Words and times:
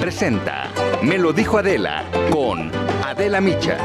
Presenta 0.00 0.68
Me 1.00 1.16
lo 1.16 1.32
dijo 1.32 1.58
Adela 1.58 2.02
con 2.32 2.72
Adela 3.06 3.40
Micha. 3.40 3.78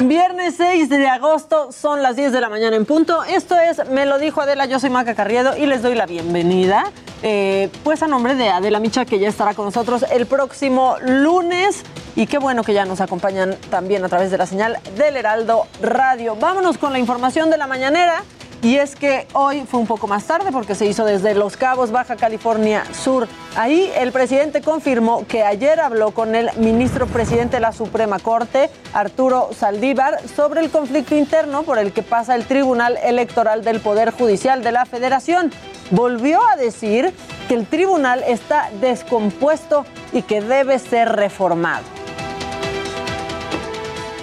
Viernes 0.00 0.56
6 0.58 0.90
de 0.90 1.08
agosto, 1.08 1.72
son 1.72 2.02
las 2.02 2.14
10 2.16 2.32
de 2.32 2.42
la 2.42 2.50
mañana 2.50 2.76
en 2.76 2.84
punto. 2.84 3.24
Esto 3.24 3.58
es 3.58 3.88
Me 3.88 4.04
lo 4.04 4.18
dijo 4.18 4.42
Adela, 4.42 4.66
yo 4.66 4.78
soy 4.78 4.90
Maca 4.90 5.14
Carriedo 5.14 5.56
y 5.56 5.64
les 5.64 5.80
doy 5.80 5.94
la 5.94 6.04
bienvenida. 6.04 6.84
Eh, 7.22 7.70
pues 7.82 8.02
a 8.02 8.06
nombre 8.06 8.34
de 8.34 8.50
Adela 8.50 8.80
Micha, 8.80 9.06
que 9.06 9.18
ya 9.18 9.28
estará 9.28 9.54
con 9.54 9.64
nosotros 9.64 10.04
el 10.12 10.26
próximo 10.26 10.96
lunes. 11.00 11.84
Y 12.16 12.26
qué 12.26 12.36
bueno 12.36 12.64
que 12.64 12.74
ya 12.74 12.84
nos 12.84 13.00
acompañan 13.00 13.56
también 13.70 14.04
a 14.04 14.10
través 14.10 14.30
de 14.30 14.36
la 14.36 14.44
señal 14.44 14.78
del 14.98 15.16
Heraldo 15.16 15.68
Radio. 15.80 16.36
Vámonos 16.36 16.76
con 16.76 16.92
la 16.92 16.98
información 16.98 17.48
de 17.48 17.56
la 17.56 17.66
mañanera. 17.66 18.24
Y 18.62 18.76
es 18.76 18.94
que 18.94 19.26
hoy 19.32 19.62
fue 19.66 19.80
un 19.80 19.86
poco 19.86 20.06
más 20.06 20.26
tarde 20.26 20.52
porque 20.52 20.74
se 20.74 20.84
hizo 20.84 21.06
desde 21.06 21.34
Los 21.34 21.56
Cabos, 21.56 21.90
Baja 21.90 22.16
California 22.16 22.84
Sur. 22.92 23.26
Ahí 23.56 23.90
el 23.96 24.12
presidente 24.12 24.60
confirmó 24.60 25.26
que 25.26 25.42
ayer 25.42 25.80
habló 25.80 26.10
con 26.10 26.34
el 26.34 26.50
ministro 26.58 27.06
presidente 27.06 27.56
de 27.56 27.60
la 27.60 27.72
Suprema 27.72 28.18
Corte, 28.18 28.68
Arturo 28.92 29.48
Saldívar, 29.58 30.20
sobre 30.28 30.60
el 30.60 30.70
conflicto 30.70 31.14
interno 31.16 31.62
por 31.62 31.78
el 31.78 31.92
que 31.92 32.02
pasa 32.02 32.36
el 32.36 32.44
Tribunal 32.44 32.98
Electoral 33.02 33.64
del 33.64 33.80
Poder 33.80 34.10
Judicial 34.10 34.62
de 34.62 34.72
la 34.72 34.84
Federación. 34.84 35.50
Volvió 35.90 36.40
a 36.46 36.56
decir 36.56 37.14
que 37.48 37.54
el 37.54 37.66
tribunal 37.66 38.22
está 38.26 38.70
descompuesto 38.78 39.86
y 40.12 40.20
que 40.20 40.42
debe 40.42 40.78
ser 40.78 41.08
reformado. 41.08 41.84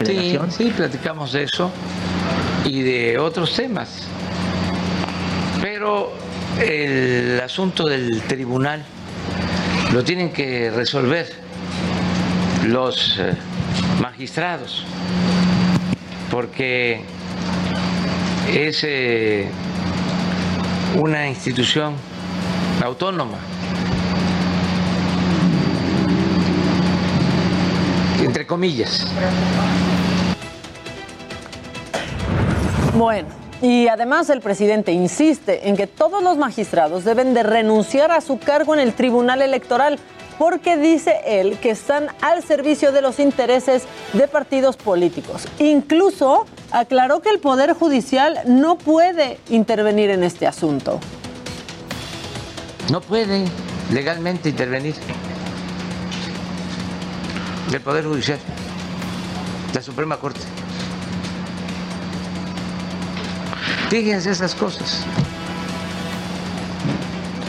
Sí, 0.06 0.38
sí, 0.52 0.70
platicamos 0.70 1.34
de 1.34 1.44
eso 1.44 1.72
y 2.64 2.82
de 2.84 3.18
otros 3.18 3.56
temas. 3.56 4.08
Pero 5.62 6.14
el 6.60 7.40
asunto 7.44 7.86
del 7.86 8.22
tribunal 8.22 8.84
lo 9.94 10.04
tienen 10.04 10.32
que 10.32 10.72
resolver 10.72 11.32
los 12.66 13.18
eh, 13.20 13.34
magistrados, 14.02 14.86
porque 16.30 17.02
es 18.54 18.84
eh, 18.84 19.48
una 20.96 21.28
institución 21.28 21.96
autónoma. 22.84 23.38
Entre 28.20 28.46
comillas. 28.46 29.08
Bueno, 32.94 33.47
y 33.62 33.88
además 33.88 34.30
el 34.30 34.42
presidente 34.42 34.92
insiste 34.92 35.70
en 35.70 35.76
que 35.76 35.88
todos 35.88 36.22
los 36.22 36.38
magistrados 36.38 37.04
deben 37.04 37.34
de 37.34 37.44
renunciar 37.44 38.12
a 38.12 38.22
su 38.22 38.38
cargo 38.38 38.74
en 38.74 38.80
el 38.80 38.94
Tribunal 38.94 39.42
Electoral 39.42 40.00
porque 40.38 40.78
dice 40.78 41.16
él 41.26 41.58
que 41.60 41.72
están 41.72 42.08
al 42.22 42.44
servicio 42.44 42.92
de 42.92 43.02
los 43.02 43.20
intereses 43.20 43.84
de 44.14 44.28
partidos 44.28 44.78
políticos. 44.78 45.48
Incluso 45.58 46.46
aclaró 46.72 47.22
que 47.22 47.30
el 47.30 47.40
Poder 47.40 47.74
Judicial 47.74 48.40
no 48.46 48.78
puede 48.78 49.40
intervenir 49.50 50.12
en 50.12 50.24
este 50.24 50.46
asunto. 50.46 51.00
No 52.92 53.02
puede 53.02 53.46
legalmente 53.92 54.50
intervenir 54.50 54.96
el 57.74 57.82
Poder 57.82 58.06
Judicial, 58.06 58.40
la 59.74 59.82
Suprema 59.82 60.18
Corte. 60.18 60.42
Fíjense 63.90 64.32
esas 64.32 64.54
cosas. 64.54 65.06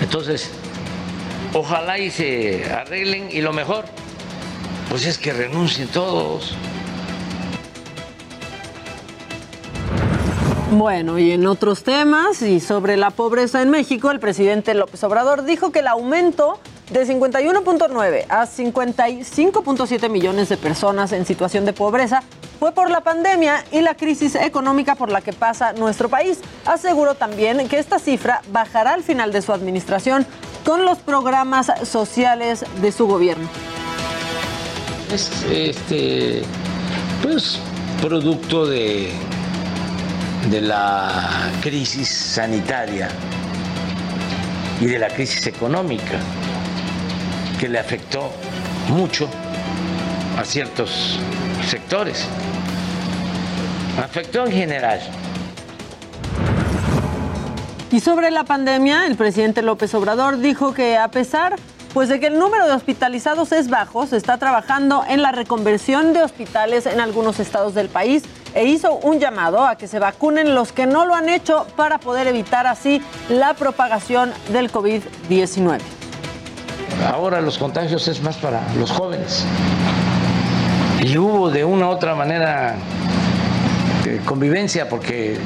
Entonces, 0.00 0.50
ojalá 1.52 1.98
y 1.98 2.10
se 2.10 2.64
arreglen 2.72 3.28
y 3.30 3.40
lo 3.40 3.52
mejor, 3.52 3.84
pues 4.88 5.04
es 5.04 5.18
que 5.18 5.32
renuncien 5.32 5.88
todos. 5.88 6.54
Bueno, 10.70 11.18
y 11.18 11.32
en 11.32 11.46
otros 11.46 11.82
temas 11.82 12.42
y 12.42 12.60
sobre 12.60 12.96
la 12.96 13.10
pobreza 13.10 13.62
en 13.62 13.70
México, 13.70 14.10
el 14.10 14.20
presidente 14.20 14.74
López 14.74 15.02
Obrador 15.02 15.44
dijo 15.44 15.72
que 15.72 15.80
el 15.80 15.88
aumento 15.88 16.60
de 16.90 17.06
51.9 17.06 18.26
a 18.28 18.46
55.7 18.46 20.08
millones 20.08 20.48
de 20.48 20.56
personas 20.56 21.12
en 21.12 21.26
situación 21.26 21.64
de 21.64 21.72
pobreza 21.72 22.22
fue 22.58 22.72
por 22.72 22.90
la 22.90 23.00
pandemia 23.00 23.64
y 23.70 23.80
la 23.80 23.94
crisis 23.94 24.34
económica 24.34 24.94
por 24.94 25.10
la 25.10 25.20
que 25.20 25.32
pasa 25.32 25.72
nuestro 25.72 26.08
país. 26.08 26.40
Aseguró 26.64 27.14
también 27.14 27.68
que 27.68 27.78
esta 27.78 27.98
cifra 27.98 28.42
bajará 28.52 28.94
al 28.94 29.02
final 29.02 29.32
de 29.32 29.42
su 29.42 29.52
administración 29.52 30.26
con 30.64 30.84
los 30.84 30.98
programas 30.98 31.72
sociales 31.84 32.64
de 32.80 32.92
su 32.92 33.06
gobierno. 33.06 33.48
Es 35.12 35.30
este 35.50 36.42
pues 37.22 37.58
producto 38.02 38.66
de, 38.66 39.10
de 40.50 40.60
la 40.60 41.50
crisis 41.62 42.08
sanitaria 42.08 43.08
y 44.80 44.86
de 44.86 44.98
la 44.98 45.08
crisis 45.08 45.46
económica 45.46 46.18
que 47.58 47.68
le 47.68 47.78
afectó 47.78 48.30
mucho 48.88 49.28
a 50.38 50.44
ciertos 50.44 51.18
sectores. 51.68 52.26
Afectó 54.02 54.46
en 54.46 54.52
general. 54.52 55.00
Y 57.90 58.00
sobre 58.00 58.30
la 58.30 58.44
pandemia, 58.44 59.06
el 59.06 59.16
presidente 59.16 59.62
López 59.62 59.94
Obrador 59.94 60.38
dijo 60.38 60.74
que 60.74 60.96
a 60.96 61.08
pesar 61.08 61.56
pues 61.94 62.10
de 62.10 62.20
que 62.20 62.26
el 62.26 62.38
número 62.38 62.66
de 62.66 62.74
hospitalizados 62.74 63.50
es 63.52 63.68
bajo, 63.68 64.06
se 64.06 64.16
está 64.16 64.36
trabajando 64.36 65.04
en 65.08 65.22
la 65.22 65.32
reconversión 65.32 66.12
de 66.12 66.22
hospitales 66.22 66.86
en 66.86 67.00
algunos 67.00 67.40
estados 67.40 67.74
del 67.74 67.88
país 67.88 68.24
e 68.54 68.66
hizo 68.66 68.94
un 68.94 69.18
llamado 69.18 69.66
a 69.66 69.76
que 69.76 69.88
se 69.88 69.98
vacunen 69.98 70.54
los 70.54 70.72
que 70.72 70.86
no 70.86 71.06
lo 71.06 71.14
han 71.14 71.28
hecho 71.28 71.66
para 71.76 71.98
poder 71.98 72.26
evitar 72.26 72.66
así 72.66 73.02
la 73.28 73.54
propagación 73.54 74.32
del 74.52 74.70
COVID-19. 74.70 75.80
Ahora 77.12 77.40
los 77.40 77.58
contagios 77.58 78.06
es 78.08 78.22
más 78.22 78.36
para 78.36 78.60
los 78.74 78.90
jóvenes. 78.90 79.44
Y 81.00 81.16
hubo 81.16 81.50
de 81.50 81.64
una 81.64 81.86
u 81.86 81.90
otra 81.90 82.14
manera 82.14 82.74
eh, 84.06 84.20
convivencia 84.24 84.88
porque 84.88 85.38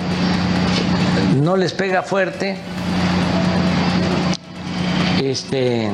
no 1.37 1.57
les 1.57 1.73
pega 1.73 2.03
fuerte. 2.03 2.57
Este 5.23 5.91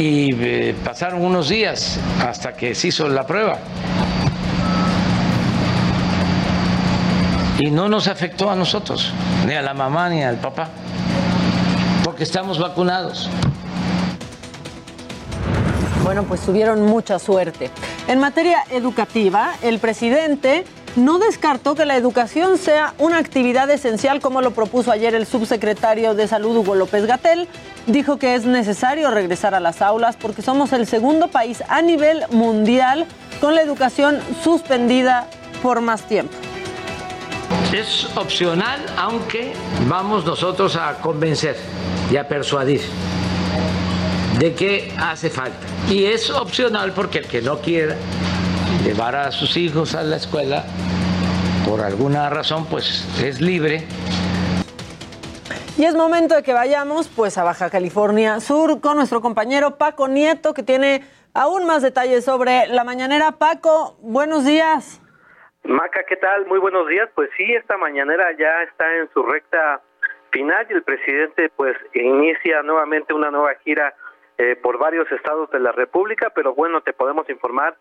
y 0.00 0.34
eh, 0.34 0.74
pasaron 0.84 1.22
unos 1.22 1.48
días 1.48 1.98
hasta 2.26 2.54
que 2.54 2.74
se 2.74 2.88
hizo 2.88 3.08
la 3.08 3.26
prueba. 3.26 3.58
Y 7.58 7.70
no 7.70 7.88
nos 7.88 8.08
afectó 8.08 8.50
a 8.50 8.56
nosotros, 8.56 9.12
ni 9.46 9.52
a 9.54 9.60
la 9.60 9.74
mamá 9.74 10.08
ni 10.08 10.22
al 10.22 10.36
papá, 10.36 10.68
porque 12.02 12.24
estamos 12.24 12.58
vacunados. 12.58 13.28
Bueno, 16.10 16.24
pues 16.24 16.40
tuvieron 16.40 16.82
mucha 16.82 17.20
suerte. 17.20 17.70
En 18.08 18.18
materia 18.18 18.64
educativa, 18.72 19.54
el 19.62 19.78
presidente 19.78 20.64
no 20.96 21.20
descartó 21.20 21.76
que 21.76 21.84
la 21.84 21.94
educación 21.94 22.58
sea 22.58 22.94
una 22.98 23.18
actividad 23.18 23.70
esencial 23.70 24.20
como 24.20 24.42
lo 24.42 24.50
propuso 24.50 24.90
ayer 24.90 25.14
el 25.14 25.24
subsecretario 25.24 26.14
de 26.14 26.26
Salud 26.26 26.56
Hugo 26.56 26.74
López 26.74 27.06
Gatel. 27.06 27.46
Dijo 27.86 28.16
que 28.16 28.34
es 28.34 28.44
necesario 28.44 29.12
regresar 29.12 29.54
a 29.54 29.60
las 29.60 29.82
aulas 29.82 30.16
porque 30.16 30.42
somos 30.42 30.72
el 30.72 30.88
segundo 30.88 31.28
país 31.28 31.62
a 31.68 31.80
nivel 31.80 32.24
mundial 32.32 33.06
con 33.40 33.54
la 33.54 33.62
educación 33.62 34.18
suspendida 34.42 35.28
por 35.62 35.80
más 35.80 36.02
tiempo. 36.08 36.34
Es 37.72 38.08
opcional, 38.16 38.84
aunque 38.96 39.52
vamos 39.88 40.26
nosotros 40.26 40.74
a 40.74 40.94
convencer 40.94 41.56
y 42.10 42.16
a 42.16 42.26
persuadir 42.26 42.80
de 44.40 44.54
que 44.54 44.90
hace 44.98 45.28
falta. 45.28 45.58
Y 45.90 46.06
es 46.06 46.30
opcional 46.30 46.92
porque 46.96 47.18
el 47.18 47.28
que 47.28 47.42
no 47.42 47.58
quiera 47.58 47.94
llevar 48.82 49.14
a 49.14 49.30
sus 49.32 49.58
hijos 49.58 49.94
a 49.94 50.02
la 50.02 50.16
escuela, 50.16 50.64
por 51.68 51.82
alguna 51.82 52.30
razón, 52.30 52.66
pues 52.70 53.06
es 53.22 53.42
libre. 53.42 53.84
Y 55.76 55.84
es 55.84 55.94
momento 55.94 56.36
de 56.36 56.42
que 56.42 56.54
vayamos 56.54 57.08
pues 57.08 57.36
a 57.36 57.44
Baja 57.44 57.68
California 57.68 58.40
Sur 58.40 58.80
con 58.80 58.96
nuestro 58.96 59.20
compañero 59.20 59.76
Paco 59.76 60.08
Nieto 60.08 60.54
que 60.54 60.62
tiene 60.62 61.04
aún 61.34 61.66
más 61.66 61.82
detalles 61.82 62.24
sobre 62.24 62.66
la 62.68 62.82
mañanera. 62.82 63.32
Paco, 63.32 63.98
buenos 64.00 64.46
días. 64.46 65.02
Maca, 65.64 66.04
¿qué 66.08 66.16
tal? 66.16 66.46
Muy 66.46 66.58
buenos 66.58 66.88
días. 66.88 67.10
Pues 67.14 67.28
sí, 67.36 67.44
esta 67.52 67.76
mañanera 67.76 68.24
ya 68.38 68.62
está 68.62 68.96
en 68.96 69.10
su 69.12 69.22
recta 69.22 69.82
final 70.30 70.66
y 70.70 70.72
el 70.72 70.82
presidente 70.82 71.50
pues 71.56 71.76
inicia 71.92 72.62
nuevamente 72.62 73.12
una 73.12 73.30
nueva 73.30 73.54
gira 73.64 73.94
eh, 74.40 74.56
por 74.56 74.78
varios 74.78 75.10
estados 75.12 75.50
de 75.50 75.60
la 75.60 75.70
República, 75.70 76.32
pero 76.34 76.54
bueno, 76.54 76.80
te 76.80 76.94
podemos 76.94 77.28
informar 77.28 77.76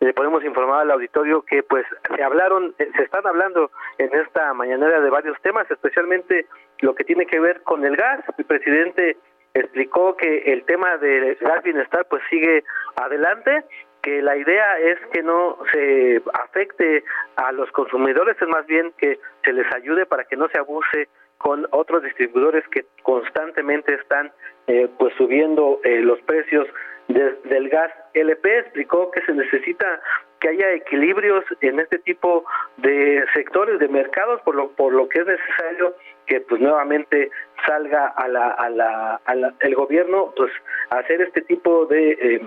le 0.00 0.12
podemos 0.12 0.44
informar 0.44 0.80
al 0.80 0.90
auditorio 0.90 1.42
que 1.42 1.62
pues 1.62 1.86
se 2.14 2.22
hablaron, 2.22 2.74
eh, 2.78 2.90
se 2.96 3.04
están 3.04 3.24
hablando 3.24 3.70
en 3.98 4.12
esta 4.12 4.52
mañanera 4.52 5.00
de 5.00 5.08
varios 5.08 5.40
temas, 5.42 5.70
especialmente 5.70 6.46
lo 6.80 6.94
que 6.94 7.04
tiene 7.04 7.24
que 7.24 7.38
ver 7.38 7.62
con 7.62 7.84
el 7.86 7.96
gas. 7.96 8.20
El 8.36 8.44
presidente 8.44 9.16
explicó 9.54 10.16
que 10.16 10.52
el 10.52 10.64
tema 10.64 10.98
del 10.98 11.36
gas 11.36 11.62
bienestar 11.62 12.04
pues 12.10 12.20
sigue 12.28 12.64
adelante 12.96 13.64
que 14.02 14.20
la 14.20 14.36
idea 14.36 14.78
es 14.80 14.98
que 15.12 15.22
no 15.22 15.56
se 15.72 16.20
afecte 16.34 17.04
a 17.36 17.52
los 17.52 17.70
consumidores, 17.70 18.36
es 18.42 18.48
más 18.48 18.66
bien 18.66 18.92
que 18.98 19.18
se 19.44 19.52
les 19.52 19.72
ayude 19.72 20.04
para 20.04 20.24
que 20.24 20.36
no 20.36 20.48
se 20.48 20.58
abuse 20.58 21.08
con 21.38 21.66
otros 21.70 22.02
distribuidores 22.02 22.66
que 22.68 22.84
constantemente 23.02 23.94
están 23.94 24.32
eh, 24.66 24.88
pues 24.98 25.14
subiendo 25.16 25.80
eh, 25.84 26.00
los 26.00 26.20
precios 26.22 26.66
del 27.08 27.68
gas 27.68 27.92
LP 28.14 28.58
explicó 28.58 29.10
que 29.10 29.20
se 29.22 29.32
necesita 29.32 30.00
que 30.40 30.48
haya 30.48 30.72
equilibrios 30.72 31.44
en 31.60 31.80
este 31.80 31.98
tipo 31.98 32.44
de 32.78 33.24
sectores 33.34 33.78
de 33.80 33.88
mercados 33.88 34.40
por 34.42 34.54
lo 34.54 34.70
por 34.72 34.92
lo 34.92 35.08
que 35.08 35.20
es 35.20 35.26
necesario 35.26 35.94
que 36.26 36.40
pues 36.40 36.60
nuevamente 36.60 37.30
salga 37.66 38.06
a 38.06 38.28
la 38.28 38.50
a 38.50 38.70
la, 38.70 39.54
el 39.60 39.74
gobierno 39.74 40.32
pues 40.36 40.52
hacer 40.90 41.22
este 41.22 41.42
tipo 41.42 41.86
de 41.86 42.12
eh, 42.12 42.40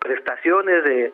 prestaciones 0.00 0.84
de, 0.84 1.12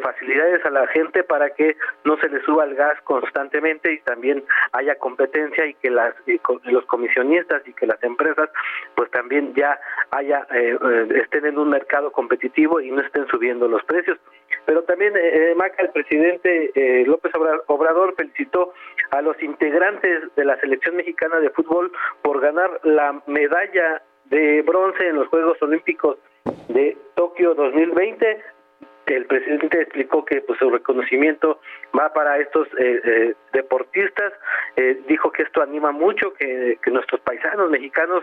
facilidades 0.00 0.64
a 0.64 0.70
la 0.70 0.86
gente 0.88 1.22
para 1.24 1.50
que 1.50 1.76
no 2.04 2.16
se 2.18 2.28
le 2.28 2.40
suba 2.42 2.64
el 2.64 2.74
gas 2.74 3.00
constantemente 3.02 3.92
y 3.92 3.98
también 4.00 4.44
haya 4.72 4.94
competencia 4.94 5.66
y 5.66 5.74
que 5.74 5.90
las 5.90 6.14
los 6.64 6.84
comisionistas 6.86 7.66
y 7.66 7.72
que 7.72 7.86
las 7.86 8.02
empresas 8.02 8.48
pues 8.94 9.10
también 9.10 9.52
ya 9.54 9.78
haya 10.10 10.46
eh, 10.54 10.78
eh, 10.80 11.08
estén 11.22 11.46
en 11.46 11.58
un 11.58 11.68
mercado 11.68 12.12
competitivo 12.12 12.80
y 12.80 12.90
no 12.90 13.02
estén 13.02 13.26
subiendo 13.26 13.68
los 13.68 13.84
precios. 13.84 14.18
Pero 14.64 14.82
también 14.84 15.14
eh, 15.16 15.54
Maca 15.56 15.82
el 15.82 15.90
presidente 15.90 16.70
eh, 16.74 17.04
López 17.06 17.32
Obrador 17.66 18.14
felicitó 18.16 18.72
a 19.10 19.20
los 19.20 19.40
integrantes 19.42 20.34
de 20.36 20.44
la 20.44 20.58
selección 20.60 20.96
mexicana 20.96 21.40
de 21.40 21.50
fútbol 21.50 21.92
por 22.22 22.40
ganar 22.40 22.70
la 22.84 23.20
medalla 23.26 24.02
de 24.26 24.62
bronce 24.62 25.08
en 25.08 25.16
los 25.16 25.28
Juegos 25.28 25.60
Olímpicos 25.60 26.18
2020. 27.90 28.42
El 29.06 29.26
presidente 29.26 29.82
explicó 29.82 30.24
que 30.24 30.40
pues, 30.42 30.58
su 30.58 30.70
reconocimiento 30.70 31.60
va 31.98 32.12
para 32.12 32.38
estos 32.38 32.68
eh, 32.78 33.00
eh, 33.04 33.34
deportistas. 33.52 34.32
Eh, 34.76 35.00
dijo 35.08 35.32
que 35.32 35.42
esto 35.42 35.60
anima 35.60 35.90
mucho, 35.90 36.32
que, 36.34 36.78
nuestros 36.86 37.20
paisanos 37.22 37.70
mexicanos 37.70 38.22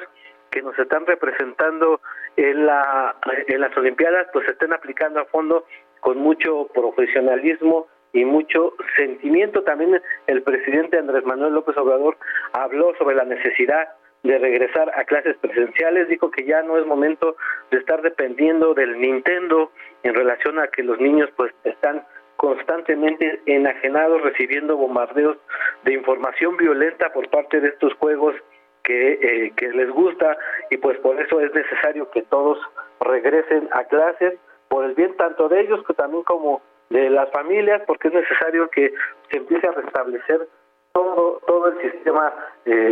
que 0.52 0.62
nos 0.62 0.78
están 0.80 1.06
representando 1.06 2.02
en, 2.38 2.66
la, 2.66 3.16
en 3.48 3.62
las 3.62 3.76
Olimpiadas 3.78 4.28
pues 4.34 4.48
estén 4.48 4.74
aplicando 4.74 5.20
a 5.20 5.26
fondo 5.26 5.66
con 6.00 6.18
mucho 6.18 6.68
profesionalismo 6.74 7.88
y 8.14 8.26
mucho 8.26 8.74
sentimiento. 8.96 9.64
También 9.64 10.02
el 10.26 10.42
presidente 10.42 10.98
Andrés 10.98 11.24
Manuel 11.26 11.54
López 11.54 11.78
Obrador 11.78 12.18
habló 12.54 12.96
sobre 12.98 13.16
la 13.16 13.26
necesidad 13.26 13.90
de 14.24 14.38
regresar 14.38 14.92
a 14.96 15.06
clases 15.06 15.38
presenciales, 15.38 16.10
dijo 16.10 16.30
que 16.30 16.44
ya 16.44 16.62
no 16.62 16.78
es 16.78 16.86
momento 16.86 17.36
de 17.72 17.78
estar 17.78 18.02
dependiendo 18.02 18.74
del 18.74 19.00
Nintendo 19.00 19.72
en 20.04 20.14
relación 20.14 20.60
a 20.60 20.68
que 20.68 20.84
los 20.84 21.00
niños 21.00 21.30
pues 21.36 21.54
están 21.64 22.04
constantemente 22.36 23.42
enajenados 23.46 24.22
recibiendo 24.22 24.78
bombardeos 24.78 25.38
de 25.84 25.94
información 25.94 26.58
violenta 26.58 27.12
por 27.12 27.30
parte 27.30 27.60
de 27.60 27.70
estos 27.70 27.94
juegos 27.96 28.36
que, 28.84 29.14
eh, 29.14 29.54
que 29.56 29.70
les 29.70 29.90
gusta. 29.90 30.38
Y 30.70 30.78
pues 30.78 30.98
por 31.00 31.20
eso 31.20 31.42
es 31.42 31.54
necesario 31.54 32.10
que 32.12 32.22
todos 32.24 32.58
regresen 33.02 33.68
a 33.72 33.84
clases 33.86 34.36
por 34.70 34.86
el 34.86 34.94
bien 34.96 35.16
tanto 35.18 35.50
de 35.50 35.62
ellos 35.62 35.84
que 35.86 35.94
también 35.94 36.24
como 36.24 36.62
de 36.90 37.10
las 37.10 37.30
familias 37.32 37.82
porque 37.86 38.08
es 38.08 38.14
necesario 38.14 38.70
que 38.70 38.94
se 39.30 39.38
empiece 39.38 39.68
a 39.68 39.72
restablecer 39.72 40.48
todo 40.94 41.40
todo 41.46 41.68
el 41.68 41.92
sistema 41.92 42.34
eh, 42.66 42.90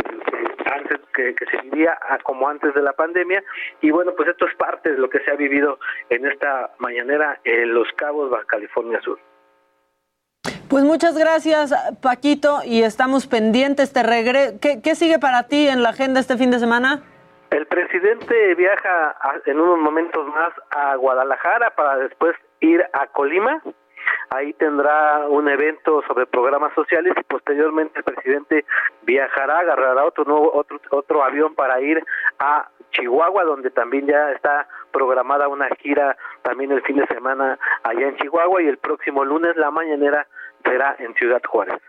antes 0.68 0.98
que, 1.14 1.34
se 1.50 1.56
vivía 1.62 1.98
como 2.22 2.48
antes 2.48 2.74
de 2.74 2.82
la 2.82 2.92
pandemia 2.92 3.42
y 3.80 3.90
bueno 3.90 4.12
pues 4.16 4.28
esto 4.28 4.46
es 4.46 4.54
parte 4.56 4.92
de 4.92 4.98
lo 4.98 5.08
que 5.08 5.20
se 5.20 5.30
ha 5.30 5.34
vivido 5.34 5.78
en 6.10 6.26
esta 6.26 6.70
mañanera 6.78 7.40
en 7.44 7.74
Los 7.74 7.88
Cabos 7.96 8.30
Baja 8.30 8.44
California 8.44 9.00
Sur 9.00 9.18
pues 10.68 10.84
muchas 10.84 11.16
gracias, 11.16 11.72
Paquito, 12.02 12.58
y 12.62 12.82
estamos 12.82 13.26
pendientes. 13.26 13.90
Te 13.90 14.02
regre 14.02 14.58
¿Qué, 14.60 14.82
¿Qué, 14.82 14.94
sigue 14.94 15.18
para 15.18 15.44
ti 15.44 15.66
en 15.66 15.82
la 15.82 15.90
agenda 15.90 16.20
este 16.20 16.36
fin 16.36 16.50
de 16.50 16.58
semana? 16.58 17.02
El 17.50 17.66
presidente 17.66 18.54
viaja 18.54 19.16
en 19.46 19.58
unos 19.58 19.78
momentos 19.78 20.26
más 20.26 20.52
a 20.70 20.94
Guadalajara 20.96 21.70
para 21.70 21.96
después 21.96 22.36
ir 22.60 22.84
a 22.92 23.06
Colima 23.06 23.62
Ahí 24.30 24.52
tendrá 24.54 25.26
un 25.28 25.48
evento 25.48 26.02
sobre 26.06 26.26
programas 26.26 26.74
sociales 26.74 27.14
y 27.18 27.22
posteriormente 27.24 27.98
el 27.98 28.04
presidente 28.04 28.64
viajará, 29.02 29.60
agarrará 29.60 30.04
otro 30.04 30.24
nuevo 30.24 30.52
otro 30.54 30.80
otro 30.90 31.24
avión 31.24 31.54
para 31.54 31.80
ir 31.80 32.04
a 32.38 32.68
Chihuahua, 32.92 33.44
donde 33.44 33.70
también 33.70 34.06
ya 34.06 34.32
está 34.32 34.68
programada 34.92 35.48
una 35.48 35.68
gira 35.80 36.16
también 36.42 36.72
el 36.72 36.82
fin 36.82 36.96
de 36.96 37.06
semana 37.06 37.58
allá 37.82 38.08
en 38.08 38.16
Chihuahua 38.16 38.62
y 38.62 38.66
el 38.66 38.78
próximo 38.78 39.24
lunes 39.24 39.56
la 39.56 39.70
mañanera 39.70 40.26
será 40.64 40.96
en 40.98 41.14
Ciudad 41.14 41.42
Juárez. 41.46 41.80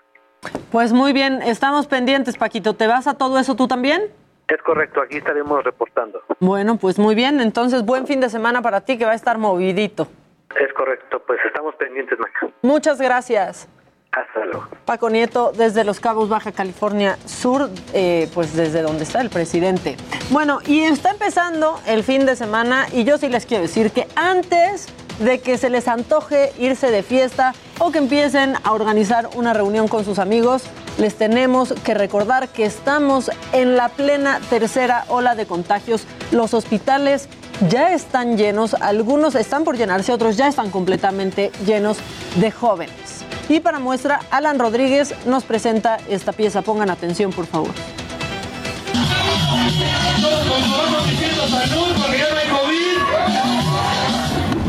Pues 0.72 0.94
muy 0.94 1.14
bien, 1.14 1.42
estamos 1.42 1.88
pendientes, 1.88 2.38
Paquito. 2.38 2.74
¿Te 2.76 2.88
vas 2.88 3.08
a 3.08 3.18
todo 3.18 3.40
eso 3.40 3.56
tú 3.56 3.68
también? 3.68 4.04
Es 4.48 4.62
correcto, 4.64 5.02
aquí 5.02 5.18
estaremos 5.18 5.64
reportando. 5.64 6.22
Bueno, 6.40 6.78
pues 6.78 6.98
muy 6.98 7.16
bien, 7.16 7.40
entonces 7.40 7.86
buen 7.86 8.08
fin 8.08 8.20
de 8.20 8.30
semana 8.30 8.62
para 8.62 8.82
ti 8.82 8.98
que 8.98 9.06
va 9.06 9.12
a 9.12 9.16
estar 9.16 9.38
movidito. 9.38 10.08
Es 10.56 10.74
correcto, 10.74 11.22
pues 11.26 11.40
estamos 11.46 11.76
pendientes, 11.76 12.18
Maca. 12.20 12.50
Muchas 12.62 13.00
gracias. 13.00 13.68
Hasta 14.12 14.46
luego. 14.46 14.68
Paco 14.86 15.10
Nieto, 15.10 15.52
desde 15.56 15.84
Los 15.84 16.00
Cabos, 16.00 16.30
Baja 16.30 16.52
California 16.52 17.18
Sur, 17.26 17.70
eh, 17.94 18.28
pues 18.34 18.56
desde 18.56 18.82
donde 18.82 19.04
está 19.04 19.22
el 19.22 19.30
presidente. 19.30 19.98
Bueno, 20.32 20.60
y 20.66 20.82
está 20.82 21.12
empezando 21.12 21.80
el 21.86 22.04
fin 22.04 22.26
de 22.26 22.36
semana 22.36 22.88
y 22.92 23.04
yo 23.04 23.20
sí 23.20 23.30
les 23.30 23.46
quiero 23.46 23.62
decir 23.62 23.92
que 23.92 24.08
antes 24.16 24.88
de 25.20 25.40
que 25.40 25.58
se 25.58 25.70
les 25.70 25.88
antoje 25.88 26.52
irse 26.58 26.92
de 26.92 27.04
fiesta 27.04 27.54
o 27.78 27.92
que 27.92 28.00
empiecen 28.00 28.56
a 28.64 28.72
organizar 28.72 29.30
una 29.36 29.54
reunión 29.54 29.88
con 29.88 30.04
sus 30.06 30.18
amigos, 30.18 30.64
les 30.98 31.16
tenemos 31.16 31.74
que 31.84 31.94
recordar 31.94 32.50
que 32.50 32.66
estamos 32.66 33.30
en 33.54 33.76
la 33.76 33.90
plena 33.90 34.40
tercera 34.50 35.06
ola 35.10 35.36
de 35.36 35.46
contagios. 35.46 36.08
Los 36.32 36.54
hospitales 36.54 37.30
ya 37.68 37.94
están 37.94 38.38
llenos, 38.38 38.74
algunos 38.76 39.36
están 39.36 39.64
por 39.64 39.78
llenarse, 39.78 40.14
otros 40.14 40.38
ya 40.38 40.48
están 40.48 40.70
completamente 40.72 41.52
llenos 41.66 41.98
de 42.36 42.52
jóvenes. 42.52 43.26
Y 43.50 43.60
para 43.60 43.80
muestra, 43.80 44.22
Alan 44.30 44.60
Rodríguez 44.60 45.14
nos 45.26 45.44
presenta 45.44 45.98
esta 46.08 46.32
pieza. 46.32 46.62
Pongan 46.62 46.90
atención, 46.90 47.32
por 47.32 47.48
favor. 47.48 47.72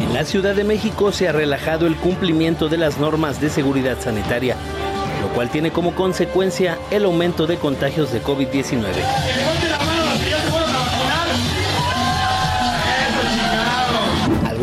En 0.03 0.15
la 0.15 0.25
Ciudad 0.25 0.55
de 0.55 0.65
México 0.65 1.13
se 1.13 1.29
ha 1.29 1.33
relajado 1.33 1.87
el 1.87 1.97
cumplimiento 1.97 2.69
de 2.69 2.79
las 2.79 2.99
normas 2.99 3.41
de 3.41 3.51
seguridad 3.51 3.99
sanitaria, 4.01 4.57
lo 5.23 5.29
cual 5.35 5.51
tiene 5.51 5.71
como 5.71 5.95
consecuencia 5.95 6.79
el 6.91 7.05
aumento 7.05 7.47
de 7.47 7.59
contagios 7.59 8.13
de 8.13 8.23
COVID-19. 8.23 9.90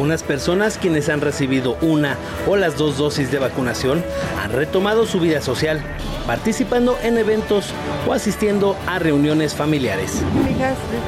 Algunas 0.07 0.23
personas 0.23 0.77
quienes 0.77 1.09
han 1.09 1.19
recibido 1.19 1.77
una 1.81 2.15
o 2.47 2.55
las 2.55 2.77
dos 2.77 2.97
dosis 2.97 3.29
de 3.29 3.39
vacunación 3.39 4.01
han 4.41 4.53
retomado 4.53 5.05
su 5.05 5.19
vida 5.19 5.41
social, 5.41 5.81
participando 6.25 6.97
en 7.03 7.17
eventos 7.17 7.73
o 8.07 8.13
asistiendo 8.13 8.77
a 8.87 8.99
reuniones 8.99 9.53
familiares. 9.53 10.21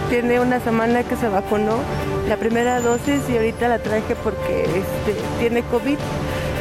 Tiene 0.10 0.41
una 0.41 0.60
semana 0.60 1.06
que 1.06 1.15
se 1.15 1.29
vacunó 1.29 1.77
la 2.27 2.36
primera 2.36 2.82
dosis 2.82 3.22
y 3.29 3.38
ahorita 3.38 3.70
la 3.70 3.79
traje 3.79 4.18
porque 4.22 4.63
este, 4.63 5.15
tiene 5.39 5.63
COVID. 5.63 5.98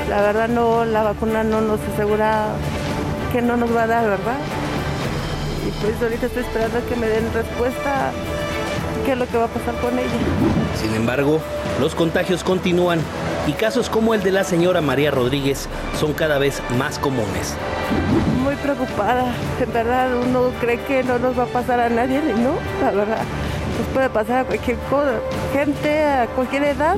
La 0.09 0.23
verdad 0.23 0.47
no, 0.47 0.85
la 0.85 1.03
vacuna 1.03 1.43
no 1.43 1.61
nos 1.61 1.81
asegura 1.93 2.51
que 3.33 3.43
no 3.43 3.57
nos 3.57 3.75
va 3.75 3.83
a 3.83 3.87
dar, 3.89 4.05
¿verdad? 4.05 4.39
Y 5.67 5.73
pues 5.83 6.01
ahorita 6.01 6.27
estoy 6.27 6.45
esperando 6.45 6.79
que 6.89 6.95
me 6.95 7.09
den 7.09 7.25
respuesta 7.35 8.13
qué 9.09 9.13
es 9.13 9.19
lo 9.19 9.27
que 9.27 9.39
va 9.39 9.45
a 9.45 9.49
pasar 9.49 9.75
con 9.77 9.99
ella. 9.99 10.11
Sin 10.79 10.95
embargo, 10.95 11.41
los 11.81 11.95
contagios 11.95 12.45
continúan 12.45 13.01
y 13.47 13.53
casos 13.53 13.89
como 13.89 14.13
el 14.13 14.23
de 14.23 14.31
la 14.31 14.45
señora 14.45 14.83
María 14.83 15.11
Rodríguez 15.11 15.67
son 15.99 16.13
cada 16.13 16.37
vez 16.37 16.61
más 16.77 16.99
comunes. 16.99 17.55
Muy 18.45 18.55
preocupada, 18.57 19.33
en 19.59 19.73
verdad 19.73 20.11
uno 20.15 20.51
cree 20.61 20.79
que 20.81 21.03
no 21.05 21.19
nos 21.19 21.39
va 21.39 21.45
a 21.45 21.47
pasar 21.47 21.81
a 21.81 21.89
nadie, 21.89 22.21
¿no? 22.21 22.53
La 22.83 22.91
verdad, 22.91 23.23
nos 23.79 23.87
puede 23.95 24.11
pasar 24.11 24.41
a 24.41 24.45
cualquier 24.45 24.77
cosa, 24.91 25.21
gente 25.55 26.05
a 26.05 26.27
cualquier 26.27 26.65
edad. 26.65 26.97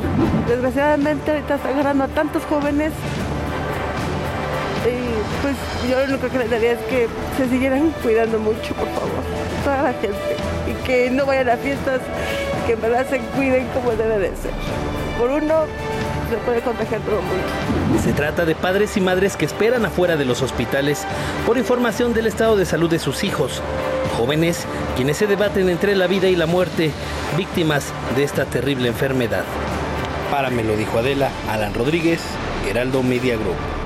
Desgraciadamente 0.48 1.30
ahorita 1.30 1.54
está 1.54 1.68
agarrando 1.68 2.02
a 2.02 2.08
tantos 2.08 2.42
jóvenes 2.46 2.90
y 4.84 5.42
pues 5.42 5.54
yo 5.88 5.96
lo 6.00 6.14
único 6.14 6.28
que 6.28 6.38
les 6.38 6.50
daría 6.50 6.72
es 6.72 6.80
que 6.86 7.06
se 7.36 7.48
siguieran 7.48 7.92
cuidando 8.02 8.40
mucho, 8.40 8.74
por 8.74 8.88
favor, 8.88 9.22
toda 9.62 9.82
la 9.82 9.92
gente. 9.92 10.59
Que 10.84 11.10
no 11.10 11.26
vayan 11.26 11.50
a 11.50 11.56
fiestas, 11.56 12.00
que 12.66 12.72
en 12.72 12.80
verdad 12.80 13.06
se 13.08 13.18
cuiden 13.36 13.66
como 13.68 13.92
debe 13.92 14.18
de 14.18 14.28
ser. 14.28 14.52
Por 15.18 15.30
uno, 15.30 15.64
se 16.30 16.36
puede 16.38 16.60
contagiar 16.60 17.00
todo 17.02 17.18
el 17.18 17.22
mundo. 17.22 18.02
Se 18.02 18.12
trata 18.12 18.44
de 18.44 18.54
padres 18.54 18.96
y 18.96 19.00
madres 19.00 19.36
que 19.36 19.44
esperan 19.44 19.84
afuera 19.84 20.16
de 20.16 20.24
los 20.24 20.42
hospitales 20.42 21.04
por 21.46 21.58
información 21.58 22.14
del 22.14 22.26
estado 22.26 22.56
de 22.56 22.64
salud 22.64 22.88
de 22.88 22.98
sus 22.98 23.24
hijos. 23.24 23.60
Jóvenes 24.16 24.66
quienes 24.96 25.16
se 25.16 25.26
debaten 25.26 25.68
entre 25.68 25.96
la 25.96 26.06
vida 26.06 26.28
y 26.28 26.36
la 26.36 26.46
muerte, 26.46 26.90
víctimas 27.36 27.92
de 28.16 28.24
esta 28.24 28.44
terrible 28.44 28.88
enfermedad. 28.88 29.44
Para 30.30 30.50
me 30.50 30.62
lo 30.62 30.76
dijo 30.76 30.98
Adela, 30.98 31.30
Alan 31.48 31.74
Rodríguez, 31.74 32.20
Heraldo 32.68 33.02
Media 33.02 33.36
Group. 33.36 33.79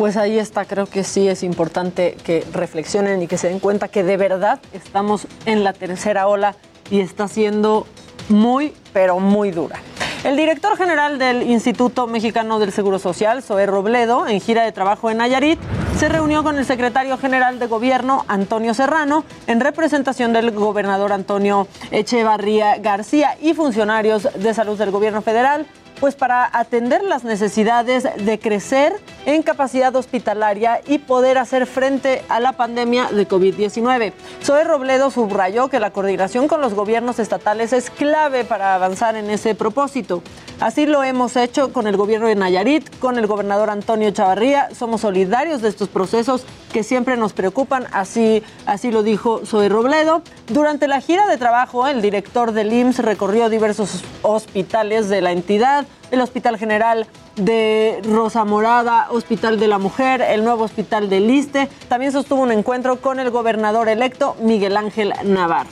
Pues 0.00 0.16
ahí 0.16 0.38
está, 0.38 0.64
creo 0.64 0.86
que 0.86 1.04
sí 1.04 1.28
es 1.28 1.42
importante 1.42 2.16
que 2.24 2.42
reflexionen 2.54 3.20
y 3.20 3.26
que 3.26 3.36
se 3.36 3.48
den 3.48 3.58
cuenta 3.58 3.88
que 3.88 4.02
de 4.02 4.16
verdad 4.16 4.58
estamos 4.72 5.26
en 5.44 5.62
la 5.62 5.74
tercera 5.74 6.26
ola 6.26 6.56
y 6.90 7.00
está 7.00 7.28
siendo 7.28 7.86
muy, 8.30 8.72
pero 8.94 9.20
muy 9.20 9.50
dura. 9.50 9.78
El 10.24 10.38
director 10.38 10.78
general 10.78 11.18
del 11.18 11.42
Instituto 11.42 12.06
Mexicano 12.06 12.58
del 12.58 12.72
Seguro 12.72 12.98
Social, 12.98 13.42
Zoé 13.42 13.66
Robledo, 13.66 14.26
en 14.26 14.40
gira 14.40 14.64
de 14.64 14.72
trabajo 14.72 15.10
en 15.10 15.18
Nayarit, 15.18 15.58
se 15.98 16.08
reunió 16.08 16.42
con 16.42 16.56
el 16.56 16.64
secretario 16.64 17.18
general 17.18 17.58
de 17.58 17.66
gobierno, 17.66 18.24
Antonio 18.26 18.72
Serrano, 18.72 19.26
en 19.46 19.60
representación 19.60 20.32
del 20.32 20.52
gobernador 20.52 21.12
Antonio 21.12 21.68
Echevarría 21.90 22.78
García 22.78 23.36
y 23.42 23.52
funcionarios 23.52 24.26
de 24.34 24.54
salud 24.54 24.78
del 24.78 24.92
gobierno 24.92 25.20
federal 25.20 25.66
pues 26.00 26.14
para 26.14 26.48
atender 26.58 27.04
las 27.04 27.24
necesidades 27.24 28.08
de 28.16 28.38
crecer 28.38 28.94
en 29.26 29.42
capacidad 29.42 29.94
hospitalaria 29.94 30.80
y 30.86 30.98
poder 30.98 31.38
hacer 31.38 31.66
frente 31.66 32.22
a 32.28 32.40
la 32.40 32.52
pandemia 32.52 33.10
de 33.12 33.28
COVID-19. 33.28 34.12
Zoe 34.42 34.64
Robledo 34.64 35.10
subrayó 35.10 35.68
que 35.68 35.78
la 35.78 35.90
coordinación 35.90 36.48
con 36.48 36.62
los 36.62 36.74
gobiernos 36.74 37.18
estatales 37.18 37.72
es 37.72 37.90
clave 37.90 38.44
para 38.44 38.74
avanzar 38.74 39.14
en 39.16 39.28
ese 39.28 39.54
propósito. 39.54 40.22
Así 40.60 40.86
lo 40.86 41.02
hemos 41.02 41.36
hecho 41.36 41.72
con 41.72 41.86
el 41.86 41.96
gobierno 41.96 42.26
de 42.26 42.34
Nayarit, 42.34 42.98
con 42.98 43.16
el 43.18 43.26
gobernador 43.26 43.70
Antonio 43.70 44.10
Chavarría. 44.10 44.68
Somos 44.74 45.02
solidarios 45.02 45.62
de 45.62 45.68
estos 45.70 45.88
procesos 45.88 46.44
que 46.72 46.82
siempre 46.82 47.16
nos 47.16 47.32
preocupan, 47.32 47.86
así, 47.92 48.42
así 48.66 48.90
lo 48.90 49.02
dijo 49.02 49.40
Zoe 49.46 49.68
Robledo. 49.68 50.22
Durante 50.48 50.86
la 50.86 51.00
gira 51.00 51.26
de 51.28 51.38
trabajo, 51.38 51.86
el 51.86 52.02
director 52.02 52.52
del 52.52 52.72
IMSS 52.72 52.98
recorrió 52.98 53.48
diversos 53.48 54.04
hospitales 54.22 55.08
de 55.08 55.22
la 55.22 55.32
entidad, 55.32 55.86
el 56.10 56.20
Hospital 56.20 56.58
General 56.58 57.06
de 57.36 58.00
Rosa 58.04 58.44
Morada, 58.44 59.08
Hospital 59.10 59.58
de 59.60 59.68
la 59.68 59.78
Mujer, 59.78 60.20
el 60.22 60.44
nuevo 60.44 60.64
Hospital 60.64 61.08
de 61.08 61.20
Liste. 61.20 61.68
También 61.88 62.12
sostuvo 62.12 62.42
un 62.42 62.52
encuentro 62.52 63.00
con 63.00 63.20
el 63.20 63.30
gobernador 63.30 63.88
electo 63.88 64.36
Miguel 64.40 64.76
Ángel 64.76 65.12
Navarro. 65.24 65.70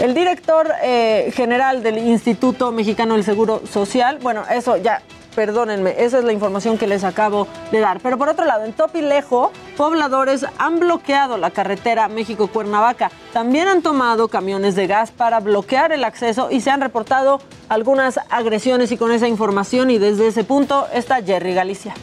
El 0.00 0.14
director 0.14 0.72
eh, 0.82 1.30
general 1.34 1.82
del 1.82 1.98
Instituto 1.98 2.72
Mexicano 2.72 3.14
del 3.14 3.24
Seguro 3.24 3.60
Social, 3.70 4.18
bueno, 4.22 4.44
eso 4.50 4.78
ya 4.78 5.02
perdónenme, 5.34 5.94
esa 5.98 6.18
es 6.18 6.24
la 6.24 6.32
información 6.32 6.78
que 6.78 6.86
les 6.86 7.04
acabo 7.04 7.46
de 7.70 7.80
dar. 7.80 8.00
Pero 8.00 8.18
por 8.18 8.28
otro 8.28 8.44
lado, 8.44 8.64
en 8.64 8.72
Topilejo, 8.72 9.52
pobladores 9.76 10.46
han 10.58 10.80
bloqueado 10.80 11.36
la 11.36 11.50
carretera 11.50 12.08
México-Cuernavaca. 12.08 13.10
También 13.32 13.68
han 13.68 13.82
tomado 13.82 14.28
camiones 14.28 14.76
de 14.76 14.86
gas 14.86 15.10
para 15.10 15.40
bloquear 15.40 15.92
el 15.92 16.04
acceso 16.04 16.50
y 16.50 16.60
se 16.60 16.70
han 16.70 16.80
reportado 16.80 17.40
algunas 17.68 18.18
agresiones 18.30 18.92
y 18.92 18.96
con 18.96 19.12
esa 19.12 19.28
información 19.28 19.90
y 19.90 19.98
desde 19.98 20.26
ese 20.26 20.44
punto 20.44 20.86
está 20.92 21.22
Jerry 21.22 21.54
Galicia. 21.54 21.94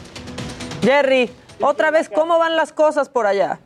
Jerry, 0.82 1.30
otra 1.60 1.90
vez, 1.90 2.08
¿cómo 2.08 2.38
van 2.38 2.56
las 2.56 2.72
cosas 2.72 3.08
por 3.08 3.26
allá? 3.26 3.60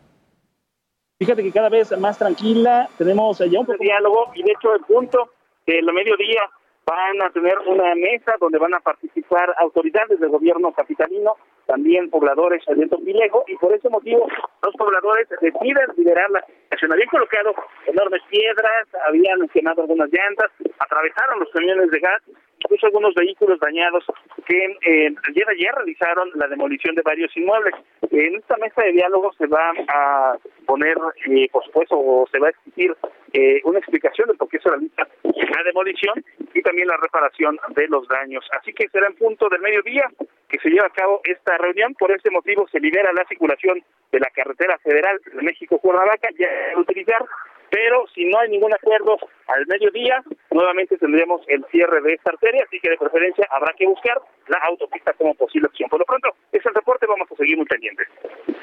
Fíjate 1.19 1.43
que 1.43 1.53
cada 1.53 1.69
vez 1.69 1.97
más 1.99 2.19
tranquila, 2.19 2.89
tenemos 2.99 3.39
ya 3.39 3.61
un 3.61 3.67
de 3.67 3.77
diálogo 3.79 4.33
y 4.35 4.43
de 4.43 4.53
hecho 4.53 4.75
el 4.75 4.81
punto 4.81 5.31
del 5.67 5.85
mediodía 5.93 6.41
van 6.87 7.23
a 7.23 7.31
tener 7.31 7.59
una 7.67 7.95
mesa 7.95 8.37
donde 8.41 8.59
van 8.59 8.75
a 8.75 8.81
participar 8.81 9.55
autoridades 9.59 10.19
del 10.19 10.31
gobierno 10.31 10.73
capitalino, 10.73 11.37
también 11.67 12.11
pobladores 12.11 12.63
de 12.67 12.89
Topilejo, 12.89 13.45
y 13.47 13.57
por 13.57 13.73
ese 13.73 13.89
motivo 13.89 14.27
los 14.63 14.75
pobladores 14.75 15.29
deciden 15.41 15.87
liberar 15.97 16.31
la 16.31 16.45
situación. 16.45 16.93
Habían 16.93 17.09
colocado 17.09 17.55
enormes 17.87 18.23
piedras, 18.29 18.89
habían 19.07 19.49
quemado 19.49 19.83
algunas 19.83 20.11
llantas, 20.13 20.51
atravesaron 20.79 21.41
los 21.41 21.51
camiones 21.51 21.91
de 21.91 22.01
gas, 22.01 22.23
incluso 22.59 22.87
algunos 22.87 23.15
vehículos 23.15 23.61
dañados 23.61 24.05
que 24.47 24.65
eh, 24.65 25.15
ayer 25.29 25.49
ayer 25.49 25.75
realizaron 25.75 26.31
la 26.35 26.49
demolición 26.49 26.95
de 26.95 27.03
varios 27.03 27.35
inmuebles. 27.37 27.75
En 28.11 28.37
esta 28.37 28.57
mesa 28.57 28.83
de 28.83 28.93
diálogo 28.93 29.33
se 29.35 29.47
va 29.47 29.73
a 29.89 30.37
poner, 30.67 30.97
eh, 31.27 31.49
por 31.51 31.65
supuesto, 31.65 31.97
o 31.97 32.27
se 32.31 32.39
va 32.39 32.49
a 32.49 32.51
exigir 32.51 32.95
eh, 33.33 33.61
una 33.65 33.79
explicación 33.79 34.29
de 34.29 34.35
por 34.35 34.49
qué 34.49 34.59
se 34.59 34.69
realiza 34.69 35.07
la 35.23 35.63
demolición 35.65 36.25
y 36.55 36.63
también 36.63 36.89
la 36.89 36.97
reparación 36.97 37.59
de 37.75 37.89
los 37.89 38.07
daños. 38.09 38.45
Así 38.59 38.73
que 38.73 38.89
será 38.89 39.07
en 39.07 39.17
punto 39.17 39.49
del 39.49 39.61
mediodía 39.61 40.09
que 40.49 40.59
se 40.59 40.69
lleva 40.69 40.87
a 40.87 40.91
cabo 40.91 41.21
esta 41.25 41.57
reunión. 41.59 41.95
Por 41.95 42.13
este 42.13 42.31
motivo 42.31 42.67
se 42.69 42.81
libera 42.81 43.13
la 43.13 43.25
circulación 43.27 43.83
de 44.11 44.21
la 44.21 44.31
carretera 44.31 44.79
federal 44.79 45.21
de 45.25 45.43
México-Cuernavaca 45.43 46.29
ya 46.39 46.79
utilizar 46.79 47.25
pero 47.73 48.05
si 48.15 48.27
no 48.27 48.39
hay 48.39 48.51
ningún 48.51 48.73
acuerdo 48.75 49.17
al 49.47 49.67
mediodía, 49.67 50.23
nuevamente 50.51 50.99
tendremos 50.99 51.41
el 51.49 51.65
cierre 51.71 52.03
de 52.03 52.13
esta 52.13 52.29
arteria, 52.29 52.65
así 52.67 52.79
que 52.79 52.91
de 52.91 52.99
preferencia 52.99 53.49
habrá 53.51 53.73
que 53.73 53.87
buscar 53.87 54.21
la 54.49 54.59
autopista 54.69 55.15
como 55.15 55.35
posible 55.35 55.69
opción. 55.69 55.89
Por 55.89 56.01
lo 56.01 56.05
pronto, 56.05 56.29
es 56.53 56.65
el 56.67 56.75
reporte, 56.75 57.07
vamos 57.07 57.27
a 57.33 57.35
seguir 57.35 57.57
muy 57.57 57.65
pendientes. 57.65 58.07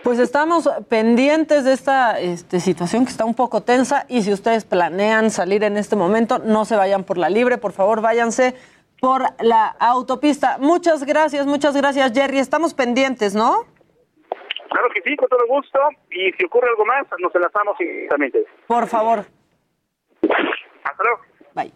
Pues 0.04 0.20
estamos 0.20 0.70
pendientes 0.90 1.66
de 1.66 1.74
esta 1.74 2.20
este, 2.20 2.60
situación 2.60 3.04
que 3.06 3.10
está 3.10 3.26
un 3.26 3.34
poco 3.34 3.64
tensa 3.64 4.06
y 4.10 4.22
si 4.22 4.32
ustedes 4.32 4.64
planean 4.64 5.32
salir 5.32 5.64
en 5.64 5.78
este 5.78 5.96
momento, 5.96 6.38
no 6.38 6.66
se 6.66 6.76
vayan 6.76 7.04
por 7.04 7.18
la 7.18 7.30
libre, 7.30 7.58
por 7.58 7.72
favor, 7.72 8.02
váyanse 8.02 8.54
por 9.02 9.24
la 9.40 9.66
autopista. 9.80 10.60
Muchas 10.60 11.04
gracias, 11.04 11.48
muchas 11.48 11.76
gracias, 11.76 12.14
Jerry. 12.14 12.38
Estamos 12.38 12.76
pendientes, 12.76 13.34
¿no? 13.34 13.66
Claro 14.70 14.90
que 14.94 15.02
sí, 15.02 15.16
con 15.16 15.28
todo 15.28 15.46
gusto. 15.48 15.80
Y 16.12 16.32
si 16.34 16.46
ocurre 16.46 16.70
algo 16.70 16.86
más, 16.86 17.06
nos 17.20 17.34
enlazamos 17.34 17.80
inmediatamente. 17.80 18.46
Por 18.68 18.88
favor. 18.88 19.26
Hasta 20.84 21.04
luego. 21.04 21.22
Bye. 21.56 21.74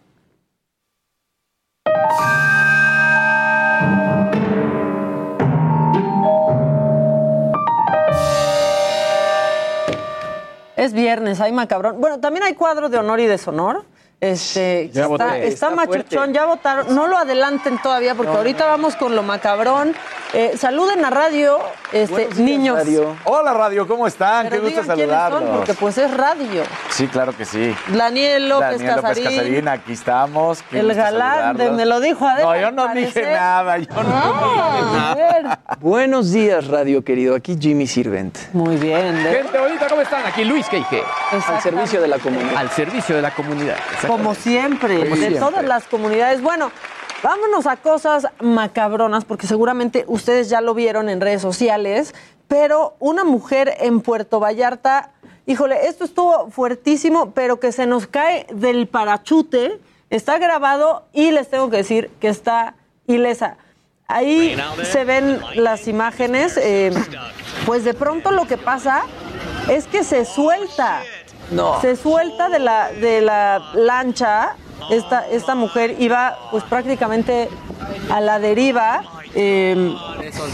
Es 10.76 10.92
viernes, 10.92 11.40
hay 11.40 11.52
macabrón. 11.52 12.00
Bueno, 12.00 12.20
también 12.20 12.44
hay 12.44 12.54
cuadro 12.54 12.88
de 12.88 12.98
honor 12.98 13.20
y 13.20 13.26
deshonor. 13.26 13.84
Este, 14.24 14.90
Ya 14.92 15.02
está, 15.02 15.06
voté. 15.08 15.24
está 15.24 15.46
Está 15.48 15.70
machuchón, 15.70 16.06
fuerte. 16.08 16.32
ya 16.32 16.46
votaron. 16.46 16.94
No 16.94 17.06
lo 17.06 17.18
adelanten 17.18 17.78
todavía 17.82 18.14
porque 18.14 18.32
ahorita 18.32 18.64
vamos 18.66 18.96
con 18.96 19.14
lo 19.14 19.22
macabrón. 19.22 19.94
Eh, 20.32 20.54
saluden 20.58 21.04
a 21.04 21.10
radio, 21.10 21.58
este, 21.92 22.28
niños. 22.42 22.80
Hola 23.24 23.52
Radio, 23.52 23.86
¿cómo 23.86 24.06
están? 24.06 24.48
Pero 24.48 24.62
Qué 24.62 24.70
gusto 24.70 24.80
quiénes 24.80 24.86
son, 24.86 24.96
saludarlos. 25.20 25.56
porque 25.58 25.74
pues 25.74 25.96
es 25.98 26.10
radio. 26.16 26.62
Sí, 26.90 27.06
claro 27.06 27.36
que 27.36 27.44
sí. 27.44 27.72
Daniel 27.88 28.48
López 28.48 28.78
Daniel 28.80 28.96
López 28.96 29.02
Casarín, 29.02 29.24
Casarín, 29.24 29.68
aquí 29.68 29.92
estamos. 29.92 30.62
Qué 30.70 30.80
el 30.80 30.92
galán 30.94 31.56
de 31.56 31.64
saludarlos. 31.64 31.76
me 31.76 31.86
lo 31.86 32.00
dijo 32.00 32.26
Adela. 32.26 32.44
No, 32.48 32.60
yo 32.60 32.70
no 32.72 32.94
dije 32.94 33.22
nada. 33.30 33.78
Yo 33.78 34.02
no 34.02 34.10
Ah, 34.12 35.10
a 35.10 35.14
ver. 35.14 35.44
Buenos 35.80 36.32
días, 36.32 36.66
Radio 36.66 37.04
querido. 37.04 37.36
Aquí 37.36 37.56
Jimmy 37.60 37.86
Sirvent. 37.86 38.36
Muy 38.52 38.76
bien. 38.76 39.16
¿eh? 39.26 39.40
Gente 39.42 39.58
bonita, 39.60 39.86
¿cómo 39.88 40.00
están? 40.00 40.24
Aquí 40.26 40.44
Luis 40.44 40.66
Keige. 40.68 41.02
Al 41.30 41.60
servicio 41.62 42.00
de 42.00 42.08
la 42.08 42.18
comunidad. 42.18 42.56
Al 42.56 42.70
servicio 42.70 43.14
de 43.14 43.22
la 43.22 43.30
comunidad. 43.32 43.76
Como 44.16 44.34
siempre, 44.34 44.98
Como 44.98 45.10
de 45.10 45.16
siempre. 45.16 45.40
todas 45.40 45.64
las 45.64 45.84
comunidades. 45.84 46.40
Bueno, 46.40 46.70
vámonos 47.22 47.66
a 47.66 47.76
cosas 47.76 48.26
macabronas, 48.40 49.24
porque 49.24 49.46
seguramente 49.46 50.04
ustedes 50.06 50.48
ya 50.48 50.60
lo 50.60 50.74
vieron 50.74 51.08
en 51.08 51.20
redes 51.20 51.42
sociales, 51.42 52.14
pero 52.46 52.94
una 53.00 53.24
mujer 53.24 53.74
en 53.80 54.00
Puerto 54.00 54.38
Vallarta, 54.38 55.10
híjole, 55.46 55.88
esto 55.88 56.04
estuvo 56.04 56.50
fuertísimo, 56.50 57.32
pero 57.32 57.58
que 57.58 57.72
se 57.72 57.86
nos 57.86 58.06
cae 58.06 58.46
del 58.52 58.86
parachute, 58.86 59.80
está 60.10 60.38
grabado 60.38 61.06
y 61.12 61.32
les 61.32 61.50
tengo 61.50 61.70
que 61.70 61.78
decir 61.78 62.10
que 62.20 62.28
está 62.28 62.74
ilesa. 63.06 63.56
Ahí 64.06 64.56
se 64.84 65.04
ven 65.04 65.40
las 65.56 65.88
imágenes, 65.88 66.56
eh, 66.58 66.92
pues 67.66 67.84
de 67.84 67.94
pronto 67.94 68.30
lo 68.30 68.46
que 68.46 68.58
pasa 68.58 69.02
es 69.68 69.86
que 69.86 70.04
se 70.04 70.24
suelta. 70.24 71.02
No. 71.50 71.80
Se 71.80 71.96
suelta 71.96 72.48
de 72.48 72.58
la, 72.58 72.90
de 72.92 73.20
la 73.20 73.62
lancha. 73.74 74.56
Esta, 74.90 75.26
esta 75.28 75.54
mujer 75.54 75.96
iba 75.98 76.36
pues 76.50 76.62
prácticamente 76.64 77.48
a 78.10 78.20
la 78.20 78.38
deriva. 78.38 79.02
eh, 79.34 79.94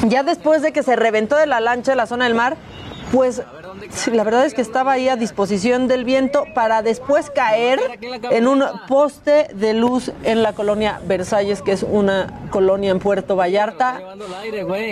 ya 0.07 0.23
después 0.23 0.63
de 0.63 0.73
que 0.73 0.83
se 0.83 0.97
reventó 0.97 1.37
de 1.37 1.47
la 1.47 1.61
lancha 1.61 1.93
en 1.93 1.99
la 1.99 2.07
zona 2.07 2.25
del 2.25 2.35
mar, 2.35 2.57
pues 3.13 3.43
la 4.13 4.23
verdad 4.25 4.45
es 4.45 4.55
que 4.55 4.63
estaba 4.63 4.93
ahí 4.93 5.09
a 5.09 5.17
disposición 5.17 5.89
del 5.89 6.05
viento 6.05 6.45
para 6.55 6.83
después 6.83 7.31
caer 7.31 7.81
en 8.31 8.47
un 8.47 8.65
poste 8.87 9.49
de 9.55 9.75
luz 9.75 10.13
en 10.23 10.43
la 10.43 10.53
colonia 10.53 11.01
Versalles, 11.07 11.61
que 11.63 11.73
es 11.73 11.83
una 11.83 12.29
colonia 12.51 12.91
en 12.91 13.01
Puerto 13.01 13.35
Vallarta. 13.37 14.01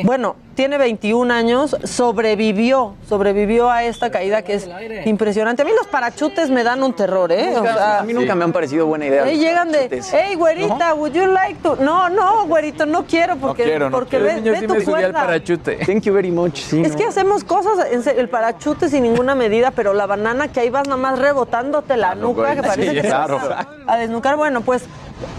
Bueno, 0.02 0.36
tiene 0.58 0.76
21 0.76 1.32
años, 1.32 1.76
sobrevivió, 1.84 2.96
sobrevivió 3.08 3.70
a 3.70 3.84
esta 3.84 4.10
caída 4.10 4.42
que 4.42 4.54
es 4.54 4.68
impresionante. 5.04 5.62
A 5.62 5.64
mí 5.64 5.70
los 5.76 5.86
parachutes 5.86 6.50
me 6.50 6.64
dan 6.64 6.82
un 6.82 6.94
terror, 6.94 7.30
¿eh? 7.30 7.54
O 7.56 7.62
sea, 7.62 8.00
a 8.00 8.02
mí 8.02 8.12
nunca 8.12 8.34
me 8.34 8.42
han 8.42 8.52
parecido 8.52 8.84
buena 8.86 9.06
idea. 9.06 9.22
Ahí 9.22 9.38
llegan 9.38 9.70
de, 9.70 10.02
hey, 10.10 10.34
güerita, 10.34 10.94
would 10.94 11.12
you 11.12 11.26
like 11.26 11.60
to? 11.62 11.76
No, 11.76 12.08
no, 12.08 12.44
güerito, 12.48 12.86
no 12.86 13.04
quiero 13.06 13.36
porque, 13.36 13.62
quiero, 13.62 13.88
no 13.88 13.96
porque 13.96 14.18
Los 14.18 14.34
ve, 14.34 14.40
ve 14.50 14.58
sí 14.58 14.66
tu 14.66 14.82
cuerda. 14.90 15.12
parachute. 15.12 15.76
Thank 15.86 16.02
you 16.02 16.12
very 16.12 16.32
much. 16.32 16.56
Sí, 16.56 16.82
Es 16.82 16.90
no. 16.90 16.96
que 16.98 17.04
hacemos 17.04 17.44
cosas, 17.44 17.86
en 17.92 18.02
serio, 18.02 18.20
el 18.20 18.28
parachute 18.28 18.88
sin 18.88 19.04
ninguna 19.04 19.36
medida, 19.36 19.70
pero 19.70 19.94
la 19.94 20.06
banana 20.06 20.48
que 20.48 20.58
ahí 20.58 20.70
vas 20.70 20.88
nada 20.88 21.00
más 21.00 21.20
rebotándote 21.20 21.96
la 21.96 22.16
nuca, 22.16 22.56
que 22.56 22.62
parece 22.64 22.88
Sí, 22.90 22.94
que 22.96 23.02
claro. 23.02 23.36
vas 23.36 23.64
a, 23.86 23.92
a 23.92 23.96
desnucar. 23.96 24.36
Bueno, 24.36 24.62
pues 24.62 24.82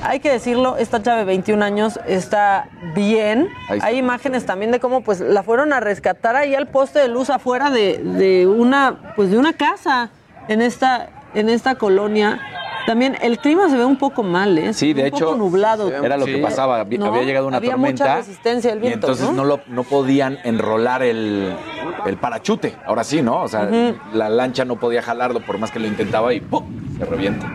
hay 0.03 0.19
que 0.19 0.31
decirlo, 0.31 0.77
esta 0.77 1.01
chava 1.01 1.17
de 1.19 1.25
21 1.25 1.63
años 1.63 1.99
está 2.07 2.69
bien. 2.95 3.47
Está. 3.69 3.85
Hay 3.87 3.97
imágenes 3.97 4.45
también 4.45 4.71
de 4.71 4.79
cómo 4.79 5.01
pues 5.01 5.19
la 5.21 5.43
fueron 5.43 5.73
a 5.73 5.79
rescatar 5.79 6.35
ahí 6.35 6.55
al 6.55 6.67
poste 6.67 6.99
de 6.99 7.07
luz 7.07 7.29
afuera 7.29 7.69
de, 7.69 7.97
de 7.99 8.47
una 8.47 9.13
pues 9.15 9.31
de 9.31 9.37
una 9.37 9.53
casa 9.53 10.09
en 10.47 10.61
esta 10.61 11.09
en 11.33 11.49
esta 11.49 11.75
colonia. 11.75 12.39
También 12.87 13.17
el 13.21 13.37
clima 13.37 13.69
se 13.69 13.77
ve 13.77 13.85
un 13.85 13.97
poco 13.97 14.23
mal, 14.23 14.57
¿eh? 14.57 14.73
Sí, 14.73 14.93
de 14.93 15.01
un 15.01 15.07
hecho, 15.09 15.25
poco 15.25 15.37
nublado. 15.37 15.91
era 15.91 16.17
lo 16.17 16.25
que 16.25 16.37
pasaba. 16.39 16.79
Había, 16.79 16.97
¿No? 16.97 17.05
había 17.07 17.21
llegado 17.21 17.45
una 17.45 17.57
Había 17.57 17.71
tormenta. 17.71 18.03
mucha 18.05 18.15
resistencia 18.17 18.71
al 18.71 18.79
y 18.79 18.81
viento, 18.81 19.07
entonces 19.07 19.27
¿no? 19.27 19.33
¿no? 19.33 19.43
lo, 19.43 19.59
no 19.67 19.83
podían 19.83 20.39
enrolar 20.43 21.03
el, 21.03 21.55
el 22.07 22.17
parachute. 22.17 22.75
Ahora 22.87 23.03
sí, 23.03 23.21
¿no? 23.21 23.43
O 23.43 23.47
sea, 23.47 23.69
la 24.11 24.29
lancha 24.29 24.65
no 24.65 24.77
podía 24.77 25.03
jalarlo 25.03 25.41
por 25.41 25.59
más 25.59 25.69
que 25.69 25.77
lo 25.79 25.85
intentaba 25.85 26.33
y 26.33 26.39
¡pum! 26.39 26.65
se 26.97 27.05
revienta. 27.05 27.51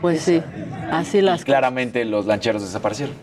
Pues 0.00 0.22
sí, 0.22 0.42
así 0.98 1.20
las 1.20 1.44
Claramente 1.44 2.04
los 2.04 2.26
lancheros 2.26 2.62
desaparecieron. 2.62 3.14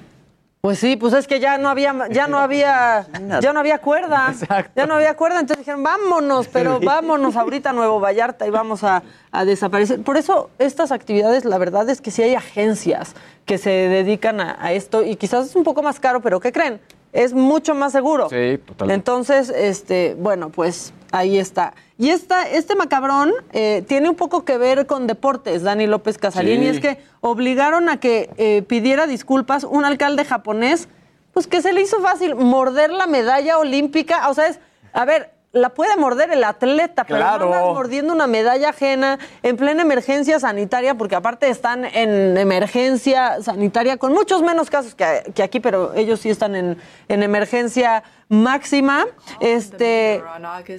Pues 0.61 0.77
sí, 0.77 0.95
pues 0.95 1.13
es 1.15 1.25
que 1.25 1.39
ya 1.39 1.57
no 1.57 1.69
había, 1.69 2.07
ya 2.11 2.27
no 2.27 2.37
había, 2.37 3.07
ya 3.41 3.51
no 3.51 3.59
había 3.59 3.79
cuerda, 3.79 4.31
ya 4.75 4.85
no 4.85 4.93
había 4.93 5.15
cuerda, 5.15 5.39
entonces 5.39 5.65
dijeron 5.65 5.81
vámonos, 5.81 6.47
pero 6.49 6.79
vámonos 6.79 7.35
ahorita 7.35 7.71
a 7.71 7.73
Nuevo 7.73 7.99
Vallarta 7.99 8.45
y 8.45 8.51
vamos 8.51 8.83
a, 8.83 9.01
a 9.31 9.43
desaparecer. 9.43 10.03
Por 10.03 10.17
eso 10.17 10.51
estas 10.59 10.91
actividades, 10.91 11.45
la 11.45 11.57
verdad 11.57 11.89
es 11.89 11.99
que 11.99 12.11
sí 12.11 12.21
hay 12.21 12.35
agencias 12.35 13.15
que 13.45 13.57
se 13.57 13.71
dedican 13.71 14.39
a, 14.39 14.55
a 14.63 14.71
esto 14.71 15.01
y 15.03 15.15
quizás 15.15 15.47
es 15.47 15.55
un 15.55 15.63
poco 15.63 15.81
más 15.81 15.99
caro, 15.99 16.21
pero 16.21 16.39
¿qué 16.39 16.51
creen? 16.51 16.79
Es 17.11 17.33
mucho 17.33 17.73
más 17.73 17.91
seguro. 17.91 18.29
Sí, 18.29 18.59
totalmente. 18.63 18.93
Entonces, 18.93 19.49
este, 19.49 20.15
bueno, 20.19 20.49
pues 20.49 20.93
ahí 21.11 21.39
está. 21.39 21.73
Y 22.01 22.09
esta, 22.09 22.49
este 22.49 22.73
macabrón 22.73 23.31
eh, 23.51 23.83
tiene 23.87 24.09
un 24.09 24.15
poco 24.15 24.43
que 24.43 24.57
ver 24.57 24.87
con 24.87 25.05
deportes, 25.05 25.61
Dani 25.61 25.85
López 25.85 26.17
Casarín, 26.17 26.61
Sí. 26.61 26.65
y 26.65 26.67
es 26.69 26.79
que 26.79 26.97
obligaron 27.19 27.89
a 27.89 27.99
que 27.99 28.31
eh, 28.37 28.63
pidiera 28.63 29.05
disculpas 29.05 29.63
un 29.63 29.85
alcalde 29.85 30.25
japonés, 30.25 30.87
pues 31.31 31.45
que 31.45 31.61
se 31.61 31.73
le 31.73 31.81
hizo 31.83 32.01
fácil 32.01 32.33
morder 32.33 32.89
la 32.89 33.05
medalla 33.05 33.59
olímpica. 33.59 34.29
O 34.29 34.33
sea, 34.33 34.47
es, 34.47 34.59
a 34.93 35.05
ver, 35.05 35.29
la 35.53 35.69
puede 35.69 35.97
morder 35.97 36.31
el 36.31 36.43
atleta, 36.43 37.03
pero 37.03 37.19
no 37.19 37.45
andas 37.45 37.63
mordiendo 37.65 38.13
una 38.13 38.27
medalla 38.27 38.69
ajena 38.69 39.19
en 39.43 39.57
plena 39.57 39.81
emergencia 39.81 40.39
sanitaria, 40.39 40.95
porque 40.95 41.15
aparte 41.15 41.49
están 41.49 41.85
en 41.85 42.37
emergencia 42.37 43.41
sanitaria 43.41 43.97
con 43.97 44.13
muchos 44.13 44.41
menos 44.41 44.69
casos 44.69 44.95
que, 44.95 45.31
que 45.35 45.43
aquí, 45.43 45.59
pero 45.59 45.93
ellos 45.93 46.21
sí 46.21 46.29
están 46.29 46.55
en, 46.55 46.77
en 47.09 47.23
emergencia 47.23 48.03
máxima. 48.29 49.05
Este, 49.41 50.23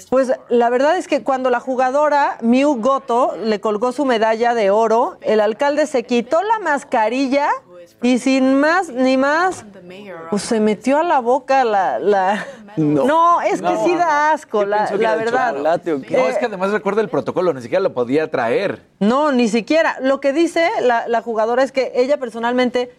pues 0.09 0.33
la 0.49 0.71
verdad 0.71 0.97
es 0.97 1.07
que 1.07 1.23
cuando 1.23 1.51
la 1.51 1.61
jugadora 1.61 2.39
Miu 2.41 2.81
Goto 2.81 3.37
le 3.37 3.61
colgó 3.61 3.93
su 3.93 4.07
medalla 4.07 4.55
de 4.55 4.71
oro, 4.71 5.19
el 5.21 5.41
alcalde 5.41 5.87
se 5.87 6.05
quitó 6.05 6.43
la 6.43 6.59
mascarilla 6.61 7.51
y 8.03 8.19
sin 8.19 8.59
más 8.61 8.89
ni 8.89 9.17
más, 9.17 9.65
pues 10.31 10.43
se 10.43 10.61
metió 10.61 10.99
a 10.99 11.03
la 11.03 11.21
boca 11.21 11.65
la... 11.65 11.99
la- 11.99 12.47
No. 12.77 13.43
es 13.43 13.61
que 13.61 13.77
sí 13.85 13.95
da 13.95 14.33
asco, 14.33 14.65
la, 14.65 14.89
verdad. 14.97 15.55
No, 15.55 15.75
es 16.29 16.39
que 16.39 16.47
además 16.47 16.71
recuerda 16.71 17.03
el 17.03 17.11
protocolo, 17.11 17.53
ni 17.53 17.61
siquiera 17.61 17.83
lo 17.83 17.93
podía 17.93 18.31
traer. 18.31 18.81
no, 18.99 19.31
ni 19.31 19.49
siquiera. 19.49 19.99
Lo 20.01 20.21
que 20.21 20.33
dice 20.33 20.69
la, 20.81 21.07
la 21.07 21.21
jugadora 21.21 21.63
es 21.63 21.71
que 21.71 21.93
ella 21.95 22.17
personalmente 22.19 22.91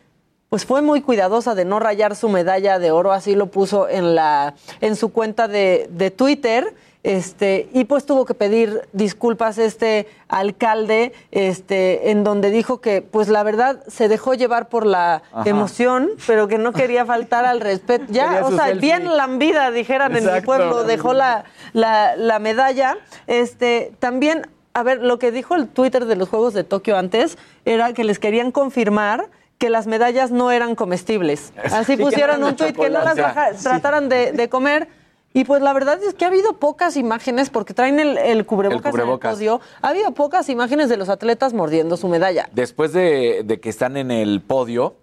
pues 0.50 0.66
fue 0.68 0.84
muy 0.84 1.02
cuidadosa 1.02 1.56
de 1.56 1.66
no 1.66 1.80
rayar 1.80 2.16
su 2.16 2.30
medalla 2.30 2.78
de 2.78 2.92
oro, 2.92 3.12
así 3.12 3.34
lo 3.34 3.48
puso 3.48 3.90
en 3.90 4.14
la 4.14 4.54
en 4.82 4.96
su 4.96 5.12
cuenta 5.12 5.48
de, 5.48 5.88
de 5.90 6.12
Twitter. 6.12 6.76
Este, 7.04 7.68
y 7.74 7.84
pues 7.84 8.06
tuvo 8.06 8.24
que 8.26 8.34
pedir 8.34 8.88
disculpas 8.94 9.58
este 9.58 10.08
alcalde, 10.30 11.12
este, 11.32 12.12
en 12.12 12.24
donde 12.24 12.50
dijo 12.50 12.80
que, 12.80 13.02
pues 13.02 13.28
la 13.28 13.44
verdad, 13.44 13.84
se 13.88 14.08
dejó 14.08 14.34
llevar 14.34 14.70
por 14.70 14.86
la 14.86 15.22
Ajá. 15.34 15.50
emoción, 15.50 16.10
pero 16.26 16.48
que 16.48 16.58
no 16.58 16.72
quería 16.72 17.06
faltar 17.06 17.44
al 17.46 17.60
respeto. 17.60 18.06
Ya, 18.08 18.30
Quería 18.30 18.46
o 18.46 18.52
sea, 18.52 18.66
selfie. 18.68 18.80
bien 18.82 19.18
lambida, 19.18 19.72
dijeran 19.72 20.16
en 20.16 20.34
mi 20.34 20.42
pueblo, 20.42 20.86
dejó 20.86 21.14
la, 21.14 21.44
la, 21.74 22.16
la 22.16 22.40
medalla. 22.40 22.98
Este, 23.28 23.92
también, 24.00 24.48
a 24.74 24.84
ver, 24.84 25.02
lo 25.04 25.20
que 25.20 25.32
dijo 25.34 25.56
el 25.56 25.68
Twitter 25.68 26.06
de 26.06 26.16
los 26.16 26.30
Juegos 26.30 26.54
de 26.54 26.64
Tokio 26.64 26.98
antes 26.98 27.38
era 27.66 27.92
que 27.92 28.06
les 28.06 28.18
querían 28.18 28.52
confirmar 28.54 29.30
que 29.58 29.70
las 29.70 29.88
medallas 29.88 30.32
no 30.32 30.52
eran 30.52 30.76
comestibles. 30.76 31.52
Así 31.72 31.98
pusieron 31.98 32.44
un 32.46 32.56
tuit 32.56 32.76
que 32.78 32.90
no 32.90 33.02
las 33.04 33.18
baja- 33.18 33.52
trataran 33.62 34.08
de, 34.08 34.32
de 34.32 34.48
comer. 34.48 34.88
Y 35.34 35.46
pues 35.46 35.62
la 35.62 35.74
verdad 35.74 36.00
es 36.04 36.14
que 36.14 36.26
ha 36.26 36.28
habido 36.28 36.54
pocas 36.60 36.96
imágenes, 36.96 37.50
porque 37.50 37.74
traen 37.74 38.00
el, 38.00 38.18
el 38.20 38.46
cubrebocas, 38.46 38.86
El 38.86 38.92
cubrebocas. 38.92 39.30
en 39.30 39.32
el 39.32 39.38
podio, 39.58 39.62
ha 39.82 39.90
habido 39.90 40.12
pocas 40.14 40.48
imágenes 40.50 40.90
de 40.90 40.98
los 40.98 41.10
atletas 41.10 41.54
mordiendo 41.54 41.98
su 41.98 42.08
medalla. 42.08 42.50
Después 42.54 42.94
de, 42.94 43.42
de 43.44 43.60
que 43.60 43.70
están 43.70 43.98
en 43.98 44.12
el 44.12 44.42
podio, 44.42 44.96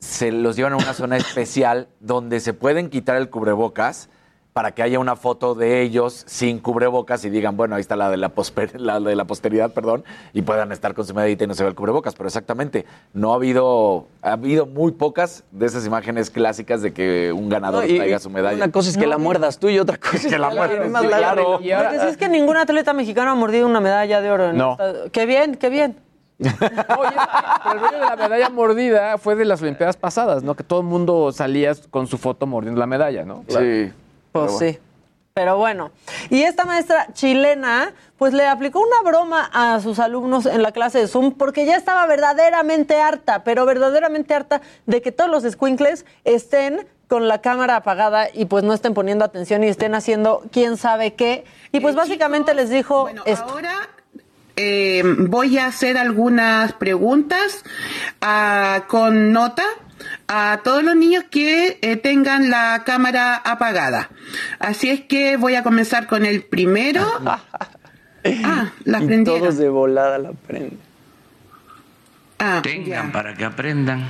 se 0.00 0.32
los 0.32 0.56
llevan 0.56 0.72
a 0.74 0.76
una 0.76 0.92
zona 0.92 1.16
especial 1.16 1.88
donde 2.00 2.40
se 2.40 2.52
pueden 2.52 2.90
quitar 2.90 3.16
el 3.16 3.30
cubrebocas 3.30 4.08
para 4.56 4.70
que 4.72 4.82
haya 4.82 4.98
una 4.98 5.16
foto 5.16 5.54
de 5.54 5.82
ellos 5.82 6.22
sin 6.26 6.60
cubrebocas 6.60 7.22
y 7.26 7.28
digan, 7.28 7.58
bueno, 7.58 7.74
ahí 7.74 7.82
está 7.82 7.94
la 7.94 8.08
de 8.08 8.16
la, 8.16 8.34
posper- 8.34 8.78
la 8.78 8.98
de 9.00 9.14
la 9.14 9.26
posteridad, 9.26 9.70
perdón, 9.72 10.02
y 10.32 10.40
puedan 10.40 10.72
estar 10.72 10.94
con 10.94 11.04
su 11.04 11.12
medallita 11.12 11.44
y 11.44 11.46
no 11.46 11.52
se 11.52 11.62
ve 11.62 11.68
el 11.68 11.74
cubrebocas. 11.74 12.14
Pero 12.14 12.26
exactamente, 12.26 12.86
no 13.12 13.32
ha 13.32 13.36
habido, 13.36 14.06
ha 14.22 14.32
habido 14.32 14.64
muy 14.64 14.92
pocas 14.92 15.44
de 15.50 15.66
esas 15.66 15.84
imágenes 15.86 16.30
clásicas 16.30 16.80
de 16.80 16.94
que 16.94 17.34
un 17.34 17.50
ganador 17.50 17.84
No, 17.84 17.90
y- 17.92 17.96
traiga 17.98 18.18
su 18.18 18.30
medalla. 18.30 18.56
Una 18.56 18.72
cosa 18.72 18.88
es 18.88 18.96
que 18.96 19.06
la 19.06 19.18
muerdas 19.18 19.58
tú 19.58 19.68
y 19.68 19.78
otra 19.78 19.98
cosa 19.98 20.16
es 20.16 20.26
que 20.32 20.38
la 20.38 20.48
muerdas 20.48 20.88
más 20.90 21.02
larga. 21.04 21.18
claro. 21.34 21.60
Y 21.60 21.72
ahora- 21.72 21.90
Porque 21.90 22.04
si 22.06 22.10
es 22.12 22.16
que 22.16 22.30
ningún 22.30 22.56
atleta 22.56 22.94
mexicano 22.94 23.32
ha 23.32 23.34
mordido 23.34 23.66
una 23.66 23.80
medalla 23.80 24.22
de 24.22 24.30
oro. 24.30 24.48
en 24.48 24.56
No. 24.56 24.72
esta- 24.80 25.10
Qué 25.10 25.26
bien, 25.26 25.56
qué 25.56 25.68
bien. 25.68 25.96
Oye, 26.38 26.50
pero 26.50 27.74
el 27.74 27.80
rollo 27.80 27.98
de 27.98 28.04
la 28.06 28.16
medalla 28.16 28.48
mordida 28.48 29.18
fue 29.18 29.36
de 29.36 29.44
las 29.44 29.60
Olimpiadas 29.60 29.98
pasadas, 29.98 30.42
¿no? 30.42 30.54
Que 30.54 30.64
todo 30.64 30.80
el 30.80 30.86
mundo 30.86 31.30
salía 31.32 31.72
con 31.90 32.06
su 32.06 32.16
foto 32.16 32.46
mordiendo 32.46 32.80
la 32.80 32.86
medalla, 32.86 33.26
¿no? 33.26 33.44
Sí. 33.48 33.92
Pues 34.40 34.52
Pero 34.52 34.58
bueno. 34.58 34.72
sí. 34.72 34.78
Pero 35.34 35.58
bueno, 35.58 35.90
y 36.30 36.44
esta 36.44 36.64
maestra 36.64 37.08
chilena, 37.12 37.92
pues 38.16 38.32
le 38.32 38.46
aplicó 38.46 38.80
una 38.80 39.02
broma 39.02 39.50
a 39.52 39.78
sus 39.80 39.98
alumnos 39.98 40.46
en 40.46 40.62
la 40.62 40.72
clase 40.72 40.98
de 41.00 41.08
Zoom 41.08 41.32
porque 41.32 41.66
ya 41.66 41.76
estaba 41.76 42.06
verdaderamente 42.06 42.98
harta, 43.02 43.44
pero 43.44 43.66
verdaderamente 43.66 44.32
harta 44.32 44.62
de 44.86 45.02
que 45.02 45.12
todos 45.12 45.28
los 45.30 45.42
squinkles 45.42 46.06
estén 46.24 46.86
con 47.06 47.28
la 47.28 47.42
cámara 47.42 47.76
apagada 47.76 48.28
y 48.32 48.46
pues 48.46 48.64
no 48.64 48.72
estén 48.72 48.94
poniendo 48.94 49.26
atención 49.26 49.62
y 49.62 49.68
estén 49.68 49.94
haciendo 49.94 50.42
quién 50.50 50.78
sabe 50.78 51.12
qué. 51.12 51.44
Y 51.70 51.80
pues 51.80 51.94
Eh, 51.94 51.98
básicamente 51.98 52.54
les 52.54 52.70
dijo 52.70 53.02
bueno, 53.02 53.22
esto. 53.26 53.44
Ahora 53.44 53.74
eh, 54.56 55.02
voy 55.04 55.58
a 55.58 55.66
hacer 55.66 55.98
algunas 55.98 56.72
preguntas 56.72 57.62
ah, 58.22 58.84
con 58.88 59.32
nota 59.32 59.64
a 60.28 60.60
todos 60.64 60.82
los 60.82 60.96
niños 60.96 61.24
que 61.30 61.78
eh, 61.82 61.96
tengan 61.96 62.50
la 62.50 62.82
cámara 62.84 63.36
apagada. 63.36 64.10
Así 64.58 64.90
es 64.90 65.00
que 65.02 65.36
voy 65.36 65.54
a 65.54 65.62
comenzar 65.62 66.06
con 66.06 66.24
el 66.26 66.42
primero. 66.44 67.06
Ah, 68.44 68.72
la 68.84 68.98
prendieron. 68.98 69.40
todos 69.40 69.56
de 69.56 69.68
volada 69.68 70.18
la 70.18 70.32
prenden. 70.32 70.80
Ah, 72.40 72.58
Tengan 72.60 73.06
ya. 73.06 73.12
para 73.12 73.34
que 73.34 73.44
aprendan. 73.44 74.04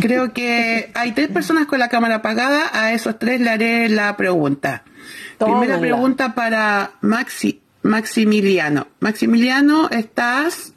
Creo 0.00 0.32
que 0.32 0.90
hay 0.94 1.12
tres 1.12 1.28
personas 1.28 1.66
con 1.66 1.78
la 1.78 1.90
cámara 1.90 2.14
apagada. 2.16 2.70
A 2.72 2.94
esos 2.94 3.18
tres 3.18 3.42
le 3.42 3.50
haré 3.50 3.90
la 3.90 4.16
pregunta. 4.16 4.84
Primera 5.38 5.78
pregunta 5.78 6.34
para 6.34 6.92
Maxi, 7.02 7.60
Maximiliano. 7.82 8.86
Maximiliano, 9.00 9.90
¿estás? 9.90 10.72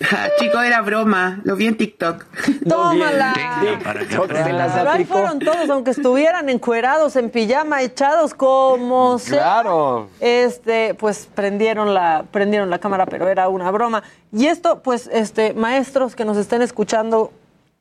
Chico, 0.38 0.60
era 0.60 0.80
broma. 0.80 1.40
Lo 1.44 1.56
vi 1.56 1.66
en 1.66 1.76
TikTok. 1.76 2.24
Tómala. 2.68 3.34
Tengan 3.34 3.82
para 3.82 4.00
que. 4.00 4.16
Pero 4.16 4.90
ahí 4.90 5.04
fueron 5.04 5.38
todos, 5.38 5.68
aunque 5.68 5.90
estuvieran 5.90 6.48
encuerados, 6.48 7.16
en 7.16 7.28
pijama, 7.30 7.82
echados 7.82 8.32
como 8.32 9.18
sea. 9.18 9.38
Claro. 9.38 10.08
Este, 10.20 10.94
pues 10.94 11.28
prendieron 11.34 11.92
la, 11.92 12.24
prendieron 12.30 12.70
la 12.70 12.78
cámara, 12.78 13.04
pero 13.06 13.28
era 13.28 13.48
una 13.48 13.70
broma. 13.70 14.02
Y 14.32 14.46
esto, 14.46 14.80
pues, 14.82 15.08
este, 15.12 15.52
maestros 15.52 16.16
que 16.16 16.24
nos 16.24 16.38
estén 16.38 16.62
escuchando, 16.62 17.32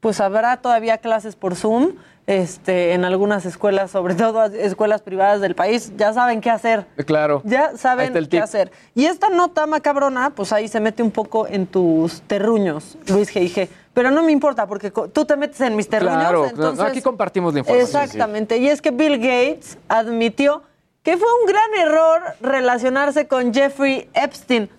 pues 0.02 0.20
habrá 0.20 0.58
todavía 0.58 0.98
clases 0.98 1.36
por 1.36 1.56
Zoom. 1.56 1.94
Este, 2.30 2.94
en 2.94 3.06
algunas 3.06 3.44
escuelas, 3.48 3.90
sobre 3.90 4.14
todo 4.14 4.44
escuelas 4.46 5.02
privadas 5.02 5.42
del 5.42 5.56
país, 5.56 5.92
ya 5.98 6.14
saben 6.14 6.42
qué 6.42 6.52
hacer. 6.52 6.86
Eh, 6.96 7.04
Claro. 7.04 7.42
Ya 7.44 7.76
saben 7.76 8.14
qué 8.14 8.22
tip. 8.22 8.44
hacer. 8.44 8.72
Y 8.94 9.06
esta 9.06 9.30
nota 9.30 9.66
macabrona, 9.66 10.30
pues 10.30 10.54
ahí 10.54 10.68
se 10.68 10.80
mete 10.80 11.02
un 11.02 11.10
poco 11.10 11.48
en 11.48 11.66
tus 11.66 12.22
terruños, 12.22 13.00
Luis 13.08 13.34
G.I.G. 13.34 13.68
Pero 13.96 14.12
no 14.12 14.22
me 14.22 14.32
importa, 14.32 14.68
porque 14.68 14.92
tú 14.92 15.26
te 15.26 15.36
metes 15.38 15.60
en 15.62 15.76
mis 15.76 15.90
terruños. 15.90 16.20
Claro, 16.20 16.46
entonces, 16.46 16.86
aquí 16.86 17.02
compartimos 17.02 17.52
la 17.52 17.62
información. 17.62 18.04
Exactamente. 18.04 18.60
Y 18.60 18.70
es 18.70 18.80
que 18.80 18.92
Bill 18.92 19.18
Gates 19.18 19.80
admitió 19.88 20.62
que 21.02 21.18
fue 21.18 21.28
un 21.42 21.48
gran 21.48 21.88
error 21.88 22.22
relacionarse 22.42 23.28
con 23.28 23.52
Jeffrey 23.52 24.08
Epstein. 24.14 24.70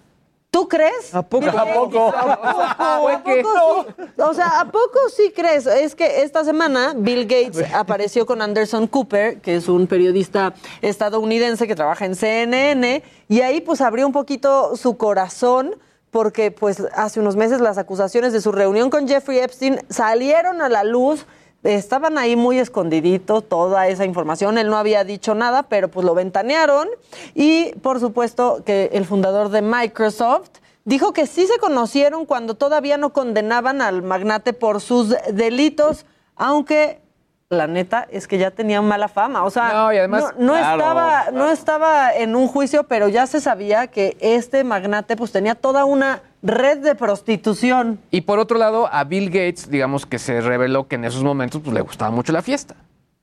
¿Tú 0.51 0.67
crees? 0.67 1.15
¿A 1.15 1.23
poco? 1.23 1.47
¿A 1.47 1.65
poco? 1.73 2.13
¿A 2.13 3.01
poco 3.01 3.87
sí? 3.97 4.13
O 4.19 4.35
sea, 4.35 4.61
¿a 4.61 4.65
poco 4.65 4.99
sí 5.15 5.33
crees? 5.35 5.67
Es 5.67 5.95
que 5.95 6.23
esta 6.23 6.45
semana 6.45 6.93
Bill 6.97 7.23
Gates 7.23 7.73
apareció 7.73 8.27
con 8.27 8.43
Anderson 8.43 8.89
Cooper, 8.89 9.41
que 9.41 9.57
es 9.57 9.69
un 9.69 9.87
periodista 9.87 10.53
estadounidense 10.83 11.69
que 11.69 11.77
trabaja 11.77 12.05
en 12.05 12.17
CNN, 12.17 13.03
y 13.29 13.41
ahí 13.43 13.61
pues 13.61 13.81
abrió 13.81 14.07
un 14.07 14.13
poquito 14.13 14.77
su 14.77 14.97
corazón 14.97 15.77
porque 16.11 16.51
pues 16.51 16.83
hace 16.95 17.21
unos 17.21 17.37
meses 17.37 17.61
las 17.61 17.79
acusaciones 17.79 18.33
de 18.33 18.41
su 18.41 18.51
reunión 18.51 18.91
con 18.91 19.07
Jeffrey 19.07 19.39
Epstein 19.39 19.81
salieron 19.89 20.61
a 20.61 20.69
la 20.69 20.83
luz. 20.83 21.27
Estaban 21.63 22.17
ahí 22.17 22.37
muy 22.37 22.59
escondiditos 22.59 23.47
toda 23.49 23.87
esa 23.89 24.07
información. 24.07 24.57
Él 24.57 24.69
no 24.71 24.79
había 24.79 25.05
dicho 25.05 25.35
nada, 25.35 25.65
pero 25.65 25.89
pues 25.89 26.07
lo 26.07 26.15
ventanearon. 26.15 26.89
Y 27.35 27.73
por 27.83 28.01
supuesto 28.01 28.63
que 28.65 28.89
el 28.95 29.05
fundador 29.05 29.51
de 29.51 29.61
Microsoft 29.61 30.49
dijo 30.85 31.13
que 31.13 31.27
sí 31.27 31.47
se 31.47 31.59
conocieron 31.59 32.25
cuando 32.25 32.55
todavía 32.55 32.97
no 32.97 33.13
condenaban 33.13 33.83
al 33.83 34.03
magnate 34.03 34.55
por 34.55 34.81
sus 34.81 35.15
delitos, 35.33 36.07
aunque 36.35 37.03
la 37.51 37.67
neta 37.67 38.07
es 38.11 38.27
que 38.27 38.39
ya 38.39 38.51
tenía 38.53 38.81
mala 38.81 39.09
fama. 39.09 39.45
O 39.45 39.51
sea, 39.51 39.73
No, 39.73 39.93
y 39.93 39.99
además- 39.99 40.33
no, 40.39 40.47
no 40.47 40.53
Claro, 40.55 40.79
estaba, 40.81 41.31
no 41.33 41.51
estaba 41.51 42.15
en 42.15 42.37
un 42.37 42.47
juicio, 42.49 42.85
pero 42.85 43.09
ya 43.09 43.27
se 43.27 43.41
sabía 43.41 43.89
que 43.89 44.17
este 44.21 44.65
magnate 44.65 45.15
pues 45.17 45.31
tenía 45.33 45.55
toda 45.57 45.85
una 45.85 46.23
red 46.43 46.79
de 46.79 46.95
prostitución. 46.95 47.99
Y 48.11 48.23
por 48.23 48.39
otro 48.39 48.59
lado, 48.59 48.89
a 48.93 49.05
Bill 49.05 49.27
Gates, 49.27 49.71
digamos 49.71 50.07
que 50.07 50.19
se 50.19 50.41
reveló 50.41 50.89
que 50.89 50.97
en 50.97 51.05
esos 51.05 51.23
momentos 51.23 51.61
pues, 51.63 51.75
le 51.75 51.81
gustaba 51.81 52.11
mucho 52.11 52.33
la 52.33 52.43
fiesta. 52.43 52.75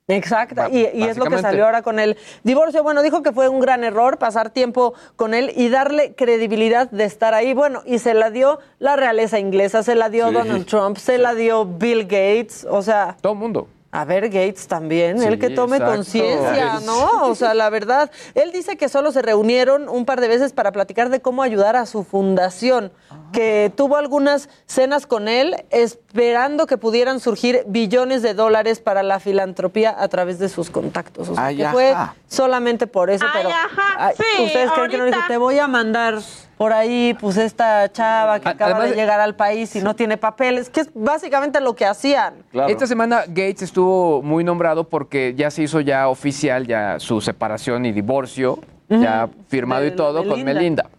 Exacto, 0.09 0.69
y, 0.71 0.87
y 0.93 1.03
es 1.03 1.17
lo 1.17 1.25
que 1.25 1.37
salió 1.39 1.65
ahora 1.65 1.81
con 1.81 1.99
el 1.99 2.15
divorcio. 2.43 2.81
Bueno, 2.81 3.01
dijo 3.01 3.23
que 3.23 3.33
fue 3.33 3.49
un 3.49 3.59
gran 3.59 3.83
error 3.83 4.17
pasar 4.17 4.51
tiempo 4.51 4.93
con 5.17 5.33
él 5.33 5.51
y 5.53 5.67
darle 5.67 6.15
credibilidad 6.15 6.89
de 6.89 7.03
estar 7.03 7.33
ahí. 7.33 7.53
Bueno, 7.53 7.81
y 7.85 7.99
se 7.99 8.13
la 8.13 8.31
dio 8.31 8.59
la 8.79 8.95
realeza 8.95 9.37
inglesa, 9.37 9.83
se 9.83 9.95
la 9.95 10.09
dio 10.09 10.29
Sí. 10.29 10.33
Donald 10.33 10.65
Trump, 10.65 10.95
se 10.95 11.17
la 11.17 11.35
dio 11.35 11.65
Bill 11.65 12.03
Gates, 12.03 12.65
o 12.69 12.81
sea... 12.81 13.17
Todo 13.19 13.33
el 13.33 13.39
mundo. 13.39 13.67
A 13.97 14.05
ver, 14.05 14.29
Gates 14.29 14.67
también, 14.67 15.17
Sí, 15.17 15.25
el 15.25 15.39
que 15.39 15.49
tome 15.49 15.79
conciencia, 15.79 16.81
¿no? 16.85 17.25
O 17.25 17.33
sea, 17.33 17.55
la 17.55 17.71
verdad, 17.71 18.11
él 18.35 18.51
dice 18.51 18.77
que 18.77 18.89
solo 18.89 19.11
se 19.11 19.23
reunieron 19.23 19.89
un 19.89 20.05
par 20.05 20.21
de 20.21 20.27
veces 20.27 20.53
para 20.53 20.71
platicar 20.71 21.09
de 21.09 21.19
cómo 21.19 21.41
ayudar 21.41 21.75
a 21.75 21.87
su 21.87 22.03
fundación, 22.03 22.91
que 23.33 23.71
tuvo 23.75 23.95
algunas 23.97 24.49
cenas 24.67 25.07
con 25.07 25.27
él 25.27 25.55
esperando 25.71 26.67
que 26.67 26.77
pudieran 26.77 27.19
surgir 27.19 27.63
billones 27.65 28.21
de 28.21 28.35
dólares 28.35 28.79
para 28.81 29.01
la 29.01 29.19
filantropía 29.19 29.95
a 29.97 30.07
través 30.09 30.37
de 30.37 30.49
sus 30.49 30.69
contactos. 30.69 31.29
O 31.29 31.33
sea, 31.33 31.45
Ay, 31.45 31.57
que 31.57 31.67
fue 31.69 31.89
ajá. 31.89 32.13
solamente 32.27 32.85
por 32.85 33.09
eso, 33.09 33.25
pero 33.33 33.49
ay, 33.97 34.13
ustedes 34.45 34.71
creen 34.73 34.91
que 34.91 34.97
no 34.99 35.05
dijo, 35.05 35.21
te 35.27 35.37
voy 35.37 35.57
a 35.57 35.67
mandar 35.67 36.19
por 36.57 36.73
ahí, 36.73 37.15
pues 37.19 37.37
esta 37.37 37.91
chava 37.91 38.39
que 38.39 38.49
acaba 38.49 38.71
además- 38.71 38.89
de 38.91 38.95
llegar 38.95 39.19
al 39.19 39.35
país 39.35 39.75
y 39.75 39.81
no 39.81 39.95
tiene 39.95 40.17
papeles, 40.17 40.69
que 40.69 40.81
es 40.81 40.89
básicamente 40.93 41.61
lo 41.61 41.75
que 41.75 41.85
hacían. 41.85 42.33
Esta 42.67 42.87
semana 42.87 43.21
Gates 43.27 43.61
estuvo 43.61 44.21
muy 44.23 44.43
nombrado 44.43 44.85
porque 44.85 45.33
ya 45.37 45.51
se 45.51 45.63
hizo 45.63 45.79
ya 45.81 46.07
oficial 46.09 46.65
ya 46.65 46.99
su 46.99 47.21
separación 47.21 47.85
y 47.85 47.91
divorcio, 47.91 48.59
ya 48.89 49.29
firmado 49.47 49.85
y 49.85 49.91
De 49.91 49.95
todo 49.95 50.27
con 50.27 50.43
Melinda. 50.43 50.89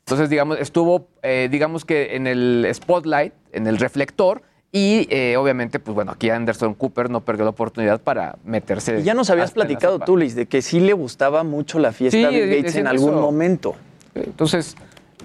Entonces, 0.00 0.28
digamos, 0.30 0.58
estuvo, 0.60 1.08
eh, 1.22 1.48
digamos 1.50 1.84
que 1.84 2.14
en 2.14 2.26
el 2.28 2.68
spotlight, 2.72 3.32
en 3.52 3.66
el 3.66 3.78
reflector, 3.78 4.42
y 4.70 5.08
eh, 5.10 5.36
obviamente, 5.36 5.78
pues 5.80 5.94
bueno, 5.94 6.12
aquí 6.12 6.28
Anderson 6.30 6.74
Cooper 6.74 7.08
no 7.10 7.22
perdió 7.22 7.44
la 7.44 7.50
oportunidad 7.50 8.00
para 8.00 8.36
meterse. 8.44 9.00
Y 9.00 9.02
ya 9.02 9.14
nos 9.14 9.30
habías 9.30 9.50
platicado 9.52 9.98
tú, 9.98 10.16
Liz, 10.16 10.34
de 10.36 10.46
que 10.46 10.60
sí 10.62 10.78
le 10.80 10.92
gustaba 10.92 11.42
mucho 11.44 11.78
la 11.78 11.90
fiesta 11.92 12.18
Sí, 12.18 12.26
Bill 12.40 12.56
Gates 12.56 12.76
en 12.76 12.86
algún 12.86 13.14
eso. 13.14 13.20
momento. 13.20 13.74
Entonces, 14.14 14.76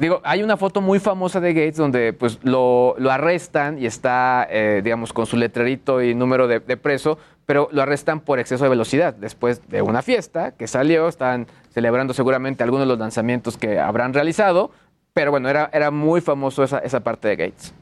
digo, 0.01 0.19
hay 0.23 0.43
una 0.43 0.57
foto 0.57 0.81
muy 0.81 0.99
famosa 0.99 1.39
de 1.39 1.53
Gates 1.53 1.77
donde 1.77 2.11
pues 2.11 2.39
lo, 2.43 2.95
lo 2.97 3.11
arrestan 3.11 3.77
y 3.77 3.85
está, 3.85 4.45
eh, 4.49 4.81
digamos, 4.83 5.13
con 5.13 5.25
su 5.25 5.37
letrerito 5.37 6.01
y 6.01 6.13
número 6.15 6.47
de, 6.47 6.59
de 6.59 6.75
preso, 6.75 7.17
pero 7.45 7.69
lo 7.71 7.81
arrestan 7.81 8.19
por 8.19 8.39
exceso 8.39 8.63
de 8.65 8.69
velocidad. 8.69 9.13
Después 9.13 9.61
de 9.69 9.81
una 9.81 10.01
fiesta 10.01 10.51
que 10.51 10.67
salió, 10.67 11.07
están 11.07 11.47
celebrando 11.69 12.13
seguramente 12.13 12.63
algunos 12.63 12.85
de 12.85 12.87
los 12.87 12.99
lanzamientos 12.99 13.57
que 13.57 13.79
habrán 13.79 14.13
realizado, 14.13 14.71
pero 15.13 15.31
bueno, 15.31 15.47
era, 15.49 15.69
era 15.73 15.91
muy 15.91 16.19
famoso 16.21 16.63
esa, 16.63 16.79
esa 16.79 16.99
parte 17.01 17.27
de 17.29 17.35
Gates. 17.35 17.73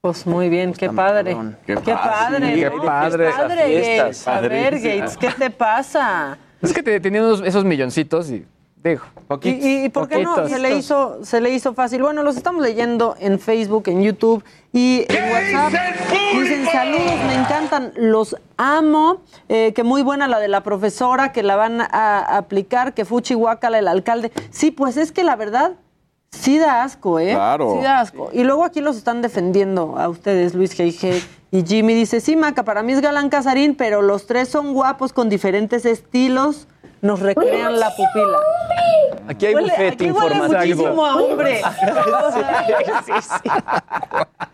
Pues 0.00 0.26
muy 0.26 0.48
bien, 0.48 0.72
qué 0.72 0.90
padre. 0.90 1.36
Qué 1.66 1.74
Qué 1.74 1.92
padre, 1.92 1.94
padre, 1.94 2.40
¿no? 2.40 2.54
qué 2.80 2.86
padre. 2.86 3.30
padre, 3.30 3.64
Fiestas, 3.66 4.24
Gates. 4.24 4.28
A 4.28 4.40
ver. 4.40 4.74
Gates, 4.80 5.16
¿qué 5.16 5.28
te 5.36 5.50
pasa? 5.50 6.38
Es 6.62 6.72
que 6.72 6.82
te, 6.82 7.00
tenían 7.00 7.24
unos- 7.24 7.42
esos 7.42 7.64
milloncitos 7.64 8.30
y 8.30 8.46
digo, 8.84 9.02
¿Y, 9.42 9.48
y- 9.50 9.84
y 9.84 9.88
por 9.90 10.08
qué 10.08 10.22
no? 10.22 10.34
Poquitos. 10.36 10.50
Se 10.50 10.58
le, 10.58 10.76
hizo, 10.76 11.18
se 11.24 11.40
le 11.40 11.50
hizo 11.50 11.74
fácil. 11.74 12.02
Bueno, 12.02 12.22
los 12.22 12.36
estamos 12.36 12.62
leyendo 12.62 13.14
en 13.18 13.38
Facebook, 13.38 13.84
en 13.88 14.02
YouTube 14.02 14.42
y 14.72 15.04
en 15.08 15.32
WhatsApp. 15.32 15.72
Dicen 16.32 16.64
saludos, 16.72 17.14
me 17.26 17.34
encantan, 17.34 17.92
los 17.96 18.36
amo. 18.56 19.22
Eh, 19.48 19.72
que 19.74 19.82
muy 19.82 20.02
buena 20.02 20.28
la 20.28 20.38
de 20.38 20.48
la 20.48 20.62
profesora, 20.62 21.32
que 21.32 21.42
la 21.42 21.56
van 21.56 21.80
a 21.80 22.36
aplicar, 22.38 22.94
que 22.94 23.04
fuchi 23.04 23.34
guácala 23.34 23.78
el 23.78 23.88
alcalde. 23.88 24.32
Sí, 24.50 24.70
pues 24.70 24.96
es 24.96 25.12
que 25.12 25.24
la 25.24 25.36
verdad, 25.36 25.72
sí 26.30 26.58
da 26.58 26.82
asco, 26.82 27.18
¿eh? 27.20 27.32
Claro. 27.34 27.74
Sí 27.76 27.82
da 27.82 28.00
asco. 28.00 28.30
Y 28.32 28.44
luego 28.44 28.64
aquí 28.64 28.80
los 28.80 28.96
están 28.96 29.20
defendiendo 29.22 29.96
a 29.98 30.08
ustedes, 30.08 30.54
Luis 30.54 30.78
G.I.G. 30.78 31.22
Y 31.50 31.64
Jimmy 31.66 31.94
dice, 31.94 32.20
sí, 32.20 32.36
Maca, 32.36 32.62
para 32.62 32.82
mí 32.82 32.92
es 32.92 33.00
Galán 33.00 33.30
Casarín, 33.30 33.74
pero 33.74 34.02
los 34.02 34.26
tres 34.26 34.48
son 34.48 34.72
guapos 34.74 35.12
con 35.14 35.28
diferentes 35.30 35.84
estilos. 35.86 36.68
Nos 37.00 37.20
recrean 37.20 37.78
la 37.78 37.90
pupila. 37.90 38.38
Aquí 39.28 39.46
hay 39.46 39.54
Huele- 39.54 39.70
bufete 39.70 39.86
aquí 40.04 40.10
huele 40.10 40.34
informativo. 40.36 40.82
muchísimo 40.82 41.06
a 41.06 41.16
hombre. 41.16 41.62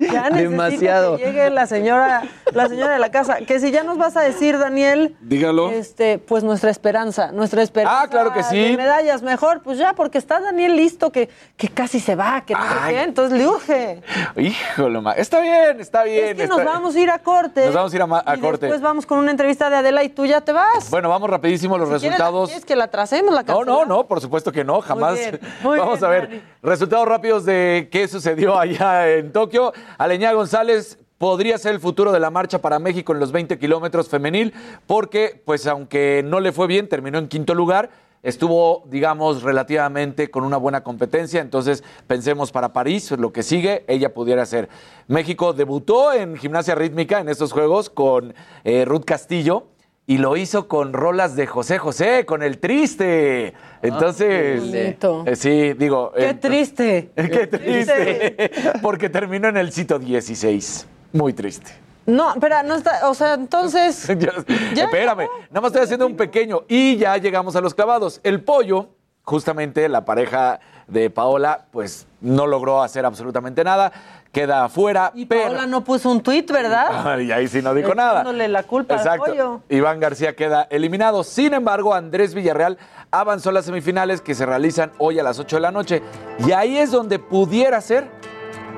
Ya 0.00 0.28
necesito 0.28 0.50
Demasiado. 0.50 1.16
que 1.16 1.24
llegue 1.24 1.50
la 1.50 1.66
señora, 1.66 2.22
la 2.52 2.68
señora 2.68 2.94
de 2.94 2.98
la 2.98 3.10
casa. 3.10 3.36
Que 3.46 3.60
si 3.60 3.70
ya 3.70 3.84
nos 3.84 3.96
vas 3.96 4.16
a 4.16 4.22
decir, 4.22 4.58
Daniel. 4.58 5.16
Dígalo. 5.20 5.70
Este, 5.70 6.18
pues 6.18 6.42
nuestra 6.42 6.70
esperanza, 6.70 7.30
nuestra 7.32 7.62
esperanza. 7.62 8.02
Ah, 8.02 8.08
claro 8.08 8.32
que 8.32 8.42
sí. 8.42 8.58
de 8.70 8.76
medallas, 8.76 9.22
mejor, 9.22 9.62
pues 9.62 9.78
ya, 9.78 9.92
porque 9.94 10.18
está 10.18 10.40
Daniel 10.40 10.76
listo, 10.76 11.10
que, 11.10 11.28
que 11.56 11.68
casi 11.68 12.00
se 12.00 12.16
va, 12.16 12.42
que 12.44 12.54
no 12.54 12.60
sé 12.62 12.74
qué, 12.88 13.02
entonces 13.02 13.38
le 13.38 13.46
urge. 13.46 14.02
Híjole, 14.36 15.00
ma. 15.00 15.12
Está 15.12 15.40
bien, 15.40 15.80
está 15.80 16.02
bien. 16.02 16.24
es 16.30 16.34
que 16.36 16.42
está- 16.44 16.56
nos 16.56 16.64
vamos 16.64 16.96
a 16.96 17.00
ir 17.00 17.10
a 17.10 17.18
corte. 17.20 17.66
Nos 17.66 17.74
vamos 17.74 17.92
a 17.92 17.96
ir 17.96 18.02
a 18.02 18.22
a 18.26 18.36
y 18.36 18.40
corte. 18.40 18.66
Después 18.66 18.82
vamos 18.82 19.06
con 19.06 19.18
una 19.18 19.30
entrevista 19.30 19.70
de 19.70 19.76
Adela 19.76 20.02
y 20.02 20.08
tú 20.08 20.26
ya 20.26 20.40
te 20.40 20.52
vas. 20.52 20.90
Bueno, 20.90 21.08
vamos 21.08 21.30
rapidísimo 21.30 21.78
los 21.78 21.88
Si 21.88 22.00
quieres, 22.00 22.18
resultados. 22.34 22.48
¿Quieres 22.50 22.64
que 22.64 22.76
la 22.76 22.88
tracemos 22.90 23.34
la 23.34 23.42
No, 23.42 23.46
cancelamos? 23.46 23.88
no, 23.88 23.96
no, 23.96 24.06
por 24.06 24.20
supuesto 24.20 24.52
que 24.52 24.64
no, 24.64 24.80
jamás. 24.80 25.14
bien, 25.18 25.40
muy 25.62 25.78
Vamos 25.78 26.00
bien, 26.00 26.04
a 26.04 26.08
ver 26.08 26.28
Dani. 26.28 26.42
resultados 26.62 27.08
rápidos 27.08 27.44
de 27.44 27.88
qué 27.90 28.08
sucedió 28.08 28.58
allá 28.58 29.08
en 29.10 29.32
Tokio. 29.32 29.72
Aleñá 29.98 30.32
González 30.32 30.98
podría 31.18 31.56
ser 31.58 31.72
el 31.74 31.80
futuro 31.80 32.12
de 32.12 32.20
la 32.20 32.30
marcha 32.30 32.60
para 32.60 32.78
México 32.78 33.12
en 33.12 33.20
los 33.20 33.32
20 33.32 33.58
kilómetros 33.58 34.08
femenil, 34.08 34.52
porque, 34.86 35.40
pues, 35.44 35.66
aunque 35.66 36.22
no 36.24 36.40
le 36.40 36.52
fue 36.52 36.66
bien, 36.66 36.88
terminó 36.88 37.18
en 37.18 37.28
quinto 37.28 37.54
lugar. 37.54 37.90
Estuvo, 38.22 38.84
digamos, 38.86 39.42
relativamente 39.42 40.30
con 40.30 40.44
una 40.44 40.56
buena 40.56 40.82
competencia. 40.82 41.42
Entonces, 41.42 41.84
pensemos 42.06 42.52
para 42.52 42.72
París, 42.72 43.10
lo 43.10 43.34
que 43.34 43.42
sigue, 43.42 43.84
ella 43.86 44.14
pudiera 44.14 44.46
ser. 44.46 44.70
México 45.08 45.52
debutó 45.52 46.10
en 46.12 46.36
gimnasia 46.38 46.74
rítmica 46.74 47.20
en 47.20 47.28
estos 47.28 47.52
juegos 47.52 47.90
con 47.90 48.34
eh, 48.64 48.86
Ruth 48.86 49.04
Castillo 49.04 49.66
y 50.06 50.18
lo 50.18 50.36
hizo 50.36 50.68
con 50.68 50.92
rolas 50.92 51.34
de 51.34 51.46
José 51.46 51.78
José, 51.78 52.26
con 52.26 52.42
el 52.42 52.58
triste. 52.58 53.54
Entonces, 53.80 54.62
qué 54.62 54.82
bonito. 54.82 55.24
eh, 55.26 55.36
sí, 55.36 55.72
digo. 55.74 56.12
Qué 56.14 56.28
eh, 56.30 56.34
triste. 56.34 57.10
Qué 57.16 57.46
triste. 57.46 58.50
Porque 58.82 59.08
terminó 59.08 59.48
en 59.48 59.56
el 59.56 59.72
sitio 59.72 59.98
16. 59.98 60.86
Muy 61.12 61.32
triste. 61.32 61.70
No, 62.06 62.34
espera, 62.34 62.62
no 62.62 62.74
está, 62.74 63.08
o 63.08 63.14
sea, 63.14 63.34
entonces. 63.34 64.06
Ya- 64.18 64.32
Ya 64.74 64.84
espérame, 64.84 65.26
nada 65.48 65.60
más 65.62 65.66
estoy 65.70 65.82
haciendo 65.84 66.06
un 66.06 66.16
pequeño. 66.16 66.64
Y 66.68 66.96
ya 66.98 67.16
llegamos 67.16 67.56
a 67.56 67.62
los 67.62 67.74
clavados. 67.74 68.20
El 68.24 68.42
pollo, 68.42 68.90
justamente 69.22 69.88
la 69.88 70.04
pareja 70.04 70.60
de 70.86 71.08
Paola, 71.08 71.64
pues 71.70 72.06
no 72.20 72.46
logró 72.46 72.82
hacer 72.82 73.06
absolutamente 73.06 73.64
nada. 73.64 73.90
Queda 74.34 74.64
afuera. 74.64 75.12
Y 75.14 75.26
pero... 75.26 75.44
Paola 75.44 75.66
no 75.66 75.84
puso 75.84 76.10
un 76.10 76.20
tuit, 76.20 76.50
¿verdad? 76.50 77.18
y 77.20 77.30
ahí 77.30 77.48
sí 77.48 77.62
no 77.62 77.72
dijo 77.72 77.94
nada. 77.94 78.20
Echándole 78.20 78.48
la 78.48 78.64
culpa 78.64 78.94
al 78.94 79.00
Exacto. 79.00 79.24
pollo. 79.26 79.60
Iván 79.70 80.00
García 80.00 80.34
queda 80.34 80.66
eliminado. 80.70 81.22
Sin 81.22 81.54
embargo, 81.54 81.94
Andrés 81.94 82.34
Villarreal 82.34 82.76
avanzó 83.12 83.50
a 83.50 83.52
las 83.52 83.64
semifinales 83.64 84.20
que 84.20 84.34
se 84.34 84.44
realizan 84.44 84.90
hoy 84.98 85.20
a 85.20 85.22
las 85.22 85.38
8 85.38 85.56
de 85.56 85.60
la 85.62 85.70
noche. 85.70 86.02
Y 86.44 86.50
ahí 86.50 86.76
es 86.76 86.90
donde 86.90 87.20
pudiera 87.20 87.80
ser 87.80 88.08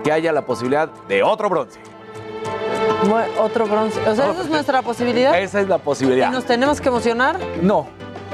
que 0.04 0.12
haya 0.12 0.30
la 0.30 0.44
posibilidad 0.44 0.90
de 1.08 1.22
otro 1.22 1.48
bronce. 1.48 1.80
Otro 3.40 3.66
bronce. 3.66 3.98
O 4.08 4.14
sea, 4.14 4.30
esa 4.32 4.42
es 4.42 4.48
nuestra 4.50 4.82
posibilidad. 4.82 5.38
Esa 5.38 5.60
es 5.60 5.68
la 5.68 5.76
¿Y 5.76 5.80
posibilidad. 5.80 6.30
nos 6.30 6.44
tenemos 6.44 6.80
que 6.80 6.88
emocionar? 6.88 7.38
No, 7.62 7.86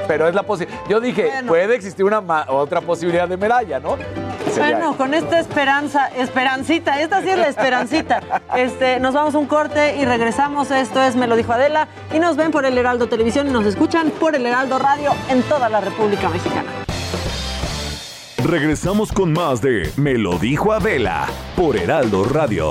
pero 0.08 0.28
es 0.28 0.34
la 0.34 0.42
posibilidad. 0.42 0.80
Yo 0.88 1.00
dije, 1.00 1.24
Bueno. 1.24 1.48
puede 1.48 1.74
existir 1.74 2.04
una 2.04 2.20
otra 2.48 2.80
posibilidad 2.80 3.28
de 3.28 3.36
medalla, 3.36 3.80
¿no? 3.80 3.96
Sería- 4.52 4.76
Bueno, 4.76 4.96
con 4.96 5.14
esta 5.14 5.38
esperanza, 5.38 6.08
esperancita, 6.16 7.00
esta 7.00 7.22
sí 7.22 7.30
es 7.30 7.38
la 7.38 7.48
esperancita. 7.48 8.20
Este, 8.56 9.00
nos 9.00 9.14
vamos 9.14 9.34
a 9.34 9.38
un 9.38 9.46
corte 9.46 9.96
y 9.96 10.04
regresamos. 10.04 10.70
Esto 10.70 11.00
es 11.02 11.16
Me 11.16 11.26
lo 11.26 11.36
dijo 11.36 11.52
Adela. 11.52 11.88
Y 12.12 12.18
nos 12.18 12.36
ven 12.36 12.50
por 12.50 12.66
el 12.66 12.76
Heraldo 12.76 13.06
Televisión 13.08 13.48
y 13.48 13.50
nos 13.50 13.64
escuchan 13.64 14.10
por 14.10 14.34
el 14.34 14.44
Heraldo 14.44 14.78
Radio 14.78 15.10
en 15.30 15.42
toda 15.44 15.68
la 15.70 15.80
República 15.80 16.28
Mexicana. 16.28 16.68
Regresamos 18.44 19.12
con 19.12 19.32
más 19.32 19.62
de 19.62 19.90
Me 19.96 20.14
lo 20.18 20.38
dijo 20.38 20.72
Adela 20.72 21.26
por 21.56 21.76
Heraldo 21.76 22.24
Radio. 22.24 22.70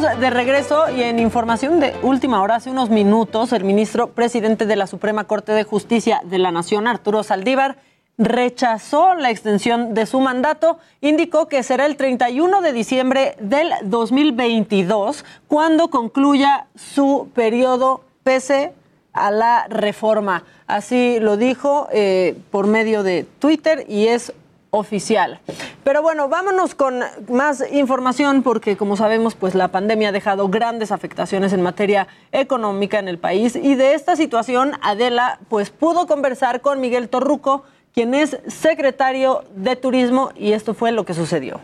De 0.00 0.28
regreso 0.28 0.90
y 0.90 1.02
en 1.02 1.18
información 1.18 1.80
de 1.80 1.94
última 2.02 2.42
hora, 2.42 2.56
hace 2.56 2.68
unos 2.68 2.90
minutos, 2.90 3.54
el 3.54 3.64
ministro 3.64 4.08
presidente 4.08 4.66
de 4.66 4.76
la 4.76 4.86
Suprema 4.86 5.24
Corte 5.24 5.52
de 5.52 5.64
Justicia 5.64 6.20
de 6.22 6.36
la 6.36 6.50
Nación, 6.50 6.86
Arturo 6.86 7.22
Saldívar, 7.22 7.78
rechazó 8.18 9.14
la 9.14 9.30
extensión 9.30 9.94
de 9.94 10.04
su 10.04 10.20
mandato, 10.20 10.78
indicó 11.00 11.48
que 11.48 11.62
será 11.62 11.86
el 11.86 11.96
31 11.96 12.60
de 12.60 12.72
diciembre 12.74 13.36
del 13.40 13.70
2022 13.84 15.24
cuando 15.48 15.88
concluya 15.88 16.66
su 16.74 17.30
periodo 17.34 18.02
pese 18.22 18.74
a 19.14 19.30
la 19.30 19.66
reforma. 19.68 20.44
Así 20.66 21.20
lo 21.20 21.38
dijo 21.38 21.88
eh, 21.90 22.36
por 22.50 22.66
medio 22.66 23.02
de 23.02 23.24
Twitter 23.38 23.86
y 23.88 24.08
es 24.08 24.34
oficial. 24.76 25.40
Pero 25.84 26.02
bueno, 26.02 26.28
vámonos 26.28 26.74
con 26.74 27.00
más 27.28 27.64
información 27.72 28.42
porque 28.42 28.76
como 28.76 28.96
sabemos, 28.96 29.34
pues 29.34 29.54
la 29.54 29.68
pandemia 29.68 30.08
ha 30.08 30.12
dejado 30.12 30.48
grandes 30.48 30.92
afectaciones 30.92 31.52
en 31.52 31.62
materia 31.62 32.08
económica 32.32 32.98
en 32.98 33.08
el 33.08 33.18
país 33.18 33.56
y 33.56 33.74
de 33.74 33.94
esta 33.94 34.16
situación 34.16 34.72
Adela 34.82 35.40
pues 35.48 35.70
pudo 35.70 36.06
conversar 36.06 36.60
con 36.60 36.80
Miguel 36.80 37.08
Torruco, 37.08 37.64
quien 37.92 38.14
es 38.14 38.38
secretario 38.46 39.44
de 39.54 39.76
Turismo 39.76 40.30
y 40.36 40.52
esto 40.52 40.74
fue 40.74 40.92
lo 40.92 41.04
que 41.04 41.14
sucedió. 41.14 41.60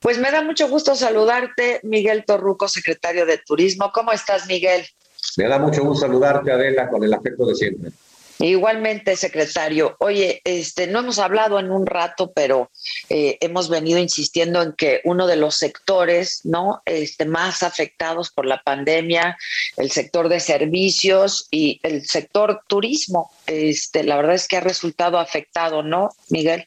Pues 0.00 0.18
me 0.18 0.30
da 0.30 0.42
mucho 0.42 0.68
gusto 0.68 0.94
saludarte, 0.94 1.80
Miguel 1.82 2.24
Torruco, 2.24 2.68
secretario 2.68 3.26
de 3.26 3.38
Turismo. 3.38 3.90
¿Cómo 3.92 4.12
estás, 4.12 4.46
Miguel? 4.46 4.86
Me 5.36 5.48
da 5.48 5.58
mucho 5.58 5.82
gusto 5.82 6.06
saludarte, 6.06 6.52
Adela, 6.52 6.88
con 6.88 7.02
el 7.02 7.12
afecto 7.12 7.46
de 7.46 7.54
siempre. 7.54 7.90
Igualmente, 8.38 9.16
secretario. 9.16 9.96
Oye, 9.98 10.42
este, 10.44 10.86
no 10.86 10.98
hemos 10.98 11.18
hablado 11.18 11.58
en 11.58 11.70
un 11.70 11.86
rato, 11.86 12.32
pero 12.32 12.70
eh, 13.08 13.38
hemos 13.40 13.70
venido 13.70 13.98
insistiendo 13.98 14.62
en 14.62 14.72
que 14.74 15.00
uno 15.04 15.26
de 15.26 15.36
los 15.36 15.56
sectores, 15.56 16.42
¿no? 16.44 16.82
Este, 16.84 17.24
más 17.24 17.62
afectados 17.62 18.30
por 18.30 18.44
la 18.44 18.60
pandemia, 18.62 19.38
el 19.78 19.90
sector 19.90 20.28
de 20.28 20.40
servicios 20.40 21.48
y 21.50 21.80
el 21.82 22.06
sector 22.06 22.60
turismo, 22.66 23.30
este, 23.46 24.04
la 24.04 24.16
verdad 24.16 24.34
es 24.34 24.48
que 24.48 24.58
ha 24.58 24.60
resultado 24.60 25.18
afectado, 25.18 25.82
¿no, 25.82 26.10
Miguel? 26.28 26.66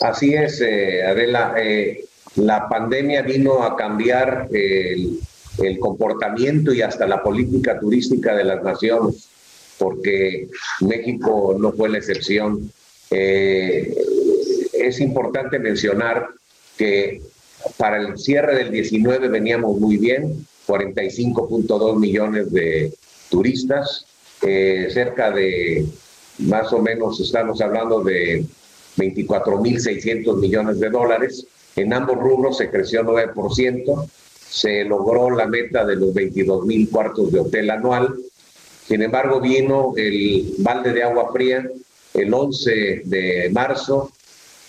Así 0.00 0.34
es, 0.34 0.60
eh, 0.60 1.02
Adela. 1.06 1.54
eh, 1.58 2.04
la 2.36 2.68
pandemia 2.68 3.22
vino 3.22 3.62
a 3.62 3.76
cambiar 3.76 4.48
el, 4.52 5.20
el 5.58 5.78
comportamiento 5.78 6.72
y 6.72 6.82
hasta 6.82 7.06
la 7.06 7.22
política 7.22 7.78
turística 7.78 8.34
de 8.34 8.44
las 8.44 8.62
naciones, 8.62 9.28
porque 9.84 10.48
México 10.80 11.54
no 11.60 11.70
fue 11.72 11.90
la 11.90 11.98
excepción. 11.98 12.72
Eh, 13.10 13.94
es 14.72 14.98
importante 14.98 15.58
mencionar 15.58 16.26
que 16.78 17.20
para 17.76 17.98
el 17.98 18.16
cierre 18.16 18.56
del 18.56 18.70
19 18.70 19.28
veníamos 19.28 19.78
muy 19.78 19.98
bien, 19.98 20.46
45.2 20.66 21.98
millones 21.98 22.50
de 22.50 22.94
turistas, 23.28 24.06
eh, 24.40 24.88
cerca 24.90 25.30
de 25.30 25.84
más 26.38 26.72
o 26.72 26.78
menos 26.80 27.20
estamos 27.20 27.60
hablando 27.60 28.02
de 28.02 28.42
24.600 28.96 30.40
millones 30.40 30.80
de 30.80 30.88
dólares. 30.88 31.46
En 31.76 31.92
ambos 31.92 32.16
rubros 32.16 32.56
se 32.56 32.70
creció 32.70 33.02
9%, 33.02 34.08
se 34.48 34.84
logró 34.84 35.28
la 35.30 35.46
meta 35.46 35.84
de 35.84 35.96
los 35.96 36.14
22.000 36.14 36.88
cuartos 36.88 37.30
de 37.30 37.40
hotel 37.40 37.68
anual. 37.68 38.14
Sin 38.86 39.02
embargo, 39.02 39.40
vino 39.40 39.94
el 39.96 40.54
balde 40.58 40.92
de 40.92 41.02
agua 41.02 41.32
fría 41.32 41.68
el 42.12 42.32
11 42.32 43.02
de 43.04 43.50
marzo, 43.52 44.10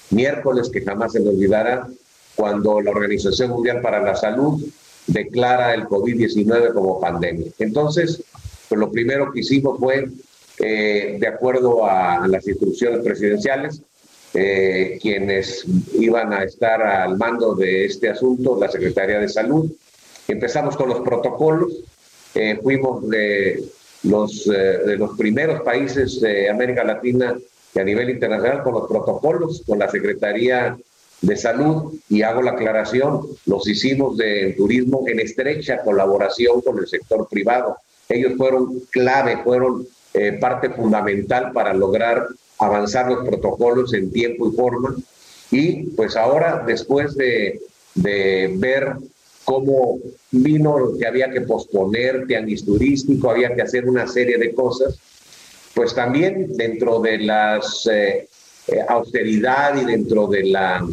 miércoles 0.10 0.70
que 0.70 0.82
jamás 0.82 1.12
se 1.14 1.20
me 1.20 1.30
olvidará, 1.30 1.88
cuando 2.36 2.82
la 2.82 2.92
Organización 2.92 3.52
Mundial 3.52 3.82
para 3.82 4.02
la 4.02 4.16
Salud 4.16 4.62
declara 5.08 5.74
el 5.74 5.84
COVID-19 5.84 6.74
como 6.74 7.00
pandemia. 7.00 7.52
Entonces, 7.60 8.24
pues 8.68 8.80
lo 8.80 8.92
primero 8.92 9.32
que 9.32 9.42
hicimos 9.42 9.80
fue, 9.80 10.10
eh, 10.60 11.18
de 11.20 11.28
acuerdo 11.28 11.86
a 11.86 12.28
las 12.28 12.48
instrucciones 12.48 13.02
presidenciales, 13.02 13.82
eh, 14.34 15.00
quienes 15.02 15.66
iban 15.94 16.34
a 16.34 16.44
estar 16.44 16.82
al 16.82 17.18
mando 17.18 17.56
de 17.56 17.86
este 17.86 18.10
asunto, 18.10 18.58
la 18.60 18.70
Secretaría 18.70 19.20
de 19.20 19.30
Salud. 19.30 19.72
Empezamos 20.28 20.76
con 20.76 20.90
los 20.90 21.02
protocolos, 21.02 21.72
eh, 22.34 22.60
fuimos 22.62 23.08
de 23.08 23.64
los, 24.06 24.48
eh, 24.48 24.80
de 24.86 24.98
los 24.98 25.18
primeros 25.18 25.62
países 25.62 26.22
de 26.22 26.50
América 26.50 26.84
Latina 26.84 27.36
y 27.74 27.80
a 27.80 27.84
nivel 27.84 28.10
internacional 28.10 28.64
con 28.64 28.74
los 28.74 28.88
protocolos, 28.88 29.64
con 29.68 29.80
la 29.80 29.90
Secretaría 29.90 30.78
de 31.22 31.36
Salud, 31.36 31.94
y 32.10 32.22
hago 32.22 32.42
la 32.42 32.52
aclaración, 32.52 33.22
los 33.46 33.68
hicimos 33.68 34.18
de 34.18 34.54
turismo 34.56 35.06
en 35.08 35.20
estrecha 35.20 35.82
colaboración 35.82 36.62
con 36.62 36.78
el 36.78 36.88
sector 36.88 37.28
privado. 37.30 37.78
Ellos 38.08 38.34
fueron 38.38 38.82
clave, 38.92 39.40
fueron 39.44 39.88
eh, 40.14 40.34
parte 40.34 40.70
fundamental 40.70 41.52
para 41.52 41.74
lograr 41.74 42.28
avanzar 42.60 43.12
los 43.12 43.28
protocolos 43.28 43.94
en 43.94 44.12
tiempo 44.12 44.50
y 44.50 44.56
forma. 44.56 44.96
Y 45.52 45.84
pues 45.92 46.16
ahora, 46.16 46.64
después 46.66 47.16
de, 47.16 47.60
de 47.96 48.54
ver 48.58 48.96
cómo 49.46 50.00
vino 50.32 50.98
que 51.00 51.08
había 51.08 51.30
que 51.32 51.42
posponer 51.42 52.26
tianguis 52.28 52.66
turístico, 52.66 53.30
había 53.30 53.56
que 53.56 53.62
hacer 53.62 53.88
una 53.88 54.08
serie 54.08 54.38
de 54.38 54.54
cosas, 54.54 55.00
pues 55.74 55.94
también 55.94 56.58
dentro 56.58 57.00
de 57.00 57.20
las 57.20 57.88
eh, 57.88 58.28
eh, 58.68 58.80
austeridad 58.88 59.80
y 59.80 59.86
dentro 59.86 60.28
de 60.28 60.44
la 60.46 60.86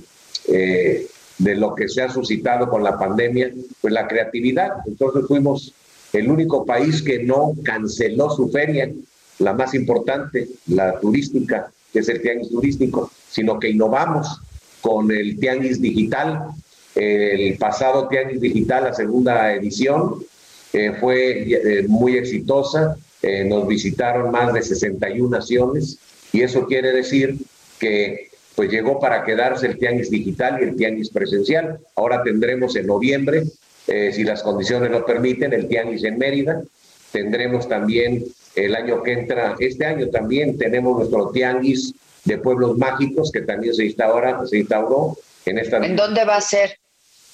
eh, 0.46 1.06
de 1.38 1.56
lo 1.56 1.74
que 1.74 1.88
se 1.88 2.02
ha 2.02 2.08
suscitado 2.08 2.68
con 2.68 2.84
la 2.84 2.98
pandemia, 2.98 3.52
pues 3.80 3.92
la 3.92 4.06
creatividad. 4.06 4.70
Entonces 4.86 5.24
fuimos 5.26 5.74
el 6.12 6.30
único 6.30 6.64
país 6.64 7.02
que 7.02 7.22
no 7.24 7.54
canceló 7.64 8.30
su 8.30 8.48
feria, 8.50 8.90
la 9.38 9.52
más 9.52 9.74
importante, 9.74 10.48
la 10.66 11.00
turística, 11.00 11.72
que 11.92 12.00
es 12.00 12.08
el 12.08 12.22
tianguis 12.22 12.50
turístico, 12.50 13.10
sino 13.28 13.58
que 13.58 13.70
innovamos 13.70 14.40
con 14.80 15.10
el 15.10 15.38
tianguis 15.38 15.80
digital. 15.80 16.48
El 16.94 17.56
pasado 17.58 18.08
tianguis 18.08 18.40
digital, 18.40 18.84
la 18.84 18.94
segunda 18.94 19.52
edición, 19.54 20.22
eh, 20.72 20.92
fue 21.00 21.42
eh, 21.48 21.84
muy 21.88 22.16
exitosa. 22.16 22.96
Eh, 23.22 23.44
nos 23.44 23.66
visitaron 23.68 24.30
más 24.30 24.52
de 24.52 24.62
61 24.62 25.30
naciones 25.30 25.98
y 26.32 26.42
eso 26.42 26.66
quiere 26.66 26.92
decir 26.92 27.36
que 27.78 28.32
pues 28.54 28.70
llegó 28.70 28.98
para 28.98 29.24
quedarse 29.24 29.66
el 29.66 29.78
tianguis 29.78 30.10
digital 30.10 30.58
y 30.60 30.64
el 30.64 30.76
tianguis 30.76 31.10
presencial. 31.10 31.78
Ahora 31.96 32.22
tendremos 32.22 32.76
en 32.76 32.86
noviembre, 32.86 33.44
eh, 33.86 34.12
si 34.12 34.24
las 34.24 34.42
condiciones 34.42 34.90
lo 34.90 35.06
permiten, 35.06 35.52
el 35.52 35.68
tianguis 35.68 36.04
en 36.04 36.18
Mérida. 36.18 36.62
Tendremos 37.12 37.68
también 37.68 38.24
el 38.54 38.74
año 38.74 39.02
que 39.02 39.12
entra, 39.12 39.56
este 39.58 39.86
año 39.86 40.08
también 40.08 40.58
tenemos 40.58 40.96
nuestro 40.96 41.30
tianguis 41.30 41.94
de 42.24 42.38
pueblos 42.38 42.76
mágicos 42.76 43.32
que 43.32 43.42
también 43.42 43.74
se 43.74 43.82
se 43.82 44.58
instauró 44.58 45.16
en 45.46 45.58
esta. 45.58 45.78
¿En 45.78 45.96
dónde 45.96 46.24
va 46.24 46.36
a 46.36 46.40
ser? 46.40 46.78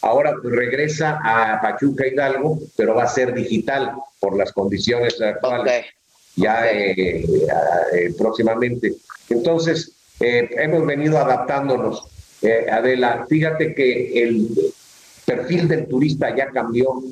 Ahora 0.02 0.34
pues, 0.40 0.54
regresa 0.54 1.20
a 1.22 1.60
Pachuca 1.60 2.06
Hidalgo, 2.06 2.58
pero 2.76 2.94
va 2.94 3.04
a 3.04 3.08
ser 3.08 3.34
digital 3.34 3.92
por 4.20 4.36
las 4.36 4.52
condiciones 4.52 5.20
actuales. 5.20 5.86
Ya 6.36 6.70
eh, 6.70 7.24
eh, 7.24 8.14
próximamente. 8.16 8.94
Entonces, 9.28 9.92
eh, 10.20 10.48
hemos 10.56 10.86
venido 10.86 11.18
adaptándonos. 11.18 12.04
Eh, 12.42 12.66
Adela, 12.70 13.26
fíjate 13.28 13.74
que 13.74 14.22
el 14.22 14.48
perfil 15.24 15.68
del 15.68 15.86
turista 15.86 16.34
ya 16.34 16.50
cambió. 16.50 17.02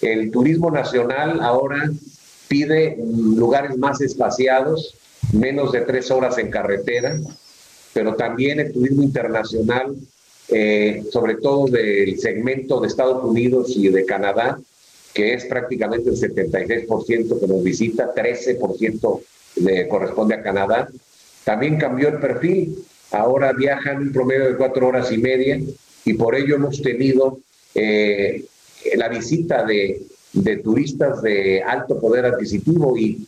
El 0.00 0.30
turismo 0.30 0.70
nacional 0.70 1.40
ahora 1.40 1.90
pide 2.48 2.96
lugares 3.06 3.76
más 3.78 4.00
espaciados, 4.00 4.96
menos 5.32 5.72
de 5.72 5.82
tres 5.82 6.10
horas 6.10 6.38
en 6.38 6.50
carretera, 6.50 7.16
pero 7.92 8.14
también 8.14 8.60
el 8.60 8.72
turismo 8.72 9.02
internacional, 9.02 9.96
eh, 10.52 11.04
sobre 11.10 11.36
todo 11.36 11.66
del 11.66 12.18
segmento 12.18 12.80
de 12.80 12.88
Estados 12.88 13.24
Unidos 13.24 13.72
y 13.74 13.88
de 13.88 14.04
Canadá, 14.04 14.60
que 15.14 15.34
es 15.34 15.44
prácticamente 15.46 16.10
el 16.10 16.16
76% 16.16 17.40
que 17.40 17.46
nos 17.46 17.62
visita, 17.62 18.14
13% 18.14 19.20
le 19.56 19.88
corresponde 19.88 20.34
a 20.34 20.42
Canadá. 20.42 20.88
También 21.44 21.78
cambió 21.78 22.08
el 22.08 22.18
perfil, 22.18 22.84
ahora 23.10 23.52
viajan 23.52 23.98
un 23.98 24.12
promedio 24.12 24.48
de 24.48 24.56
cuatro 24.56 24.88
horas 24.88 25.10
y 25.12 25.18
media 25.18 25.60
y 26.04 26.14
por 26.14 26.34
ello 26.34 26.56
hemos 26.56 26.80
tenido 26.82 27.38
eh, 27.74 28.44
la 28.96 29.08
visita 29.08 29.64
de, 29.64 30.02
turistas 30.62 31.22
de 31.22 31.62
alto 31.62 32.00
poder 32.00 32.26
adquisitivo 32.26 32.96
y 32.96 33.26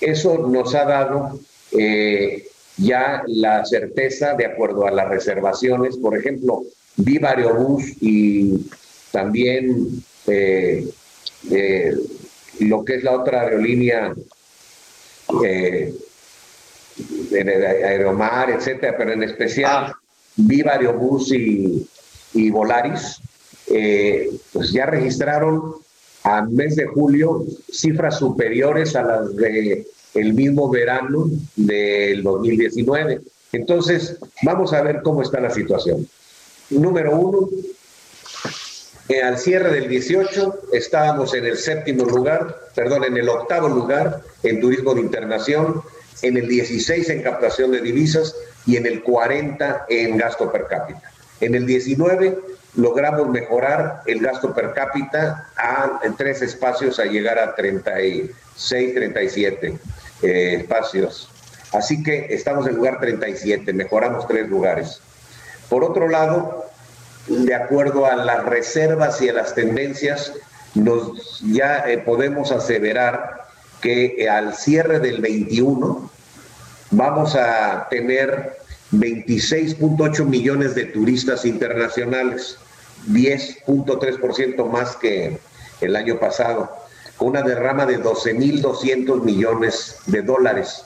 eso 0.00 0.46
nos 0.46 0.74
ha 0.74 0.84
dado 0.84 1.38
eh, 1.72 2.48
ya 2.76 3.22
la 3.26 3.64
certeza 3.64 4.34
de 4.34 4.46
acuerdo 4.46 4.86
a 4.86 4.90
las 4.90 5.08
reservaciones, 5.08 5.96
por 5.96 6.16
ejemplo, 6.16 6.62
Viva 6.96 7.30
Aerobús 7.30 7.84
y 8.00 8.68
también 9.12 10.02
eh, 10.26 10.88
eh, 11.50 11.94
lo 12.60 12.84
que 12.84 12.96
es 12.96 13.04
la 13.04 13.12
otra 13.12 13.42
aerolínea, 13.42 14.14
eh, 15.44 15.94
Aeromar, 17.32 18.50
etcétera, 18.50 18.96
pero 18.96 19.12
en 19.12 19.22
especial 19.22 19.86
ah. 19.88 19.98
Viva 20.36 20.72
Aerobús 20.72 21.32
y, 21.32 21.86
y 22.32 22.50
Volaris, 22.50 23.20
eh, 23.68 24.30
pues 24.52 24.72
ya 24.72 24.86
registraron 24.86 25.74
al 26.22 26.48
mes 26.50 26.76
de 26.76 26.86
julio 26.86 27.44
cifras 27.70 28.18
superiores 28.18 28.96
a 28.96 29.02
las 29.02 29.36
de 29.36 29.86
el 30.16 30.34
mismo 30.34 30.68
verano 30.70 31.28
del 31.54 32.22
2019. 32.22 33.20
Entonces, 33.52 34.18
vamos 34.42 34.72
a 34.72 34.82
ver 34.82 35.02
cómo 35.02 35.22
está 35.22 35.40
la 35.40 35.50
situación. 35.50 36.08
Número 36.70 37.16
uno, 37.16 37.48
eh, 39.08 39.22
al 39.22 39.38
cierre 39.38 39.72
del 39.72 39.88
18 39.88 40.70
estábamos 40.72 41.32
en 41.34 41.46
el 41.46 41.56
séptimo 41.56 42.04
lugar, 42.04 42.56
perdón, 42.74 43.04
en 43.04 43.16
el 43.16 43.28
octavo 43.28 43.68
lugar 43.68 44.22
en 44.42 44.60
turismo 44.60 44.94
de 44.94 45.00
internación, 45.00 45.82
en 46.22 46.36
el 46.36 46.48
16 46.48 47.08
en 47.10 47.22
captación 47.22 47.70
de 47.70 47.80
divisas 47.80 48.34
y 48.66 48.76
en 48.76 48.86
el 48.86 49.02
40 49.02 49.86
en 49.88 50.16
gasto 50.16 50.50
per 50.50 50.66
cápita. 50.66 51.12
En 51.40 51.54
el 51.54 51.66
19 51.66 52.36
logramos 52.74 53.28
mejorar 53.28 54.02
el 54.06 54.20
gasto 54.20 54.52
per 54.52 54.72
cápita 54.72 55.50
a, 55.56 56.00
en 56.02 56.16
tres 56.16 56.42
espacios 56.42 56.98
a 56.98 57.04
llegar 57.04 57.38
a 57.38 57.54
36, 57.54 58.94
37 58.94 59.78
eh, 60.22 60.58
espacios. 60.60 61.28
Así 61.72 62.02
que 62.02 62.26
estamos 62.30 62.66
en 62.66 62.76
lugar 62.76 63.00
37, 63.00 63.72
mejoramos 63.72 64.26
tres 64.26 64.48
lugares. 64.48 65.00
Por 65.68 65.84
otro 65.84 66.08
lado, 66.08 66.66
de 67.26 67.54
acuerdo 67.54 68.06
a 68.06 68.16
las 68.16 68.44
reservas 68.44 69.20
y 69.20 69.28
a 69.28 69.32
las 69.32 69.54
tendencias, 69.54 70.32
nos, 70.74 71.40
ya 71.40 71.88
eh, 71.88 71.98
podemos 71.98 72.52
aseverar 72.52 73.46
que 73.80 74.16
eh, 74.18 74.28
al 74.28 74.54
cierre 74.54 75.00
del 75.00 75.20
21 75.20 76.10
vamos 76.90 77.34
a 77.34 77.88
tener 77.90 78.56
26.8 78.92 80.24
millones 80.24 80.74
de 80.74 80.84
turistas 80.84 81.44
internacionales, 81.44 82.58
10.3% 83.08 84.70
más 84.70 84.96
que 84.96 85.38
el 85.80 85.96
año 85.96 86.18
pasado, 86.18 86.70
con 87.16 87.28
una 87.28 87.42
derrama 87.42 87.86
de 87.86 88.02
12.200 88.02 89.22
millones 89.22 89.98
de 90.06 90.22
dólares, 90.22 90.84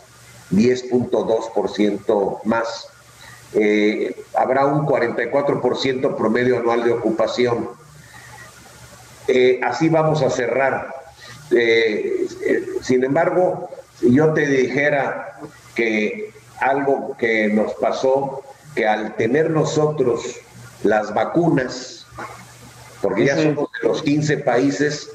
10.2% 0.51 2.43
más 2.45 2.91
eh, 3.53 4.15
habrá 4.35 4.67
un 4.67 4.87
44% 4.87 6.17
promedio 6.17 6.59
anual 6.59 6.85
de 6.85 6.93
ocupación. 6.93 7.71
Eh, 9.27 9.61
así 9.63 9.89
vamos 9.89 10.23
a 10.23 10.31
cerrar. 10.31 10.95
Eh, 11.51 12.27
sin 12.83 13.05
embargo, 13.05 13.69
yo 14.01 14.33
te 14.33 14.47
dijera 14.47 15.41
que 15.75 16.33
algo 16.61 17.17
que 17.19 17.49
nos 17.49 17.75
pasó, 17.75 18.43
que 18.75 18.87
al 18.87 19.17
tener 19.17 19.51
nosotros 19.51 20.37
las 20.85 21.13
vacunas, 21.13 22.07
porque 23.03 23.25
ya 23.25 23.37
somos 23.37 23.69
de 23.83 23.89
los 23.89 24.03
15 24.03 24.39
países 24.39 25.11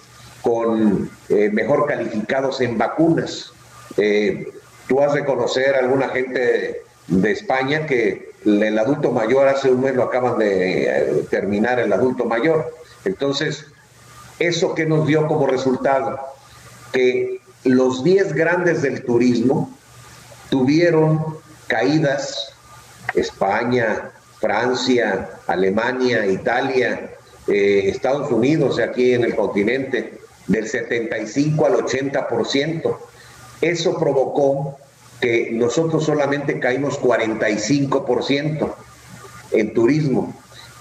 con 0.45 1.10
mejor 1.29 1.88
calificados 1.88 2.62
en 2.62 2.77
vacunas, 2.77 3.51
tú 4.88 5.01
has 5.01 5.13
de 5.15 5.25
conocer 5.25 5.73
a 5.75 5.79
alguna 5.79 6.10
gente 6.10 6.84
de 7.08 7.31
España 7.31 7.88
que 7.88 8.31
el 8.45 8.77
adulto 8.77 9.12
mayor 9.12 9.47
hace 9.47 9.71
un 9.71 9.81
mes 9.81 9.95
lo 9.95 10.03
acaban 10.03 10.38
de 10.38 10.84
eh, 10.84 11.25
terminar 11.29 11.79
el 11.79 11.91
adulto 11.91 12.25
mayor. 12.25 12.73
Entonces, 13.03 13.65
¿eso 14.39 14.75
que 14.75 14.86
nos 14.86 15.08
dio 15.08 15.27
como 15.27 15.47
resultado? 15.47 16.19
Que 16.91 17.41
los 17.63 18.03
10 18.03 18.34
grandes 18.34 18.81
del 18.84 19.03
turismo 19.03 19.75
tuvieron 20.49 21.38
caídas, 21.67 22.53
España, 23.15 24.12
Francia, 24.39 25.29
Alemania, 25.47 26.25
Italia, 26.27 27.12
eh, 27.47 27.84
Estados 27.86 28.31
Unidos, 28.31 28.79
aquí 28.79 29.13
en 29.13 29.23
el 29.23 29.36
continente, 29.36 30.19
del 30.47 30.67
75 30.67 31.65
al 31.65 31.73
80%. 31.73 32.97
Eso 33.62 33.97
provocó 33.99 34.77
que 35.19 35.49
nosotros 35.51 36.05
solamente 36.05 36.60
caímos 36.60 36.99
45% 36.99 38.75
en 39.51 39.73
turismo. 39.73 40.34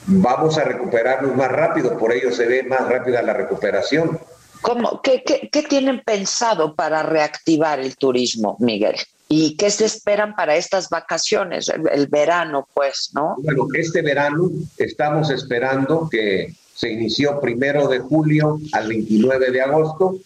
Vamos 0.07 0.59
a 0.59 0.64
recuperarnos 0.64 1.35
más 1.37 1.50
rápido, 1.50 1.96
por 1.96 2.12
ello 2.12 2.31
se 2.33 2.46
ve 2.46 2.62
más 2.64 2.87
rápida 2.88 3.22
la 3.22 3.33
recuperación. 3.33 4.18
¿Cómo? 4.61 5.00
¿Qué, 5.03 5.22
qué, 5.22 5.62
tienen 5.62 6.03
pensado 6.05 6.74
para 6.74 7.03
reactivar 7.03 7.81
el 7.81 7.96
turismo, 7.96 8.57
Miguel? 8.61 8.96
¿Y 9.29 9.57
qué 9.57 9.70
se 9.70 9.85
esperan 9.85 10.35
para 10.35 10.57
estas 10.57 10.88
vacaciones, 10.88 11.68
el, 11.68 12.07
verano, 12.07 12.68
pues, 12.72 13.11
no? 13.14 13.37
Bueno, 13.38 13.66
este 13.74 14.03
verano 14.03 14.50
estamos 14.77 15.31
esperando 15.31 16.09
que 16.11 16.55
se 16.75 16.91
inició 16.91 17.41
primero 17.41 17.89
de 17.89 18.01
julio 18.01 18.61
al 18.73 18.89
29 18.89 19.51
de 19.51 19.61
agosto, 19.61 20.19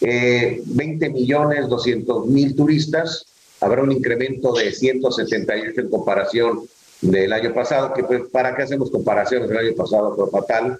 20 0.00 1.06
eh, 1.06 1.10
millones 1.10 1.68
200 1.68 2.26
mil 2.26 2.54
turistas, 2.54 3.26
habrá 3.60 3.82
un 3.82 3.92
incremento 3.92 4.52
de 4.52 4.72
178 4.72 5.80
en 5.80 5.90
comparación 5.90 6.62
del 7.00 7.32
año 7.32 7.52
pasado, 7.52 7.92
que 7.92 8.04
pues, 8.04 8.22
¿para 8.30 8.54
qué 8.54 8.62
hacemos 8.62 8.90
comparaciones 8.90 9.48
del 9.48 9.58
año 9.58 9.74
pasado? 9.74 10.14
Fue 10.14 10.30
fatal, 10.30 10.78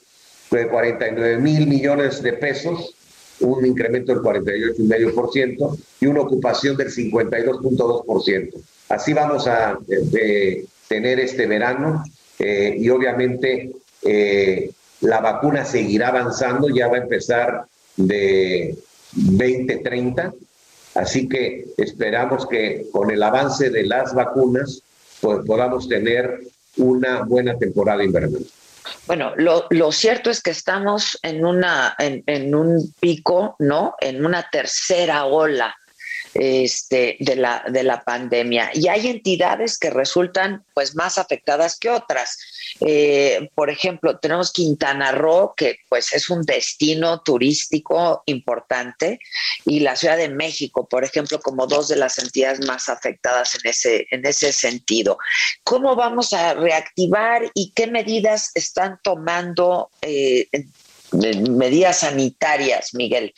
fue 0.48 0.68
49 0.68 1.38
mil 1.38 1.66
millones 1.66 2.22
de 2.22 2.32
pesos, 2.34 2.94
un 3.40 3.66
incremento 3.66 4.12
del 4.12 4.22
48,5% 4.22 5.78
y 6.00 6.06
una 6.06 6.20
ocupación 6.20 6.76
del 6.76 6.88
52,2%. 6.88 8.52
Así 8.88 9.12
vamos 9.12 9.46
a 9.46 9.78
tener 10.88 11.20
este 11.20 11.46
verano 11.46 12.04
eh, 12.38 12.76
y 12.78 12.88
obviamente 12.88 13.72
eh, 14.02 14.70
la 15.00 15.20
vacuna 15.20 15.64
seguirá 15.64 16.08
avanzando, 16.08 16.68
ya 16.68 16.88
va 16.88 16.96
a 16.96 17.00
empezar 17.02 17.66
de 17.96 18.76
2030 19.12 20.32
Así 20.96 21.28
que 21.28 21.66
esperamos 21.76 22.46
que 22.46 22.86
con 22.90 23.10
el 23.10 23.22
avance 23.22 23.70
de 23.70 23.84
las 23.84 24.14
vacunas 24.14 24.82
pues, 25.20 25.40
podamos 25.46 25.88
tener 25.88 26.40
una 26.78 27.22
buena 27.22 27.58
temporada 27.58 28.02
invernal. 28.02 28.44
Bueno, 29.06 29.34
lo, 29.36 29.92
cierto 29.92 30.30
es 30.30 30.40
que 30.40 30.50
estamos 30.52 31.18
en, 31.22 31.44
una, 31.44 31.94
en, 31.98 32.54
un 32.54 32.94
pico, 32.98 33.56
¿no? 33.58 33.94
En 34.00 34.24
una 34.24 34.48
tercera 34.50 35.26
ola 35.26 35.76
este, 36.34 37.16
de, 37.20 37.36
la, 37.36 37.64
de 37.68 37.82
la 37.82 38.02
pandemia. 38.02 38.70
Y 38.72 38.88
hay 38.88 39.08
entidades 39.08 39.78
que 39.78 39.90
resultan 39.90 40.64
pues 40.72 40.94
más 40.94 41.18
afectadas 41.18 41.78
que 41.78 41.90
otras. 41.90 42.38
Eh, 42.80 43.50
por 43.54 43.70
ejemplo, 43.70 44.18
tenemos 44.18 44.52
Quintana 44.52 45.12
Roo, 45.12 45.54
que 45.56 45.78
pues 45.88 46.12
es 46.12 46.28
un 46.28 46.42
destino 46.42 47.22
turístico 47.22 48.22
importante, 48.26 49.18
y 49.64 49.80
la 49.80 49.96
Ciudad 49.96 50.16
de 50.16 50.28
México, 50.28 50.86
por 50.88 51.04
ejemplo, 51.04 51.40
como 51.40 51.66
dos 51.66 51.88
de 51.88 51.96
las 51.96 52.18
entidades 52.18 52.66
más 52.66 52.88
afectadas 52.88 53.54
en 53.54 53.70
ese, 53.70 54.06
en 54.10 54.26
ese 54.26 54.52
sentido. 54.52 55.18
¿Cómo 55.64 55.96
vamos 55.96 56.32
a 56.32 56.54
reactivar 56.54 57.50
y 57.54 57.72
qué 57.74 57.86
medidas 57.86 58.50
están 58.54 58.98
tomando, 59.02 59.90
eh, 60.02 60.48
medidas 61.12 62.00
sanitarias, 62.00 62.94
Miguel? 62.94 63.32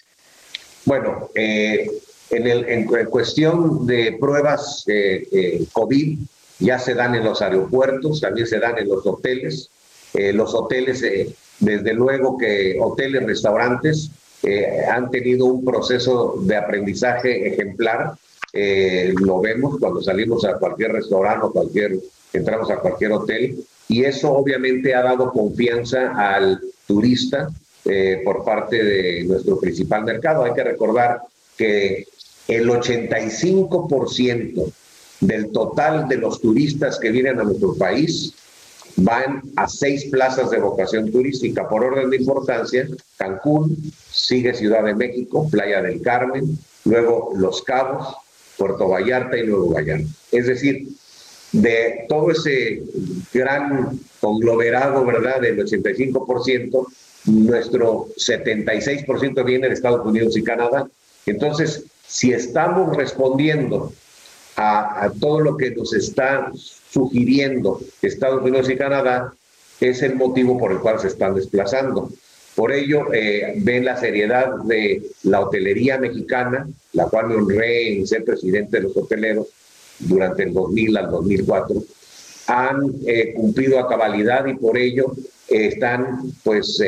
Bueno, 0.85 1.31
eh, 1.35 1.89
en, 2.31 2.47
el, 2.47 2.69
en, 2.69 2.85
cuestión 2.87 3.87
de 3.87 4.17
pruebas 4.19 4.85
eh, 4.89 5.65
COVID, 5.73 6.19
ya 6.59 6.79
se 6.79 6.95
dan 6.95 7.15
en 7.15 7.25
los 7.25 7.41
aeropuertos, 7.41 8.21
también 8.21 8.47
se 8.47 8.59
dan 8.59 8.79
en 8.79 8.89
los 8.89 9.07
hoteles. 9.07 9.71
Eh, 10.15 10.33
los 10.33 10.55
hoteles, 10.55 11.03
eh, 11.03 11.29
desde 11.61 11.93
luego 11.93 12.39
que 12.39 12.79
hoteles, 12.81 13.25
restaurantes, 13.25 14.11
eh, 14.43 14.85
han 14.91 15.11
tenido 15.11 15.47
un 15.47 15.65
proceso 15.65 16.37
de 16.41 16.57
aprendizaje 16.57 17.49
ejemplar. 17.49 18.15
lo 19.21 19.41
vemos 19.41 19.79
cuando 19.79 20.03
salimos 20.03 20.45
a 20.45 20.59
cualquier 20.59 20.93
restaurante 20.93 21.47
o 21.47 21.53
cualquier, 21.53 21.97
entramos 22.33 22.71
a 22.71 22.79
cualquier 22.79 23.13
hotel. 23.13 23.65
Y 23.89 24.05
eso 24.05 24.33
obviamente 24.33 24.95
ha 24.95 25.03
dado 25.03 25.31
confianza 25.31 26.13
al 26.17 26.61
turista 26.87 27.51
por 28.25 28.45
parte 28.45 28.83
de 28.83 29.25
nuestro 29.25 29.61
principal 29.61 30.05
mercado. 30.05 30.45
Hay 30.45 30.55
que 30.55 30.65
recordar 30.65 31.21
que 31.57 32.07
el 32.49 32.69
85% 32.69 34.73
del 35.21 35.51
total 35.51 36.09
de 36.09 36.16
los 36.16 36.41
turistas 36.41 36.99
que 36.99 37.11
vienen 37.11 37.41
a 37.41 37.45
nuestro 37.45 37.75
país 37.75 38.35
van 38.97 39.43
a 39.57 39.69
seis 39.69 40.07
plazas 40.07 40.51
de 40.51 40.59
vocación 40.59 41.11
turística. 41.11 41.69
Por 41.69 41.85
orden 41.85 42.11
de 42.11 42.16
importancia, 42.16 42.87
Cancún, 43.16 43.77
sigue 44.11 44.55
Ciudad 44.55 44.85
de 44.85 44.95
México, 44.95 45.49
Playa 45.51 45.83
del 45.83 46.03
Carmen, 46.03 46.59
luego 46.85 47.33
Los 47.37 47.62
Cabos, 47.62 48.16
Puerto 48.57 48.89
Vallarta 48.89 49.39
y 49.39 49.47
Nuevo 49.47 49.71
Vallarta. 49.73 50.09
Es 50.33 50.47
decir, 50.47 50.89
de 51.53 52.07
todo 52.09 52.31
ese 52.31 52.83
gran 53.33 53.99
conglomerado, 54.21 55.05
¿verdad?, 55.05 55.41
del 55.41 55.59
85%, 55.59 56.87
nuestro 57.27 58.09
76% 58.16 59.45
viene 59.45 59.69
de 59.69 59.75
Estados 59.75 60.05
Unidos 60.05 60.37
y 60.37 60.43
Canadá. 60.43 60.89
Entonces, 61.27 61.85
si 62.07 62.33
estamos 62.33 62.97
respondiendo 62.97 63.93
a, 64.59 65.11
todo 65.21 65.41
lo 65.41 65.57
que 65.57 65.71
nos 65.71 65.95
está 65.95 66.51
sugiriendo 66.91 67.81
Estados 68.03 68.43
Unidos 68.43 68.69
y 68.69 68.77
Canadá, 68.77 69.33
es 69.81 70.03
el 70.03 70.17
motivo 70.17 70.59
por 70.59 70.73
el 70.73 70.81
cual 70.81 70.99
se 70.99 71.07
están 71.07 71.35
desplazando. 71.35 72.11
Por 72.57 72.73
ello, 72.73 73.13
eh, 73.15 73.55
ven 73.59 73.85
la 73.85 73.97
seriedad 73.97 74.57
de 74.65 75.03
la 75.23 75.41
hotelería 75.41 75.99
mexicana, 75.99 76.69
la 76.93 77.07
cual 77.07 77.29
me 77.29 77.37
honré 77.37 77.97
en 77.97 78.07
ser 78.07 78.25
presidente 78.25 78.79
de 78.79 78.83
los 78.85 78.97
hoteleros 78.97 79.47
durante 80.01 80.43
el 80.43 80.53
2000 80.53 80.97
al 80.97 81.11
2004, 81.11 81.85
han 82.49 82.95
eh, 83.07 83.35
cumplido 83.35 83.79
a 83.79 83.89
cabalidad 83.89 84.45
y 84.47 84.55
por 84.55 84.77
ello 84.77 85.13
eh, 85.49 85.69
están 85.69 86.33
pues 86.43 86.83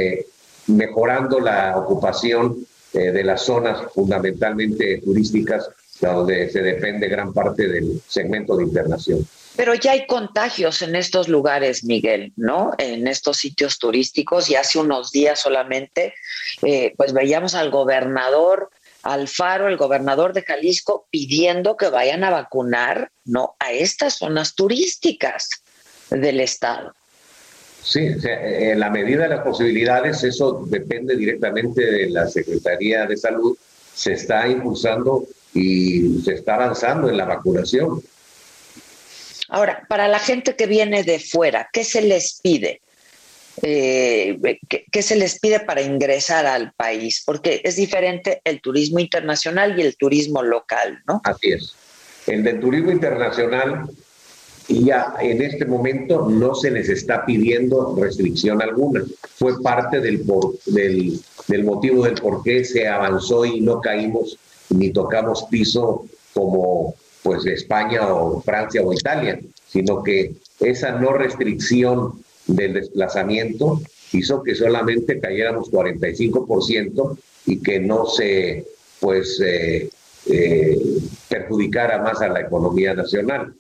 mejorando 0.67 1.39
la 1.39 1.77
ocupación 1.79 2.67
de 2.93 3.23
las 3.23 3.43
zonas 3.43 3.93
fundamentalmente 3.93 4.99
turísticas 4.99 5.71
donde 6.09 6.51
se 6.51 6.63
depende 6.63 7.09
gran 7.09 7.33
parte 7.33 7.69
del 7.69 8.01
segmento 8.07 8.57
de 8.57 8.65
internación. 8.65 9.27
Pero 9.57 9.75
ya 9.75 9.93
hay 9.93 10.07
contagios 10.07 10.81
en 10.83 10.97
estos 10.97 11.29
lugares, 11.29 11.85
Miguel, 11.85 12.33
¿no? 12.37 12.73
En 12.79 13.07
estos 13.07 13.37
sitios 13.37 13.79
turísticos 13.79 14.49
y 14.49 14.55
hace 14.55 14.79
unos 14.79 15.11
días 15.13 15.41
solamente, 15.41 16.15
eh, 16.63 16.95
pues 16.97 17.13
veíamos 17.13 17.55
al 17.55 17.71
gobernador 17.71 18.71
Alfaro, 19.03 19.69
el 19.69 19.77
gobernador 19.77 20.33
de 20.33 20.43
Jalisco, 20.43 21.07
pidiendo 21.11 21.77
que 21.77 21.89
vayan 21.89 22.23
a 22.25 22.31
vacunar, 22.31 23.11
¿no? 23.25 23.57
A 23.59 23.73
estas 23.73 24.15
zonas 24.15 24.55
turísticas 24.55 25.49
del 26.11 26.41
estado. 26.41 26.93
Sí, 27.83 28.09
en 28.23 28.79
la 28.79 28.91
medida 28.91 29.23
de 29.23 29.31
las 29.31 29.43
posibilidades, 29.43 30.23
eso 30.23 30.65
depende 30.67 31.17
directamente 31.17 31.85
de 31.85 32.11
la 32.11 32.29
Secretaría 32.29 33.07
de 33.07 33.17
Salud. 33.17 33.57
Se 33.95 34.13
está 34.13 34.47
impulsando 34.47 35.25
y 35.55 36.21
se 36.25 36.35
está 36.35 36.55
avanzando 36.55 37.09
en 37.09 37.17
la 37.17 37.25
vacunación. 37.25 38.03
Ahora, 39.49 39.85
para 39.89 40.07
la 40.07 40.21
gente 40.21 40.55
que 40.55 40.67
viene 40.67 41.03
de 41.03 41.19
fuera, 41.19 41.69
¿qué 41.73 41.85
se 41.85 42.03
les 42.03 42.41
pide? 42.41 42.81
Eh, 43.63 44.39
¿qué, 44.69 45.03
se 45.03 45.17
les 45.17 45.39
pide 45.41 45.61
para 45.61 45.83
ingresar 45.83 46.47
al 46.47 46.73
país? 46.73 47.23
Porque 47.27 47.61
es 47.65 47.77
diferente 47.77 48.41
el 48.45 48.61
turismo 48.61 49.01
internacional 49.01 49.79
y 49.79 49.83
el 49.83 49.97
turismo 49.97 50.43
local, 50.43 51.03
¿no? 51.07 51.21
Así 51.25 51.53
es. 51.53 51.75
El 52.27 52.45
del 52.45 52.61
turismo 52.61 52.93
internacional 52.93 53.91
ya 54.69 55.15
en 55.21 55.43
este 55.43 55.65
momento 55.65 56.29
no 56.29 56.55
se 56.55 56.71
les 56.71 56.89
está 56.89 57.27
pidiendo 57.27 57.97
restricción 58.01 58.63
alguna. 58.63 59.03
Fue 59.35 59.61
parte 59.61 60.01
del, 60.01 60.25
del, 60.67 61.21
del 61.49 61.65
motivo 61.65 62.05
del 62.05 62.15
por 62.15 62.45
qué 62.45 62.65
se 62.65 62.87
avanzó 62.87 63.45
y 63.45 63.61
no 63.61 63.81
caímos 63.81 64.39
ni 64.71 64.93
tocamos 64.93 65.45
piso 65.51 66.07
como 66.33 66.95
pues 67.23 67.45
España 67.47 68.07
o 68.07 68.41
Francia 68.41 68.83
o 68.83 68.93
Italia, 68.93 69.39
sino 69.67 70.03
que 70.03 70.33
esa 70.61 70.93
no 70.93 71.13
restricción 71.13 72.23
del 72.47 72.75
desplazamiento 72.75 73.81
hizo 74.13 74.43
que 74.43 74.55
solamente 74.55 75.21
cayéramos 75.21 75.71
45% 75.71 77.19
y 77.47 77.63
que 77.63 77.81
no 77.81 78.07
se 78.07 78.67
pues 79.01 79.41
eh, 79.45 79.89
eh, 80.27 80.79
perjudicara 81.29 81.99
más 81.99 82.21
a 82.21 82.29
la 82.29 82.41
economía 82.41 82.95
nacional. 82.95 83.55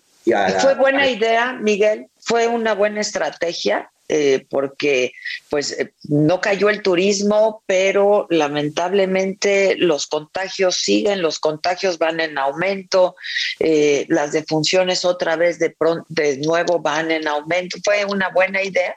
¿Fue 0.60 0.74
buena 0.74 1.08
idea, 1.08 1.54
Miguel? 1.54 2.08
¿Fue 2.18 2.46
una 2.46 2.74
buena 2.74 3.00
estrategia? 3.00 3.90
Eh, 4.12 4.44
porque 4.50 5.12
pues 5.50 5.70
eh, 5.78 5.92
no 6.08 6.40
cayó 6.40 6.68
el 6.68 6.82
turismo, 6.82 7.62
pero 7.64 8.26
lamentablemente 8.28 9.76
los 9.76 10.08
contagios 10.08 10.78
siguen, 10.78 11.22
los 11.22 11.38
contagios 11.38 11.96
van 11.96 12.18
en 12.18 12.36
aumento, 12.36 13.14
eh, 13.60 14.06
las 14.08 14.32
defunciones 14.32 15.04
otra 15.04 15.36
vez 15.36 15.60
de, 15.60 15.76
de 16.08 16.38
nuevo 16.38 16.80
van 16.80 17.12
en 17.12 17.28
aumento. 17.28 17.78
¿Fue 17.84 18.04
una 18.04 18.30
buena 18.30 18.60
idea? 18.64 18.96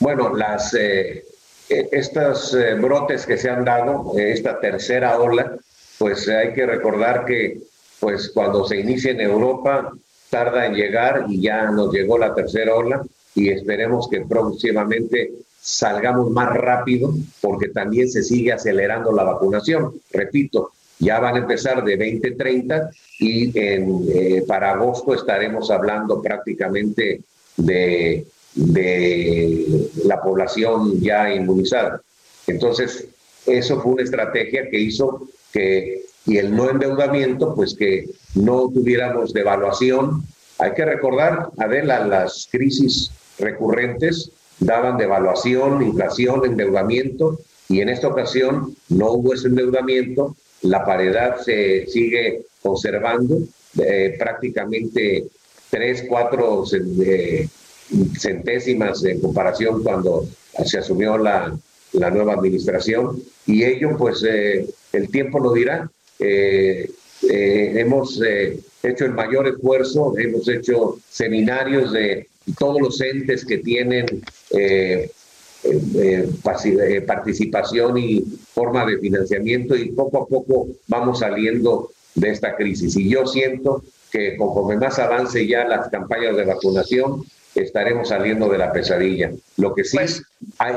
Bueno, 0.00 0.34
las 0.34 0.76
estos 1.68 2.56
brotes 2.80 3.24
que 3.24 3.38
se 3.38 3.50
han 3.50 3.64
dado, 3.64 4.14
esta 4.18 4.58
tercera 4.58 5.16
ola, 5.16 5.56
pues 5.96 6.28
hay 6.28 6.54
que 6.54 6.66
recordar 6.66 7.24
que 7.24 7.58
pues 8.00 8.30
cuando 8.34 8.66
se 8.66 8.78
inicia 8.78 9.12
en 9.12 9.20
Europa 9.20 9.92
tarda 10.28 10.66
en 10.66 10.74
llegar 10.74 11.26
y 11.28 11.40
ya 11.40 11.70
nos 11.70 11.92
llegó 11.92 12.18
la 12.18 12.34
tercera 12.34 12.74
ola 12.74 13.04
y 13.38 13.50
esperemos 13.50 14.08
que 14.08 14.22
próximamente 14.22 15.30
salgamos 15.60 16.28
más 16.30 16.52
rápido 16.56 17.14
porque 17.40 17.68
también 17.68 18.08
se 18.10 18.24
sigue 18.24 18.52
acelerando 18.52 19.12
la 19.12 19.22
vacunación. 19.22 19.92
Repito, 20.10 20.72
ya 20.98 21.20
van 21.20 21.36
a 21.36 21.38
empezar 21.38 21.84
de 21.84 21.96
2030 21.96 22.90
y 23.20 23.56
en, 23.56 24.06
eh, 24.12 24.44
para 24.46 24.72
agosto 24.72 25.14
estaremos 25.14 25.70
hablando 25.70 26.20
prácticamente 26.20 27.20
de, 27.56 28.26
de 28.54 29.88
la 30.04 30.20
población 30.20 31.00
ya 31.00 31.32
inmunizada. 31.32 32.00
Entonces, 32.48 33.06
eso 33.46 33.80
fue 33.80 33.92
una 33.92 34.02
estrategia 34.02 34.68
que 34.68 34.80
hizo 34.80 35.28
que, 35.52 36.02
y 36.26 36.38
el 36.38 36.56
no 36.56 36.70
endeudamiento, 36.70 37.54
pues 37.54 37.76
que 37.76 38.06
no 38.34 38.68
tuviéramos 38.68 39.32
devaluación. 39.32 40.24
Hay 40.58 40.72
que 40.74 40.84
recordar, 40.84 41.50
Adela, 41.56 42.04
las 42.04 42.48
crisis 42.50 43.12
recurrentes 43.38 44.30
daban 44.60 44.98
devaluación, 44.98 45.82
inflación, 45.82 46.44
endeudamiento, 46.44 47.38
y 47.68 47.80
en 47.80 47.88
esta 47.88 48.08
ocasión 48.08 48.76
no 48.88 49.12
hubo 49.12 49.34
ese 49.34 49.48
endeudamiento, 49.48 50.34
la 50.62 50.84
paridad 50.84 51.40
se 51.40 51.86
sigue 51.86 52.42
conservando, 52.62 53.38
eh, 53.78 54.16
prácticamente 54.18 55.26
tres, 55.70 56.04
cuatro 56.08 56.64
eh, 56.72 57.48
centésimas 58.18 59.04
en 59.04 59.20
comparación 59.20 59.82
cuando 59.82 60.26
se 60.64 60.78
asumió 60.78 61.18
la, 61.18 61.56
la 61.92 62.10
nueva 62.10 62.34
administración, 62.34 63.22
y 63.46 63.64
ello 63.64 63.96
pues 63.96 64.24
eh, 64.28 64.66
el 64.92 65.08
tiempo 65.10 65.38
lo 65.38 65.52
dirá. 65.52 65.88
hemos 67.20 68.20
hecho 68.82 69.04
el 69.04 69.12
mayor 69.12 69.46
esfuerzo, 69.48 70.14
hemos 70.18 70.48
hecho 70.48 70.98
seminarios 71.08 71.92
de 71.92 72.26
todos 72.56 72.80
los 72.80 73.00
entes 73.00 73.44
que 73.44 73.58
tienen 73.58 74.22
eh, 74.50 75.10
eh, 75.64 76.30
eh, 76.44 77.00
participación 77.00 77.98
y 77.98 78.24
forma 78.54 78.86
de 78.86 78.98
financiamiento 78.98 79.74
y 79.74 79.90
poco 79.90 80.22
a 80.22 80.26
poco 80.26 80.68
vamos 80.86 81.18
saliendo 81.18 81.90
de 82.14 82.30
esta 82.30 82.54
crisis. 82.56 82.96
Y 82.96 83.08
yo 83.08 83.26
siento 83.26 83.82
que 84.10 84.36
conforme 84.36 84.76
más 84.76 84.98
avance 84.98 85.46
ya 85.46 85.66
las 85.66 85.88
campañas 85.88 86.36
de 86.36 86.44
vacunación, 86.44 87.24
estaremos 87.54 88.08
saliendo 88.08 88.48
de 88.48 88.58
la 88.58 88.72
pesadilla. 88.72 89.32
Lo 89.56 89.74
que 89.74 89.82
sí, 89.84 89.96
pues 89.96 90.22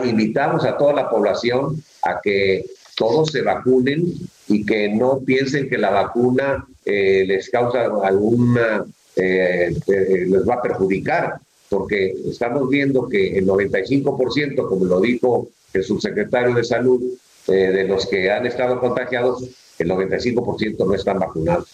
invitamos 0.04 0.66
a 0.66 0.78
toda 0.78 0.94
la 0.94 1.10
población 1.10 1.82
a 2.02 2.20
que 2.22 2.66
todos 2.96 3.30
se 3.32 3.44
vacunen 3.44 4.14
y 4.48 4.66
que 4.66 4.90
no 4.90 5.20
piensen 5.20 5.70
que 5.70 5.78
la 5.78 5.92
vacuna 5.92 6.66
les 6.86 7.50
causa 7.50 7.86
alguna, 8.04 8.84
les 9.16 10.50
va 10.50 10.56
a 10.56 10.62
perjudicar 10.62 11.40
porque 11.72 12.14
estamos 12.30 12.68
viendo 12.68 13.08
que 13.08 13.38
el 13.38 13.48
95%, 13.48 14.68
como 14.68 14.84
lo 14.84 15.00
dijo 15.00 15.48
el 15.72 15.86
subsecretario 15.86 16.54
de 16.54 16.66
Salud, 16.66 17.02
eh, 17.48 17.52
de 17.54 17.86
los 17.86 18.06
que 18.08 18.30
han 18.30 18.46
estado 18.46 18.78
contagiados, 18.82 19.46
el 19.80 19.90
95% 19.90 20.86
no 20.86 20.94
están 20.94 21.20
vacunados. 21.20 21.70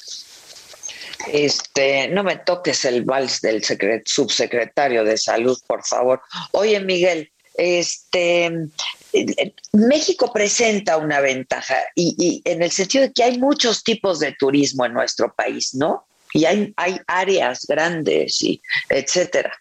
Este, 1.34 2.10
no 2.10 2.24
me 2.24 2.38
toques 2.38 2.86
el 2.86 3.06
vals 3.06 3.42
del 3.42 3.64
secret- 3.64 4.04
subsecretario 4.06 5.04
de 5.04 5.18
salud, 5.18 5.58
por 5.66 5.84
favor. 5.84 6.22
Oye, 6.52 6.80
Miguel, 6.80 7.32
este, 7.56 8.52
México 9.74 10.32
presenta 10.32 10.98
una 10.98 11.22
ventaja 11.22 11.76
y 11.96 12.40
en 12.46 12.62
el 12.62 12.70
sentido 12.70 13.06
de 13.08 13.14
que 13.14 13.24
hay 13.24 13.40
muchos 13.40 13.84
tipos 13.84 14.20
de 14.20 14.36
turismo 14.38 14.86
en 14.86 14.94
nuestro 14.94 15.34
país, 15.34 15.74
¿no? 15.74 16.06
Y 16.34 16.46
hay, 16.46 16.72
hay 16.78 17.00
áreas 17.08 17.66
grandes 17.68 18.44
y 18.44 18.62
etcétera. 18.90 19.52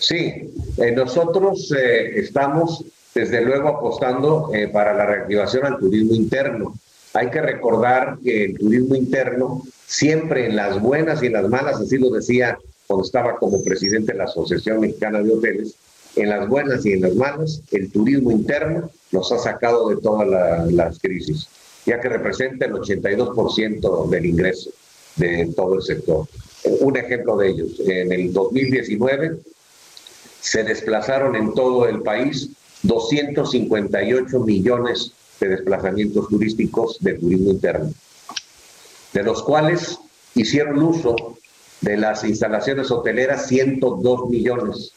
Sí, 0.00 0.50
eh, 0.78 0.92
nosotros 0.92 1.72
eh, 1.76 2.18
estamos 2.18 2.84
desde 3.14 3.42
luego 3.42 3.68
apostando 3.68 4.50
eh, 4.54 4.68
para 4.68 4.94
la 4.94 5.04
reactivación 5.06 5.66
al 5.66 5.78
turismo 5.78 6.14
interno. 6.14 6.74
Hay 7.12 7.28
que 7.28 7.42
recordar 7.42 8.18
que 8.24 8.44
el 8.44 8.58
turismo 8.58 8.94
interno, 8.94 9.62
siempre 9.86 10.46
en 10.46 10.56
las 10.56 10.80
buenas 10.80 11.22
y 11.22 11.26
en 11.26 11.34
las 11.34 11.48
malas, 11.48 11.80
así 11.80 11.98
lo 11.98 12.10
decía 12.10 12.58
cuando 12.86 13.04
estaba 13.04 13.36
como 13.36 13.62
presidente 13.62 14.12
de 14.12 14.18
la 14.18 14.24
Asociación 14.24 14.80
Mexicana 14.80 15.22
de 15.22 15.32
Hoteles, 15.32 15.74
en 16.16 16.30
las 16.30 16.48
buenas 16.48 16.84
y 16.86 16.92
en 16.92 17.02
las 17.02 17.14
malas, 17.14 17.62
el 17.70 17.90
turismo 17.92 18.30
interno 18.32 18.90
nos 19.12 19.30
ha 19.32 19.38
sacado 19.38 19.88
de 19.90 19.96
todas 20.00 20.26
la- 20.28 20.66
las 20.66 20.98
crisis, 20.98 21.46
ya 21.84 22.00
que 22.00 22.08
representa 22.08 22.66
el 22.66 22.72
82% 22.74 24.06
del 24.08 24.26
ingreso 24.26 24.70
de 25.16 25.52
todo 25.54 25.74
el 25.76 25.82
sector. 25.82 26.26
Un 26.80 26.96
ejemplo 26.96 27.36
de 27.36 27.48
ellos, 27.50 27.80
en 27.86 28.12
el 28.12 28.32
2019 28.32 29.38
se 30.40 30.64
desplazaron 30.64 31.36
en 31.36 31.54
todo 31.54 31.86
el 31.86 32.02
país 32.02 32.50
258 32.82 34.40
millones 34.40 35.12
de 35.38 35.48
desplazamientos 35.48 36.28
turísticos 36.28 36.98
de 37.00 37.14
turismo 37.14 37.50
interno, 37.50 37.92
de 39.12 39.22
los 39.22 39.42
cuales 39.42 39.98
hicieron 40.34 40.82
uso 40.82 41.36
de 41.80 41.96
las 41.96 42.24
instalaciones 42.24 42.90
hoteleras 42.90 43.46
102 43.48 44.28
millones 44.28 44.92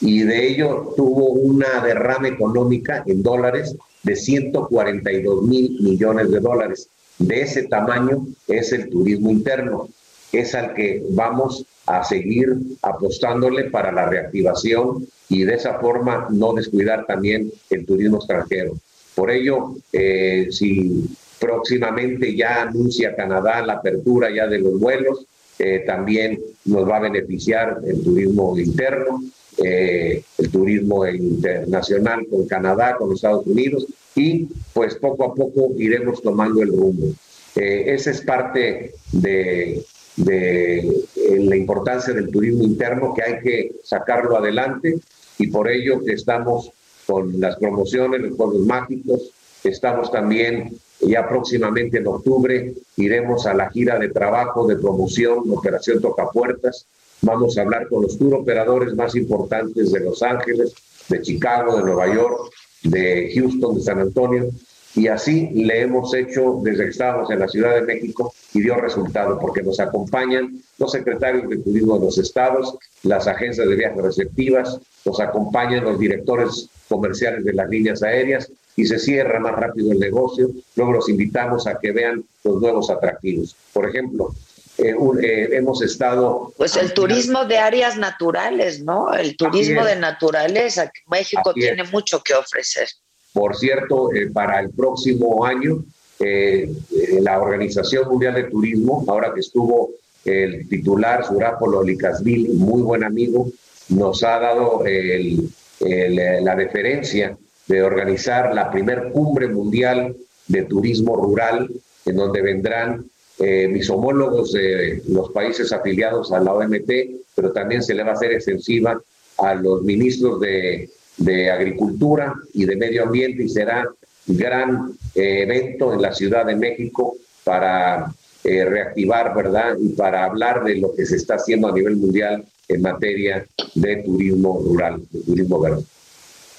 y 0.00 0.22
de 0.22 0.48
ello 0.48 0.94
tuvo 0.96 1.30
una 1.30 1.80
derrama 1.80 2.28
económica 2.28 3.04
en 3.06 3.22
dólares 3.22 3.76
de 4.02 4.16
142 4.16 5.42
mil 5.42 5.80
millones 5.80 6.30
de 6.30 6.40
dólares. 6.40 6.88
De 7.18 7.42
ese 7.42 7.64
tamaño 7.64 8.26
es 8.48 8.72
el 8.72 8.90
turismo 8.90 9.30
interno, 9.30 9.88
es 10.32 10.54
al 10.54 10.74
que 10.74 11.02
vamos 11.10 11.66
a 11.86 12.04
seguir 12.04 12.56
apostándole 12.82 13.64
para 13.64 13.92
la 13.92 14.06
reactivación 14.06 15.06
y 15.28 15.44
de 15.44 15.54
esa 15.54 15.78
forma 15.78 16.28
no 16.30 16.52
descuidar 16.54 17.06
también 17.06 17.52
el 17.70 17.84
turismo 17.84 18.16
extranjero. 18.18 18.74
Por 19.14 19.30
ello, 19.30 19.74
eh, 19.92 20.48
si 20.50 21.06
próximamente 21.38 22.34
ya 22.34 22.62
anuncia 22.62 23.16
Canadá 23.16 23.64
la 23.66 23.74
apertura 23.74 24.30
ya 24.34 24.46
de 24.46 24.58
los 24.58 24.78
vuelos, 24.78 25.26
eh, 25.58 25.82
también 25.86 26.40
nos 26.64 26.88
va 26.88 26.96
a 26.96 27.00
beneficiar 27.00 27.80
el 27.84 28.02
turismo 28.02 28.56
interno, 28.58 29.22
eh, 29.62 30.22
el 30.38 30.50
turismo 30.50 31.06
internacional 31.06 32.26
con 32.30 32.46
Canadá, 32.46 32.96
con 32.96 33.12
Estados 33.12 33.46
Unidos 33.46 33.86
y 34.14 34.48
pues 34.72 34.94
poco 34.94 35.24
a 35.24 35.34
poco 35.34 35.72
iremos 35.76 36.22
tomando 36.22 36.62
el 36.62 36.68
rumbo. 36.68 37.08
Esa 37.54 38.10
es 38.10 38.22
parte 38.22 38.94
de, 39.12 39.84
de 40.16 40.78
eh, 40.78 41.04
la 41.40 41.56
importancia 41.56 42.12
del 42.12 42.30
turismo 42.30 42.64
interno 42.64 43.14
que 43.14 43.22
hay 43.22 43.40
que 43.40 43.72
sacarlo 43.82 44.36
adelante 44.36 44.98
y 45.38 45.46
por 45.48 45.70
ello 45.70 46.04
que 46.04 46.12
estamos 46.12 46.70
con 47.06 47.40
las 47.40 47.56
promociones, 47.56 48.20
los 48.20 48.36
juegos 48.36 48.60
mágicos, 48.60 49.30
estamos 49.64 50.10
también 50.10 50.76
ya 51.00 51.28
próximamente 51.28 51.98
en 51.98 52.06
octubre, 52.06 52.74
iremos 52.96 53.46
a 53.46 53.54
la 53.54 53.70
gira 53.70 53.98
de 53.98 54.10
trabajo, 54.10 54.66
de 54.66 54.76
promoción, 54.76 55.50
Operación 55.50 56.00
Tocapuertas, 56.00 56.86
vamos 57.22 57.58
a 57.58 57.62
hablar 57.62 57.88
con 57.88 58.02
los 58.02 58.18
tour 58.18 58.34
operadores 58.34 58.94
más 58.94 59.14
importantes 59.16 59.90
de 59.90 60.00
Los 60.00 60.22
Ángeles, 60.22 60.74
de 61.08 61.22
Chicago, 61.22 61.76
de 61.76 61.84
Nueva 61.84 62.12
York, 62.14 62.52
de 62.84 63.32
Houston, 63.34 63.76
de 63.76 63.82
San 63.82 63.98
Antonio, 63.98 64.50
y 64.94 65.08
así 65.08 65.48
le 65.54 65.80
hemos 65.82 66.12
hecho 66.14 66.60
desde 66.62 66.84
que 66.84 66.90
estábamos 66.90 67.30
en 67.30 67.38
la 67.38 67.48
Ciudad 67.48 67.74
de 67.74 67.82
México 67.82 68.34
y 68.52 68.60
dio 68.60 68.74
resultado 68.76 69.38
porque 69.38 69.62
nos 69.62 69.80
acompañan 69.80 70.60
los 70.78 70.92
secretarios 70.92 71.48
de 71.48 71.58
turismo 71.58 71.98
de 71.98 72.04
los 72.06 72.18
estados, 72.18 72.76
las 73.02 73.26
agencias 73.26 73.66
de 73.68 73.74
viajes 73.74 74.02
receptivas, 74.02 74.78
nos 75.04 75.18
acompañan 75.20 75.84
los 75.84 75.98
directores 75.98 76.68
comerciales 76.88 77.44
de 77.44 77.54
las 77.54 77.68
líneas 77.70 78.02
aéreas 78.02 78.50
y 78.76 78.84
se 78.86 78.98
cierra 78.98 79.40
más 79.40 79.54
rápido 79.54 79.92
el 79.92 79.98
negocio. 79.98 80.50
Luego 80.76 80.92
los 80.92 81.08
invitamos 81.08 81.66
a 81.66 81.78
que 81.78 81.92
vean 81.92 82.24
los 82.44 82.60
nuevos 82.60 82.90
atractivos. 82.90 83.56
Por 83.72 83.88
ejemplo, 83.88 84.34
eh, 84.78 84.94
un- 84.94 85.22
eh, 85.22 85.48
hemos 85.52 85.82
estado... 85.82 86.52
Pues 86.56 86.76
el 86.76 86.92
turismo 86.94 87.44
de 87.44 87.58
áreas 87.58 87.96
naturales, 87.98 88.82
¿no? 88.82 89.12
El 89.14 89.36
turismo 89.36 89.84
de 89.84 89.96
naturaleza. 89.96 90.90
México 91.10 91.52
tiene 91.54 91.84
mucho 91.84 92.22
que 92.22 92.34
ofrecer. 92.34 92.88
Por 93.32 93.56
cierto, 93.56 94.12
eh, 94.12 94.30
para 94.30 94.60
el 94.60 94.70
próximo 94.70 95.44
año, 95.44 95.84
eh, 96.20 96.70
eh, 96.94 97.20
la 97.20 97.40
Organización 97.40 98.08
Mundial 98.08 98.34
de 98.34 98.44
Turismo, 98.44 99.04
ahora 99.08 99.32
que 99.34 99.40
estuvo 99.40 99.90
el 100.24 100.68
titular 100.68 101.26
Surápolo 101.26 101.82
Licasvili, 101.82 102.50
muy 102.50 102.82
buen 102.82 103.02
amigo, 103.04 103.48
nos 103.88 104.22
ha 104.22 104.38
dado 104.38 104.84
el- 104.86 105.48
la 105.80 106.54
deferencia 106.54 107.36
de 107.66 107.82
organizar 107.82 108.54
la 108.54 108.70
primer 108.70 109.10
cumbre 109.10 109.48
mundial 109.48 110.14
de 110.46 110.62
turismo 110.62 111.16
rural, 111.16 111.68
en 112.06 112.16
donde 112.16 112.40
vendrán 112.40 113.04
eh, 113.38 113.66
mis 113.66 113.90
homólogos 113.90 114.52
de 114.52 115.02
los 115.08 115.30
países 115.32 115.72
afiliados 115.72 116.30
a 116.32 116.38
la 116.38 116.52
OMT, 116.54 117.22
pero 117.34 117.50
también 117.50 117.82
se 117.82 117.94
le 117.94 118.04
va 118.04 118.10
a 118.10 118.12
hacer 118.12 118.30
extensiva 118.30 119.00
a 119.38 119.54
los 119.56 119.82
ministros 119.82 120.38
de, 120.38 120.88
de 121.16 121.50
Agricultura 121.50 122.34
y 122.54 122.64
de 122.64 122.76
Medio 122.76 123.04
Ambiente 123.04 123.44
y 123.44 123.48
será 123.48 123.86
gran 124.26 124.92
eh, 125.14 125.42
evento 125.42 125.92
en 125.92 126.02
la 126.02 126.12
Ciudad 126.12 126.46
de 126.46 126.56
México 126.56 127.16
para 127.44 128.12
eh, 128.44 128.64
reactivar, 128.64 129.34
¿verdad? 129.34 129.76
Y 129.80 129.90
para 129.90 130.24
hablar 130.24 130.64
de 130.64 130.76
lo 130.76 130.94
que 130.94 131.06
se 131.06 131.16
está 131.16 131.34
haciendo 131.36 131.68
a 131.68 131.72
nivel 131.72 131.96
mundial 131.96 132.44
en 132.68 132.82
materia 132.82 133.46
de 133.74 133.96
turismo 133.96 134.60
rural, 134.64 135.02
de 135.10 135.20
turismo 135.20 135.60
verde. 135.60 135.82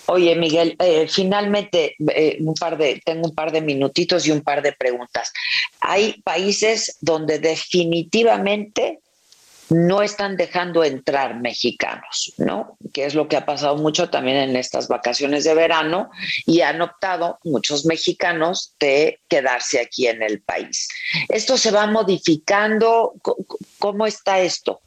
Oye, 0.07 0.35
Miguel, 0.35 0.75
eh, 0.79 1.07
finalmente 1.07 1.95
un 2.41 2.53
par 2.55 2.77
de, 2.77 3.01
tengo 3.05 3.29
un 3.29 3.35
par 3.35 3.53
de 3.53 3.61
minutitos 3.61 4.27
y 4.27 4.31
un 4.31 4.41
par 4.41 4.61
de 4.61 4.73
preguntas. 4.73 5.31
Hay 5.79 6.21
países 6.23 6.97
donde 6.99 7.39
definitivamente 7.39 8.99
no 9.73 10.01
están 10.01 10.37
dejando 10.37 10.83
entrar 10.83 11.39
mexicanos, 11.41 12.33
¿no? 12.37 12.77
Que 12.93 13.05
es 13.05 13.15
lo 13.15 13.27
que 13.27 13.35
ha 13.37 13.45
pasado 13.45 13.75
mucho 13.77 14.09
también 14.09 14.37
en 14.37 14.55
estas 14.55 14.87
vacaciones 14.87 15.43
de 15.43 15.53
verano 15.55 16.09
y 16.45 16.61
han 16.61 16.81
optado 16.81 17.39
muchos 17.43 17.85
mexicanos 17.85 18.75
de 18.79 19.19
quedarse 19.27 19.79
aquí 19.79 20.07
en 20.07 20.21
el 20.23 20.41
país. 20.41 20.87
¿Esto 21.29 21.57
se 21.57 21.71
va 21.71 21.87
modificando? 21.87 23.13
¿Cómo 23.79 24.05
está 24.05 24.39
esto? 24.41 24.79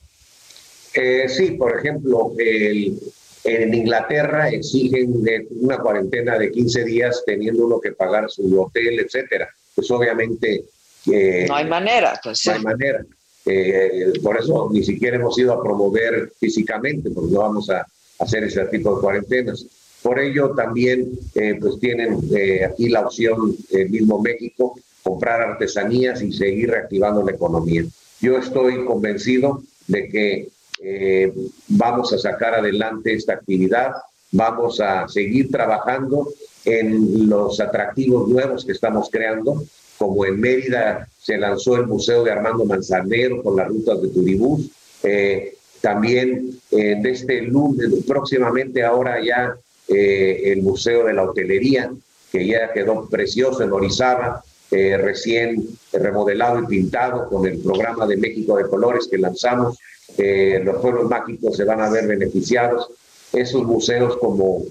Eh, 0.95 1.29
sí, 1.29 1.53
por 1.53 1.79
ejemplo, 1.79 2.33
el- 2.39 2.99
en 3.45 3.75
Inglaterra 3.75 4.49
exigen 4.49 5.23
de 5.23 5.47
una 5.51 5.79
cuarentena 5.79 6.37
de 6.39 6.51
15 6.51 6.85
días 6.85 7.23
teniendo 7.25 7.65
uno 7.67 7.81
que 7.81 7.93
pagar 7.93 8.29
su 8.29 8.61
hotel, 8.61 8.99
etcétera. 9.01 9.49
Pues 9.75 9.89
obviamente... 9.91 10.65
eh, 11.13 11.45
No 11.49 11.55
hay 11.55 11.67
manera, 11.67 12.19
pues 12.23 12.45
no 12.47 12.53
hay 12.55 12.61
manera. 12.63 13.05
Eh, 13.47 14.13
por 14.23 14.39
eso 14.39 14.69
ni 14.73 14.83
siquiera 14.83 15.17
hemos 15.17 15.39
ido 15.39 15.53
a 15.53 15.63
promover 15.63 16.33
físicamente, 16.39 17.11
porque 17.11 17.33
no 17.33 17.41
vamos 17.41 17.71
a 17.71 17.87
hacer 18.19 18.45
ese 18.45 18.65
tipo 18.67 18.95
de 18.95 19.01
cuarentenas. 19.01 19.67
Por 20.03 20.19
ello 20.21 20.51
también 20.51 21.19
eh, 21.35 21.57
pues 21.61 21.79
tienen 21.81 22.19
eh, 22.35 22.65
aquí 22.65 22.89
la 22.89 23.01
opción, 23.07 23.57
el 23.71 23.91
mismo 23.91 24.21
México, 24.21 24.79
comprar 25.03 25.41
artesanías 25.43 26.23
y 26.23 26.33
seguir 26.33 26.71
reactivando 26.71 27.25
la 27.25 27.33
economía. 27.33 27.85
Yo 28.21 28.39
estoy 28.39 28.85
convencido 28.85 29.63
de 29.87 30.09
que 30.09 30.49
eh, 30.83 31.33
vamos 31.69 32.13
a 32.13 32.19
sacar 32.19 32.55
adelante 32.55 33.15
esta 33.15 33.35
actividad, 33.35 33.93
vamos 34.33 34.81
a 34.81 35.09
seguir 35.09 35.51
trabajando 35.51 36.29
en 36.65 37.29
los 37.29 37.61
atractivos 37.61 38.29
nuevos 38.29 38.65
que 38.65 38.73
estamos 38.73 39.09
creando, 39.11 39.63
como 39.99 40.25
en 40.25 40.41
Mérida 40.41 41.09
se 41.21 41.39
lanzó 41.39 41.77
el 41.77 41.87
Museo 41.87 42.23
de 42.25 42.33
Armando 42.33 42.65
Manzanero 42.65 43.43
con 43.43 43.57
las 43.57 43.69
rutas 43.69 44.01
de 44.03 44.09
Turibús, 44.09 44.71
eh, 45.03 45.57
también 45.81 46.59
eh, 46.71 46.97
de 47.01 47.11
este 47.11 47.43
lunes, 47.43 47.89
próximamente 48.07 48.85
ahora 48.85 49.23
ya 49.23 49.57
eh, 49.89 50.53
el 50.53 50.63
Museo 50.63 51.05
de 51.05 51.13
la 51.13 51.23
Hotelería, 51.23 51.93
que 52.33 52.47
ya 52.47 52.73
quedó 52.73 53.09
precioso 53.09 53.63
en 53.63 53.73
Orizaba, 53.73 54.43
eh, 54.71 54.97
recién 54.97 55.65
remodelado 55.93 56.61
y 56.61 56.67
pintado 56.67 57.29
con 57.29 57.47
el 57.47 57.59
programa 57.61 58.05
de 58.05 58.17
México 58.17 58.57
de 58.57 58.69
Colores 58.69 59.07
que 59.09 59.17
lanzamos. 59.17 59.79
Eh, 60.19 60.61
los 60.65 60.77
pueblos 60.81 61.09
mágicos 61.09 61.57
se 61.57 61.65
van 61.65 61.81
a 61.81 61.89
ver 61.89 62.09
beneficiados. 62.09 62.91
Esos 63.33 63.63
museos 63.63 64.17
como 64.17 64.65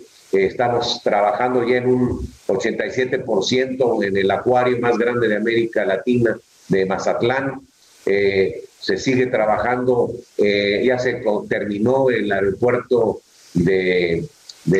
estamos 0.44 1.02
trabajando 1.04 1.68
ya 1.68 1.78
en 1.78 1.88
un 1.88 2.28
87% 2.48 4.06
en 4.06 4.18
el 4.18 4.32
acuario 4.32 4.80
más 4.80 4.98
grande 4.98 5.28
de 5.28 5.36
América 5.36 5.86
Latina 5.86 6.38
de 6.68 6.86
Mazatlán. 6.86 7.62
eh, 8.06 8.64
se 8.80 8.98
sigue 8.98 9.26
trabajando, 9.28 10.12
eh, 10.38 10.84
ya 10.86 11.00
se 11.00 11.24
terminó 11.50 12.12
el 12.12 12.32
aeropuerto 12.32 13.22
de, 13.56 14.24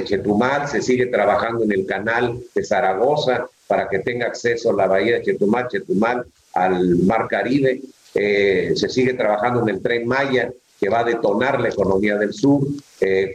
Chetumal, 0.04 0.68
se 0.68 0.82
sigue 0.84 1.08
trabajando 1.08 1.64
en 1.64 1.72
el 1.72 1.88
canal 1.88 2.40
de 2.54 2.64
Zaragoza 2.64 3.48
para 3.68 3.90
que 3.90 4.00
tenga 4.00 4.28
acceso 4.28 4.70
a 4.70 4.76
la 4.76 4.88
bahía 4.88 5.16
de 5.16 5.24
Chetumal, 5.24 5.68
Chetumal 5.70 6.26
al 6.54 6.98
Mar 7.00 7.28
Caribe, 7.28 7.82
eh, 8.14 8.74
se 8.76 8.90
sigue 8.90 9.16
trabajando 9.16 9.62
en 9.64 9.70
el 9.70 9.82
tren 9.82 10.08
Maya, 10.08 10.52
que 10.80 10.90
va 10.90 11.00
a 11.00 11.04
detonar 11.04 11.60
la 11.60 11.70
economía 11.70 12.18
del 12.18 12.34
sur, 12.34 12.62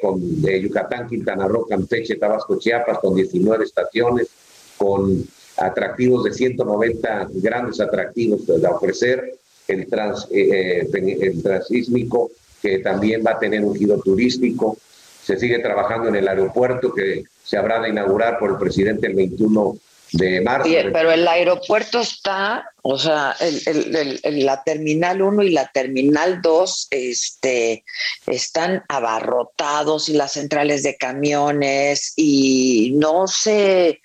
con 0.00 0.20
Yucatán, 0.42 1.08
Quintana 1.08 1.48
Roo, 1.48 1.66
Campeche, 1.66 2.16
Tabasco, 2.16 2.58
Chiapas, 2.58 2.98
con 2.98 3.14
19 3.14 3.64
estaciones, 3.64 4.28
con 4.76 5.24
atractivos 5.56 6.24
de 6.24 6.32
190 6.32 7.28
grandes 7.34 7.80
atractivos 7.80 8.46
de 8.46 8.66
ofrecer, 8.66 9.34
el, 9.68 9.86
trans, 9.86 10.26
eh, 10.30 10.86
eh, 10.92 11.18
el 11.20 11.42
transísmico, 11.42 12.30
que 12.60 12.78
también 12.78 13.22
va 13.24 13.32
a 13.32 13.38
tener 13.38 13.64
un 13.64 13.74
giro 13.74 13.98
turístico. 14.00 14.76
Se 15.22 15.38
sigue 15.38 15.58
trabajando 15.60 16.08
en 16.08 16.16
el 16.16 16.28
aeropuerto 16.28 16.92
que 16.92 17.24
se 17.44 17.56
habrá 17.56 17.80
de 17.80 17.90
inaugurar 17.90 18.38
por 18.38 18.50
el 18.50 18.56
presidente 18.56 19.06
el 19.06 19.14
21 19.14 19.76
de 20.12 20.40
marzo. 20.40 20.68
pero 20.92 21.12
el 21.12 21.26
aeropuerto 21.26 22.00
está, 22.00 22.70
o 22.82 22.98
sea, 22.98 23.36
el, 23.40 24.20
el, 24.22 24.44
la 24.44 24.62
terminal 24.62 25.22
1 25.22 25.42
y 25.42 25.50
la 25.50 25.68
terminal 25.68 26.40
2 26.42 26.88
este, 26.90 27.84
están 28.26 28.84
abarrotados 28.88 30.08
y 30.08 30.14
las 30.14 30.32
centrales 30.32 30.82
de 30.82 30.96
camiones 30.96 32.12
y 32.16 32.92
no 32.96 33.26
se 33.26 34.00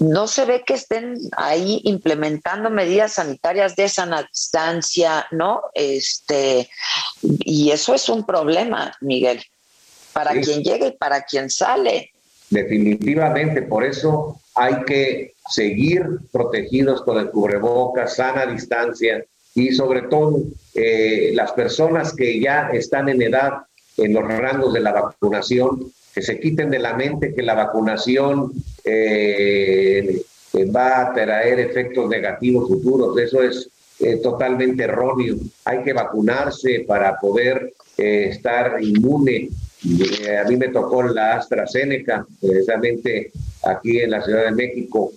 no 0.00 0.26
se 0.26 0.44
ve 0.44 0.64
que 0.66 0.74
estén 0.74 1.16
ahí 1.36 1.80
implementando 1.84 2.68
medidas 2.70 3.12
sanitarias 3.12 3.76
de 3.76 3.88
sana 3.88 4.22
distancia, 4.22 5.26
¿no? 5.30 5.62
Este, 5.72 6.68
y 7.22 7.70
eso 7.70 7.94
es 7.94 8.08
un 8.08 8.26
problema, 8.26 8.96
Miguel, 9.00 9.44
para 10.12 10.32
quien 10.40 10.62
llega 10.62 10.88
y 10.88 10.92
para 10.92 11.22
quien 11.22 11.48
sale. 11.48 12.10
Definitivamente, 12.50 13.62
por 13.62 13.84
eso 13.84 14.40
hay 14.54 14.84
que 14.84 15.34
seguir 15.48 16.04
protegidos 16.32 17.02
con 17.02 17.18
el 17.18 17.30
cubrebocas, 17.30 18.16
sana 18.16 18.46
distancia 18.46 19.24
y 19.54 19.72
sobre 19.72 20.02
todo 20.02 20.42
eh, 20.74 21.32
las 21.34 21.52
personas 21.52 22.14
que 22.14 22.40
ya 22.40 22.70
están 22.72 23.08
en 23.08 23.22
edad 23.22 23.62
en 23.96 24.12
los 24.12 24.24
rangos 24.24 24.72
de 24.72 24.80
la 24.80 24.92
vacunación, 24.92 25.92
que 26.12 26.22
se 26.22 26.40
quiten 26.40 26.70
de 26.70 26.78
la 26.78 26.94
mente 26.94 27.34
que 27.34 27.42
la 27.42 27.54
vacunación 27.54 28.52
eh, 28.84 30.22
va 30.74 31.00
a 31.00 31.12
traer 31.12 31.60
efectos 31.60 32.08
negativos 32.08 32.68
futuros. 32.68 33.18
Eso 33.18 33.42
es 33.42 33.68
eh, 34.00 34.16
totalmente 34.16 34.84
erróneo. 34.84 35.36
Hay 35.64 35.82
que 35.82 35.92
vacunarse 35.92 36.84
para 36.86 37.18
poder 37.18 37.72
eh, 37.96 38.28
estar 38.30 38.82
inmune. 38.82 39.50
A 39.84 40.48
mí 40.48 40.56
me 40.56 40.68
tocó 40.68 41.02
la 41.02 41.36
AstraZeneca, 41.36 42.26
precisamente 42.40 43.32
aquí 43.64 44.00
en 44.00 44.10
la 44.10 44.22
Ciudad 44.22 44.44
de 44.44 44.52
México, 44.52 45.12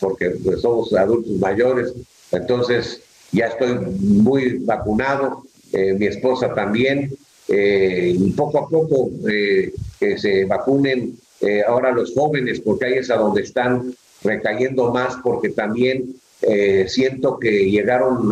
porque 0.00 0.30
pues, 0.42 0.60
somos 0.60 0.92
adultos 0.94 1.32
mayores. 1.38 1.92
Entonces 2.30 3.00
ya 3.32 3.46
estoy 3.46 3.74
muy 3.78 4.58
vacunado, 4.58 5.42
mi 5.72 6.06
esposa 6.06 6.54
también. 6.54 7.10
y 7.48 8.30
poco 8.32 8.58
a 8.58 8.68
poco 8.68 9.10
que 9.24 10.18
se 10.18 10.44
vacunen 10.44 11.16
eh, 11.40 11.62
ahora 11.66 11.92
los 11.92 12.14
jóvenes, 12.14 12.60
porque 12.60 12.86
ahí 12.86 12.94
es 12.94 13.10
a 13.10 13.16
donde 13.16 13.42
están 13.42 13.94
recayendo 14.22 14.92
más, 14.92 15.16
porque 15.22 15.50
también 15.50 16.14
eh, 16.40 16.86
siento 16.88 17.38
que 17.38 17.70
llegaron 17.70 18.30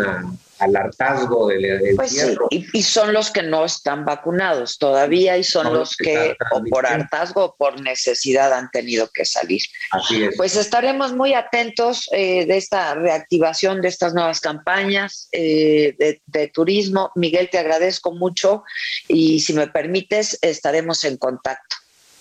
al 0.63 0.77
hartazgo 0.77 1.49
del 1.49 1.97
pues 1.97 2.25
y, 2.51 2.83
son 2.83 3.13
los 3.13 3.31
que 3.31 3.43
no 3.43 3.65
están 3.65 4.05
vacunados 4.05 4.79
todavía 4.79 5.37
y 5.37 5.43
son, 5.43 5.73
los 5.75 5.97
que, 5.97 6.37
o 6.53 6.63
por 6.71 6.87
hartazgo 6.87 7.45
o 7.45 7.57
por 7.57 7.81
necesidad 7.81 8.53
han 8.53 8.71
tenido 8.71 9.11
que 9.13 9.25
salir. 9.25 9.63
Así 9.91 10.23
es. 10.23 10.37
Pues 10.37 10.57
estaremos 10.57 11.13
muy 11.15 11.35
atentos 11.35 12.09
eh, 12.13 12.47
de 12.47 12.57
esta 12.57 12.95
reactivación 12.95 13.81
de 13.81 13.89
estas 13.89 14.15
nuevas 14.15 14.41
campañas 14.41 15.29
de, 15.33 16.21
de 16.25 16.49
turismo. 16.49 17.11
Miguel, 17.17 17.49
te 17.51 17.59
agradezco 17.59 18.13
mucho 18.13 18.63
y 19.09 19.41
si 19.41 19.55
me 19.55 19.67
permites, 19.67 20.39
estaremos 20.43 21.03
en 21.05 21.17
contacto. 21.17 21.77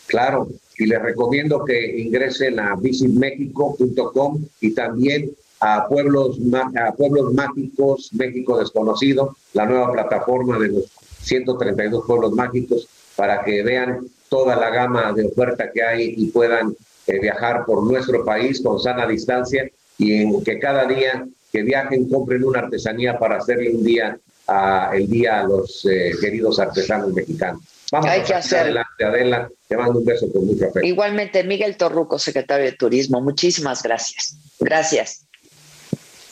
Claro, 0.07 0.47
y 0.77 0.87
les 0.87 1.01
recomiendo 1.01 1.63
que 1.63 1.99
ingresen 2.01 2.59
a 2.59 2.75
visitmexico.com 2.75 4.43
y 4.59 4.73
también 4.73 5.31
a 5.61 5.87
Pueblos, 5.87 6.37
a 6.75 6.91
Pueblos 6.91 7.33
Mágicos 7.33 8.09
México 8.13 8.57
Desconocido, 8.57 9.37
la 9.53 9.65
nueva 9.65 9.91
plataforma 9.91 10.57
de 10.57 10.69
los 10.69 10.85
132 11.21 12.03
pueblos 12.05 12.31
mágicos, 12.33 12.87
para 13.15 13.43
que 13.43 13.61
vean 13.61 14.07
toda 14.27 14.55
la 14.55 14.69
gama 14.71 15.13
de 15.13 15.25
oferta 15.25 15.71
que 15.71 15.83
hay 15.83 16.15
y 16.17 16.27
puedan 16.27 16.75
eh, 17.05 17.19
viajar 17.19 17.63
por 17.65 17.83
nuestro 17.83 18.25
país 18.25 18.61
con 18.61 18.79
sana 18.79 19.05
distancia 19.05 19.69
y 19.97 20.21
en 20.21 20.43
que 20.43 20.57
cada 20.57 20.85
día 20.85 21.27
que 21.51 21.61
viajen 21.61 22.09
compren 22.09 22.43
una 22.43 22.59
artesanía 22.59 23.19
para 23.19 23.37
hacerle 23.37 23.75
un 23.75 23.83
día 23.83 24.17
a, 24.47 24.91
el 24.95 25.07
día 25.07 25.41
a 25.41 25.43
los 25.43 25.85
eh, 25.85 26.13
queridos 26.19 26.59
artesanos 26.59 27.13
mexicanos. 27.13 27.61
Vamos 27.91 28.09
Hay 28.09 28.23
que 28.23 28.33
hacer. 28.33 28.61
Adelante, 28.61 29.03
Adela. 29.03 29.49
Te 29.67 29.77
mando 29.77 29.99
un 29.99 30.05
beso 30.05 30.31
con 30.31 30.47
mucho 30.47 30.65
afecto. 30.65 30.87
Igualmente, 30.87 31.43
Miguel 31.43 31.75
Torruco, 31.75 32.17
secretario 32.17 32.65
de 32.65 32.71
Turismo. 32.71 33.19
Muchísimas 33.21 33.83
gracias. 33.83 34.37
Gracias. 34.59 35.27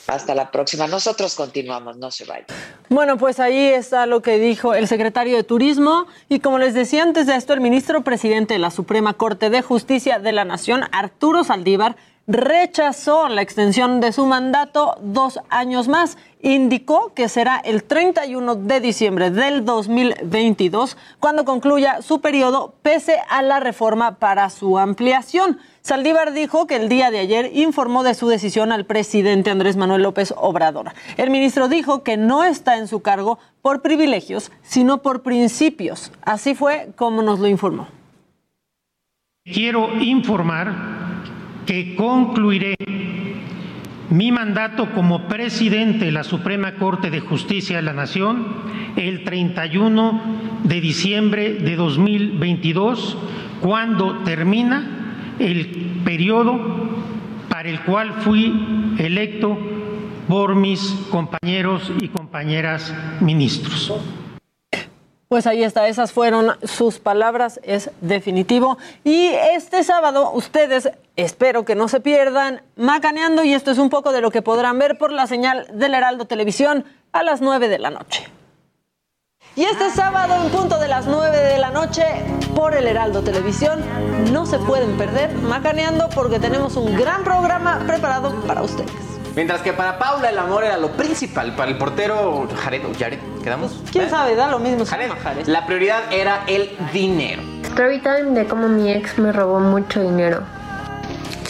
Hasta 0.09 0.33
la 0.33 0.51
próxima. 0.51 0.87
Nosotros 0.87 1.35
continuamos, 1.35 1.97
no 1.97 2.09
se 2.09 2.25
vayan. 2.25 2.47
Bueno, 2.89 3.17
pues 3.17 3.39
ahí 3.39 3.67
está 3.67 4.05
lo 4.05 4.21
que 4.21 4.39
dijo 4.39 4.73
el 4.73 4.87
secretario 4.87 5.37
de 5.37 5.43
Turismo 5.43 6.07
y 6.27 6.39
como 6.39 6.57
les 6.57 6.73
decía 6.73 7.03
antes 7.03 7.27
de 7.27 7.35
esto, 7.35 7.53
el 7.53 7.61
ministro 7.61 8.03
presidente 8.03 8.55
de 8.55 8.59
la 8.59 8.71
Suprema 8.71 9.13
Corte 9.13 9.49
de 9.49 9.61
Justicia 9.61 10.19
de 10.19 10.31
la 10.31 10.45
Nación, 10.45 10.81
Arturo 10.91 11.43
Saldívar, 11.43 11.95
rechazó 12.29 13.27
la 13.27 13.41
extensión 13.41 14.01
de 14.01 14.11
su 14.11 14.27
mandato 14.27 14.97
dos 15.01 15.39
años 15.49 15.87
más. 15.87 16.15
Indicó 16.41 17.11
que 17.15 17.27
será 17.27 17.57
el 17.57 17.83
31 17.83 18.53
de 18.53 18.79
diciembre 18.79 19.31
del 19.31 19.65
2022 19.65 20.95
cuando 21.19 21.43
concluya 21.43 22.03
su 22.03 22.21
periodo 22.21 22.75
pese 22.83 23.19
a 23.29 23.41
la 23.41 23.59
reforma 23.59 24.19
para 24.19 24.51
su 24.51 24.77
ampliación. 24.77 25.59
Saldívar 25.89 26.33
dijo 26.33 26.67
que 26.67 26.75
el 26.75 26.87
día 26.87 27.09
de 27.09 27.17
ayer 27.17 27.49
informó 27.51 28.03
de 28.03 28.13
su 28.13 28.27
decisión 28.27 28.71
al 28.71 28.85
presidente 28.85 29.49
Andrés 29.49 29.75
Manuel 29.75 30.03
López 30.03 30.35
Obrador. 30.37 30.91
El 31.17 31.31
ministro 31.31 31.67
dijo 31.67 32.03
que 32.03 32.15
no 32.15 32.43
está 32.43 32.77
en 32.77 32.87
su 32.87 33.01
cargo 33.01 33.39
por 33.63 33.81
privilegios, 33.81 34.51
sino 34.61 35.01
por 35.01 35.23
principios. 35.23 36.11
Así 36.21 36.53
fue 36.53 36.91
como 36.95 37.23
nos 37.23 37.39
lo 37.39 37.47
informó. 37.47 37.87
Quiero 39.43 39.99
informar 39.99 40.75
que 41.65 41.95
concluiré 41.95 42.75
mi 44.11 44.31
mandato 44.31 44.93
como 44.93 45.27
presidente 45.27 46.05
de 46.05 46.11
la 46.11 46.23
Suprema 46.23 46.75
Corte 46.75 47.09
de 47.09 47.19
Justicia 47.19 47.77
de 47.77 47.81
la 47.81 47.93
Nación 47.93 48.45
el 48.95 49.23
31 49.23 50.21
de 50.65 50.81
diciembre 50.81 51.55
de 51.55 51.75
2022, 51.75 53.17
cuando 53.59 54.19
termina 54.19 54.97
el 55.39 56.01
periodo 56.03 56.59
para 57.49 57.69
el 57.69 57.81
cual 57.83 58.13
fui 58.21 58.95
electo 58.99 59.57
por 60.27 60.55
mis 60.55 60.79
compañeros 61.09 61.91
y 61.99 62.07
compañeras 62.09 62.93
ministros. 63.19 63.91
Pues 65.27 65.45
ahí 65.45 65.63
está, 65.63 65.87
esas 65.87 66.11
fueron 66.11 66.53
sus 66.63 66.97
palabras, 66.97 67.59
es 67.63 67.91
definitivo. 68.01 68.79
Y 69.03 69.27
este 69.53 69.83
sábado 69.83 70.31
ustedes, 70.31 70.89
espero 71.15 71.65
que 71.65 71.75
no 71.75 71.87
se 71.87 71.99
pierdan, 71.99 72.63
macaneando, 72.75 73.43
y 73.43 73.53
esto 73.53 73.69
es 73.69 73.77
un 73.77 73.91
poco 73.91 74.11
de 74.11 74.21
lo 74.21 74.31
que 74.31 74.41
podrán 74.41 74.79
ver 74.79 74.97
por 74.97 75.11
la 75.11 75.27
señal 75.27 75.67
del 75.73 75.93
Heraldo 75.93 76.25
Televisión 76.25 76.83
a 77.11 77.21
las 77.21 77.41
9 77.41 77.69
de 77.69 77.77
la 77.77 77.91
noche. 77.91 78.38
Y 79.55 79.63
este 79.65 79.89
sábado 79.89 80.35
en 80.45 80.51
punto 80.51 80.79
de 80.79 80.87
las 80.87 81.05
9 81.07 81.35
de 81.37 81.57
la 81.57 81.71
noche 81.71 82.03
por 82.55 82.75
el 82.75 82.87
Heraldo 82.87 83.21
Televisión 83.23 83.81
no 84.31 84.45
se 84.45 84.57
pueden 84.59 84.97
perder 84.97 85.33
macaneando 85.35 86.09
porque 86.09 86.39
tenemos 86.39 86.77
un 86.77 86.95
gran 86.97 87.23
programa 87.23 87.79
preparado 87.85 88.33
para 88.47 88.61
ustedes. 88.61 88.91
Mientras 89.35 89.61
que 89.61 89.73
para 89.73 89.99
Paula 89.99 90.29
el 90.29 90.37
amor 90.37 90.63
era 90.63 90.77
lo 90.77 90.91
principal, 90.91 91.55
para 91.55 91.71
el 91.71 91.77
portero 91.77 92.47
Jared 92.63 92.85
o 92.85 92.91
Jared, 92.97 93.19
¿quedamos? 93.43 93.81
¿Quién 93.91 94.05
¿Eh? 94.05 94.09
sabe? 94.09 94.35
Da 94.35 94.47
lo 94.47 94.59
mismo. 94.59 94.85
Jared. 94.85 95.11
La 95.47 95.65
prioridad 95.65 96.11
era 96.11 96.43
el 96.47 96.75
dinero. 96.93 97.41
Story 97.63 97.99
time 97.99 98.31
de 98.39 98.47
cómo 98.47 98.67
mi 98.67 98.91
ex 98.91 99.17
me 99.17 99.31
robó 99.31 99.59
mucho 99.59 100.01
dinero. 100.01 100.43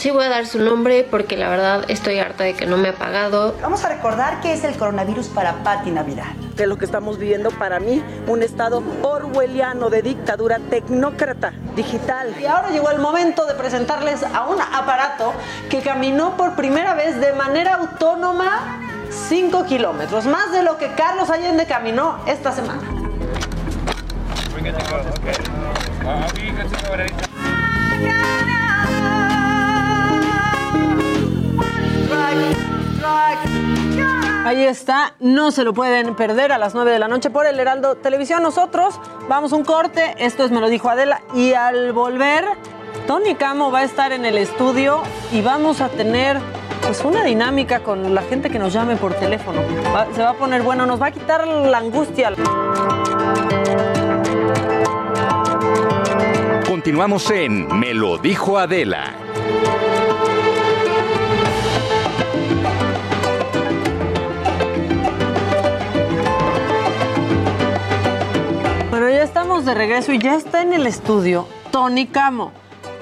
Sí 0.00 0.10
voy 0.10 0.24
a 0.24 0.30
dar 0.30 0.46
su 0.46 0.58
nombre 0.58 1.06
porque 1.10 1.36
la 1.36 1.50
verdad 1.50 1.84
estoy 1.88 2.18
harta 2.20 2.44
de 2.44 2.54
que 2.54 2.64
no 2.64 2.78
me 2.78 2.88
ha 2.88 2.94
pagado. 2.94 3.54
Vamos 3.60 3.84
a 3.84 3.90
recordar 3.90 4.40
que 4.40 4.54
es 4.54 4.64
el 4.64 4.74
coronavirus 4.74 5.26
para 5.26 5.62
Patti 5.62 5.90
Navidad. 5.90 6.32
De 6.56 6.66
lo 6.66 6.78
que 6.78 6.86
estamos 6.86 7.18
viviendo 7.18 7.50
para 7.50 7.80
mí, 7.80 8.02
un 8.26 8.42
estado 8.42 8.82
orwelliano 9.02 9.90
de 9.90 10.00
dictadura 10.00 10.58
tecnócrata 10.70 11.52
digital. 11.76 12.34
Y 12.40 12.46
ahora 12.46 12.70
llegó 12.70 12.88
el 12.88 12.98
momento 12.98 13.44
de 13.44 13.52
presentarles 13.52 14.22
a 14.22 14.46
un 14.46 14.58
aparato 14.58 15.34
que 15.68 15.82
caminó 15.82 16.34
por 16.38 16.56
primera 16.56 16.94
vez 16.94 17.20
de 17.20 17.34
manera 17.34 17.74
autónoma 17.74 18.80
5 19.28 19.66
kilómetros, 19.66 20.24
más 20.24 20.50
de 20.50 20.62
lo 20.62 20.78
que 20.78 20.94
Carlos 20.94 21.28
Allende 21.28 21.66
caminó 21.66 22.24
esta 22.26 22.52
semana. 22.52 22.80
Ahí 34.44 34.64
está, 34.64 35.14
no 35.20 35.52
se 35.52 35.64
lo 35.64 35.72
pueden 35.72 36.16
perder 36.16 36.50
a 36.50 36.58
las 36.58 36.74
9 36.74 36.90
de 36.90 36.98
la 36.98 37.08
noche 37.08 37.30
por 37.30 37.46
el 37.46 37.60
Heraldo 37.60 37.96
Televisión. 37.96 38.42
Nosotros 38.42 38.98
vamos 39.28 39.52
un 39.52 39.64
corte, 39.64 40.14
esto 40.18 40.44
es 40.44 40.50
Me 40.50 40.60
lo 40.60 40.68
dijo 40.68 40.88
Adela, 40.88 41.22
y 41.34 41.52
al 41.52 41.92
volver, 41.92 42.44
Tony 43.06 43.34
Camo 43.34 43.70
va 43.70 43.80
a 43.80 43.84
estar 43.84 44.12
en 44.12 44.24
el 44.24 44.38
estudio 44.38 45.02
y 45.30 45.40
vamos 45.40 45.80
a 45.80 45.88
tener 45.88 46.38
pues 46.82 47.04
una 47.04 47.22
dinámica 47.22 47.80
con 47.80 48.14
la 48.14 48.22
gente 48.22 48.50
que 48.50 48.58
nos 48.58 48.72
llame 48.72 48.96
por 48.96 49.14
teléfono. 49.14 49.60
Se 50.14 50.22
va 50.22 50.30
a 50.30 50.34
poner 50.34 50.62
bueno, 50.62 50.86
nos 50.86 51.00
va 51.00 51.06
a 51.06 51.10
quitar 51.10 51.46
la 51.46 51.78
angustia. 51.78 52.32
Continuamos 56.66 57.30
en 57.30 57.68
Me 57.78 57.94
lo 57.94 58.18
dijo 58.18 58.58
Adela. 58.58 59.29
De 69.64 69.74
regreso 69.74 70.12
y 70.12 70.18
ya 70.18 70.36
está 70.36 70.62
en 70.62 70.72
el 70.72 70.86
estudio 70.86 71.46
Tony 71.70 72.06
Camo, 72.06 72.50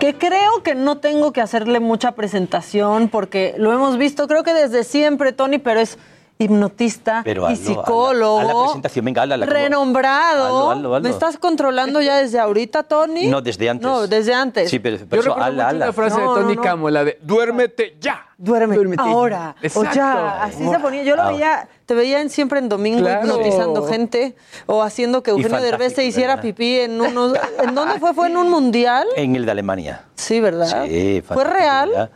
que 0.01 0.15
creo 0.15 0.63
que 0.65 0.75
no 0.75 0.99
tengo 0.99 1.33
que 1.33 1.41
hacerle 1.41 1.79
mucha 1.79 2.13
presentación 2.13 3.09
porque 3.09 3.55
lo 3.59 3.73
hemos 3.73 3.97
visto, 3.97 4.27
creo 4.27 4.43
que 4.43 4.55
desde 4.55 4.83
siempre, 4.83 5.33
Tony, 5.33 5.59
pero 5.59 5.79
es 5.79 5.99
hipnotista 6.39 7.23
Pero 7.25 7.49
y 7.49 7.53
hazlo, 7.53 7.67
psicólogo. 7.67 8.39
hazla- 8.41 8.51
haz 8.51 8.57
la 8.57 8.63
presentación, 8.65 9.05
venga, 9.05 9.23
hazla. 9.23 9.37
Renombrado. 9.47 10.45
Hazlo, 10.45 10.71
hazlo, 10.71 10.95
hazlo. 10.97 11.09
¿Me 11.09 11.11
estás 11.11 11.37
controlando 11.39 12.01
ya 12.01 12.17
desde 12.19 12.39
ahorita, 12.39 12.85
Tony? 12.85 13.27
No, 13.27 13.41
desde 13.43 13.69
antes. 13.69 13.83
No, 13.87 14.07
desde 14.07 14.35
antes. 14.35 14.71
Sí, 14.71 14.79
pero, 14.79 14.97
Yo 14.99 15.07
pero 15.09 15.23
eso, 15.23 15.37
hazla, 15.37 15.69
hazla. 15.69 15.85
una 15.87 15.93
frase 15.93 16.21
No, 16.21 16.35
de 16.35 16.41
Tony 16.43 16.55
no, 16.55 16.61
no. 16.63 16.63
Camo, 16.63 16.91
la 16.91 17.05
de 17.05 17.19
duérmete 17.23 17.97
ya. 18.01 18.25
Duerme, 18.41 18.77
Duérmete. 18.77 19.03
ahora 19.03 19.57
o 19.61 19.67
Exacto. 19.67 19.91
ya. 19.97 20.43
Así 20.45 20.65
se 20.69 20.79
ponía. 20.79 21.03
Yo 21.03 21.17
lo 21.17 21.23
Ah. 21.23 21.33
veía, 21.33 21.69
te 21.87 21.95
veía 21.95 22.21
en 22.21 22.31
siempre 22.31 22.61
en 22.61 22.69
domingo 22.69 23.01
Claro. 23.01 23.23
hipnotizando 23.27 23.85
gente 23.89 24.37
o 24.67 24.81
haciendo 24.83 25.25
que 25.25 25.33
Eugenio 25.33 25.61
Derbez 25.61 25.95
se 25.97 26.05
hiciera 26.05 26.37
¿verdad? 26.37 26.43
pipí 26.43 26.79
en 26.79 27.01
unos. 27.01 27.33
¿En 27.61 27.75
dónde 27.75 27.99
fue? 27.99 28.15
¿Fue 28.15 28.29
en 28.29 28.37
un 28.37 28.49
mundial? 28.49 29.09
En 29.17 29.35
el 29.35 29.45
de 29.45 29.51
Alemania. 29.51 30.05
Sí, 30.15 30.39
¿verdad? 30.39 30.85
Sí, 30.87 31.21
¿Fue 31.27 31.43
real? 31.43 31.89
¿verdad? 31.89 32.11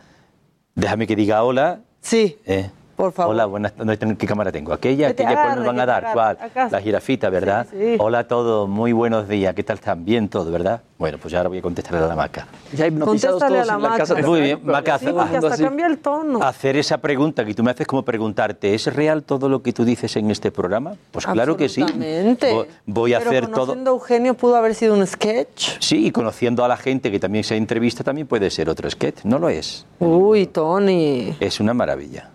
Déjame 0.75 1.07
que 1.07 1.15
diga 1.17 1.43
hola. 1.43 1.81
Sí. 1.99 2.37
Eh, 2.45 2.69
Por 3.03 3.11
favor. 3.11 3.35
Hola, 3.35 3.45
buenas 3.47 3.73
¿Qué 4.17 4.25
cámara 4.27 4.49
tengo? 4.51 4.71
Aquella, 4.71 5.09
aquella 5.09 5.33
cuál 5.33 5.55
nos 5.57 5.65
van 5.65 5.79
a 5.81 5.85
dar. 5.85 6.07
¿Cuál? 6.13 6.37
La 6.71 6.79
jirafita, 6.79 7.29
¿verdad? 7.29 7.67
Sí, 7.69 7.77
sí. 7.77 7.95
Hola 7.99 8.19
a 8.19 8.27
todos, 8.27 8.69
muy 8.69 8.93
buenos 8.93 9.27
días. 9.27 9.53
¿Qué 9.53 9.63
tal 9.63 9.75
están? 9.75 10.05
Bien 10.05 10.29
todo, 10.29 10.49
¿verdad? 10.51 10.81
Bueno, 10.97 11.17
pues 11.21 11.33
ya 11.33 11.39
ahora 11.39 11.49
voy 11.49 11.57
a 11.57 11.61
contestar 11.61 11.95
a 12.01 12.07
la 12.07 12.15
maca. 12.15 12.47
Ya 12.71 12.87
hipnotizados 12.87 13.41
Contéstale 13.41 13.59
a 13.59 13.63
todos 13.63 13.67
la 13.67 13.73
en 13.73 13.81
la 13.81 13.89
maca. 13.89 13.97
casa. 14.05 14.27
Muy 14.27 14.39
bien, 14.41 14.59
Maca, 14.63 14.99
Sí, 14.99 15.07
porque 15.11 15.35
hasta 15.37 15.57
cambia 15.57 15.87
el 15.87 15.97
tono. 15.97 16.41
Hacer 16.41 16.77
esa 16.77 16.97
pregunta 16.99 17.43
que 17.43 17.53
tú 17.53 17.61
me 17.61 17.71
haces 17.71 17.85
como 17.87 18.03
preguntarte, 18.03 18.73
¿es 18.73 18.85
real 18.95 19.23
todo 19.23 19.49
lo 19.49 19.61
que 19.61 19.73
tú 19.73 19.83
dices 19.83 20.15
en 20.15 20.31
este 20.31 20.49
programa? 20.49 20.93
Pues 21.11 21.25
claro 21.25 21.57
que 21.57 21.67
sí. 21.67 21.81
Absolutamente. 21.81 22.53
Voy- 22.53 22.67
Voy 22.85 23.13
a 23.15 23.17
Pero 23.19 23.29
hacer 23.31 23.47
todo. 23.47 23.53
conociendo 23.61 23.91
a 23.91 23.93
Eugenio 23.95 24.33
pudo 24.35 24.55
haber 24.55 24.75
sido 24.75 24.93
un 24.93 25.05
sketch. 25.05 25.71
Sí, 25.79 26.07
y 26.07 26.11
conociendo 26.11 26.63
a 26.63 26.69
la 26.69 26.77
gente 26.77 27.11
que 27.11 27.19
también 27.19 27.43
se 27.43 27.57
entrevista 27.57 28.03
también 28.05 28.25
puede 28.27 28.49
ser 28.49 28.69
otro 28.69 28.89
sketch. 28.89 29.25
No 29.25 29.39
lo 29.39 29.49
es. 29.49 29.85
Uy, 29.99 30.45
Tony. 30.47 31.35
Es 31.41 31.59
una 31.59 31.73
maravilla. 31.73 32.29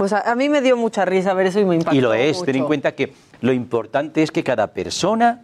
Pues 0.00 0.14
a, 0.14 0.30
a 0.30 0.34
mí 0.34 0.48
me 0.48 0.62
dio 0.62 0.78
mucha 0.78 1.04
risa 1.04 1.34
ver 1.34 1.48
eso 1.48 1.60
y 1.60 1.66
me 1.66 1.74
impactó. 1.74 1.94
Y 1.94 2.00
lo 2.00 2.14
es, 2.14 2.42
ten 2.42 2.56
en 2.56 2.64
cuenta 2.64 2.92
que 2.92 3.12
lo 3.42 3.52
importante 3.52 4.22
es 4.22 4.30
que 4.30 4.42
cada 4.42 4.68
persona 4.68 5.42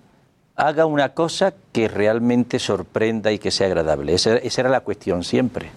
haga 0.55 0.87
una 0.87 1.11
cosa 1.13 1.53
que 1.73 1.89
realmente 1.89 2.59
sorprenda 2.59 3.31
y 3.33 3.39
que 3.39 3.51
sea 3.51 3.67
agradable. 3.67 4.15
Esa, 4.15 4.39
esa 4.39 4.63
era 4.63 4.71
la 4.71 4.81
cuestión 4.81 5.25
siempre. 5.25 5.69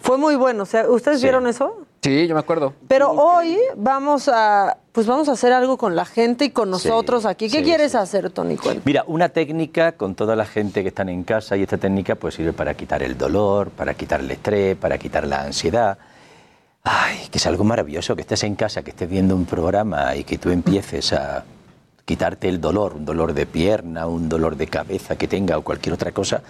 Fue 0.00 0.18
muy 0.18 0.36
bueno. 0.36 0.62
O 0.62 0.66
sea, 0.66 0.88
¿Ustedes 0.88 1.18
Sí. 1.18 1.24
vieron 1.24 1.48
eso? 1.48 1.78
Sí, 2.00 2.28
yo 2.28 2.34
me 2.34 2.40
acuerdo. 2.40 2.74
Pero 2.86 3.10
hoy 3.10 3.58
vamos 3.76 4.28
a, 4.28 4.76
pues 4.92 5.08
vamos 5.08 5.28
a 5.28 5.32
hacer 5.32 5.52
algo 5.52 5.76
con 5.76 5.96
la 5.96 6.04
gente 6.04 6.44
y 6.44 6.50
con 6.50 6.70
nosotros 6.70 7.26
aquí. 7.26 7.50
¿Qué 7.50 7.58
sí, 7.58 7.64
quieres 7.64 7.96
hacer, 7.96 8.30
Tony? 8.30 8.56
Cuenta. 8.56 8.82
Mira, 8.84 9.02
una 9.08 9.30
técnica 9.30 9.96
con 9.96 10.14
toda 10.14 10.36
la 10.36 10.44
gente 10.46 10.82
que 10.82 10.88
están 10.90 11.08
en 11.08 11.24
casa 11.24 11.56
y 11.56 11.62
esta 11.64 11.76
técnica 11.76 12.14
pues 12.14 12.34
sirve 12.36 12.52
para 12.52 12.74
quitar 12.74 13.02
el 13.02 13.18
dolor, 13.18 13.70
para 13.70 13.94
quitar 13.94 14.20
el 14.20 14.30
estrés, 14.30 14.76
para 14.76 14.96
quitar 14.96 15.26
la 15.26 15.42
ansiedad. 15.42 15.98
Ay, 16.84 17.28
que 17.30 17.38
es 17.38 17.46
algo 17.46 17.62
maravilloso 17.62 18.16
que 18.16 18.22
estés 18.22 18.42
en 18.42 18.56
casa, 18.56 18.82
que 18.82 18.90
estés 18.90 19.08
viendo 19.08 19.36
un 19.36 19.44
programa 19.44 20.16
y 20.16 20.24
que 20.24 20.36
tú 20.38 20.50
empieces 20.50 21.12
a 21.12 21.44
quitarte 22.04 22.48
el 22.48 22.60
dolor, 22.60 22.94
un 22.96 23.04
dolor 23.04 23.34
de 23.34 23.46
pierna, 23.46 24.06
un 24.08 24.28
dolor 24.28 24.56
de 24.56 24.66
cabeza 24.66 25.14
que 25.16 25.28
tenga 25.28 25.56
o 25.58 25.62
cualquier 25.62 25.94
otra 25.94 26.10
cosa. 26.10 26.42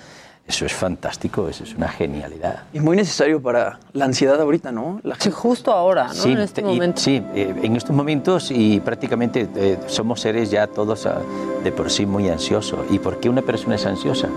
Eso 0.49 0.65
es 0.67 0.73
fantástico, 0.73 1.49
eso 1.49 1.63
es 1.65 1.75
una 1.75 1.87
genialidad. 1.89 2.65
Y 2.73 2.81
muy 2.81 2.97
necesario 2.97 3.41
para 3.43 3.79
la 3.93 4.07
ansiedad 4.07 4.41
ahorita, 4.41 4.73
¿no? 4.73 5.01
La 5.05 5.15
Sí, 5.17 5.31
justo 5.31 5.71
ahora, 5.71 6.09
¿no? 6.09 6.15
Sí, 6.15 6.33
en 6.33 6.39
este 6.41 6.63
y- 6.63 6.65
momento. 6.65 7.01
sí, 7.01 7.23
eh, 7.35 7.55
en 7.63 7.77
estos 7.77 7.95
momentos 7.95 8.51
y 8.51 8.81
prácticamente 8.81 9.49
eh, 9.55 9.79
somos 9.87 10.21
seres 10.21 10.51
ya 10.51 10.67
todos 10.67 11.07
ah, 11.07 11.21
de 11.63 11.71
por 11.73 11.91
sí 11.91 12.07
muy 12.07 12.29
ansiosos. 12.29 12.81
¿Y 12.91 12.99
por 12.99 13.21
qué 13.21 13.29
una 13.29 13.43
persona 13.43 13.77
es 13.77 13.85
ansiosa? 13.87 14.29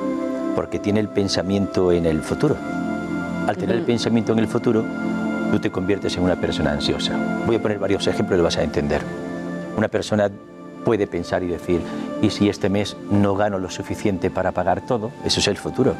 Porque 0.55 0.77
tiene 0.77 0.99
el 0.99 1.07
pensamiento 1.07 1.91
en 1.91 2.05
el 2.05 2.21
futuro. 2.21 2.55
Al 3.47 3.57
tener 3.57 3.77
el 3.77 3.83
pensamiento 3.83 4.33
en 4.33 4.39
el 4.39 4.47
futuro, 4.47 4.83
tú 5.55 5.61
te 5.61 5.71
conviertes 5.71 6.17
en 6.17 6.23
una 6.23 6.35
persona 6.35 6.73
ansiosa. 6.73 7.13
Voy 7.47 7.55
a 7.55 7.61
poner 7.61 7.79
varios 7.79 8.05
ejemplos 8.07 8.35
y 8.35 8.37
lo 8.39 8.43
vas 8.43 8.57
a 8.57 8.63
entender. 8.63 9.01
Una 9.77 9.87
persona 9.87 10.29
puede 10.83 11.07
pensar 11.07 11.43
y 11.43 11.47
decir, 11.47 11.79
¿y 12.21 12.29
si 12.29 12.49
este 12.49 12.67
mes 12.67 12.97
no 13.09 13.35
gano 13.35 13.57
lo 13.57 13.69
suficiente 13.69 14.29
para 14.29 14.51
pagar 14.51 14.81
todo? 14.85 15.11
Eso 15.23 15.39
es 15.39 15.47
el 15.47 15.55
futuro. 15.55 15.93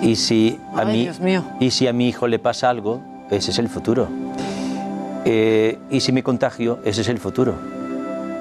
Y 0.00 0.14
si 0.14 0.60
a 0.76 0.82
Ay, 0.82 0.86
mí 0.86 1.02
Dios 1.02 1.18
mío. 1.18 1.42
y 1.58 1.72
si 1.72 1.88
a 1.88 1.92
mi 1.92 2.06
hijo 2.08 2.28
le 2.28 2.38
pasa 2.38 2.70
algo, 2.70 3.02
ese 3.32 3.50
es 3.50 3.58
el 3.58 3.68
futuro. 3.68 4.06
Eh, 5.24 5.76
y 5.90 5.98
si 5.98 6.12
me 6.12 6.22
contagio, 6.22 6.78
ese 6.84 7.00
es 7.00 7.08
el 7.08 7.18
futuro. 7.18 7.54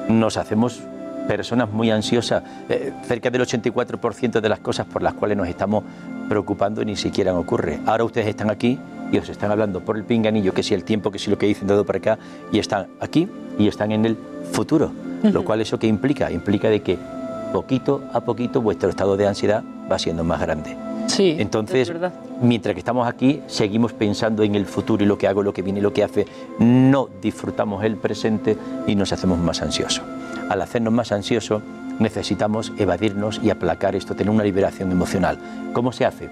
Nos 0.08 0.38
hacemos 0.38 0.84
personas 1.28 1.72
muy 1.72 1.90
ansiosas. 1.90 2.44
Eh, 2.70 2.94
cerca 3.08 3.32
del 3.32 3.42
84% 3.42 4.40
de 4.40 4.50
las 4.50 4.60
cosas 4.60 4.86
por 4.86 5.02
las 5.02 5.16
cuales 5.16 5.36
nos 5.36 5.48
estamos 5.48 5.84
preocupando 6.30 6.86
ni 6.86 6.96
siquiera 6.96 7.34
ocurre. 7.34 7.80
Ahora 7.88 8.04
ustedes 8.04 8.28
están 8.28 8.52
aquí 8.52 8.78
y 9.12 9.18
os 9.18 9.30
están 9.30 9.52
hablando 9.52 9.82
por 9.82 9.98
el 9.98 10.04
pinganillo, 10.04 10.54
que 10.54 10.64
si 10.64 10.74
el 10.74 10.84
tiempo, 10.84 11.12
que 11.12 11.20
si 11.20 11.30
lo 11.30 11.38
que 11.38 11.46
dicen 11.46 11.68
todo 11.68 11.86
para 11.86 12.00
acá, 12.00 12.20
y 12.52 12.60
están 12.60 12.88
aquí 13.00 13.28
y 13.58 13.68
están 13.68 13.92
en 13.92 14.06
el 14.06 14.18
futuro. 14.52 14.92
Lo 15.24 15.44
cual 15.44 15.62
eso 15.62 15.80
que 15.80 15.88
implica, 15.88 16.32
implica 16.32 16.70
de 16.70 16.82
que 16.82 16.98
poquito 17.52 18.04
a 18.14 18.22
poquito 18.22 18.62
vuestro 18.62 18.90
estado 18.90 19.18
de 19.18 19.28
ansiedad 19.28 19.64
va 19.92 19.98
siendo 19.98 20.24
más 20.24 20.40
grande. 20.40 20.78
Sí. 21.08 21.36
Entonces, 21.40 21.92
mientras 22.42 22.74
que 22.74 22.80
estamos 22.80 23.08
aquí, 23.08 23.42
seguimos 23.48 23.94
pensando 23.94 24.44
en 24.44 24.56
el 24.56 24.66
futuro 24.66 25.04
y 25.04 25.08
lo 25.08 25.18
que 25.18 25.28
hago, 25.28 25.42
lo 25.42 25.54
que 25.54 25.62
viene, 25.62 25.82
lo 25.82 25.94
que 25.94 26.04
hace. 26.04 26.28
No 26.60 27.10
disfrutamos 27.22 27.84
el 27.84 27.96
presente 27.96 28.58
y 28.86 28.96
nos 28.96 29.14
hacemos 29.14 29.40
más 29.40 29.62
ansiosos. 29.62 30.04
Al 30.50 30.62
hacernos 30.62 30.94
más 30.94 31.12
ansiosos, 31.12 31.64
necesitamos 32.00 32.74
evadirnos 32.78 33.40
y 33.44 33.50
aplacar 33.50 33.96
esto, 33.96 34.16
tener 34.16 34.32
una 34.32 34.44
liberación 34.44 34.92
emocional. 34.92 35.40
¿Cómo 35.74 35.92
se 35.92 36.06
hace? 36.06 36.30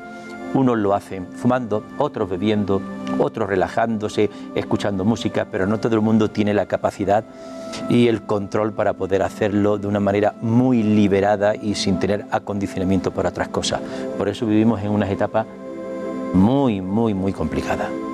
Unos 0.56 0.78
lo 0.78 0.94
hacen 0.94 1.28
fumando, 1.28 1.84
otros 1.98 2.30
bebiendo, 2.30 2.82
otros 3.20 3.50
relajándose, 3.50 4.30
escuchando 4.56 5.04
música, 5.04 5.46
pero 5.52 5.68
no 5.68 5.82
todo 5.82 5.96
el 5.96 6.02
mundo 6.02 6.32
tiene 6.32 6.54
la 6.54 6.66
capacidad 6.66 7.26
y 7.90 8.08
el 8.08 8.22
control 8.22 8.72
para 8.72 8.94
poder 8.94 9.22
hacerlo 9.22 9.78
de 9.78 9.88
una 9.88 10.00
manera 10.00 10.34
muy 10.42 10.82
liberada 10.82 11.56
y 11.58 11.76
sin 11.76 12.00
tener 12.00 12.26
acondicionamiento 12.32 13.12
para 13.12 13.30
otras 13.30 13.50
cosas. 13.50 13.82
Por 14.18 14.30
eso 14.30 14.46
vivimos 14.46 14.82
en 14.82 14.92
unas 14.92 15.10
etapas 15.10 15.46
muy, 16.34 16.80
muy, 16.80 17.14
muy 17.14 17.34
complicadas. 17.34 18.05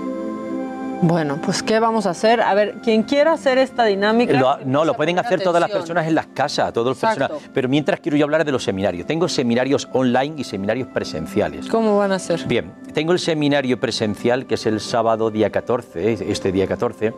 Bueno, 1.03 1.39
pues 1.43 1.63
¿qué 1.63 1.79
vamos 1.79 2.05
a 2.05 2.11
hacer? 2.11 2.41
A 2.41 2.53
ver, 2.53 2.75
quien 2.83 3.01
quiera 3.03 3.33
hacer 3.33 3.57
esta 3.57 3.85
dinámica. 3.85 4.33
Lo- 4.39 4.57
no, 4.65 4.85
lo 4.85 4.93
pueden 4.93 5.17
hacer 5.17 5.41
todas 5.41 5.59
las 5.59 5.71
personas 5.71 6.07
en 6.07 6.13
las 6.13 6.27
casas, 6.27 6.67
las 6.75 6.85
Exacto. 6.87 7.17
personas. 7.27 7.49
Pero 7.53 7.69
mientras 7.69 7.99
quiero 7.99 8.17
yo 8.17 8.25
hablar 8.25 8.45
de 8.45 8.51
los 8.51 8.63
seminarios. 8.63 9.07
Tengo 9.07 9.27
seminarios 9.27 9.89
online 9.93 10.35
y 10.37 10.43
seminarios 10.43 10.87
presenciales. 10.89 11.67
¿Cómo 11.69 11.97
van 11.97 12.11
a 12.11 12.19
ser? 12.19 12.45
Bien, 12.45 12.71
tengo 12.93 13.13
el 13.13 13.19
seminario 13.19 13.79
presencial 13.79 14.45
que 14.45 14.55
es 14.55 14.65
el 14.67 14.79
sábado 14.79 15.31
día 15.31 15.49
14, 15.49 16.31
este 16.31 16.51
día 16.51 16.67
14, 16.67 17.13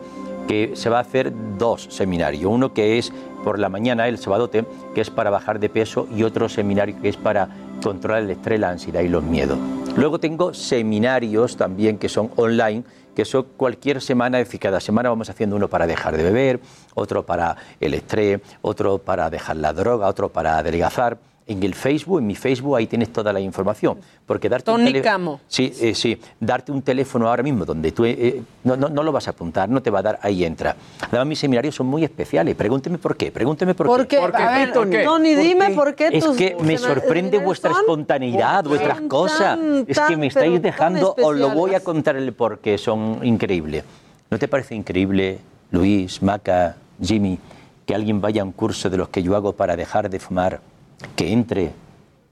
que 0.48 0.72
se 0.74 0.88
va 0.88 0.98
a 0.98 1.02
hacer 1.02 1.32
dos 1.58 1.86
seminarios. 1.90 2.44
Uno 2.50 2.72
que 2.72 2.96
es 2.96 3.12
por 3.44 3.58
la 3.58 3.68
mañana, 3.68 4.08
el 4.08 4.16
sabadote, 4.16 4.64
que 4.94 5.02
es 5.02 5.10
para 5.10 5.28
bajar 5.28 5.60
de 5.60 5.68
peso, 5.68 6.08
y 6.14 6.22
otro 6.22 6.48
seminario 6.48 6.96
que 7.02 7.10
es 7.10 7.18
para 7.18 7.48
controlar 7.82 8.22
el 8.22 8.30
estrés, 8.30 8.58
la 8.60 8.70
ansiedad 8.70 9.02
y 9.02 9.08
los 9.08 9.22
miedos. 9.22 9.58
Luego 9.96 10.18
tengo 10.18 10.54
seminarios 10.54 11.56
también 11.58 11.98
que 11.98 12.08
son 12.08 12.30
online, 12.36 12.82
que 13.14 13.24
son 13.24 13.46
cualquier 13.56 14.00
semana, 14.00 14.40
es 14.40 14.48
decir, 14.48 14.60
cada 14.60 14.80
semana 14.80 15.08
vamos 15.08 15.30
haciendo 15.30 15.56
uno 15.56 15.68
para 15.68 15.86
dejar 15.86 16.16
de 16.16 16.22
beber, 16.22 16.60
otro 16.94 17.24
para 17.24 17.56
el 17.80 17.94
estrés, 17.94 18.40
otro 18.62 18.98
para 18.98 19.30
dejar 19.30 19.56
la 19.56 19.72
droga, 19.72 20.08
otro 20.08 20.28
para 20.28 20.58
adelgazar. 20.58 21.18
En 21.46 21.62
el 21.62 21.74
Facebook, 21.74 22.20
en 22.20 22.26
mi 22.26 22.34
Facebook, 22.34 22.74
ahí 22.76 22.86
tienes 22.86 23.12
toda 23.12 23.30
la 23.32 23.38
información. 23.38 23.98
Porque 24.24 24.48
darte 24.48 24.70
un 24.70 24.78
Tony 24.78 24.92
tele- 24.92 25.02
Camo. 25.02 25.40
Sí, 25.46 25.70
eh, 25.80 25.94
sí. 25.94 26.18
Darte 26.40 26.72
un 26.72 26.80
teléfono 26.80 27.28
ahora 27.28 27.42
mismo 27.42 27.66
donde 27.66 27.92
tú 27.92 28.06
eh, 28.06 28.40
no, 28.64 28.76
no, 28.76 28.88
no 28.88 29.02
lo 29.02 29.12
vas 29.12 29.26
a 29.28 29.32
apuntar, 29.32 29.68
no 29.68 29.82
te 29.82 29.90
va 29.90 29.98
a 29.98 30.02
dar, 30.02 30.18
ahí 30.22 30.42
entra. 30.44 30.74
Además, 31.02 31.26
mis 31.26 31.38
seminarios 31.38 31.74
son 31.74 31.86
muy 31.86 32.02
especiales. 32.02 32.54
Pregúnteme 32.54 32.96
por 32.96 33.16
qué, 33.16 33.30
pregúnteme 33.30 33.74
por, 33.74 33.86
¿Por 33.86 34.06
qué? 34.06 34.16
A 34.18 34.28
ver, 34.58 34.72
Tony, 34.72 35.34
dime 35.34 35.70
por 35.70 35.94
qué 35.94 36.08
Es 36.12 36.24
tus 36.24 36.36
que 36.36 36.56
me 36.62 36.78
sorprende 36.78 37.36
vuestra 37.38 37.72
son- 37.72 37.80
espontaneidad, 37.80 38.64
vuestras 38.64 38.96
son 38.98 39.08
cosas. 39.08 39.58
tan, 39.58 39.76
es 39.80 39.84
que 39.86 39.94
tan, 39.94 40.20
me 40.20 40.26
estáis 40.28 40.52
tan 40.54 40.62
dejando, 40.62 41.14
os 41.22 41.36
lo 41.36 41.50
voy 41.50 41.74
a 41.74 41.80
contar 41.80 42.16
el 42.16 42.32
por 42.32 42.60
qué 42.60 42.78
son 42.78 43.20
increíbles. 43.22 43.84
¿No 44.30 44.38
te 44.38 44.48
parece 44.48 44.74
increíble, 44.74 45.38
Luis, 45.70 46.22
Maca, 46.22 46.76
Jimmy, 47.02 47.38
que 47.84 47.94
alguien 47.94 48.22
vaya 48.22 48.40
a 48.40 48.44
un 48.46 48.52
curso 48.52 48.88
de 48.88 48.96
los 48.96 49.10
que 49.10 49.22
yo 49.22 49.36
hago 49.36 49.52
para 49.52 49.76
dejar 49.76 50.08
de 50.08 50.18
fumar, 50.18 50.60
que 51.06 51.32
entre 51.32 51.72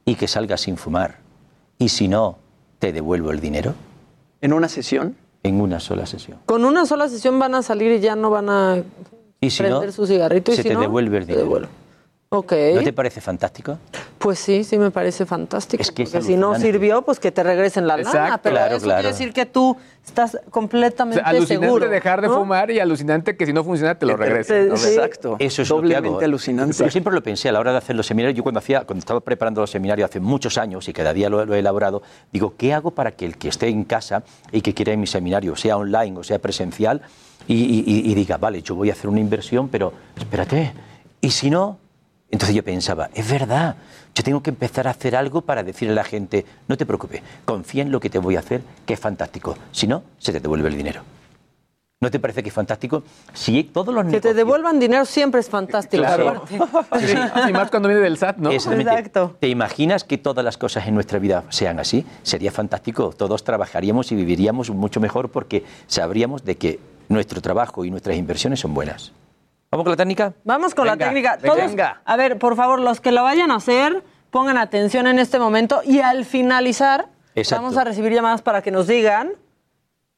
y 0.04 0.14
que 0.14 0.28
salga 0.28 0.56
sin 0.56 0.76
fumar? 0.76 1.18
Y 1.78 1.88
si 1.88 2.08
no, 2.08 2.38
te 2.78 2.92
devuelvo 2.92 3.30
el 3.30 3.40
dinero. 3.40 3.74
¿En 4.40 4.52
una 4.52 4.68
sesión? 4.68 5.16
En 5.42 5.60
una 5.60 5.80
sola 5.80 6.06
sesión. 6.06 6.38
Con 6.46 6.64
una 6.64 6.86
sola 6.86 7.08
sesión 7.08 7.38
van 7.38 7.54
a 7.54 7.62
salir 7.62 7.92
y 7.92 8.00
ya 8.00 8.16
no 8.16 8.30
van 8.30 8.48
a 8.48 8.82
Y 9.40 9.50
si 9.50 9.58
prender 9.58 9.86
no, 9.86 9.92
su 9.92 10.06
cigarrito 10.06 10.52
y 10.52 10.56
se 10.56 10.62
si 10.62 10.68
te 10.68 10.74
no, 10.74 10.80
devuelve 10.80 11.18
el 11.18 11.26
dinero. 11.26 11.68
Ok. 12.34 12.52
¿No 12.76 12.82
te 12.82 12.94
parece 12.94 13.20
fantástico? 13.20 13.78
Pues 14.18 14.38
sí, 14.38 14.64
sí 14.64 14.78
me 14.78 14.90
parece 14.90 15.26
fantástico. 15.26 15.82
Es 15.82 15.90
que 15.92 16.04
es 16.04 16.10
porque 16.10 16.24
si 16.26 16.36
no 16.36 16.48
alucinante. 16.52 16.72
sirvió, 16.78 17.02
pues 17.02 17.20
que 17.20 17.30
te 17.30 17.42
regresen 17.42 17.86
la 17.86 17.98
lana. 17.98 18.08
Exacto. 18.08 18.40
Pero 18.44 18.54
Claro, 18.56 18.76
eso 18.76 18.84
claro. 18.84 19.00
quiere 19.02 19.12
decir 19.12 19.32
que 19.34 19.44
tú 19.44 19.76
estás 20.06 20.38
O 20.46 20.50
completamente 20.50 21.20
sea, 21.20 21.28
alucinante 21.28 21.66
seguro. 21.66 21.88
dejar 21.90 22.22
de 22.22 22.28
¿no? 22.28 22.38
fumar 22.38 22.70
y 22.70 22.80
alucinante 22.80 23.36
que 23.36 23.44
si 23.44 23.52
no 23.52 23.62
funciona 23.64 23.96
te 23.98 24.06
lo 24.06 24.16
regresen. 24.16 24.68
¿no? 24.70 24.74
Eso 24.76 24.88
es 25.62 25.68
lo 25.70 25.82
que 25.82 25.94
hago. 25.94 26.20
Yo 26.22 26.90
siempre 26.90 27.12
lo 27.12 27.22
pensé 27.22 27.50
a 27.50 27.52
la 27.52 27.60
hora 27.60 27.72
de 27.72 27.78
hacer 27.78 27.96
los 27.96 28.06
seminarios. 28.06 28.34
Yo 28.36 28.42
cuando 28.42 28.60
hacía, 28.60 28.84
cuando 28.84 29.00
estaba 29.00 29.20
preparando 29.20 29.60
los 29.60 29.70
seminarios 29.70 30.08
hace 30.08 30.18
muchos 30.20 30.56
años 30.56 30.88
y 30.88 30.94
cada 30.94 31.12
día 31.12 31.28
lo, 31.28 31.44
lo 31.44 31.54
he 31.54 31.58
elaborado, 31.58 32.00
digo, 32.32 32.54
¿qué 32.56 32.72
hago 32.72 32.92
para 32.92 33.10
que 33.10 33.26
el 33.26 33.36
que 33.36 33.48
esté 33.48 33.68
en 33.68 33.84
casa 33.84 34.22
y 34.52 34.62
que 34.62 34.72
quiera 34.72 34.92
ir 34.92 34.96
a 34.96 35.00
mi 35.00 35.06
seminario, 35.06 35.54
sea 35.54 35.76
online 35.76 36.18
o 36.18 36.22
sea 36.22 36.38
presencial, 36.38 37.02
y, 37.46 37.54
y- 37.56 37.84
y- 37.86 38.10
y 38.10 38.14
diga, 38.14 38.38
vale, 38.38 38.62
yo 38.62 38.74
voy 38.74 38.88
a 38.88 38.92
hacer 38.94 39.10
una 39.10 39.20
inversión, 39.20 39.68
pero 39.68 39.92
espérate, 40.16 40.72
¿y 41.20 41.30
si 41.30 41.50
no? 41.50 41.78
Entonces 42.32 42.56
yo 42.56 42.64
pensaba, 42.64 43.10
es 43.14 43.30
verdad, 43.30 43.76
yo 44.14 44.24
tengo 44.24 44.42
que 44.42 44.50
empezar 44.50 44.88
a 44.88 44.90
hacer 44.90 45.14
algo 45.14 45.42
para 45.42 45.62
decirle 45.62 45.92
a 45.92 45.96
la 45.96 46.04
gente, 46.04 46.46
no 46.66 46.78
te 46.78 46.86
preocupes, 46.86 47.22
confía 47.44 47.82
en 47.82 47.92
lo 47.92 48.00
que 48.00 48.08
te 48.08 48.18
voy 48.18 48.36
a 48.36 48.38
hacer, 48.40 48.62
que 48.86 48.94
es 48.94 49.00
fantástico. 49.00 49.54
Si 49.70 49.86
no, 49.86 50.02
se 50.18 50.32
te 50.32 50.40
devuelve 50.40 50.68
el 50.68 50.76
dinero. 50.76 51.02
¿No 52.00 52.10
te 52.10 52.18
parece 52.18 52.42
que 52.42 52.48
es 52.48 52.54
fantástico? 52.54 53.04
Si 53.32 53.62
todos 53.62 53.94
los 53.94 54.06
Que 54.06 54.20
te 54.20 54.34
devuelvan 54.34 54.80
dinero 54.80 55.04
siempre 55.04 55.40
es 55.40 55.48
fantástico. 55.48 56.02
Claro. 56.02 56.30
aparte. 56.30 56.58
Sí, 57.06 57.16
y 57.48 57.52
más 57.52 57.70
cuando 57.70 57.88
viene 57.88 58.02
del 58.02 58.16
SAT, 58.16 58.38
¿no? 58.38 58.50
Exactamente. 58.50 59.20
¿Te 59.38 59.48
imaginas 59.48 60.02
que 60.02 60.18
todas 60.18 60.44
las 60.44 60.56
cosas 60.56 60.88
en 60.88 60.94
nuestra 60.94 61.20
vida 61.20 61.44
sean 61.50 61.78
así? 61.78 62.04
Sería 62.24 62.50
fantástico. 62.50 63.12
Todos 63.16 63.44
trabajaríamos 63.44 64.10
y 64.10 64.16
viviríamos 64.16 64.70
mucho 64.70 64.98
mejor 64.98 65.28
porque 65.28 65.64
sabríamos 65.86 66.44
de 66.44 66.56
que 66.56 66.80
nuestro 67.08 67.40
trabajo 67.40 67.84
y 67.84 67.90
nuestras 67.90 68.16
inversiones 68.16 68.58
son 68.58 68.74
buenas. 68.74 69.12
¿Vamos 69.72 69.84
con 69.84 69.90
la 69.92 69.96
técnica? 69.96 70.34
Vamos 70.44 70.74
con 70.74 70.86
la 70.86 70.96
técnica. 70.98 71.36
venga. 71.36 71.54
Todos, 71.54 71.70
Venga. 71.70 72.02
a 72.04 72.16
ver, 72.16 72.38
por 72.38 72.56
favor, 72.56 72.78
los 72.78 73.00
que 73.00 73.10
lo 73.10 73.22
vayan 73.22 73.50
a 73.50 73.56
hacer, 73.56 74.04
pongan 74.30 74.58
atención 74.58 75.06
en 75.06 75.18
este 75.18 75.38
momento 75.38 75.80
y 75.82 76.00
al 76.00 76.26
finalizar 76.26 77.08
Exacto. 77.34 77.62
vamos 77.62 77.78
a 77.78 77.84
recibir 77.84 78.12
llamadas 78.12 78.42
para 78.42 78.60
que 78.60 78.70
nos 78.70 78.86
digan 78.86 79.32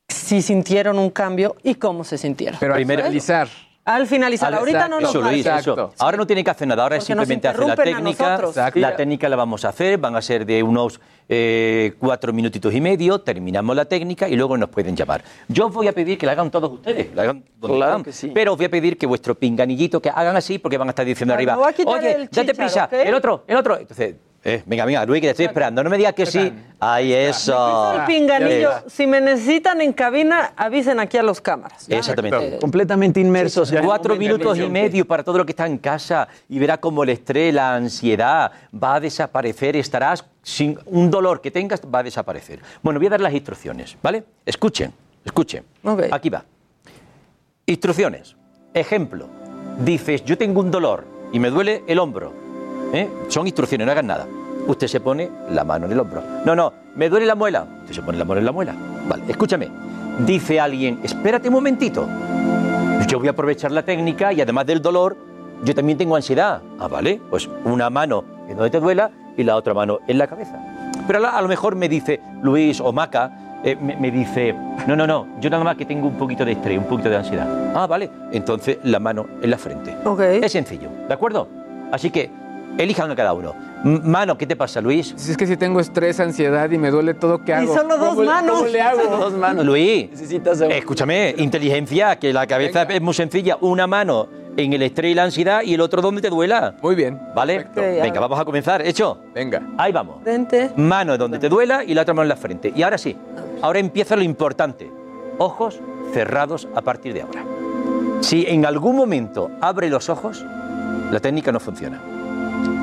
si 0.09 0.43
sintieron 0.43 0.99
un 0.99 1.09
cambio 1.11 1.55
y 1.63 1.77
cómo 1.77 2.03
se 2.03 2.19
sintieron. 2.19 2.59
Pero 2.59 2.75
primero 2.75 3.03
finalizar. 3.03 3.47
Al 3.87 4.07
finalizar. 4.07 4.49
Al- 4.49 4.61
Ahorita 4.61 4.89
no 4.89 4.99
nos 5.01 5.11
eso, 5.11 5.21
Luis, 5.21 5.45
eso. 5.45 5.93
Ahora 5.99 6.17
no 6.17 6.27
tiene 6.27 6.43
que 6.43 6.51
hacer 6.51 6.67
nada, 6.67 6.83
ahora 6.85 6.97
es 6.97 7.05
simplemente 7.05 7.49
hacer 7.49 7.67
la 7.67 7.77
técnica. 7.77 8.41
La 8.75 8.97
técnica 8.97 9.29
la 9.29 9.37
vamos 9.37 9.65
a 9.65 9.69
hacer, 9.69 9.99
van 9.99 10.17
a 10.17 10.23
ser 10.23 10.47
de 10.47 10.63
unos 10.63 11.01
eh, 11.29 11.93
cuatro 11.99 12.33
minutitos 12.33 12.73
y 12.75 12.81
medio, 12.81 13.21
terminamos 13.21 13.77
la 13.77 13.85
técnica 13.85 14.27
y 14.29 14.37
luego 14.37 14.57
nos 14.57 14.71
pueden 14.71 14.97
llamar. 14.97 15.23
Yo 15.49 15.67
os 15.67 15.73
voy 15.75 15.89
a 15.89 15.93
pedir 15.93 16.17
que 16.17 16.25
la 16.27 16.33
hagan 16.33 16.51
todos 16.51 16.73
ustedes, 16.73 17.15
la 17.15 17.23
hagan 17.23 17.45
donde 17.61 17.77
Claro 17.77 17.93
hagan, 17.93 18.05
que 18.05 18.13
sí. 18.13 18.31
pero 18.35 18.53
os 18.53 18.57
voy 18.59 18.67
a 18.67 18.71
pedir 18.71 18.97
que 18.97 19.07
vuestro 19.07 19.35
pinganillito 19.35 20.01
que 20.01 20.09
hagan 20.09 20.37
así 20.37 20.59
porque 20.59 20.79
van 20.79 20.89
a 20.89 20.91
estar 20.93 21.05
diciendo 21.05 21.35
arriba, 21.35 21.59
oye, 21.87 22.29
date 22.31 22.55
prisa, 22.55 22.89
el 22.91 23.15
otro, 23.15 23.45
el 23.47 23.57
otro. 23.57 23.79
Entonces, 23.79 24.15
eh, 24.47 24.63
venga, 24.67 24.85
venga, 24.85 25.07
Luis, 25.07 25.23
que 25.23 25.29
te 25.29 25.31
estoy 25.31 25.47
esperando, 25.47 25.83
no 25.83 25.89
me 25.89 25.97
digas 25.97 26.13
que 26.13 26.27
sí. 26.27 26.53
Ahí 26.79 27.15
eso. 27.15 27.95
El 27.95 28.05
pinganillo, 28.05 28.71
si 28.87 29.07
me 29.07 29.19
necesitan 29.19 29.81
en 29.81 29.95
cabina, 29.95 30.53
avisen 30.55 31.01
aquí 31.01 31.17
a 31.17 31.23
los 31.23 31.41
cámaras. 31.41 31.89
Exactamente. 31.89 32.59
Completamente 32.59 33.21
inmersos. 33.21 33.73
en 33.73 33.79
el 33.79 33.85
Cuatro 33.85 34.17
minutos 34.17 34.59
y 34.59 34.69
medio 34.69 35.07
para 35.07 35.23
todo 35.25 35.39
lo 35.39 35.47
que 35.47 35.53
está 35.53 35.67
en 35.67 35.79
casa 35.79 36.29
y 36.47 36.59
verá 36.59 36.77
cómo 36.77 37.05
el 37.05 37.09
estrés, 37.09 37.55
la 37.55 37.75
ansiedad 37.75 38.53
va 38.71 38.97
a 38.97 39.01
desaparecer, 39.01 39.77
estarás 39.77 40.27
sin 40.43 40.79
un 40.85 41.11
dolor 41.11 41.41
que 41.41 41.51
tengas, 41.51 41.81
va 41.83 42.01
a 42.01 42.03
desaparecer. 42.03 42.61
Bueno, 42.83 43.01
voy 43.01 43.07
a 43.07 43.11
dar 43.11 43.23
las 43.23 43.33
instrucciones, 43.33 43.97
¿vale? 44.03 44.25
Escuchen, 44.45 44.93
escuchen. 45.25 45.65
Aquí 46.11 46.29
va. 46.29 46.45
Instrucciones. 47.65 48.37
Ejemplo. 48.75 49.27
Dices, 49.79 50.23
yo 50.23 50.37
tengo 50.37 50.61
un 50.61 50.71
dolor 50.71 51.07
y 51.33 51.39
me 51.39 51.49
duele 51.49 51.83
el 51.87 51.99
hombro. 51.99 52.44
¿Eh? 52.95 53.11
Son 53.29 53.47
instrucciones, 53.47 53.87
no 53.87 53.93
hagan 53.93 54.07
nada. 54.07 54.27
Usted 54.67 54.87
se 54.87 55.01
pone 55.01 55.31
la 55.51 55.65
mano 55.65 55.87
en 55.87 55.93
el 55.93 56.01
hombro. 56.01 56.23
No, 56.45 56.55
no, 56.55 56.73
me 56.95 57.09
duele 57.09 57.27
la 57.27 57.35
muela. 57.35 57.67
Usted 57.83 57.95
se 57.95 58.03
pone 58.03 58.17
la 58.17 58.25
mano 58.25 58.39
en 58.39 58.47
la 58.47 58.53
muela. 58.53 58.75
Vale, 59.09 59.25
escúchame. 59.29 59.69
Dice 60.21 60.61
alguien, 60.61 61.01
espérate 61.03 61.49
un 61.49 61.55
momentito. 61.55 62.09
Yo 63.09 63.19
voy 63.19 63.29
a 63.29 63.33
aprovechar 63.33 63.73
la 63.73 63.83
técnica 63.83 64.33
y 64.33 64.41
además 64.41 64.67
del 64.67 64.81
dolor, 64.81 65.17
yo 65.65 65.75
también 65.75 65.99
tengo 65.99 66.17
ansiedad. 66.17 66.63
Ah, 66.79 66.89
vale, 66.89 67.21
pues 67.29 67.49
una 67.65 67.91
mano 67.91 68.25
en 68.49 68.57
donde 68.57 68.71
te 68.71 68.81
duela 68.81 69.11
y 69.37 69.43
la 69.43 69.57
otra 69.57 69.75
mano 69.75 69.99
en 70.07 70.19
la 70.19 70.27
cabeza. 70.27 70.59
Pero 71.07 71.27
a, 71.29 71.43
lo 71.43 71.49
mejor 71.49 71.75
me 71.75 71.89
dice 71.89 72.21
Luis 72.43 72.81
o 72.81 72.93
Maca, 72.93 73.61
eh, 73.63 73.77
me, 73.77 73.97
me 73.97 74.11
dice, 74.11 74.55
no, 74.87 74.97
no, 74.97 75.07
no, 75.07 75.27
yo 75.41 75.51
nada 75.51 75.65
más 75.65 75.77
que 75.77 75.85
tengo 75.85 76.07
un 76.07 76.17
poquito 76.17 76.45
de 76.45 76.53
estrés, 76.53 76.79
un 76.79 76.85
poquito 76.85 77.11
de 77.11 77.17
ansiedad. 77.17 77.73
Ah, 77.75 77.87
vale, 77.87 78.11
entonces 78.33 78.79
la 78.85 78.99
mano 79.01 79.27
en 79.43 79.51
la 79.51 79.59
frente. 79.59 79.95
Es 80.43 80.53
sencillo, 80.53 80.89
¿de 81.09 81.13
acuerdo? 81.13 81.49
Así 81.93 82.11
que 82.11 82.31
elijan 82.79 83.11
a 83.11 83.17
cada 83.17 83.33
uno. 83.33 83.55
Mano, 83.85 84.39
¿qué 84.39 84.47
te 84.47 84.57
pasa, 84.57 84.81
Luis? 84.81 85.13
Si 85.17 85.31
es 85.33 85.37
que 85.37 85.47
si 85.47 85.57
tengo 85.57 85.79
estrés, 85.79 86.19
ansiedad 86.19 86.71
y 86.71 86.79
me 86.79 86.91
duele 86.91 87.13
todo, 87.15 87.45
¿qué 87.45 87.53
hago? 87.55 87.75
solo 87.75 87.99
dos 87.99 88.09
¿Cómo 88.11 88.23
le- 88.23 88.27
manos. 88.29 88.57
¿Cómo 88.59 88.69
le 88.71 88.81
hago? 88.81 89.03
Solo 89.03 89.17
dos 89.19 89.33
manos. 89.35 89.65
Luis, 89.67 90.09
escúchame, 90.71 91.35
inteligencia, 91.39 92.17
que 92.19 92.33
la 92.33 92.47
cabeza 92.47 92.83
es 92.85 93.01
muy 93.03 93.15
sencilla. 93.15 93.59
Una 93.61 93.87
mano 93.87 94.27
en 94.57 94.73
el 94.73 94.83
estrés 94.83 95.13
y 95.13 95.15
la 95.15 95.25
ansiedad 95.25 95.63
y 95.63 95.75
el 95.75 95.81
otro 95.81 96.01
donde 96.01 96.23
te 96.23 96.31
duela. 96.31 96.75
Muy 96.81 96.95
bien. 96.95 97.21
¿Vale? 97.35 97.67
Venga, 97.75 98.21
vamos 98.21 98.39
a 98.41 98.45
comenzar. 98.45 98.81
¿Hecho? 98.87 99.19
Venga. 99.35 99.61
Ahí 99.77 99.93
vamos. 99.93 100.23
Frente. 100.23 100.71
Mano 100.77 101.19
donde 101.19 101.39
te 101.39 101.49
duela 101.49 101.85
y 101.85 101.93
la 101.95 102.03
otra 102.03 102.15
mano 102.15 102.23
en 102.25 102.29
la 102.31 102.37
frente. 102.37 102.73
Y 102.75 102.83
ahora 102.83 102.97
sí, 102.97 103.17
ahora 103.61 103.79
empieza 103.81 104.17
lo 104.17 104.23
importante. 104.23 104.91
Ojos 105.39 105.81
cerrados 106.13 106.69
a 106.75 106.81
partir 106.81 107.13
de 107.13 107.23
ahora. 107.23 107.45
Si 108.21 108.47
en 108.49 108.65
algún 108.65 108.97
momento 108.97 109.51
abre 109.61 109.91
los 109.91 110.09
ojos, 110.09 110.45
la 111.11 111.21
técnica 111.21 111.53
no 111.53 111.61
funciona. 111.61 112.01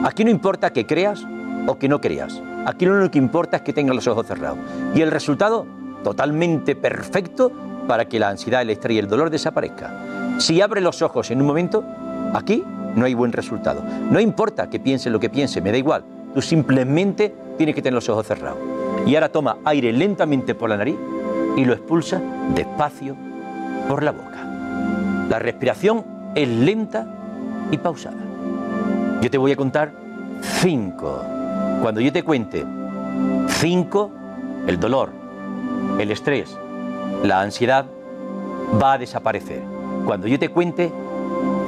Aquí 0.03 0.23
no 0.23 0.31
importa 0.31 0.73
que 0.73 0.85
creas 0.85 1.25
o 1.67 1.77
que 1.77 1.87
no 1.87 2.01
creas. 2.01 2.41
Aquí 2.65 2.85
lo 2.85 2.93
único 2.93 3.11
que 3.11 3.17
importa 3.17 3.57
es 3.57 3.63
que 3.63 3.73
tengas 3.73 3.95
los 3.95 4.07
ojos 4.07 4.27
cerrados. 4.27 4.57
Y 4.95 5.01
el 5.01 5.11
resultado, 5.11 5.65
totalmente 6.03 6.75
perfecto 6.75 7.51
para 7.87 8.05
que 8.05 8.19
la 8.19 8.29
ansiedad, 8.29 8.61
el 8.61 8.69
estrés 8.69 8.95
y 8.95 8.99
el 8.99 9.07
dolor 9.07 9.29
desaparezca. 9.29 9.91
Si 10.37 10.61
abre 10.61 10.81
los 10.81 11.01
ojos 11.01 11.31
en 11.31 11.41
un 11.41 11.47
momento, 11.47 11.83
aquí 12.33 12.63
no 12.95 13.05
hay 13.05 13.13
buen 13.13 13.31
resultado. 13.31 13.83
No 14.09 14.19
importa 14.19 14.69
que 14.69 14.79
piense 14.79 15.09
lo 15.09 15.19
que 15.19 15.29
piense, 15.29 15.61
me 15.61 15.71
da 15.71 15.77
igual. 15.77 16.03
Tú 16.33 16.41
simplemente 16.41 17.33
tienes 17.57 17.75
que 17.75 17.81
tener 17.81 17.95
los 17.95 18.09
ojos 18.09 18.27
cerrados. 18.27 18.59
Y 19.05 19.15
ahora 19.15 19.29
toma 19.29 19.57
aire 19.65 19.91
lentamente 19.91 20.55
por 20.55 20.69
la 20.69 20.77
nariz 20.77 20.95
y 21.57 21.65
lo 21.65 21.73
expulsa 21.73 22.21
despacio 22.55 23.15
por 23.87 24.03
la 24.03 24.11
boca. 24.11 25.27
La 25.29 25.39
respiración 25.39 26.05
es 26.35 26.47
lenta 26.47 27.07
y 27.71 27.77
pausada. 27.77 28.30
Yo 29.21 29.29
te 29.29 29.37
voy 29.37 29.51
a 29.51 29.55
contar 29.55 29.91
cinco. 30.41 31.23
Cuando 31.83 32.01
yo 32.01 32.11
te 32.11 32.23
cuente 32.23 32.65
cinco, 33.47 34.09
el 34.65 34.79
dolor, 34.79 35.11
el 35.99 36.09
estrés, 36.09 36.57
la 37.23 37.41
ansiedad 37.41 37.85
va 38.81 38.93
a 38.93 38.97
desaparecer. 38.97 39.61
Cuando 40.07 40.27
yo 40.27 40.39
te 40.39 40.49
cuente 40.49 40.91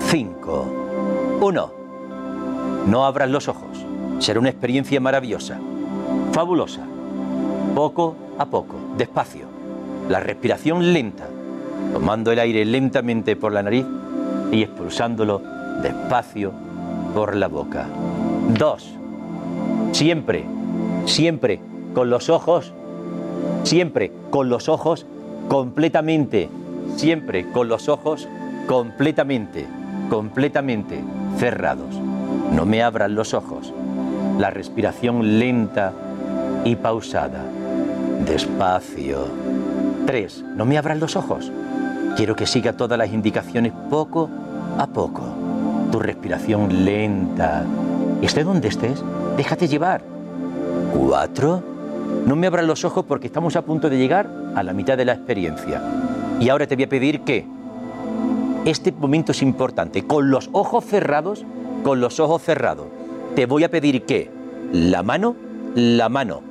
cinco. 0.08 0.66
Uno, 1.42 1.72
no 2.88 3.06
abras 3.06 3.30
los 3.30 3.48
ojos. 3.48 3.86
Será 4.18 4.40
una 4.40 4.50
experiencia 4.50 5.00
maravillosa, 5.00 5.60
fabulosa. 6.32 6.82
Poco 7.76 8.16
a 8.40 8.48
poco, 8.48 8.78
despacio. 8.98 9.46
La 10.10 10.20
respiración 10.20 10.92
lenta, 10.92 11.28
tomando 11.94 12.32
el 12.32 12.40
aire 12.40 12.66
lentamente 12.66 13.36
por 13.36 13.52
la 13.52 13.62
nariz 13.62 13.86
y 14.52 14.64
expulsándolo 14.64 15.40
despacio 15.84 16.52
por 17.14 17.36
la 17.36 17.48
boca. 17.48 17.88
Dos, 18.58 18.90
siempre, 19.92 20.46
siempre 21.06 21.60
con 21.94 22.10
los 22.10 22.30
ojos, 22.30 22.74
siempre 23.64 24.12
con 24.30 24.50
los 24.50 24.68
ojos 24.70 25.06
completamente, 25.48 26.50
siempre 26.96 27.50
con 27.52 27.68
los 27.68 27.88
ojos 27.90 28.28
completamente, 28.68 29.66
completamente 30.10 31.02
cerrados. 31.38 31.96
No 32.52 32.66
me 32.66 32.84
abran 32.84 33.16
los 33.16 33.34
ojos. 33.34 33.74
La 34.40 34.50
respiración 34.50 35.40
lenta 35.40 35.94
y 36.66 36.76
pausada. 36.76 37.44
Despacio. 38.26 39.28
Tres, 40.06 40.44
no 40.56 40.66
me 40.66 40.78
abras 40.78 41.00
los 41.00 41.16
ojos. 41.16 41.52
Quiero 42.16 42.36
que 42.36 42.46
siga 42.46 42.74
todas 42.74 42.98
las 42.98 43.12
indicaciones 43.12 43.74
poco 43.90 44.30
a 44.78 44.88
poco. 44.88 45.43
Tu 45.94 46.00
respiración 46.00 46.86
lenta. 46.86 47.64
Esté 48.24 48.44
donde 48.44 48.68
estés, 48.68 49.04
déjate 49.38 49.68
llevar. 49.68 50.02
Cuatro, 50.92 51.62
no 52.26 52.36
me 52.36 52.48
abras 52.48 52.66
los 52.66 52.84
ojos 52.84 53.06
porque 53.08 53.28
estamos 53.28 53.56
a 53.56 53.62
punto 53.62 53.92
de 53.92 54.00
llegar 54.00 54.28
a 54.56 54.64
la 54.64 54.74
mitad 54.74 54.98
de 54.98 55.06
la 55.06 55.14
experiencia. 55.14 55.84
Y 56.40 56.50
ahora 56.50 56.66
te 56.66 56.74
voy 56.74 56.86
a 56.86 56.90
pedir 56.90 57.22
que 57.22 57.46
este 58.66 58.92
momento 58.92 59.34
es 59.34 59.44
importante. 59.44 60.08
Con 60.08 60.32
los 60.32 60.50
ojos 60.52 60.84
cerrados, 60.84 61.46
con 61.84 62.02
los 62.02 62.20
ojos 62.20 62.42
cerrados, 62.42 62.88
te 63.36 63.46
voy 63.46 63.64
a 63.64 63.70
pedir 63.70 64.02
que 64.02 64.32
la 64.72 65.04
mano, 65.04 65.36
la 65.76 66.10
mano, 66.10 66.42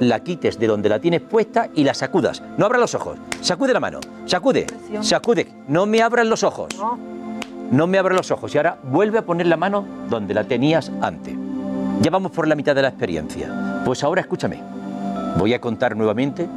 la 0.00 0.24
quites 0.24 0.58
de 0.58 0.66
donde 0.66 0.88
la 0.88 0.98
tienes 0.98 1.20
puesta 1.20 1.68
y 1.72 1.84
la 1.84 1.94
sacudas. 1.94 2.42
No 2.56 2.66
abras 2.66 2.80
los 2.80 2.96
ojos. 2.96 3.16
Sacude 3.42 3.72
la 3.72 3.78
mano. 3.78 4.00
Sacude. 4.26 4.66
Sacude. 5.02 5.46
No 5.68 5.86
me 5.86 6.02
abras 6.02 6.26
los 6.26 6.42
ojos. 6.42 6.74
No 7.70 7.86
me 7.86 7.98
abras 7.98 8.16
los 8.16 8.30
ojos. 8.30 8.54
Y 8.54 8.58
ahora 8.58 8.78
vuelve 8.82 9.18
a 9.18 9.26
poner 9.26 9.46
la 9.46 9.56
mano 9.56 9.84
donde 10.08 10.34
la 10.34 10.44
tenías 10.44 10.90
antes. 11.00 11.34
Ya 12.00 12.10
vamos 12.10 12.32
por 12.32 12.46
la 12.46 12.54
mitad 12.54 12.74
de 12.74 12.82
la 12.82 12.88
experiencia. 12.88 13.82
Pues 13.84 14.02
ahora 14.04 14.20
escúchame. 14.20 14.60
Voy 15.38 15.52
a 15.54 15.60
contar 15.60 15.96
nuevamente 15.96 16.48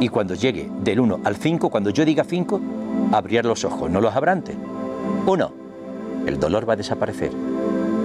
y 0.00 0.08
cuando 0.08 0.34
llegue 0.34 0.70
del 0.82 1.00
1 1.00 1.20
al 1.24 1.36
5, 1.36 1.68
cuando 1.68 1.90
yo 1.90 2.04
diga 2.04 2.24
5, 2.24 2.60
abrir 3.12 3.44
los 3.44 3.64
ojos. 3.64 3.90
No 3.90 4.00
los 4.00 4.14
abra 4.14 4.32
antes. 4.32 4.56
1. 5.26 5.52
El 6.26 6.40
dolor 6.40 6.68
va 6.68 6.72
a 6.72 6.76
desaparecer. 6.76 7.30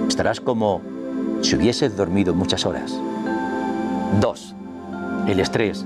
Estarás 0.07 0.39
como 0.39 0.81
si 1.41 1.55
hubieses 1.55 1.95
dormido 1.97 2.33
muchas 2.33 2.65
horas. 2.65 2.97
2. 4.19 4.55
El 5.27 5.39
estrés, 5.39 5.85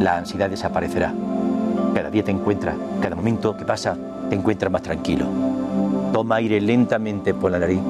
la 0.00 0.18
ansiedad 0.18 0.50
desaparecerá. 0.50 1.14
Cada 1.94 2.10
día 2.10 2.22
te 2.22 2.30
encuentras, 2.30 2.76
cada 3.00 3.16
momento 3.16 3.56
que 3.56 3.64
pasa, 3.64 3.96
te 4.28 4.34
encuentras 4.34 4.70
más 4.70 4.82
tranquilo. 4.82 5.55
Toma 6.16 6.36
aire 6.36 6.62
lentamente 6.62 7.34
por 7.34 7.50
la 7.50 7.58
nariz 7.58 7.82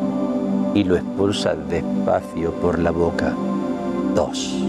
y 0.74 0.82
lo 0.82 0.96
expulsa 0.96 1.54
despacio 1.54 2.50
por 2.54 2.76
la 2.76 2.90
boca. 2.90 3.32
2. 4.16 4.64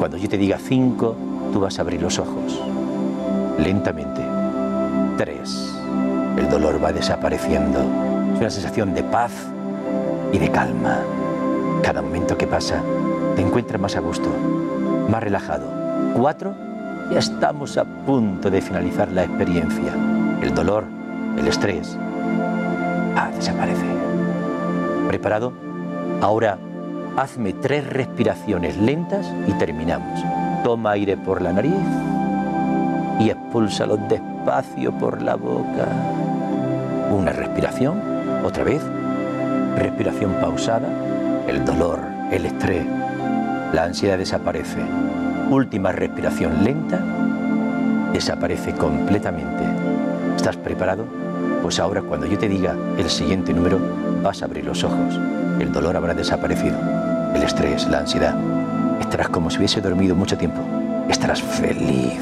Cuando 0.00 0.16
yo 0.16 0.28
te 0.28 0.36
diga 0.36 0.58
5, 0.58 1.16
tú 1.52 1.60
vas 1.60 1.78
a 1.78 1.82
abrir 1.82 2.02
los 2.02 2.18
ojos. 2.18 2.60
Lentamente. 3.60 4.22
3. 5.18 5.74
El 6.36 6.50
dolor 6.50 6.82
va 6.82 6.92
desapareciendo. 6.92 7.78
Es 8.34 8.40
una 8.40 8.50
sensación 8.50 8.92
de 8.92 9.04
paz 9.04 9.30
y 10.32 10.38
de 10.38 10.50
calma. 10.50 10.98
Cada 11.84 12.02
momento 12.02 12.36
que 12.36 12.48
pasa, 12.48 12.82
te 13.36 13.42
encuentras 13.42 13.80
más 13.80 13.94
a 13.94 14.00
gusto, 14.00 14.30
más 15.08 15.22
relajado. 15.22 15.68
4. 16.16 16.54
Ya 17.12 17.20
estamos 17.20 17.78
a 17.78 17.84
punto 17.84 18.50
de 18.50 18.60
finalizar 18.60 19.12
la 19.12 19.22
experiencia. 19.22 19.94
El 20.42 20.52
dolor, 20.56 20.86
el 21.38 21.46
estrés, 21.46 21.96
desaparece. 23.38 23.86
¿Preparado? 25.08 25.52
Ahora 26.20 26.58
hazme 27.16 27.52
tres 27.52 27.86
respiraciones 27.88 28.76
lentas 28.76 29.26
y 29.46 29.52
terminamos. 29.52 30.20
Toma 30.64 30.92
aire 30.92 31.16
por 31.16 31.40
la 31.40 31.52
nariz 31.52 31.72
y 33.20 33.30
expúlsalo 33.30 33.96
despacio 33.96 34.92
por 34.92 35.22
la 35.22 35.36
boca. 35.36 35.86
Una 37.10 37.32
respiración, 37.32 38.00
otra 38.44 38.64
vez. 38.64 38.82
Respiración 39.76 40.32
pausada. 40.40 40.88
El 41.46 41.64
dolor, 41.64 42.00
el 42.30 42.44
estrés, 42.44 42.84
la 43.72 43.84
ansiedad 43.84 44.18
desaparece. 44.18 44.80
Última 45.50 45.92
respiración 45.92 46.62
lenta. 46.62 47.00
Desaparece 48.12 48.72
completamente. 48.72 49.64
¿Estás 50.36 50.56
preparado? 50.56 51.04
Pues 51.68 51.80
ahora 51.80 52.00
cuando 52.00 52.24
yo 52.24 52.38
te 52.38 52.48
diga 52.48 52.74
el 52.96 53.10
siguiente 53.10 53.52
número, 53.52 53.78
vas 54.22 54.40
a 54.40 54.46
abrir 54.46 54.64
los 54.64 54.82
ojos. 54.84 55.20
El 55.60 55.70
dolor 55.70 55.98
habrá 55.98 56.14
desaparecido. 56.14 56.78
El 57.34 57.42
estrés, 57.42 57.86
la 57.88 57.98
ansiedad. 57.98 58.34
Estarás 58.98 59.28
como 59.28 59.50
si 59.50 59.58
hubiese 59.58 59.82
dormido 59.82 60.14
mucho 60.14 60.38
tiempo. 60.38 60.62
Estarás 61.10 61.42
feliz, 61.42 62.18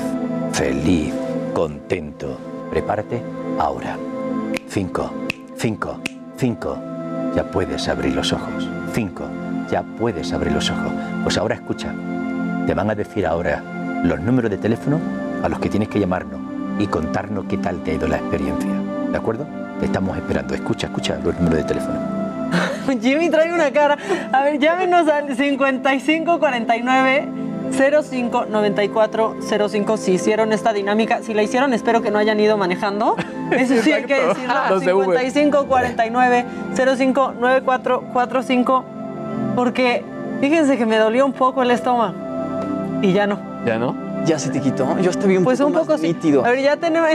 feliz, 0.50 1.14
contento. 1.54 2.36
Prepárate 2.72 3.22
ahora. 3.56 3.96
Cinco, 4.66 5.12
cinco, 5.56 6.00
cinco. 6.36 6.76
Ya 7.36 7.44
puedes 7.44 7.86
abrir 7.86 8.16
los 8.16 8.32
ojos. 8.32 8.68
Cinco. 8.94 9.26
Ya 9.70 9.84
puedes 9.96 10.32
abrir 10.32 10.54
los 10.54 10.68
ojos. 10.72 10.90
Pues 11.22 11.38
ahora 11.38 11.54
escucha. 11.54 11.94
Te 12.66 12.74
van 12.74 12.90
a 12.90 12.96
decir 12.96 13.24
ahora 13.24 13.62
los 14.02 14.20
números 14.20 14.50
de 14.50 14.58
teléfono 14.58 14.98
a 15.44 15.48
los 15.48 15.60
que 15.60 15.68
tienes 15.68 15.88
que 15.88 16.00
llamarnos 16.00 16.40
y 16.80 16.88
contarnos 16.88 17.44
qué 17.44 17.58
tal 17.58 17.80
te 17.84 17.92
ha 17.92 17.94
ido 17.94 18.08
la 18.08 18.16
experiencia. 18.16 18.75
¿De 19.16 19.20
acuerdo? 19.20 19.46
Estamos 19.80 20.14
esperando. 20.14 20.54
Escucha, 20.54 20.88
escucha 20.88 21.16
los 21.24 21.34
números 21.36 21.60
de 21.60 21.64
teléfono. 21.64 21.98
Jimmy 23.00 23.30
trae 23.30 23.50
una 23.50 23.70
cara. 23.70 23.96
A 24.30 24.42
ver, 24.42 24.58
llámenos 24.58 25.08
al 25.08 25.34
5549 25.34 27.28
059405 27.72 29.96
si 29.96 30.12
hicieron 30.12 30.52
esta 30.52 30.74
dinámica. 30.74 31.22
Si 31.22 31.32
la 31.32 31.42
hicieron, 31.42 31.72
espero 31.72 32.02
que 32.02 32.10
no 32.10 32.18
hayan 32.18 32.38
ido 32.38 32.58
manejando. 32.58 33.16
Eso 33.52 33.80
sí 33.80 33.90
hay 33.90 34.04
que 34.04 34.20
decirlo. 34.20 34.54
Los 34.68 34.82
de 34.82 34.92
Uber. 34.92 35.18
5549 35.18 36.44
059445 36.74 38.84
porque 39.54 40.04
fíjense 40.42 40.76
que 40.76 40.84
me 40.84 40.98
dolió 40.98 41.24
un 41.24 41.32
poco 41.32 41.62
el 41.62 41.70
estómago 41.70 42.12
y 43.00 43.14
ya 43.14 43.26
no. 43.26 43.38
¿Ya 43.64 43.78
no? 43.78 43.96
Ya 44.24 44.38
se 44.38 44.50
te 44.50 44.60
quitó. 44.60 44.98
Yo 44.98 45.10
estoy 45.10 45.36
un 45.36 45.44
Pues 45.44 45.58
poco 45.58 45.68
un 45.68 45.74
poco 45.74 45.92
más 45.92 46.00
sí. 46.00 46.08
nítido. 46.08 46.44
A 46.44 46.50
ver, 46.50 46.60
ya 46.60 46.76
tenemos. 46.76 47.08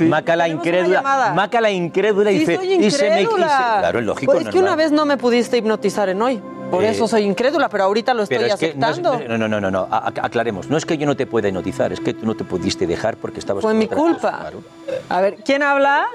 Maca 0.00 0.34
la 0.34 0.48
incrédula. 0.48 1.32
Maca 1.34 1.60
la 1.60 1.70
incrédula 1.70 2.32
y 2.32 2.34
Sí, 2.34 2.40
dice. 2.40 2.56
soy 2.56 2.72
y 2.72 2.90
se 2.90 3.10
me- 3.10 3.22
y 3.22 3.26
se- 3.26 3.32
claro, 3.34 3.98
es 4.00 4.04
lógico. 4.04 4.32
Pues 4.32 4.44
es 4.46 4.52
que 4.52 4.58
una 4.58 4.74
vez 4.74 4.90
no 4.90 5.04
me 5.06 5.16
pudiste 5.16 5.56
hipnotizar 5.58 6.08
en 6.08 6.20
hoy. 6.20 6.42
Por 6.70 6.84
Eh, 6.84 6.90
eso 6.90 7.08
soy 7.08 7.22
incrédula, 7.22 7.68
pero 7.70 7.84
ahorita 7.84 8.12
lo 8.12 8.24
estoy 8.24 8.38
Pero 8.38 8.52
es 8.52 8.60
que 8.60 8.74
no, 8.74 8.86
es- 8.88 8.98
aceptando. 8.98 9.28
no, 9.28 9.38
no, 9.38 9.48
no, 9.48 9.60
no, 9.60 9.70
no, 9.70 9.88
a- 9.90 10.08
aclaremos. 10.22 10.68
No 10.68 10.76
es 10.76 10.84
que 10.84 10.98
yo 10.98 11.06
no 11.06 11.16
te 11.16 11.26
pueda 11.26 11.48
hipnotizar, 11.48 11.92
es 11.92 12.00
que 12.00 12.12
tú 12.12 12.26
no 12.26 12.34
te 12.34 12.44
pudiste 12.44 12.86
dejar 12.86 13.16
porque 13.16 13.38
estabas. 13.38 13.62
Fue 13.62 13.70
con 13.70 13.78
mi 13.78 13.86
culpa. 13.86 14.38
claro. 14.40 14.62
A 15.08 15.20
ver, 15.20 15.36
¿quién 15.44 15.62
habla? 15.62 16.06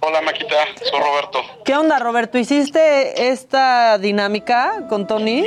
Hola 0.00 0.22
Maquita, 0.22 0.54
soy 0.90 0.98
Roberto. 1.00 1.38
¿Qué 1.64 1.76
onda, 1.76 1.98
Roberto? 1.98 2.38
¿Hiciste 2.38 3.28
esta 3.30 3.98
dinámica 3.98 4.86
con 4.88 5.06
Tony? 5.06 5.44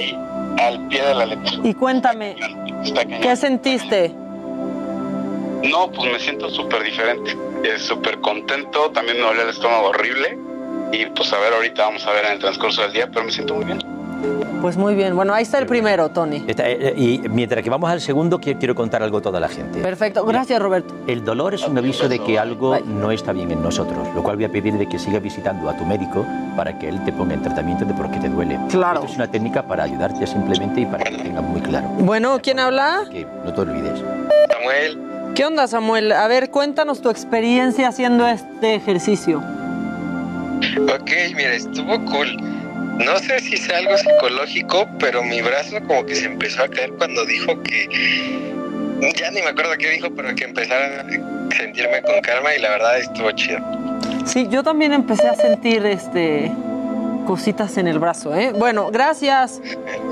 Al 0.57 0.87
pie 0.87 1.03
de 1.03 1.13
la 1.15 1.25
letra. 1.25 1.53
Y 1.63 1.73
cuéntame, 1.73 2.35
Está 2.83 3.03
cañón. 3.03 3.21
¿qué 3.21 3.35
sentiste? 3.35 4.13
No, 5.63 5.91
pues 5.91 6.11
me 6.11 6.19
siento 6.19 6.49
súper 6.49 6.83
diferente. 6.83 7.35
Es 7.63 7.81
súper 7.83 8.19
contento, 8.21 8.91
también 8.91 9.17
me 9.17 9.23
duele 9.23 9.43
el 9.43 9.49
estómago 9.49 9.87
horrible. 9.89 10.37
Y 10.91 11.05
pues 11.07 11.33
a 11.33 11.39
ver, 11.39 11.53
ahorita 11.53 11.83
vamos 11.83 12.05
a 12.05 12.11
ver 12.11 12.25
en 12.25 12.33
el 12.33 12.39
transcurso 12.39 12.81
del 12.83 12.93
día, 12.93 13.07
pero 13.11 13.25
me 13.25 13.31
siento 13.31 13.55
muy 13.55 13.65
bien. 13.65 13.79
Pues 14.61 14.75
muy 14.75 14.95
bien. 14.95 15.15
Bueno, 15.15 15.33
ahí 15.33 15.43
está 15.43 15.59
el 15.59 15.65
primero, 15.67 16.09
Tony. 16.09 16.43
Está, 16.47 16.67
eh, 16.67 16.77
eh, 16.89 16.93
y 16.97 17.29
mientras 17.29 17.63
que 17.63 17.69
vamos 17.69 17.89
al 17.89 18.01
segundo, 18.01 18.39
qui- 18.39 18.57
quiero 18.57 18.73
contar 18.73 19.03
algo 19.03 19.19
a 19.19 19.21
toda 19.21 19.39
la 19.39 19.47
gente. 19.47 19.79
Perfecto. 19.81 20.25
Gracias, 20.25 20.59
Roberto. 20.61 20.93
El 21.05 21.23
dolor 21.23 21.53
es 21.53 21.67
un 21.67 21.77
aviso 21.77 22.09
de 22.09 22.19
que 22.19 22.39
algo 22.39 22.75
no 22.85 23.11
está 23.11 23.33
bien 23.33 23.51
en 23.51 23.61
nosotros, 23.61 24.07
lo 24.15 24.23
cual 24.23 24.35
voy 24.35 24.45
a 24.45 24.49
pedir 24.49 24.73
de 24.73 24.89
que 24.89 24.97
sigas 24.97 25.21
visitando 25.21 25.69
a 25.69 25.77
tu 25.77 25.85
médico 25.85 26.25
para 26.55 26.77
que 26.79 26.89
él 26.89 27.03
te 27.05 27.13
ponga 27.13 27.35
en 27.35 27.43
tratamiento 27.43 27.85
de 27.85 27.93
por 27.93 28.09
qué 28.09 28.19
te 28.19 28.29
duele. 28.29 28.57
Claro. 28.69 29.01
Esto 29.01 29.11
es 29.11 29.17
una 29.17 29.27
técnica 29.29 29.61
para 29.63 29.83
ayudarte 29.83 30.25
simplemente 30.25 30.81
y 30.81 30.85
para 30.87 31.03
que 31.03 31.11
lo 31.11 31.23
tengas 31.23 31.43
muy 31.43 31.61
claro. 31.61 31.87
Bueno, 31.99 32.39
¿quién 32.41 32.59
habla? 32.59 33.03
Que 33.11 33.27
no 33.45 33.53
te 33.53 33.61
olvides. 33.61 33.99
Samuel, 34.49 35.03
¿Qué 35.35 35.45
onda, 35.45 35.67
Samuel? 35.67 36.11
A 36.13 36.27
ver, 36.27 36.49
cuéntanos 36.49 36.99
tu 37.01 37.11
experiencia 37.11 37.87
haciendo 37.89 38.25
este 38.27 38.73
ejercicio. 38.73 39.37
Ok, 40.89 41.11
mira, 41.35 41.53
estuvo 41.53 42.03
cool. 42.05 42.37
No 43.03 43.19
sé 43.19 43.39
si 43.39 43.55
es 43.55 43.69
algo 43.69 43.97
psicológico, 43.97 44.87
pero 44.99 45.23
mi 45.23 45.41
brazo 45.41 45.77
como 45.87 46.05
que 46.05 46.15
se 46.15 46.25
empezó 46.25 46.63
a 46.63 46.67
caer 46.67 46.91
cuando 46.93 47.25
dijo 47.25 47.61
que... 47.63 47.87
Ya 49.15 49.29
ni 49.31 49.41
me 49.41 49.49
acuerdo 49.49 49.73
qué 49.77 49.91
dijo, 49.91 50.09
pero 50.15 50.33
que 50.35 50.45
empezara 50.45 51.01
a 51.01 51.55
sentirme 51.55 52.01
con 52.01 52.19
calma 52.21 52.55
y 52.55 52.61
la 52.61 52.69
verdad 52.69 52.97
estuvo 52.99 53.31
chido. 53.31 53.59
Sí, 54.25 54.47
yo 54.49 54.63
también 54.63 54.93
empecé 54.93 55.27
a 55.27 55.35
sentir 55.35 55.85
este 55.85 56.51
cositas 57.27 57.77
en 57.77 57.87
el 57.87 57.99
brazo, 57.99 58.33
¿eh? 58.33 58.53
Bueno, 58.53 58.89
gracias. 58.89 59.61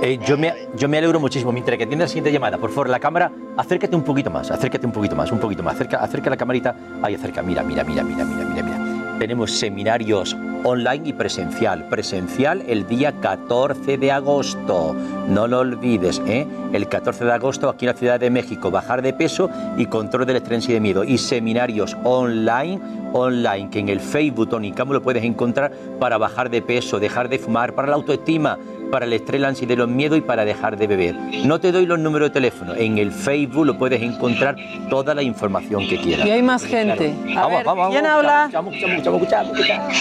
Eh, 0.01 0.19
yo, 0.27 0.37
me, 0.37 0.53
yo 0.75 0.89
me 0.89 0.97
alegro 0.97 1.19
muchísimo. 1.19 1.51
Mientras 1.51 1.77
que 1.77 1.85
atiende 1.85 2.03
la 2.03 2.09
siguiente 2.09 2.31
llamada, 2.31 2.57
por 2.57 2.69
favor, 2.69 2.89
la 2.89 2.99
cámara, 2.99 3.31
acércate 3.57 3.95
un 3.95 4.03
poquito 4.03 4.29
más, 4.29 4.51
acércate 4.51 4.85
un 4.85 4.91
poquito 4.91 5.15
más, 5.15 5.31
un 5.31 5.39
poquito 5.39 5.63
más. 5.63 5.75
Acerca, 5.75 5.97
acerca 5.97 6.29
la 6.29 6.37
camarita. 6.37 6.75
Ahí, 7.01 7.15
acerca. 7.15 7.41
Mira, 7.41 7.63
mira, 7.63 7.83
mira, 7.85 8.03
mira, 8.03 8.25
mira, 8.25 8.45
mira, 8.45 8.63
mira. 8.63 8.84
Tenemos 9.19 9.51
seminarios 9.51 10.35
online 10.65 11.09
y 11.09 11.13
presencial. 11.13 11.87
Presencial 11.87 12.63
el 12.67 12.85
día 12.87 13.13
14 13.21 13.97
de 13.97 14.11
agosto, 14.11 14.93
no 15.29 15.47
lo 15.47 15.59
olvides, 15.59 16.21
¿eh? 16.27 16.45
el 16.73 16.89
14 16.89 17.23
de 17.23 17.31
agosto 17.31 17.69
aquí 17.69 17.85
en 17.85 17.93
la 17.93 17.97
Ciudad 17.97 18.19
de 18.19 18.29
México, 18.29 18.71
bajar 18.71 19.01
de 19.01 19.13
peso 19.13 19.49
y 19.77 19.85
control 19.85 20.25
del 20.25 20.37
estrés 20.37 20.67
y 20.67 20.73
de 20.73 20.79
miedo. 20.81 21.03
Y 21.03 21.17
seminarios 21.17 21.95
online, 22.03 22.81
online, 23.13 23.69
que 23.69 23.79
en 23.79 23.89
el 23.89 24.01
Facebook 24.01 24.49
Tony 24.49 24.71
Camo 24.71 24.93
lo 24.93 25.01
puedes 25.01 25.23
encontrar 25.23 25.71
para 25.99 26.17
bajar 26.17 26.49
de 26.49 26.61
peso, 26.61 26.99
dejar 26.99 27.29
de 27.29 27.39
fumar, 27.39 27.73
para 27.73 27.87
la 27.87 27.95
autoestima, 27.95 28.57
para 28.85 29.05
el 29.05 29.13
estrés, 29.13 29.41
la 29.41 29.49
ansiedad 29.49 29.73
y 29.73 29.77
los 29.77 29.89
miedos 29.89 30.17
y 30.17 30.21
para 30.21 30.45
dejar 30.45 30.77
de 30.77 30.87
beber. 30.87 31.15
No 31.45 31.59
te 31.59 31.71
doy 31.71 31.85
los 31.85 31.99
números 31.99 32.29
de 32.29 32.33
teléfono, 32.33 32.73
en 32.75 32.97
el 32.97 33.11
Facebook 33.11 33.65
lo 33.65 33.77
puedes 33.77 34.01
encontrar 34.01 34.55
toda 34.89 35.13
la 35.15 35.21
información 35.23 35.87
que 35.87 35.97
quieras. 35.97 36.25
Y 36.27 36.31
hay 36.31 36.41
más 36.41 36.63
gente. 36.65 37.13
A 37.35 37.41
Vamos, 37.41 37.57
ver, 37.57 37.65
vamos, 37.65 37.89
¿quién 37.91 38.03
vamos. 38.03 38.17
habla? 38.25 38.49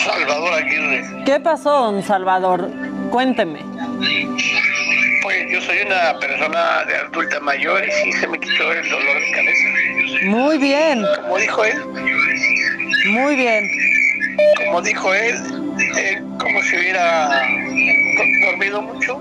Salvador 0.05 0.53
Aguirre. 0.55 1.25
¿Qué 1.25 1.41
pasó, 1.41 1.71
don 1.93 2.03
Salvador? 2.03 2.69
Cuénteme. 3.11 3.61
Pues 5.23 5.47
yo 5.51 5.61
soy 5.63 5.79
una 5.87 6.19
persona 6.21 6.85
de 6.87 6.97
adulta 6.97 7.41
mayor 7.41 7.83
y 7.87 7.91
sí 7.91 8.13
se 8.13 8.27
me 8.27 8.39
quitó 8.39 8.71
el 8.73 8.89
dolor 8.91 9.15
de 9.21 9.31
cabeza. 9.33 10.27
Muy 10.27 10.59
bien. 10.59 11.03
Como 11.23 11.39
dijo 11.39 11.65
él, 11.65 11.79
Muy 13.11 13.37
bien. 13.37 13.65
como 14.67 14.83
dijo 14.83 15.15
él, 15.15 15.35
eh, 15.99 16.23
como 16.39 16.63
si 16.63 16.77
hubiera 16.77 17.29
do- 17.29 18.47
dormido 18.51 18.83
mucho. 18.83 19.21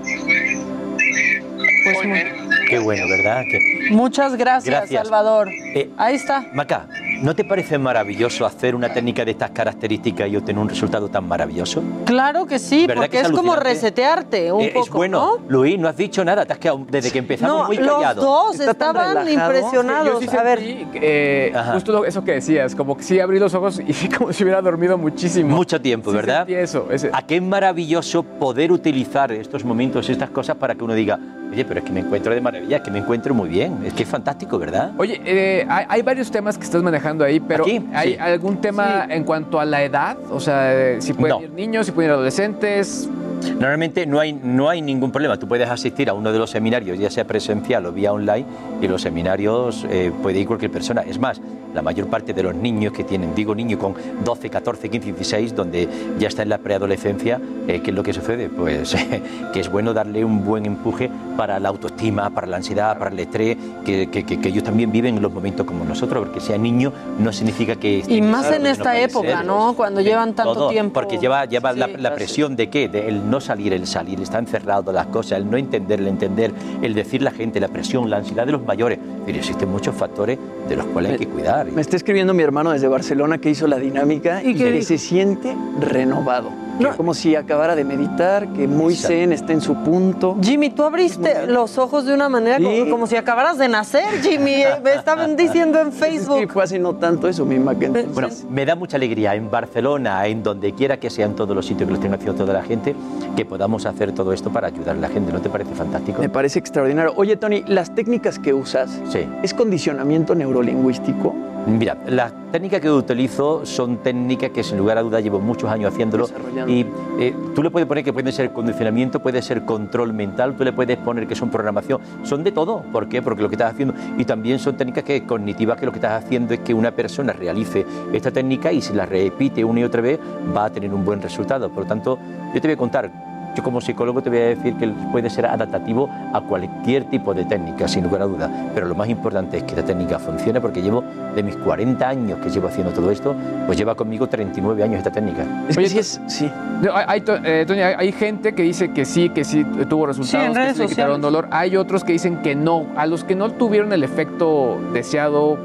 Pues 1.84 2.06
muy- 2.06 2.24
Qué 2.68 2.78
bueno, 2.78 3.06
¿verdad? 3.08 3.42
Que- 3.50 3.88
Muchas 3.90 4.36
gracias, 4.36 4.74
Gracias. 4.74 5.02
Salvador. 5.02 5.48
Eh, 5.74 5.90
Ahí 5.98 6.14
está. 6.14 6.46
Maca, 6.54 6.86
¿no 7.22 7.34
te 7.34 7.44
parece 7.44 7.78
maravilloso 7.78 8.44
hacer 8.46 8.74
una 8.74 8.92
técnica 8.92 9.24
de 9.24 9.32
estas 9.32 9.50
características 9.50 10.28
y 10.28 10.36
obtener 10.36 10.60
un 10.60 10.68
resultado 10.68 11.08
tan 11.08 11.26
maravilloso? 11.26 11.82
Claro 12.04 12.46
que 12.46 12.58
sí, 12.58 12.86
¿Verdad 12.86 13.02
porque 13.02 13.10
que 13.16 13.20
es 13.22 13.26
es, 13.28 13.32
como 13.32 13.56
resetearte 13.56 14.52
un 14.52 14.60
Eh, 14.62 14.70
poco, 14.74 14.86
es 14.86 14.90
bueno, 14.92 15.38
Luis, 15.48 15.78
no 15.78 15.88
has 15.88 15.96
dicho 15.96 16.24
nada, 16.24 16.44
te 16.44 16.52
has 16.52 16.58
quedado 16.58 16.84
desde 16.90 17.10
que 17.10 17.18
empezamos 17.18 17.60
No, 17.62 17.66
muy 17.66 17.76
los 17.76 17.88
callado. 17.96 18.22
dos 18.22 18.60
Está 18.60 18.74
tan 18.74 18.96
estaban 18.96 19.28
impresionados. 19.28 20.20
Yo 20.24 20.30
sí 20.30 20.36
A 20.36 20.42
ver. 20.42 20.58
eh, 20.62 21.52
justo 21.74 21.92
lo- 21.92 22.04
eso 22.04 22.22
que 22.24 22.32
decías, 22.32 22.74
como 22.74 22.96
que 22.96 23.02
sí 23.02 23.20
abrí 23.20 23.38
los 23.38 23.54
ojos 23.54 23.80
y 23.86 23.92
como 24.16 24.32
si 24.32 24.42
hubiera 24.44 24.60
dormido 24.62 24.98
muchísimo. 24.98 25.54
Mucho 25.56 25.80
tiempo, 25.80 26.10
Sí 26.10 26.16
¿verdad? 26.16 26.38
sentí 26.46 26.54
eso. 26.54 26.88
ese- 26.90 27.10
¿A 27.12 27.22
qué 27.22 27.40
maravilloso 27.40 28.22
poder 28.22 28.72
utilizar 28.72 29.32
estos 29.32 29.64
momentos, 29.64 30.08
estas 30.10 30.30
cosas 30.30 30.56
para 30.56 30.74
que 30.74 30.84
uno 30.84 30.94
diga, 30.94 31.18
oye, 31.54 31.64
pero 31.64 31.80
es 31.80 31.86
que 31.86 31.92
me 31.92 32.00
encuentro 32.00 32.34
de 32.34 32.40
maravilla, 32.40 32.78
es 32.78 32.82
que 32.82 32.90
me 32.90 32.98
encuentro 32.98 33.32
muy 33.32 33.48
bien, 33.48 33.78
es 33.84 33.92
que 33.94 34.02
es 34.02 34.08
fantástico, 34.08 34.58
¿verdad? 34.58 34.90
Oye, 34.98 35.20
eh, 35.24 35.64
hay, 35.68 35.84
hay 35.88 36.02
varios 36.02 36.30
temas 36.30 36.58
que 36.58 36.64
estás 36.64 36.82
manejando 36.82 37.24
ahí, 37.24 37.38
pero 37.38 37.62
¿Aquí? 37.64 37.80
¿hay 37.94 38.14
Sí. 38.14 38.18
algún 38.18 38.60
tema 38.60 39.06
en 39.08 39.22
cuanto 39.24 39.60
a 39.60 39.64
la 39.64 39.82
edad? 39.84 40.16
O 40.30 40.40
sea, 40.40 40.74
eh, 40.74 40.96
si 41.00 41.12
pueden 41.12 41.36
No. 41.38 41.42
ir 41.42 41.50
niños, 41.52 41.86
si 41.86 41.92
pueden 41.92 42.10
ir 42.10 42.14
adolescentes. 42.14 43.08
Normalmente 43.52 44.06
no 44.06 44.18
hay, 44.20 44.32
no 44.32 44.68
hay 44.68 44.80
ningún 44.82 45.12
problema. 45.12 45.38
Tú 45.38 45.46
puedes 45.46 45.68
asistir 45.68 46.08
a 46.08 46.14
uno 46.14 46.32
de 46.32 46.38
los 46.38 46.50
seminarios, 46.50 46.98
ya 46.98 47.10
sea 47.10 47.24
presencial 47.24 47.84
o 47.86 47.92
vía 47.92 48.12
online, 48.12 48.46
y 48.80 48.88
los 48.88 49.02
seminarios 49.02 49.86
eh, 49.90 50.10
puede 50.22 50.38
ir 50.40 50.46
cualquier 50.46 50.70
persona. 50.70 51.02
Es 51.02 51.18
más, 51.18 51.40
la 51.74 51.82
mayor 51.82 52.06
parte 52.06 52.32
de 52.32 52.42
los 52.42 52.54
niños 52.54 52.92
que 52.92 53.04
tienen, 53.04 53.34
digo 53.34 53.54
niños 53.54 53.80
con 53.80 53.94
12, 54.24 54.48
14, 54.48 54.88
15, 54.88 55.12
16, 55.12 55.54
donde 55.54 55.88
ya 56.18 56.28
está 56.28 56.42
en 56.42 56.48
la 56.48 56.58
preadolescencia, 56.58 57.38
eh, 57.68 57.80
¿qué 57.82 57.90
es 57.90 57.96
lo 57.96 58.02
que 58.02 58.12
sucede? 58.14 58.48
Pues 58.48 58.94
que 59.52 59.60
es 59.60 59.68
bueno 59.68 59.92
darle 59.92 60.24
un 60.24 60.44
buen 60.44 60.64
empuje 60.64 61.10
para 61.36 61.43
la 61.46 61.68
autoestima, 61.68 62.30
para 62.30 62.46
la 62.46 62.56
ansiedad, 62.56 62.98
para 62.98 63.10
el 63.10 63.18
estrés, 63.18 63.56
que, 63.84 64.08
que- 64.10 64.24
que- 64.24 64.40
que 64.40 64.48
ellos 64.48 64.64
también 64.64 64.90
viven 64.90 65.16
en 65.16 65.22
los 65.22 65.32
momentos 65.32 65.66
como 65.66 65.84
nosotros, 65.84 66.24
porque 66.24 66.40
sea 66.40 66.58
niño 66.58 66.92
no 67.18 67.32
significa 67.32 67.76
que... 67.76 68.00
esté 68.00 68.14
Y 68.14 68.22
más 68.22 68.50
en 68.50 68.62
no 68.62 68.68
esta 68.68 68.84
puede 68.84 69.04
época, 69.04 69.36
ser. 69.38 69.46
¿no? 69.46 69.74
Cuando 69.76 70.00
llevan 70.00 70.34
tanto 70.34 70.54
Todo, 70.54 70.68
tiempo. 70.70 70.94
Porque 70.94 71.18
lleva, 71.18 71.44
lleva 71.44 71.72
Sí, 71.74 71.78
la, 71.78 71.86
la 71.86 72.14
presión 72.14 72.56
de 72.56 72.68
qué? 72.70 72.88
De 72.88 73.08
el 73.08 73.28
no 73.30 73.40
salir, 73.40 73.72
el 73.72 73.86
salir, 73.86 74.20
está 74.20 74.38
encerrado 74.38 74.90
las 74.92 75.06
cosas, 75.06 75.38
el 75.38 75.50
no 75.50 75.56
entender, 75.56 76.00
el 76.00 76.08
entender, 76.08 76.52
el 76.82 76.94
decir 76.94 77.22
la 77.22 77.30
gente, 77.30 77.60
la 77.60 77.68
presión, 77.68 78.08
la 78.10 78.16
ansiedad 78.18 78.46
de 78.46 78.52
los 78.52 78.64
mayores. 78.64 78.98
Pero 79.26 79.38
existen 79.38 79.70
muchos 79.70 79.94
factores 79.94 80.38
de 80.68 80.76
los 80.76 80.86
cuales 80.86 81.12
hay 81.12 81.18
que 81.18 81.28
cuidar. 81.28 81.66
Me 81.66 81.80
está 81.80 81.96
escribiendo 81.96 82.34
mi 82.34 82.42
hermano 82.42 82.70
desde 82.70 82.88
Barcelona 82.88 83.38
que 83.38 83.50
hizo 83.50 83.66
la 83.66 83.78
dinámica 83.78 84.42
y, 84.42 84.54
que 84.54 84.82
se 84.82 84.98
siente 84.98 85.54
renovado. 85.80 86.50
Que 86.78 86.88
como 86.96 87.14
si 87.14 87.36
acabara 87.36 87.74
de 87.76 87.84
meditar, 87.84 88.48
que 88.48 88.66
muy 88.66 88.94
zen, 88.96 89.32
está 89.32 89.52
en 89.52 89.60
su 89.60 89.74
punto. 89.76 90.36
Jimmy, 90.42 90.70
tú 90.70 90.82
abriste 90.82 91.46
los 91.46 91.78
ojos 91.78 92.04
de 92.04 92.14
una 92.14 92.28
manera 92.28 92.58
como, 92.58 92.90
como 92.90 93.06
si 93.06 93.16
acabaras 93.16 93.58
de 93.58 93.68
nacer, 93.68 94.20
Jimmy. 94.22 94.62
Me 94.82 94.94
estaban 94.94 95.36
diciendo 95.36 95.80
en 95.80 95.92
Facebook. 95.92 96.38
Sí, 96.40 96.46
fue 96.46 96.64
hace 96.64 96.78
no 96.78 96.94
tanto 96.96 97.28
eso, 97.28 97.44
mi. 97.44 97.58
Bueno, 97.58 98.28
me 98.50 98.66
da 98.66 98.74
mucha 98.74 98.96
alegría 98.96 99.34
en 99.34 99.50
Barcelona, 99.50 100.26
en 100.26 100.42
donde 100.42 100.72
quiera 100.72 100.98
que 100.98 101.10
sea, 101.10 101.26
en 101.26 101.34
todos 101.34 101.54
los 101.54 101.64
sitios 101.66 101.86
que 101.86 101.92
lo 101.92 101.96
estén 101.98 102.12
haciendo 102.14 102.34
toda 102.34 102.52
la 102.52 102.62
gente, 102.62 102.94
que 103.36 103.44
podamos 103.44 103.86
hacer 103.86 104.12
todo 104.12 104.32
esto 104.32 104.50
para 104.50 104.68
ayudar 104.68 104.96
a 104.96 105.00
la 105.00 105.08
gente. 105.08 105.32
¿No 105.32 105.40
te 105.40 105.48
parece 105.48 105.74
fantástico? 105.74 106.20
Me 106.20 106.28
parece 106.28 106.58
extraordinario. 106.58 107.12
Oye, 107.16 107.36
Tony, 107.36 107.62
las 107.66 107.94
técnicas 107.94 108.38
que 108.38 108.52
usas, 108.52 109.00
Sí. 109.08 109.26
¿es 109.42 109.54
condicionamiento 109.54 110.34
neurolingüístico? 110.34 111.34
Mira, 111.66 111.96
las 112.06 112.32
técnicas 112.52 112.80
que 112.80 112.90
utilizo 112.90 113.64
son 113.64 113.96
técnicas 113.98 114.50
que 114.50 114.62
sin 114.62 114.76
lugar 114.76 114.98
a 114.98 115.02
duda 115.02 115.20
llevo 115.20 115.40
muchos 115.40 115.70
años 115.70 115.92
haciéndolo 115.92 116.28
y 116.66 116.84
eh, 117.18 117.34
tú 117.54 117.62
le 117.62 117.70
puedes 117.70 117.88
poner 117.88 118.04
que 118.04 118.12
puede 118.12 118.32
ser 118.32 118.52
condicionamiento, 118.52 119.20
puede 119.20 119.40
ser 119.40 119.64
control 119.64 120.12
mental, 120.12 120.54
tú 120.56 120.64
le 120.64 120.74
puedes 120.74 120.98
poner 120.98 121.26
que 121.26 121.34
son 121.34 121.50
programación, 121.50 122.00
son 122.22 122.44
de 122.44 122.52
todo. 122.52 122.82
¿Por 122.92 123.08
qué? 123.08 123.22
Porque 123.22 123.42
lo 123.42 123.48
que 123.48 123.54
estás 123.54 123.72
haciendo 123.72 123.94
y 124.18 124.26
también 124.26 124.58
son 124.58 124.76
técnicas 124.76 125.04
que 125.04 125.24
cognitivas 125.24 125.78
que 125.78 125.86
lo 125.86 125.92
que 125.92 125.98
estás 125.98 126.22
haciendo 126.22 126.52
es 126.52 126.60
que 126.60 126.74
una 126.74 126.90
persona 126.90 127.32
realice 127.32 127.86
esta 128.12 128.30
técnica 128.30 128.70
y 128.70 128.82
si 128.82 128.92
la 128.92 129.06
repite 129.06 129.64
una 129.64 129.80
y 129.80 129.84
otra 129.84 130.02
vez 130.02 130.20
va 130.54 130.66
a 130.66 130.70
tener 130.70 130.92
un 130.92 131.02
buen 131.02 131.22
resultado. 131.22 131.70
Por 131.70 131.84
lo 131.84 131.88
tanto, 131.88 132.18
yo 132.54 132.60
te 132.60 132.68
voy 132.68 132.74
a 132.74 132.78
contar 132.78 133.10
yo 133.54 133.62
como 133.62 133.80
psicólogo 133.80 134.20
te 134.22 134.30
voy 134.30 134.38
a 134.38 134.46
decir 134.46 134.74
que 134.76 134.88
puede 135.12 135.30
ser 135.30 135.46
adaptativo 135.46 136.08
a 136.32 136.40
cualquier 136.40 137.04
tipo 137.04 137.32
de 137.34 137.44
técnica, 137.44 137.86
sin 137.88 138.04
lugar 138.04 138.22
a 138.22 138.26
duda. 138.26 138.50
Pero 138.74 138.86
lo 138.86 138.94
más 138.94 139.08
importante 139.08 139.58
es 139.58 139.62
que 139.64 139.76
la 139.76 139.82
técnica 139.84 140.18
funcione 140.18 140.60
porque 140.60 140.82
llevo 140.82 141.04
de 141.34 141.42
mis 141.42 141.56
40 141.56 142.08
años 142.08 142.38
que 142.40 142.50
llevo 142.50 142.68
haciendo 142.68 142.92
todo 142.92 143.10
esto, 143.10 143.34
pues 143.66 143.78
lleva 143.78 143.94
conmigo 143.94 144.26
39 144.28 144.82
años 144.82 144.98
esta 144.98 145.10
técnica. 145.10 145.44
Oye, 145.76 145.88
sí. 146.26 146.50
Hay, 146.92 147.04
hay 147.08 147.20
to- 147.20 147.36
eh, 147.44 147.64
Tony, 147.66 147.80
hay- 147.80 147.94
hay 147.98 148.12
gente 148.12 148.54
que 148.54 148.62
dice 148.62 148.92
que 148.92 149.04
sí, 149.04 149.28
que 149.30 149.44
sí 149.44 149.64
tuvo 149.88 150.06
resultados, 150.06 150.46
en 150.46 150.52
que 150.54 150.74
sí 150.74 150.78
le 150.80 150.84
quitaron 150.88 151.20
dolor. 151.20 151.48
Hay 151.50 151.76
otros 151.76 152.04
que 152.04 152.12
dicen 152.12 152.38
que 152.42 152.54
no. 152.54 152.86
A 152.96 153.06
los 153.06 153.24
que 153.24 153.34
no 153.34 153.50
tuvieron 153.50 153.92
el 153.92 154.02
efecto 154.04 154.78
deseado, 154.92 155.56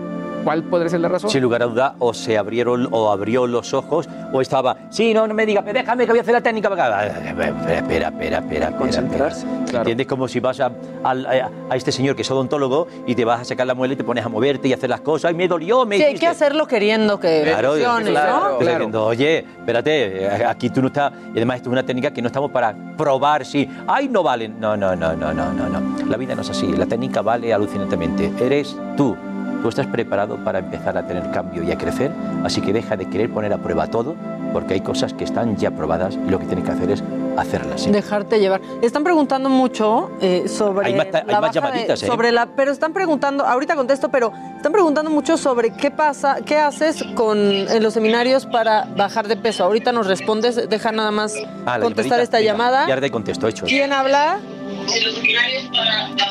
¿cuál 0.44 0.64
podría 0.64 0.90
ser 0.90 1.00
la 1.02 1.10
razón? 1.10 1.30
Sin 1.30 1.42
lugar 1.42 1.64
a 1.64 1.66
duda, 1.66 1.96
o 2.00 2.14
se 2.14 2.38
abrieron 2.38 2.88
o 2.92 3.12
abrió 3.12 3.48
los 3.48 3.74
ojos, 3.74 4.08
o 4.32 4.42
estaba, 4.42 4.78
sí, 4.90 5.14
no, 5.14 5.28
no 5.28 5.34
me 5.34 5.46
digas, 5.46 5.66
déjame 5.66 6.06
que 6.06 6.12
voy 6.12 6.20
a 6.20 6.22
hacer 6.22 6.34
la 6.34 6.42
técnica. 6.42 6.70
Espera, 6.70 7.08
espera, 7.08 7.78
espera, 7.78 8.08
espera, 8.10 8.38
espera. 8.40 8.72
Concentrarse. 8.78 9.46
¿Entiendes? 9.74 10.08
Como 10.08 10.28
si 10.28 10.40
vas 10.40 10.60
a, 10.60 10.72
a- 11.04 11.50
a 11.70 11.76
este 11.76 11.92
señor 11.92 12.16
que 12.16 12.24
es 12.24 12.32
odontólogo 12.32 12.88
y 13.06 13.16
te 13.16 13.24
vas 13.26 13.42
a 13.42 13.46
sacar 13.46 13.68
la 13.68 13.74
muela 13.76 13.94
y 13.94 13.98
te 13.98 14.04
pones 14.04 14.26
a 14.26 14.30
moverte 14.30 14.68
y 14.68 14.74
hacer 14.74 14.90
las 14.90 15.02
cosas. 15.02 15.30
¡Ay, 15.30 15.36
me 15.36 15.48
dolió! 15.48 15.86
Me 15.86 15.98
Sí, 15.98 16.04
hay 16.04 16.10
hiciste". 16.10 16.26
que 16.26 16.32
hacerlo 16.32 16.68
queriendo 16.68 17.20
que 17.20 17.42
Claro, 17.46 17.72
funcione, 17.72 18.12
claro, 18.12 18.50
¿no? 18.54 18.60
Diciendo, 18.60 19.06
oye, 19.06 19.38
espérate, 19.40 20.24
eh, 20.26 20.46
aquí 20.46 20.70
tú 20.70 20.82
no 20.82 20.88
estás. 20.88 21.12
Y 21.34 21.38
además, 21.38 21.58
esto 21.58 21.70
es 21.70 21.74
una 21.74 21.84
técnica 21.84 22.12
que 22.12 22.22
no 22.22 22.28
estamos 22.28 22.50
para 22.52 22.76
probar 22.98 23.46
si. 23.46 23.70
¡Ay, 23.88 24.08
no 24.10 24.24
valen! 24.24 24.60
No, 24.60 24.76
no, 24.76 24.96
no, 24.96 25.16
no, 25.16 25.34
no, 25.34 25.54
no, 25.54 25.70
no. 25.70 26.06
La 26.08 26.18
vida 26.18 26.34
no 26.36 26.42
es 26.42 26.50
así. 26.50 26.68
La 26.76 26.86
técnica 26.86 27.22
vale 27.22 27.54
alucinantemente. 27.54 28.32
Eres 28.40 28.76
tú. 28.98 29.16
Tú 29.62 29.70
estás 29.70 29.88
preparado 29.88 30.38
para 30.44 30.60
empezar 30.60 30.98
a 30.98 31.06
tener 31.06 31.30
cambio 31.32 31.64
y 31.64 31.72
a 31.72 31.78
crecer, 31.78 32.12
así 32.44 32.62
que 32.62 32.72
deja 32.74 32.96
de 32.96 33.06
querer 33.10 33.30
poner 33.32 33.52
a 33.54 33.58
prueba 33.58 33.88
todo, 33.88 34.16
porque 34.54 34.74
hay 34.76 34.82
cosas 34.82 35.14
que 35.14 35.24
están 35.24 35.58
ya 35.58 35.72
probadas 35.72 36.16
y 36.26 36.30
lo 36.30 36.40
que 36.40 36.46
tienes 36.46 36.66
que 36.66 36.72
hacer 36.72 36.90
es 36.92 37.04
hacerlas. 37.38 37.82
¿sí? 37.82 37.92
Dejarte 37.92 38.40
llevar. 38.40 38.62
Están 38.82 39.04
preguntando 39.04 39.50
mucho 39.50 40.12
eh, 40.22 40.48
sobre 40.48 40.88
Hay 40.88 40.96
más 40.96 41.08
hay 41.14 41.24
la 41.28 41.42
más 41.42 41.52
de- 41.54 41.60
llamaditas, 41.62 42.04
¿eh? 42.04 42.08
sobre 42.08 42.32
la, 42.32 42.48
pero 42.48 42.72
están 42.72 42.94
preguntando, 42.94 43.46
ahorita 43.46 43.76
contesto, 43.76 44.10
pero 44.10 44.32
están 44.56 44.72
preguntando 44.72 45.12
mucho 45.12 45.38
sobre 45.38 45.72
qué 45.72 45.92
pasa, 45.92 46.38
qué 46.46 46.58
haces 46.58 47.04
con 47.16 47.38
en 47.38 47.84
los 47.84 47.94
seminarios 47.94 48.46
para 48.46 48.86
bajar 48.96 49.28
de 49.28 49.36
peso. 49.38 49.64
Ahorita 49.66 49.92
nos 49.92 50.08
respondes, 50.08 50.70
deja 50.70 50.92
nada 50.92 51.12
más 51.12 51.34
Ah, 51.66 51.80
contestar 51.82 52.20
esta 52.22 52.38
Venga, 52.38 52.52
llamada. 52.54 52.88
Ya 52.88 53.00
te 53.00 53.12
contesto, 53.12 53.48
hecho. 53.48 53.66
¿Quién 53.66 53.94
habla? 53.94 54.40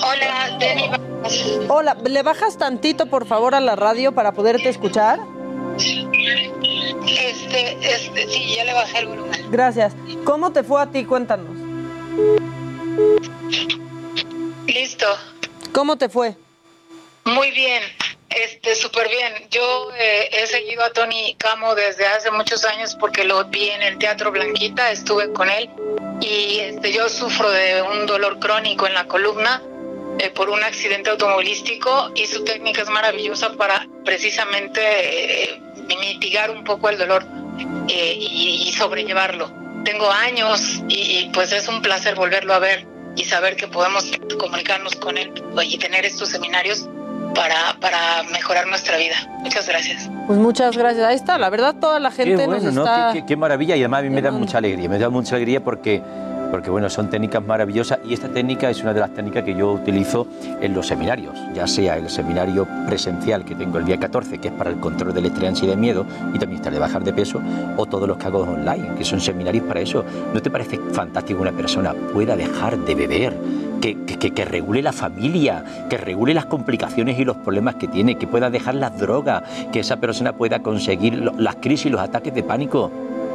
Hola, 0.03 0.57
Denny. 0.59 0.91
Hola, 1.69 1.97
¿le 2.05 2.23
bajas 2.23 2.59
tantito 2.59 3.07
por 3.07 3.27
favor 3.27 3.55
a 3.55 3.61
la 3.61 3.77
radio 3.77 4.13
para 4.13 4.33
poderte 4.33 4.69
escuchar? 4.69 5.21
Este, 5.77 7.79
este, 7.81 8.29
sí, 8.29 8.55
ya 8.57 8.65
le 8.65 8.73
bajé 8.73 8.99
el 8.99 9.09
volumen. 9.09 9.51
Gracias. 9.51 9.95
¿Cómo 10.25 10.53
te 10.53 10.63
fue 10.63 10.83
a 10.83 10.87
ti? 10.87 11.05
Cuéntanos. 11.05 11.57
Listo. 14.67 15.07
¿Cómo 15.73 15.97
te 15.97 16.09
fue? 16.09 16.37
Muy 17.25 17.51
bien, 17.51 17.83
este, 18.31 18.75
súper 18.75 19.09
bien. 19.09 19.33
Yo 19.51 19.91
eh, 19.99 20.29
he 20.33 20.47
seguido 20.47 20.83
a 20.85 20.93
Tony 20.93 21.35
Camo 21.39 21.75
desde 21.75 22.07
hace 22.07 22.31
muchos 22.31 22.65
años 22.65 22.97
porque 22.99 23.25
lo 23.25 23.45
vi 23.45 23.71
en 23.71 23.83
el 23.83 23.99
Teatro 23.99 24.31
Blanquita, 24.31 24.91
estuve 24.91 25.33
con 25.33 25.49
él 25.49 25.71
y 26.21 26.59
este, 26.61 26.93
yo 26.93 27.09
sufro 27.09 27.51
de 27.51 27.83
un 27.83 28.07
dolor 28.07 28.39
crónico 28.39 28.87
en 28.87 28.95
la 28.95 29.07
columna 29.07 29.63
eh, 30.19 30.31
por 30.31 30.51
un 30.51 30.63
accidente 30.63 31.11
automovilístico 31.11 32.11
y 32.15 32.27
su 32.27 32.45
técnica 32.45 32.83
es 32.83 32.89
maravillosa 32.89 33.53
para 33.55 33.87
precisamente 34.05 35.53
eh, 35.53 35.61
mitigar 36.01 36.51
un 36.51 36.65
poco 36.65 36.89
el 36.89 36.99
dolor. 36.99 37.25
eh, 37.89 38.17
y, 38.19 38.73
sobrellevarlo. 38.73 39.51
Tengo 39.85 40.11
años 40.11 40.83
y, 40.89 41.31
pues 41.33 41.53
es 41.53 41.69
un 41.69 41.83
placer 41.83 42.15
volverlo 42.15 42.55
a 42.55 42.59
ver 42.59 42.87
y 43.17 43.25
saber 43.25 43.57
que 43.57 43.67
podemos 43.67 44.11
comunicarnos 44.39 44.95
con 44.97 45.19
él 45.19 45.33
y 45.65 45.79
tener 45.79 46.05
estos 46.05 46.29
seminarios 46.29 46.89
para, 47.35 47.77
para 47.81 48.23
mejorar 48.33 48.67
nuestra 48.67 48.97
vida. 48.97 49.15
Muchas 49.41 49.67
gracias. 49.69 50.11
Pues 50.27 50.39
muchas 50.39 50.77
gracias. 50.77 51.05
Ahí 51.07 51.15
está, 51.17 51.39
la 51.39 51.51
verdad 51.51 51.75
toda 51.81 51.99
la 52.01 52.11
gente 52.11 52.37
Qué 52.37 52.47
bueno, 52.47 52.63
nos 52.65 52.75
¿no? 52.75 52.83
está... 52.85 53.11
Qué, 53.13 53.21
qué- 53.21 53.27
qué 53.27 53.37
maravilla 53.37 53.77
y 53.77 53.81
además 53.81 54.01
a 54.01 54.03
mí 54.05 54.11
me 54.11 54.23
da 54.23 54.31
mucha 54.31 54.59
alegría, 54.59 54.89
me 54.89 54.99
da 54.99 55.09
mucha 55.09 55.37
alegría 55.37 55.63
porque, 55.63 56.03
porque 56.51 56.71
bueno, 56.71 56.89
son 56.89 57.09
técnicas 57.11 57.45
maravillosas 57.45 57.99
y 58.05 58.15
esta 58.15 58.29
técnica 58.29 58.71
es 58.71 58.83
una 58.83 58.95
de 58.95 59.01
las 59.01 59.11
técnicas 59.15 59.45
que 59.45 59.55
yo 59.55 59.73
utilizo 59.73 60.27
en 60.61 60.75
los 60.75 60.87
seminarios, 60.87 61.35
ya 61.55 61.67
sea 61.67 61.97
el 61.97 62.09
seminario 62.09 62.67
presencial 62.87 63.45
que 63.45 63.55
tengo 63.55 63.79
el 63.79 63.85
día 63.85 63.99
14, 63.99 64.39
que 64.39 64.49
es 64.49 64.55
para 64.55 64.71
el 64.71 64.79
control 64.81 65.13
del 65.15 65.27
estrés, 65.27 65.63
y 65.63 65.67
miedo 65.77 66.05
y 66.35 66.39
también 66.39 66.57
está 66.57 66.71
de 66.71 66.79
bajar 66.79 67.05
de 67.05 67.13
peso, 67.13 67.41
o 67.77 67.87
todos 67.87 68.07
los 68.09 68.17
que 68.19 68.27
hago 68.27 68.41
online, 68.41 68.95
que 68.97 69.05
son 69.05 69.21
seminarios 69.21 69.65
para 69.65 69.81
eso. 69.81 70.05
¿No 70.35 70.41
te 70.43 70.51
parece 70.51 70.79
fantástico 70.93 71.39
que 71.43 71.49
una 71.49 71.57
persona 71.57 71.95
pueda 72.13 72.37
dejar 72.37 72.79
de 72.79 72.95
beber? 72.95 73.35
Que, 73.81 73.97
que- 74.05 74.19
que- 74.33 74.45
regule 74.45 74.83
la 74.83 74.93
familia, 74.93 75.65
que 75.89 75.97
regule 75.99 76.35
las 76.35 76.47
complicaciones 76.47 77.17
y 77.19 77.25
los 77.25 77.37
problemas 77.37 77.77
que 77.77 77.87
tiene, 77.87 78.17
que 78.17 78.27
pueda 78.27 78.51
dejar 78.51 78.75
las 78.75 78.99
drogas, 78.99 79.45
que 79.73 79.81
esa 79.81 79.99
persona 79.99 80.33
pueda 80.33 80.61
conseguir 80.61 81.31
las 81.39 81.57
crisis 81.57 81.87
y 81.87 81.91
los 81.91 82.01
ataques 82.01 82.35
de 82.35 82.43
pánico. 82.43 82.91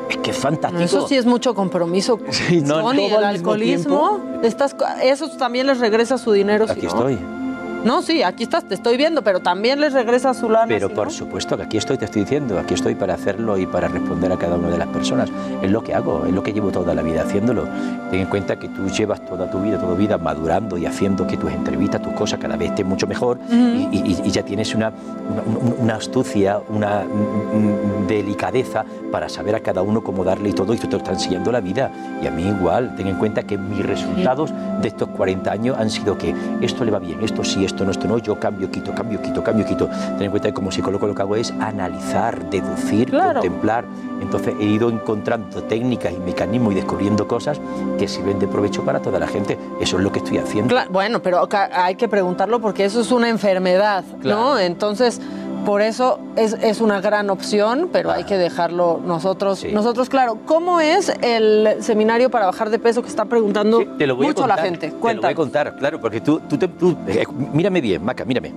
Es 0.09 0.17
que 0.17 0.31
es 0.31 0.38
fantástico. 0.38 0.84
Eso 0.84 1.07
sí 1.07 1.15
es 1.15 1.25
mucho 1.25 1.53
compromiso. 1.53 2.19
no, 2.63 2.81
Tony, 2.81 3.09
todo 3.09 3.19
el 3.19 3.25
alcoholismo, 3.25 4.19
estas, 4.43 4.75
eso 5.01 5.30
también 5.38 5.67
les 5.67 5.80
regresa 5.80 6.17
su 6.17 6.31
dinero. 6.31 6.65
si 6.67 6.73
Aquí 6.73 6.81
no. 6.84 6.88
estoy. 6.89 7.43
No, 7.84 8.01
sí, 8.01 8.23
aquí 8.23 8.43
estás, 8.43 8.64
te 8.64 8.76
estoy 8.76 8.95
viendo, 8.95 9.23
pero 9.23 9.41
también 9.41 9.81
les 9.81 9.91
regresa 9.91 10.34
su 10.34 10.49
lana. 10.49 10.68
Pero 10.68 10.88
si 10.88 10.95
por 10.95 11.07
no. 11.07 11.11
supuesto 11.11 11.57
que 11.57 11.64
aquí 11.64 11.77
estoy, 11.77 11.97
te 11.97 12.05
estoy 12.05 12.22
diciendo, 12.22 12.57
aquí 12.57 12.73
estoy 12.76 12.95
para 12.95 13.15
hacerlo 13.15 13.57
y 13.57 13.65
para 13.65 13.89
responder 13.89 14.31
a 14.31 14.38
cada 14.38 14.55
una 14.55 14.69
de 14.69 14.77
las 14.77 14.88
personas. 14.88 15.30
Es 15.61 15.69
lo 15.69 15.84
que 15.84 15.93
hago, 15.93 16.26
es 16.26 16.31
lo 16.34 16.41
que 16.41 16.53
llevo 16.53 16.72
toda 16.72 16.93
la 16.95 17.01
vida 17.01 17.23
haciéndolo. 17.23 17.68
Ten 18.10 18.22
en 18.22 18.27
cuenta 18.27 18.57
que 18.57 18.69
tú 18.69 18.88
llevas 18.88 19.26
toda 19.26 19.51
tu 19.51 19.60
vida, 19.60 19.77
toda 19.77 19.93
tu 19.95 19.97
vida 19.97 20.18
madurando 20.18 20.77
y 20.77 20.85
haciendo 20.85 21.27
que 21.27 21.35
tus 21.35 21.51
entrevistas, 21.51 22.01
tus 22.01 22.14
cosas 22.14 22.39
cada 22.39 22.55
vez 22.55 22.69
estén 22.69 22.88
mucho 22.88 23.05
mejor 23.05 23.38
y, 23.51 23.55
y- 23.91 24.22
y 24.23 24.31
ya 24.31 24.43
tienes 24.43 24.73
una, 24.76 24.89
una, 24.89 25.73
una 25.77 25.95
astucia, 25.95 26.60
una 26.69 27.03
mm, 27.03 28.03
mm, 28.03 28.07
delicadeza 28.07 28.85
para 29.11 29.27
saber 29.27 29.55
a 29.55 29.60
cada 29.60 29.81
uno 29.81 30.01
cómo 30.03 30.23
darle 30.23 30.49
y 30.49 30.53
todo, 30.53 30.73
y 30.73 30.77
tú 30.77 30.88
te 30.88 30.93
lo 30.93 30.97
está 30.99 31.11
enseñando 31.11 31.51
la 31.51 31.60
vida. 31.60 31.91
Y 32.22 32.27
a 32.27 32.31
mí 32.31 32.43
igual, 32.47 32.95
ten 32.95 33.07
en 33.07 33.15
cuenta 33.18 33.43
que 33.43 33.57
mis 33.57 33.85
resultados 33.85 34.51
de 34.81 34.88
estos 34.88 35.10
40 35.10 35.51
años 35.51 35.77
han 35.77 35.89
sido 35.89 36.18
que 36.18 36.34
esto 36.61 36.85
le 36.85 36.91
va 36.91 36.99
bien, 36.99 37.19
esto 37.23 37.43
sí, 37.43 37.64
esto 37.65 37.73
no, 37.84 37.91
esto 37.91 38.08
no, 38.08 38.18
yo 38.18 38.40
cambio, 38.40 38.70
quito, 38.70 38.94
cambio, 38.94 39.22
quito, 39.22 39.44
cambio, 39.44 39.66
quito. 39.66 39.88
Ten 39.88 40.24
en 40.24 40.32
cuenta 40.32 40.50
que 40.50 40.54
como 40.54 40.72
psicólogo 40.72 41.08
lo 41.08 41.16
que 41.16 41.22
hago 41.22 41.36
es 41.36 41.52
analizar, 41.60 42.50
deducir, 42.50 43.12
contemplar. 43.12 43.86
Entonces 44.22 44.54
he 44.60 44.66
ido 44.66 44.90
encontrando 44.90 45.64
técnicas 45.64 46.14
y 46.14 46.18
mecanismos 46.18 46.74
y 46.74 46.76
descubriendo 46.76 47.28
cosas 47.28 47.60
que 47.98 48.08
sirven 48.08 48.40
de 48.40 48.48
provecho 48.48 48.84
para 48.84 49.02
toda 49.02 49.20
la 49.20 49.28
gente. 49.28 49.58
Eso 49.80 49.98
es 49.98 50.04
lo 50.04 50.12
que 50.12 50.20
estoy 50.20 50.38
haciendo. 50.38 50.76
Bueno, 50.90 51.22
pero 51.22 51.48
hay 51.74 51.95
que 51.95 52.08
preguntarlo 52.08 52.60
porque 52.60 52.86
eso 52.86 53.02
es 53.02 53.12
una 53.12 53.30
enfermedad, 53.30 54.04
¿no? 54.24 54.60
Entonces, 54.60 55.20
por 55.65 55.81
eso 55.81 56.19
es, 56.35 56.53
es 56.61 56.81
una 56.81 56.99
gran 57.02 57.30
opción, 57.30 57.90
pero 57.91 58.11
hay 58.11 58.23
que 58.23 58.38
dejarlo 58.38 58.99
nosotros. 59.06 59.65
Nosotros, 59.72 60.10
claro. 60.10 60.38
¿Cómo 60.45 60.80
es 60.80 61.11
el 61.22 61.77
seminario 61.81 62.30
para 62.30 62.45
bajar 62.48 62.69
de 62.69 62.80
peso 62.80 63.02
que 63.02 63.07
está 63.10 63.26
preguntando 63.26 63.84
Te 63.98 64.07
lo 64.07 64.15
voy 64.15 64.27
mucho 64.27 64.44
a 64.44 64.48
contar, 64.48 64.57
la 64.60 64.64
gente? 64.64 64.88
Te 64.88 64.88
lo 64.88 64.91
voy 64.94 64.98
a 64.98 65.02
Cuéntanos. 65.02 65.35
contar, 65.35 65.76
claro, 65.77 65.99
porque 66.02 66.22
tú, 66.22 66.40
tú, 66.49 66.57
te- 66.57 66.68
tú- 66.68 66.95
eh, 67.07 67.23
mírame 67.53 67.81
bien, 67.81 68.03
Maca, 68.03 68.26
mírame. 68.26 68.52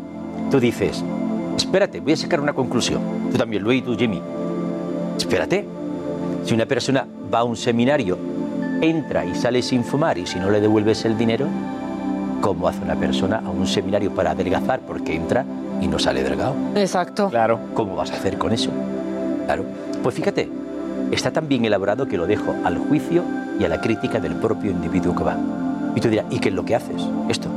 Tú 0.51 0.59
dices, 0.61 1.03
espérate, 1.57 2.01
voy 2.01 2.13
a 2.13 2.17
sacar 2.17 2.41
una 2.41 2.53
conclusión. 2.53 3.01
Tú 3.33 3.39
también, 3.39 3.63
Luis 3.63 3.81
y 3.81 3.83
tú, 3.85 3.97
Jimmy. 3.97 4.21
Espérate. 5.17 5.67
Si 6.45 6.55
una 6.55 6.67
persona 6.67 7.07
va 7.33 7.41
a 7.41 7.45
un 7.45 7.57
seminario, 7.57 8.17
entra 8.81 9.25
y 9.25 9.35
sale 9.35 9.63
sin 9.63 9.83
fumar 9.83 10.17
y 10.19 10.27
si 10.27 10.39
no 10.39 10.51
le 10.51 10.61
devuelves 10.61 11.05
el 11.05 11.19
dinero, 11.19 11.47
¿cómo 12.41 12.69
hace 12.69 12.83
una 12.83 12.95
persona 12.95 13.43
a 13.45 13.51
un 13.51 13.67
seminario 13.67 14.13
para 14.15 14.31
adelgazar 14.33 14.81
porque 14.87 15.15
entra 15.17 15.45
y 15.81 15.89
no 15.89 15.99
sale 15.99 16.23
delgado? 16.23 16.55
Exacto. 16.75 17.29
Claro. 17.31 17.59
¿Cómo 17.75 17.97
vas 17.97 18.11
a 18.11 18.15
hacer 18.15 18.39
con 18.39 18.53
eso? 18.53 18.71
Claro. 19.47 19.65
Pues 20.03 20.15
fíjate, 20.15 20.49
está 21.11 21.31
tan 21.31 21.49
bien 21.49 21.65
elaborado 21.65 22.07
que 22.07 22.17
lo 22.17 22.27
dejo 22.27 22.55
al 22.65 22.79
juicio 22.79 23.23
y 23.59 23.65
a 23.65 23.69
la 23.69 23.81
crítica 23.81 24.21
del 24.21 24.35
propio 24.35 24.71
individuo 24.71 25.15
que 25.15 25.25
va. 25.25 25.37
Y 25.95 26.01
tú 26.01 26.09
dirás, 26.09 26.27
¿y 26.31 26.39
qué 26.39 26.49
es 26.51 26.55
lo 26.55 26.65
que 26.65 26.75
haces? 26.75 27.03
Esto. 27.29 27.49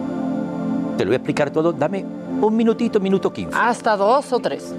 Te 0.97 1.05
lo 1.05 1.09
voy 1.09 1.15
a 1.15 1.17
explicar 1.17 1.49
todo, 1.49 1.71
dame 1.71 2.05
un 2.41 2.55
minutito, 2.55 2.99
minuto 2.99 3.31
quince. 3.31 3.55
Hasta 3.57 3.95
dos 3.95 4.31
o 4.33 4.39
tres. 4.39 4.73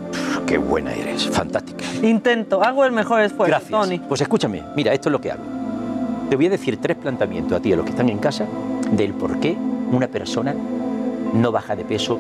Qué 0.47 0.59
buena 0.59 0.93
eres, 0.93 1.29
fantástica. 1.29 1.85
Intento, 2.03 2.63
hago 2.63 2.85
el 2.85 2.93
mejor 2.93 3.21
esfuerzo, 3.21 3.51
Gracias. 3.51 3.71
Tony. 3.71 3.99
Pues 3.99 4.21
escúchame, 4.21 4.63
mira, 4.75 4.93
esto 4.93 5.09
es 5.09 5.13
lo 5.13 5.21
que 5.21 5.31
hago. 5.31 5.43
Te 6.29 6.37
voy 6.37 6.47
a 6.47 6.51
decir 6.51 6.79
tres 6.81 6.97
planteamientos 6.97 7.59
a 7.59 7.61
ti, 7.61 7.73
a 7.73 7.77
los 7.77 7.85
que 7.85 7.91
están 7.91 8.09
en 8.09 8.19
casa, 8.19 8.47
del 8.93 9.13
por 9.15 9.41
qué 9.41 9.57
una 9.93 10.09
persona 10.09 10.55
no 11.35 11.53
baja 11.53 11.77
de 11.77 11.85
peso 11.85 12.19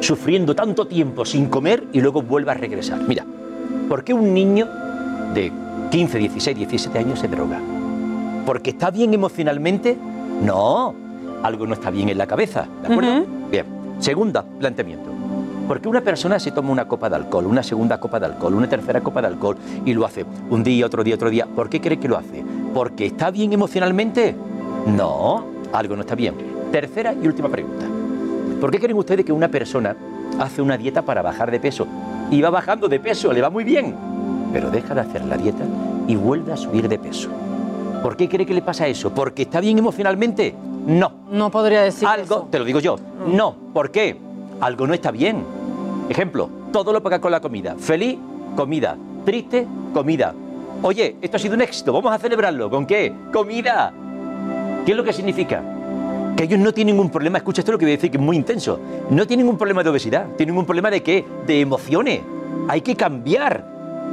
sufriendo 0.00 0.54
tanto 0.54 0.86
tiempo 0.86 1.24
sin 1.24 1.48
comer 1.48 1.84
y 1.92 2.00
luego 2.00 2.22
vuelve 2.22 2.50
a 2.50 2.54
regresar. 2.54 3.00
Mira, 3.06 3.24
¿por 3.88 4.04
qué 4.04 4.14
un 4.14 4.32
niño 4.32 4.66
de 5.34 5.52
15, 5.90 6.18
16, 6.18 6.56
17 6.56 6.98
años 6.98 7.18
se 7.18 7.28
droga? 7.28 7.60
¿Porque 8.46 8.70
está 8.70 8.90
bien 8.90 9.12
emocionalmente? 9.14 9.96
No, 10.42 10.94
algo 11.42 11.66
no 11.66 11.74
está 11.74 11.90
bien 11.90 12.08
en 12.08 12.18
la 12.18 12.26
cabeza, 12.26 12.66
¿de 12.82 12.88
acuerdo? 12.88 13.26
Bien. 13.50 13.66
Segunda 13.98 14.42
planteamiento. 14.42 15.10
¿Por 15.66 15.80
qué 15.80 15.88
una 15.88 16.00
persona 16.00 16.38
se 16.38 16.50
toma 16.50 16.70
una 16.70 16.88
copa 16.88 17.10
de 17.10 17.16
alcohol, 17.16 17.46
una 17.46 17.62
segunda 17.62 18.00
copa 18.00 18.18
de 18.18 18.26
alcohol, 18.26 18.54
una 18.54 18.68
tercera 18.68 19.02
copa 19.02 19.20
de 19.20 19.26
alcohol 19.26 19.58
y 19.84 19.92
lo 19.92 20.06
hace 20.06 20.24
un 20.48 20.62
día, 20.62 20.86
otro 20.86 21.04
día, 21.04 21.16
otro 21.16 21.28
día? 21.28 21.46
¿Por 21.46 21.68
qué 21.68 21.80
cree 21.80 21.98
que 21.98 22.08
lo 22.08 22.16
hace? 22.16 22.42
¿Porque 22.72 23.06
está 23.06 23.30
bien 23.30 23.52
emocionalmente? 23.52 24.34
No, 24.86 25.44
algo 25.72 25.94
no 25.94 26.02
está 26.02 26.14
bien. 26.14 26.34
Tercera 26.72 27.12
y 27.12 27.26
última 27.26 27.50
pregunta. 27.50 27.97
¿Por 28.60 28.70
qué 28.70 28.80
creen 28.80 28.96
ustedes 28.98 29.24
que 29.24 29.32
una 29.32 29.48
persona 29.48 29.94
hace 30.38 30.60
una 30.60 30.76
dieta 30.76 31.02
para 31.02 31.22
bajar 31.22 31.50
de 31.50 31.60
peso 31.60 31.86
y 32.30 32.40
va 32.40 32.50
bajando 32.50 32.88
de 32.88 32.98
peso, 32.98 33.32
le 33.32 33.40
va 33.40 33.50
muy 33.50 33.64
bien, 33.64 33.94
pero 34.52 34.70
deja 34.70 34.94
de 34.94 35.00
hacer 35.00 35.24
la 35.24 35.36
dieta 35.36 35.64
y 36.06 36.16
vuelve 36.16 36.52
a 36.52 36.56
subir 36.56 36.88
de 36.88 36.98
peso? 36.98 37.28
¿Por 38.02 38.16
qué 38.16 38.28
cree 38.28 38.46
que 38.46 38.54
le 38.54 38.62
pasa 38.62 38.86
eso? 38.86 39.10
¿Porque 39.10 39.42
está 39.42 39.60
bien 39.60 39.78
emocionalmente? 39.78 40.54
No. 40.86 41.12
No 41.30 41.50
podría 41.50 41.82
decir 41.82 42.08
Algo, 42.08 42.48
te 42.50 42.58
lo 42.58 42.64
digo 42.64 42.80
yo, 42.80 42.96
no. 43.26 43.54
¿Por 43.72 43.90
qué? 43.90 44.16
Algo 44.60 44.86
no 44.86 44.94
está 44.94 45.10
bien. 45.10 45.44
Ejemplo, 46.08 46.48
todo 46.72 46.92
lo 46.92 47.02
paga 47.02 47.20
con 47.20 47.30
la 47.30 47.40
comida. 47.40 47.76
Feliz, 47.78 48.18
comida. 48.56 48.96
Triste, 49.24 49.66
comida. 49.94 50.34
Oye, 50.82 51.16
esto 51.20 51.36
ha 51.36 51.40
sido 51.40 51.54
un 51.54 51.62
éxito, 51.62 51.92
vamos 51.92 52.12
a 52.12 52.18
celebrarlo. 52.18 52.70
¿Con 52.70 52.86
qué? 52.86 53.12
Comida. 53.32 53.92
¿Qué 54.84 54.92
es 54.92 54.96
lo 54.96 55.04
que 55.04 55.12
significa? 55.12 55.62
Que 56.38 56.44
ellos 56.44 56.60
no 56.60 56.72
tienen 56.72 57.00
un 57.00 57.10
problema, 57.10 57.38
escucha 57.38 57.62
esto 57.62 57.72
lo 57.72 57.78
que 57.78 57.84
voy 57.84 57.94
a 57.94 57.96
decir, 57.96 58.12
que 58.12 58.16
es 58.16 58.22
muy 58.22 58.36
intenso. 58.36 58.78
No 59.10 59.26
tienen 59.26 59.48
un 59.48 59.58
problema 59.58 59.82
de 59.82 59.90
obesidad, 59.90 60.24
tienen 60.36 60.56
un 60.56 60.64
problema 60.64 60.88
de 60.88 61.02
qué? 61.02 61.26
De 61.48 61.60
emociones. 61.60 62.20
Hay 62.68 62.80
que 62.80 62.94
cambiar. 62.94 63.64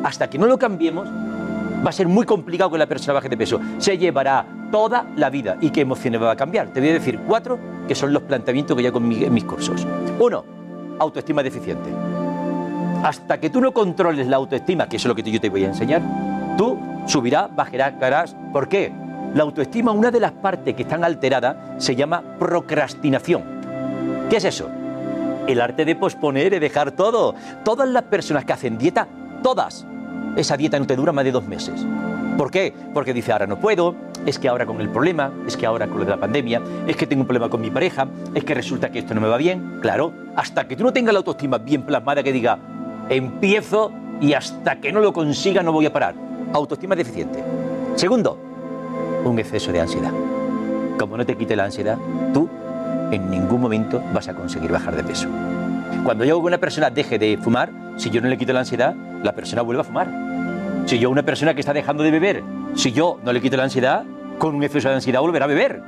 Hasta 0.04 0.28
que 0.28 0.40
no 0.40 0.48
lo 0.48 0.58
cambiemos, 0.58 1.08
va 1.08 1.90
a 1.90 1.92
ser 1.92 2.08
muy 2.08 2.26
complicado 2.26 2.72
que 2.72 2.80
la 2.80 2.88
persona 2.88 3.14
baje 3.14 3.30
de 3.30 3.38
peso. 3.38 3.60
Se 3.78 3.96
llevará 4.00 4.44
toda 4.72 5.06
la 5.16 5.30
vida. 5.30 5.58
¿Y 5.62 5.70
qué 5.70 5.82
emociones 5.82 6.20
va 6.20 6.32
a 6.32 6.36
cambiar? 6.36 6.70
Te 6.70 6.80
voy 6.80 6.90
a 6.90 6.94
decir 6.94 7.20
cuatro 7.28 7.60
que 7.88 7.94
son 7.94 8.12
los 8.12 8.24
planteamientos 8.24 8.76
que 8.76 8.82
yo 8.82 8.90
hago 8.90 8.98
en, 8.98 9.08
mi- 9.08 9.24
en 9.24 9.32
mis 9.32 9.44
cursos. 9.44 9.86
Uno, 10.20 10.44
autoestima 10.98 11.44
deficiente. 11.44 11.92
Hasta 13.04 13.40
que 13.40 13.52
tú 13.52 13.62
no 13.62 13.72
controles 13.72 14.26
la 14.26 14.38
autoestima, 14.38 14.90
que 14.90 14.98
es 14.98 15.06
lo 15.06 15.14
que 15.14 15.22
yo 15.22 15.40
te 15.40 15.50
voy 15.52 15.64
a 15.64 15.68
enseñar, 15.68 16.02
tú 16.58 16.76
subirás, 17.06 17.56
bajarás, 17.56 17.94
caerás. 18.00 18.36
¿Por 18.52 18.68
qué? 18.68 18.92
La 19.36 19.44
autoestima, 19.44 19.92
una 19.92 20.12
de 20.12 20.22
las 20.22 20.32
partes 20.32 20.74
que 20.76 20.84
están 20.84 21.04
alteradas, 21.04 21.58
se 21.84 21.94
llama 21.94 22.24
procrastinación. 22.40 23.44
¿Qué 24.30 24.38
es 24.38 24.46
eso? 24.46 24.70
El 25.46 25.60
arte 25.60 25.84
de 25.84 25.94
posponer 25.94 26.54
y 26.54 26.60
dejar 26.60 26.94
todo. 26.94 27.36
Todas 27.66 27.90
las 27.90 28.04
personas 28.04 28.46
que 28.46 28.54
hacen 28.54 28.78
dieta, 28.78 29.10
todas, 29.44 29.86
esa 30.38 30.56
dieta 30.56 30.80
no 30.80 30.88
te 30.88 30.96
dura 30.96 31.12
más 31.12 31.26
de 31.26 31.34
dos 31.34 31.46
meses. 31.46 31.86
¿Por 32.38 32.50
qué? 32.50 32.74
Porque 32.94 33.14
dice, 33.14 33.34
ahora 33.34 33.46
no 33.46 33.60
puedo, 33.60 33.94
es 34.26 34.40
que 34.40 34.48
ahora 34.48 34.66
con 34.66 34.80
el 34.80 34.88
problema, 34.88 35.34
es 35.46 35.58
que 35.58 35.66
ahora 35.66 35.86
con 35.86 35.98
lo 35.98 36.06
de 36.06 36.12
la 36.12 36.18
pandemia, 36.18 36.62
es 36.88 36.96
que 36.96 37.06
tengo 37.06 37.24
un 37.24 37.28
problema 37.28 37.50
con 37.50 37.60
mi 37.60 37.70
pareja, 37.70 38.08
es 38.34 38.46
que 38.46 38.54
resulta 38.54 38.90
que 38.90 39.00
esto 39.00 39.14
no 39.14 39.20
me 39.20 39.28
va 39.28 39.36
bien. 39.36 39.80
Claro, 39.82 40.14
hasta 40.38 40.66
que 40.66 40.78
tú 40.78 40.86
no 40.86 40.94
tengas 40.94 41.14
la 41.14 41.18
autoestima 41.18 41.58
bien 41.58 41.82
plasmada 41.82 42.24
que 42.24 42.32
diga, 42.32 42.58
empiezo 43.10 43.92
y 44.22 44.32
hasta 44.32 44.80
que 44.80 44.94
no 44.94 45.02
lo 45.02 45.12
consiga 45.12 45.62
no 45.62 45.74
voy 45.74 45.88
a 45.88 45.92
parar. 45.92 46.16
Autoestima 46.54 46.96
deficiente. 46.96 47.44
Segundo, 47.96 48.55
un 49.30 49.40
exceso 49.40 49.72
de 49.72 49.82
ansiedad. 49.82 50.12
Como 51.00 51.18
no 51.18 51.26
te 51.26 51.36
quite 51.36 51.56
la 51.56 51.66
ansiedad, 51.66 51.98
tú 52.34 52.50
en 53.12 53.30
ningún 53.30 53.62
momento 53.62 54.02
vas 54.14 54.28
a 54.28 54.34
conseguir 54.34 54.72
bajar 54.72 54.96
de 54.96 55.04
peso. 55.04 55.28
Cuando 56.04 56.24
yo 56.24 56.34
hago 56.34 56.42
que 56.42 56.48
una 56.48 56.58
persona 56.58 56.90
deje 56.90 57.18
de 57.18 57.38
fumar, 57.38 57.72
si 57.98 58.10
yo 58.10 58.22
no 58.22 58.28
le 58.28 58.38
quito 58.38 58.54
la 58.54 58.60
ansiedad, 58.60 58.96
la 59.24 59.34
persona 59.34 59.62
vuelve 59.62 59.82
a 59.82 59.84
fumar. 59.84 60.08
Si 60.86 61.00
yo 61.00 61.10
una 61.10 61.24
persona 61.24 61.54
que 61.54 61.62
está 61.62 61.74
dejando 61.74 62.04
de 62.04 62.12
beber, 62.12 62.44
si 62.76 62.92
yo 62.92 63.20
no 63.24 63.34
le 63.34 63.42
quito 63.42 63.58
la 63.58 63.64
ansiedad, 63.64 64.04
con 64.38 64.56
un 64.56 64.64
exceso 64.64 64.90
de 64.90 64.96
ansiedad 64.96 65.22
volverá 65.22 65.46
a 65.46 65.48
beber. 65.48 65.82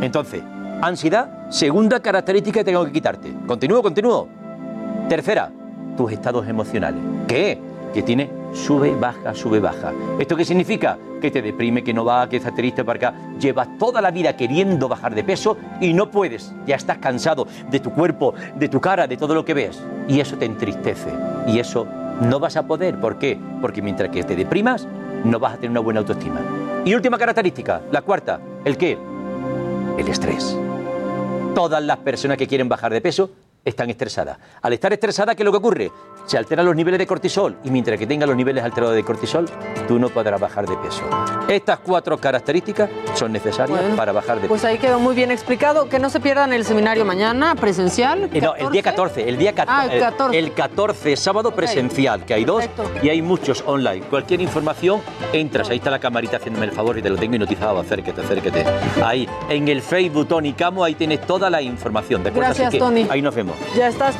Entonces, 0.00 0.42
ansiedad, 0.82 1.48
segunda 1.50 2.00
característica 2.00 2.60
que 2.60 2.64
tengo 2.64 2.84
que 2.84 2.92
quitarte. 2.92 3.32
Continúo, 3.46 3.82
continúo. 3.82 4.28
Tercera, 5.08 5.50
tus 5.96 6.12
estados 6.12 6.48
emocionales. 6.48 7.00
¿Qué? 7.28 7.60
Que 7.94 8.02
tienes 8.02 8.28
sube, 8.52 8.94
baja, 8.94 9.32
sube, 9.34 9.60
baja. 9.60 9.92
¿Esto 10.18 10.36
qué 10.36 10.44
significa? 10.44 10.98
Que 11.20 11.30
te 11.30 11.40
deprime, 11.40 11.84
que 11.84 11.94
no 11.94 12.04
va, 12.04 12.28
que 12.28 12.38
estás 12.38 12.54
triste 12.54 12.84
para 12.84 12.96
acá. 12.96 13.14
Llevas 13.38 13.78
toda 13.78 14.00
la 14.00 14.10
vida 14.10 14.36
queriendo 14.36 14.88
bajar 14.88 15.14
de 15.14 15.22
peso 15.22 15.56
y 15.80 15.92
no 15.92 16.10
puedes. 16.10 16.52
Ya 16.66 16.74
estás 16.74 16.98
cansado 16.98 17.46
de 17.70 17.78
tu 17.78 17.92
cuerpo, 17.92 18.34
de 18.56 18.68
tu 18.68 18.80
cara, 18.80 19.06
de 19.06 19.16
todo 19.16 19.34
lo 19.34 19.44
que 19.44 19.54
ves. 19.54 19.80
Y 20.08 20.18
eso 20.18 20.36
te 20.36 20.44
entristece. 20.44 21.10
Y 21.46 21.60
eso 21.60 21.86
no 22.20 22.40
vas 22.40 22.56
a 22.56 22.66
poder. 22.66 22.98
¿Por 22.98 23.18
qué? 23.18 23.38
Porque 23.60 23.80
mientras 23.80 24.10
que 24.10 24.24
te 24.24 24.34
deprimas, 24.34 24.88
no 25.24 25.38
vas 25.38 25.54
a 25.54 25.56
tener 25.56 25.70
una 25.70 25.80
buena 25.80 26.00
autoestima. 26.00 26.40
Y 26.84 26.94
última 26.94 27.16
característica, 27.16 27.80
la 27.92 28.02
cuarta, 28.02 28.40
¿el 28.64 28.76
qué? 28.76 28.98
El 29.96 30.08
estrés. 30.08 30.58
Todas 31.54 31.82
las 31.82 31.98
personas 31.98 32.36
que 32.38 32.48
quieren 32.48 32.68
bajar 32.68 32.92
de 32.92 33.00
peso 33.00 33.30
están 33.64 33.90
estresadas. 33.90 34.38
Al 34.62 34.72
estar 34.72 34.92
estresada, 34.92 35.34
¿qué 35.34 35.42
es 35.42 35.44
lo 35.44 35.52
que 35.52 35.58
ocurre? 35.58 35.90
Se 36.26 36.38
alteran 36.38 36.64
los 36.66 36.74
niveles 36.76 36.98
de 36.98 37.06
cortisol 37.06 37.56
y 37.64 37.70
mientras 37.70 37.98
que 37.98 38.06
tengas 38.06 38.28
los 38.28 38.36
niveles 38.36 38.64
alterados 38.64 38.94
de 38.94 39.02
cortisol, 39.04 39.46
tú 39.88 39.98
no 39.98 40.08
podrás 40.08 40.40
bajar 40.40 40.66
de 40.66 40.76
peso. 40.76 41.02
Estas 41.48 41.78
cuatro 41.80 42.18
características 42.18 42.88
son 43.14 43.32
necesarias 43.32 43.78
Bueno, 43.80 43.96
para 43.96 44.12
bajar 44.12 44.40
de 44.40 44.48
Pues 44.48 44.62
peso. 44.62 44.68
ahí 44.70 44.78
quedó 44.78 44.98
muy 44.98 45.14
bien 45.14 45.30
explicado. 45.30 45.88
Que 45.88 45.98
no 45.98 46.10
se 46.10 46.20
pierdan 46.20 46.52
el 46.52 46.64
seminario 46.64 47.04
mañana, 47.04 47.54
presencial. 47.54 48.30
Eh, 48.32 48.40
no, 48.40 48.54
el 48.54 48.70
día 48.70 48.82
14, 48.82 49.28
el 49.28 49.36
día 49.38 49.52
14, 49.54 49.88
Ah, 49.90 49.94
el 49.94 50.00
14. 50.00 50.38
el 50.38 50.52
14, 50.54 51.16
sábado 51.16 51.50
presencial, 51.54 52.24
que 52.24 52.34
hay 52.34 52.44
dos 52.44 52.64
y 53.02 53.08
hay 53.08 53.22
muchos 53.22 53.62
online. 53.66 54.02
Cualquier 54.08 54.40
información, 54.40 55.00
entras, 55.32 55.68
ahí 55.70 55.76
está 55.78 55.90
la 55.90 55.98
camarita 55.98 56.36
haciéndome 56.38 56.66
el 56.66 56.72
favor 56.72 56.96
y 56.98 57.02
te 57.02 57.10
lo 57.10 57.16
tengo 57.16 57.34
hipnotizado, 57.34 57.78
acércate, 57.80 58.20
acércate. 58.20 58.64
Ahí, 59.04 59.28
en 59.48 59.68
el 59.68 59.82
Facebook 59.82 60.28
Tony 60.28 60.52
Camo, 60.54 60.84
ahí 60.84 60.94
tienes 60.94 61.20
toda 61.26 61.50
la 61.50 61.60
información, 61.60 62.22
¿de? 62.22 62.30
Así 62.30 62.38
Gracias, 62.38 62.70
que 62.72 62.78
Tony. 62.78 63.06
Ahí 63.10 63.20
nos 63.22 63.34
vemos. 63.34 63.53
Ya 63.76 63.88
estás. 63.88 64.16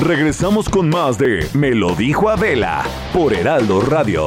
Regresamos 0.00 0.68
con 0.68 0.88
más 0.88 1.16
de 1.18 1.46
Me 1.54 1.74
lo 1.74 1.94
dijo 1.94 2.28
Adela 2.28 2.84
por 3.12 3.32
Heraldo 3.32 3.80
Radio. 3.80 4.26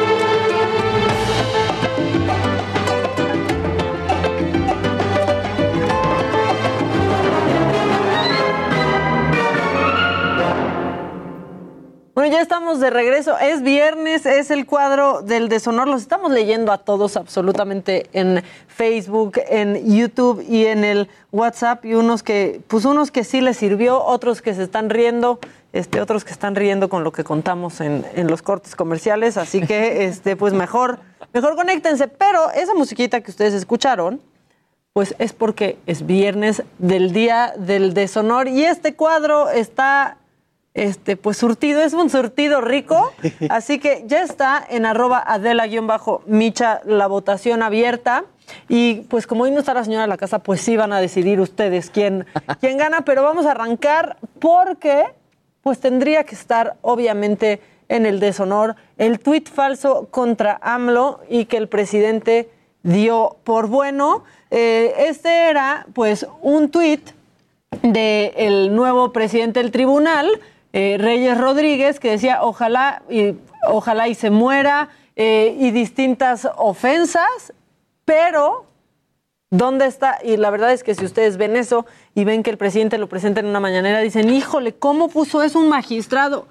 Bueno, 12.21 12.35
ya 12.35 12.41
estamos 12.43 12.79
de 12.79 12.91
regreso. 12.91 13.35
Es 13.39 13.63
viernes, 13.63 14.27
es 14.27 14.51
el 14.51 14.67
cuadro 14.67 15.23
del 15.23 15.49
deshonor. 15.49 15.87
Los 15.87 16.03
estamos 16.03 16.31
leyendo 16.31 16.71
a 16.71 16.77
todos 16.77 17.17
absolutamente 17.17 18.11
en 18.13 18.43
Facebook, 18.67 19.39
en 19.49 19.91
YouTube 19.91 20.45
y 20.47 20.67
en 20.67 20.83
el 20.83 21.09
WhatsApp. 21.31 21.83
Y 21.83 21.95
unos 21.95 22.21
que, 22.21 22.61
pues 22.67 22.85
unos 22.85 23.09
que 23.09 23.23
sí 23.23 23.41
les 23.41 23.57
sirvió, 23.57 24.03
otros 24.03 24.43
que 24.43 24.53
se 24.53 24.61
están 24.61 24.91
riendo, 24.91 25.39
este, 25.73 25.99
otros 25.99 26.23
que 26.23 26.31
están 26.31 26.53
riendo 26.53 26.89
con 26.89 27.03
lo 27.03 27.11
que 27.11 27.23
contamos 27.23 27.81
en, 27.81 28.05
los 28.27 28.43
cortes 28.43 28.75
comerciales. 28.75 29.37
Así 29.37 29.65
que, 29.65 30.05
este, 30.05 30.35
pues 30.35 30.53
mejor, 30.53 30.99
mejor 31.33 31.55
conéctense. 31.55 32.07
Pero 32.07 32.51
esa 32.51 32.75
musiquita 32.75 33.21
que 33.21 33.31
ustedes 33.31 33.55
escucharon, 33.55 34.21
pues 34.93 35.15
es 35.17 35.33
porque 35.33 35.79
es 35.87 36.05
viernes 36.05 36.61
del 36.77 37.13
día 37.13 37.55
del 37.57 37.95
deshonor 37.95 38.47
y 38.47 38.63
este 38.63 38.93
cuadro 38.93 39.49
está 39.49 40.17
este, 40.73 41.17
pues 41.17 41.37
surtido, 41.37 41.81
es 41.81 41.93
un 41.93 42.09
surtido 42.09 42.61
rico, 42.61 43.13
así 43.49 43.79
que 43.79 44.03
ya 44.07 44.23
está 44.23 44.65
en 44.69 44.85
arroba 44.85 45.21
adela-micha 45.25 46.81
la 46.85 47.07
votación 47.07 47.63
abierta. 47.63 48.25
Y 48.67 49.01
pues 49.09 49.27
como 49.27 49.43
hoy 49.43 49.51
no 49.51 49.59
está 49.59 49.73
la 49.73 49.85
señora 49.85 50.01
de 50.01 50.09
la 50.09 50.17
casa, 50.17 50.39
pues 50.39 50.59
sí 50.59 50.75
van 50.75 50.91
a 50.91 50.99
decidir 50.99 51.39
ustedes 51.39 51.89
quién, 51.89 52.25
quién 52.59 52.77
gana, 52.77 53.01
pero 53.05 53.23
vamos 53.23 53.45
a 53.45 53.51
arrancar 53.51 54.17
porque 54.39 55.05
pues 55.61 55.79
tendría 55.79 56.23
que 56.25 56.35
estar 56.35 56.75
obviamente 56.81 57.61
en 57.87 58.05
el 58.05 58.19
deshonor 58.19 58.75
el 58.97 59.19
tuit 59.19 59.49
falso 59.49 60.07
contra 60.11 60.59
AMLO 60.61 61.19
y 61.29 61.45
que 61.45 61.57
el 61.57 61.67
presidente 61.67 62.49
dio 62.83 63.37
por 63.43 63.67
bueno. 63.67 64.23
Eh, 64.49 64.93
este 64.97 65.49
era 65.49 65.85
pues 65.93 66.25
un 66.41 66.69
tuit 66.69 67.11
del 67.81 68.75
nuevo 68.75 69.13
presidente 69.13 69.61
del 69.61 69.71
tribunal, 69.71 70.27
eh, 70.73 70.97
Reyes 70.99 71.37
Rodríguez, 71.37 71.99
que 71.99 72.11
decía 72.11 72.43
ojalá 72.43 73.03
y, 73.09 73.35
ojalá 73.67 74.07
y 74.07 74.15
se 74.15 74.29
muera 74.29 74.89
eh, 75.15 75.55
y 75.59 75.71
distintas 75.71 76.47
ofensas, 76.57 77.53
pero 78.05 78.65
¿dónde 79.49 79.85
está? 79.85 80.17
Y 80.23 80.37
la 80.37 80.49
verdad 80.49 80.71
es 80.71 80.83
que 80.83 80.95
si 80.95 81.05
ustedes 81.05 81.37
ven 81.37 81.55
eso 81.55 81.85
y 82.15 82.23
ven 82.23 82.41
que 82.43 82.49
el 82.49 82.57
presidente 82.57 82.97
lo 82.97 83.09
presenta 83.09 83.41
en 83.41 83.47
una 83.47 83.59
mañanera, 83.59 83.99
dicen, 83.99 84.29
híjole, 84.29 84.73
¿cómo 84.73 85.09
puso 85.09 85.43
eso 85.43 85.59
un 85.59 85.69
magistrado? 85.69 86.47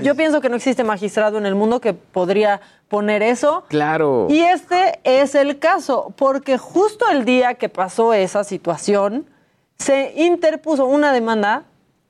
Yo 0.00 0.14
pienso 0.14 0.40
que 0.40 0.48
no 0.48 0.56
existe 0.56 0.82
magistrado 0.82 1.36
en 1.36 1.44
el 1.44 1.54
mundo 1.54 1.78
que 1.78 1.92
podría 1.92 2.62
poner 2.88 3.22
eso. 3.22 3.64
Claro. 3.68 4.28
Y 4.30 4.40
este 4.40 4.98
es 5.04 5.34
el 5.34 5.58
caso, 5.58 6.14
porque 6.16 6.56
justo 6.56 7.04
el 7.10 7.26
día 7.26 7.54
que 7.54 7.68
pasó 7.68 8.14
esa 8.14 8.44
situación, 8.44 9.26
se 9.76 10.14
interpuso 10.16 10.86
una 10.86 11.12
demanda 11.12 11.64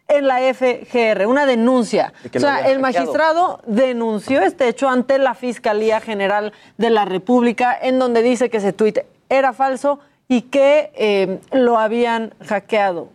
en 0.08 0.26
la 0.26 0.38
FGR, 0.52 1.26
una 1.26 1.46
denuncia. 1.46 2.12
De 2.30 2.38
O 2.38 2.40
sea, 2.40 2.58
el 2.58 2.80
hackeado. 2.80 2.80
magistrado 2.80 3.60
denunció 3.66 4.42
este 4.42 4.68
hecho 4.68 4.88
ante 4.88 5.18
la 5.18 5.34
Fiscalía 5.34 6.00
General 6.00 6.52
de 6.76 6.90
la 6.90 7.04
República, 7.04 7.76
en 7.80 7.98
donde 7.98 8.22
dice 8.22 8.50
que 8.50 8.58
ese 8.58 8.72
tuit 8.72 8.98
era 9.28 9.52
falso 9.52 9.98
y 10.28 10.42
que 10.42 10.92
eh, 10.94 11.40
lo 11.52 11.78
habían 11.78 12.34
hackeado. 12.46 13.08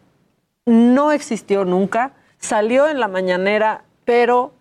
No 0.65 1.11
existió 1.11 1.65
nunca, 1.65 2.11
salió 2.39 2.87
en 2.87 2.99
la 2.99 3.07
mañanera, 3.07 3.83
pero 4.05 4.51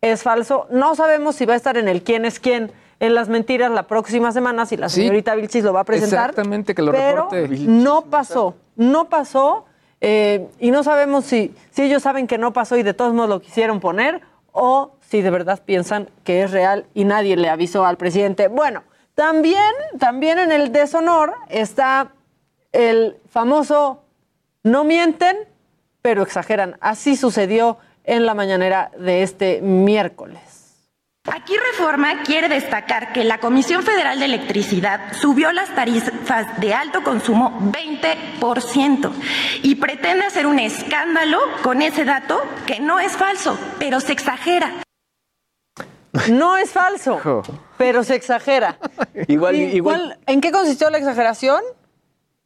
es 0.00 0.22
falso. 0.22 0.66
No 0.70 0.94
sabemos 0.94 1.36
si 1.36 1.46
va 1.46 1.54
a 1.54 1.56
estar 1.56 1.76
en 1.76 1.88
el 1.88 2.02
quién 2.02 2.24
es 2.24 2.38
quién 2.40 2.72
en 2.98 3.14
las 3.14 3.28
mentiras 3.28 3.70
la 3.70 3.82
próxima 3.84 4.32
semana, 4.32 4.64
si 4.66 4.76
la 4.76 4.88
Sí. 4.88 5.02
señorita 5.02 5.34
Vilchis 5.34 5.62
lo 5.64 5.72
va 5.72 5.80
a 5.80 5.84
presentar. 5.84 6.30
Exactamente, 6.30 6.74
que 6.74 6.82
lo 6.82 6.92
pero 6.92 7.28
reporte. 7.30 7.48
No 7.66 8.02
pasó, 8.06 8.54
no 8.76 9.08
pasó. 9.08 9.66
Eh, 10.08 10.46
y 10.60 10.70
no 10.70 10.84
sabemos 10.84 11.24
si, 11.24 11.52
si 11.72 11.82
ellos 11.82 12.00
saben 12.00 12.28
que 12.28 12.38
no 12.38 12.52
pasó 12.52 12.76
y 12.76 12.84
de 12.84 12.94
todos 12.94 13.12
modos 13.12 13.28
lo 13.28 13.40
quisieron 13.40 13.80
poner 13.80 14.20
o 14.52 14.92
si 15.00 15.20
de 15.20 15.30
verdad 15.30 15.60
piensan 15.64 16.08
que 16.22 16.44
es 16.44 16.52
real 16.52 16.86
y 16.94 17.04
nadie 17.04 17.36
le 17.36 17.48
avisó 17.48 17.84
al 17.84 17.96
presidente. 17.96 18.46
Bueno, 18.46 18.84
también, 19.16 19.72
también 19.98 20.38
en 20.38 20.52
el 20.52 20.70
deshonor 20.70 21.34
está 21.48 22.12
el 22.70 23.16
famoso 23.28 24.04
no 24.62 24.84
mienten, 24.84 25.38
pero 26.02 26.22
exageran. 26.22 26.76
Así 26.80 27.16
sucedió 27.16 27.78
en 28.04 28.26
la 28.26 28.34
mañanera 28.34 28.92
de 28.96 29.24
este 29.24 29.60
miércoles. 29.60 30.55
Aquí 31.32 31.54
Reforma 31.72 32.22
quiere 32.24 32.48
destacar 32.48 33.12
que 33.12 33.24
la 33.24 33.38
Comisión 33.38 33.82
Federal 33.82 34.18
de 34.18 34.26
Electricidad 34.26 35.12
subió 35.12 35.50
las 35.52 35.74
tarifas 35.74 36.60
de 36.60 36.72
alto 36.72 37.02
consumo 37.02 37.72
20% 37.72 39.12
y 39.62 39.74
pretende 39.74 40.24
hacer 40.24 40.46
un 40.46 40.58
escándalo 40.58 41.38
con 41.62 41.82
ese 41.82 42.04
dato 42.04 42.40
que 42.66 42.78
no 42.78 43.00
es 43.00 43.12
falso, 43.12 43.58
pero 43.78 44.00
se 44.00 44.12
exagera. 44.12 44.72
No 46.30 46.56
es 46.56 46.70
falso, 46.70 47.42
pero 47.76 48.04
se 48.04 48.14
exagera. 48.14 48.78
Igual, 49.28 49.56
¿Y 49.56 49.64
igual. 49.76 50.18
¿En 50.26 50.40
qué 50.40 50.50
consistió 50.52 50.88
la 50.90 50.98
exageración? 50.98 51.60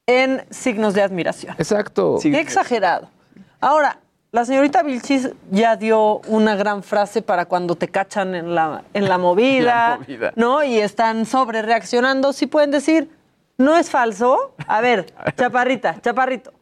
En 0.06 0.44
signos 0.50 0.94
de 0.94 1.02
admiración. 1.02 1.54
Exacto. 1.58 2.18
Qué 2.20 2.40
exagerado. 2.40 3.10
Ahora, 3.60 3.99
la 4.32 4.44
señorita 4.44 4.82
Vilchis 4.82 5.30
ya 5.50 5.76
dio 5.76 6.20
una 6.28 6.54
gran 6.54 6.82
frase 6.82 7.20
para 7.20 7.46
cuando 7.46 7.74
te 7.74 7.88
cachan 7.88 8.34
en 8.34 8.54
la, 8.54 8.84
en 8.94 9.08
la 9.08 9.18
movida, 9.18 9.64
La 9.90 9.98
movida. 9.98 10.32
¿no? 10.36 10.62
Y 10.62 10.78
están 10.78 11.26
sobre 11.26 11.62
reaccionando. 11.62 12.32
Sí 12.32 12.46
pueden 12.46 12.70
decir, 12.70 13.10
no 13.58 13.76
es 13.76 13.90
falso. 13.90 14.54
A 14.68 14.80
ver, 14.80 15.12
chaparrita, 15.36 16.00
chaparrito. 16.00 16.52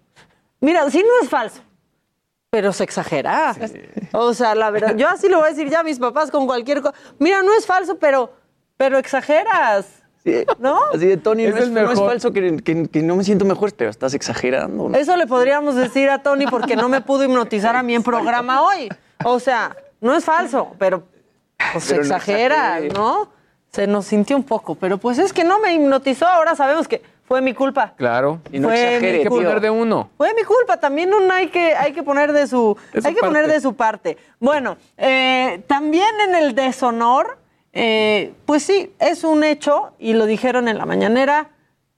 Mira, 0.61 0.91
sí 0.91 0.99
no 0.99 1.23
es 1.23 1.29
falso, 1.29 1.61
pero 2.51 2.73
se 2.73 2.85
exagera. 2.85 3.55
O 4.13 4.33
sea, 4.35 4.55
la 4.55 4.71
verdad, 4.71 4.97
yo 4.97 5.09
así 5.09 5.29
lo 5.29 5.39
voy 5.39 5.47
a 5.47 5.51
decir 5.51 5.69
ya 5.69 5.81
a 5.81 5.85
mis 5.85 5.99
papás 5.99 6.31
con 6.31 6.47
cualquier 6.47 6.81
cosa. 6.83 6.95
Mira, 7.19 7.43
no 7.43 7.53
es 7.57 7.67
falso, 7.67 7.99
pero, 7.99 8.33
pero 8.77 8.99
exageras. 8.99 9.98
¿No? 10.59 10.81
Así 10.95 11.07
de 11.07 11.17
Tony, 11.17 11.47
no 11.47 11.57
Es 11.57 11.69
no 11.71 11.95
falso 12.07 12.33
que, 12.33 12.57
que- 12.59 12.89
que 12.89 13.03
no 13.03 13.17
me 13.17 13.25
siento 13.25 13.45
mejor, 13.45 13.73
pero 13.75 13.91
estás 13.91 14.15
exagerando. 14.15 14.89
¿no? 14.89 14.97
Eso 14.97 15.17
le 15.17 15.27
podríamos 15.27 15.75
decir 15.75 16.11
a 16.11 16.23
Tony 16.23 16.47
porque 16.47 16.77
no 16.77 16.89
me 16.89 17.01
pudo 17.01 17.25
hipnotizar 17.25 17.77
a 17.77 17.83
mí 17.83 17.95
en 17.95 18.03
programa 18.03 18.63
hoy. 18.63 18.89
O 19.25 19.41
sea, 19.41 19.77
no 20.01 20.15
es 20.15 20.25
falso, 20.25 20.73
pero 20.79 21.05
pues, 21.73 21.85
se 21.85 21.95
Pero 21.95 22.05
no 22.07 22.15
exagera. 22.17 22.81
¿no? 22.95 23.29
Se 23.73 23.87
nos 23.87 24.07
sintió 24.07 24.37
un 24.37 24.45
poco, 24.45 24.75
pero 24.77 24.99
pues 24.99 25.19
es 25.19 25.33
que 25.33 25.45
no 25.45 25.59
me 25.61 25.75
hipnotizó, 25.75 26.27
ahora 26.27 26.55
sabemos 26.57 26.89
que 26.89 27.03
fue 27.27 27.43
mi 27.43 27.53
culpa. 27.53 27.93
Claro. 27.99 28.41
Y 28.51 28.59
no 28.59 28.69
Fue 28.69 28.81
exagere, 28.81 29.19
Hay 29.19 29.23
que 29.25 29.29
poner 29.29 29.61
de 29.61 29.69
uno. 29.69 30.09
Fue 30.17 30.33
mi 30.33 30.43
culpa, 30.45 30.79
también 30.81 31.13
un 31.13 31.31
hay 31.31 31.49
que, 31.49 31.75
hay 31.77 31.93
que 31.93 32.03
poner 32.03 32.33
de 32.33 32.47
su, 32.47 32.79
De 32.95 33.03
su 33.03 33.09
hay 33.09 33.15
que 33.15 33.21
poner 33.21 33.43
parte. 33.43 33.55
de 33.55 33.61
su 33.61 33.75
parte. 33.77 34.17
Bueno, 34.41 34.79
eh, 34.97 35.63
también 35.67 36.09
en 36.27 36.35
el 36.37 36.55
deshonor, 36.55 37.37
eh, 37.81 38.33
pues 38.45 38.65
sí, 38.65 38.93
es 38.99 39.23
un 39.23 39.45
hecho, 39.45 39.93
y 40.01 40.15
lo 40.15 40.27
dijeron 40.27 40.67
en 40.67 40.79
la 40.79 40.85
mañanera, 40.85 41.51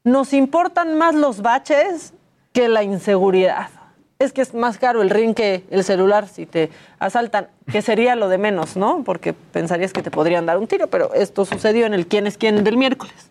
nos 0.05 0.35
importan 0.35 0.98
más 0.98 1.15
los 1.15 1.40
baches 1.40 2.12
que 2.52 2.69
la 2.69 2.82
inseguridad. 2.82 3.70
Es 4.19 4.35
que 4.35 4.43
es 4.43 4.52
más 4.52 4.77
caro 4.77 5.01
el 5.01 5.09
ring 5.09 5.35
que 5.35 5.65
el 5.70 5.82
celular 5.82 6.28
si 6.28 6.44
te 6.44 6.69
asaltan, 6.98 7.48
que 7.73 7.81
sería 7.81 8.15
lo 8.15 8.28
de 8.28 8.36
menos, 8.36 8.77
¿no? 8.77 9.05
Porque 9.05 9.32
pensarías 9.32 9.94
que 9.94 10.02
te 10.02 10.11
podrían 10.11 10.44
dar 10.44 10.59
un 10.59 10.66
tiro, 10.66 10.89
pero 10.89 11.15
esto 11.15 11.47
sucedió 11.47 11.86
en 11.86 11.94
el 11.94 12.07
quién 12.07 12.27
es 12.27 12.36
quién 12.36 12.62
del 12.62 12.77
miércoles. 12.77 13.30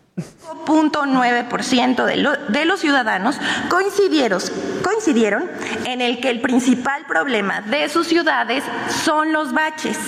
0.9% 0.66 2.04
de, 2.04 2.16
lo- 2.16 2.36
de 2.36 2.64
los 2.64 2.80
ciudadanos 2.80 3.36
coincidieron, 3.68 4.40
coincidieron 4.82 5.50
en 5.84 6.00
el 6.00 6.20
que 6.20 6.30
el 6.30 6.40
principal 6.40 7.04
problema 7.06 7.60
de 7.62 7.88
sus 7.88 8.06
ciudades 8.06 8.62
son 9.04 9.32
los 9.32 9.52
baches, 9.52 9.98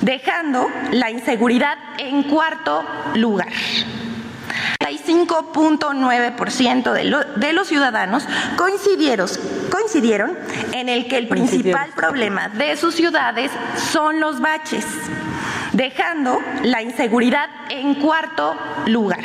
dejando 0.00 0.68
la 0.92 1.10
inseguridad 1.10 1.76
en 1.98 2.24
cuarto 2.24 2.84
lugar. 3.14 3.48
35.9% 4.80 6.92
de, 6.92 7.04
lo- 7.04 7.24
de 7.24 7.52
los 7.52 7.68
ciudadanos 7.68 8.24
coincidieron, 8.56 9.28
coincidieron 9.70 10.36
en 10.72 10.88
el 10.88 11.06
que 11.08 11.18
el 11.18 11.28
principal 11.28 11.90
problema 11.94 12.48
de 12.48 12.76
sus 12.76 12.94
ciudades 12.94 13.50
son 13.92 14.20
los 14.20 14.40
baches, 14.40 14.86
dejando 15.72 16.40
la 16.62 16.82
inseguridad 16.82 17.48
en 17.70 17.94
cuarto 17.96 18.56
lugar. 18.86 19.20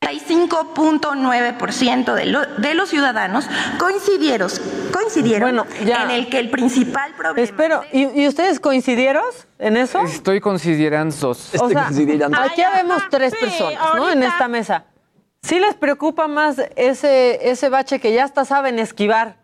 35.9% 0.00 2.14
de, 2.14 2.26
lo- 2.26 2.46
de 2.46 2.74
los 2.74 2.88
ciudadanos 2.88 3.48
coincidieron, 3.78 4.50
coincidieron 4.92 5.60
en 5.80 6.10
el 6.10 6.28
que 6.28 6.38
el 6.38 6.50
principal 6.50 7.12
problema... 7.16 7.44
Espero, 7.44 7.82
¿y, 7.92 8.22
y 8.22 8.28
ustedes 8.28 8.60
coincidieron 8.60 9.24
en 9.58 9.76
eso? 9.76 10.00
Estoy 11.54 11.74
considerando. 11.74 12.38
O 12.38 12.42
sea, 12.42 12.50
aquí 12.52 12.62
vemos 12.76 13.02
tres 13.10 13.34
personas, 13.34 13.80
¿no? 13.96 14.10
En 14.10 14.22
esta 14.22 14.48
mesa. 14.48 14.84
¿Sí 15.42 15.60
les 15.60 15.74
preocupa 15.74 16.26
más 16.26 16.56
ese, 16.76 17.50
ese 17.50 17.68
bache 17.68 18.00
que 18.00 18.12
ya 18.12 18.24
hasta 18.24 18.44
saben 18.44 18.78
esquivar 18.80 19.36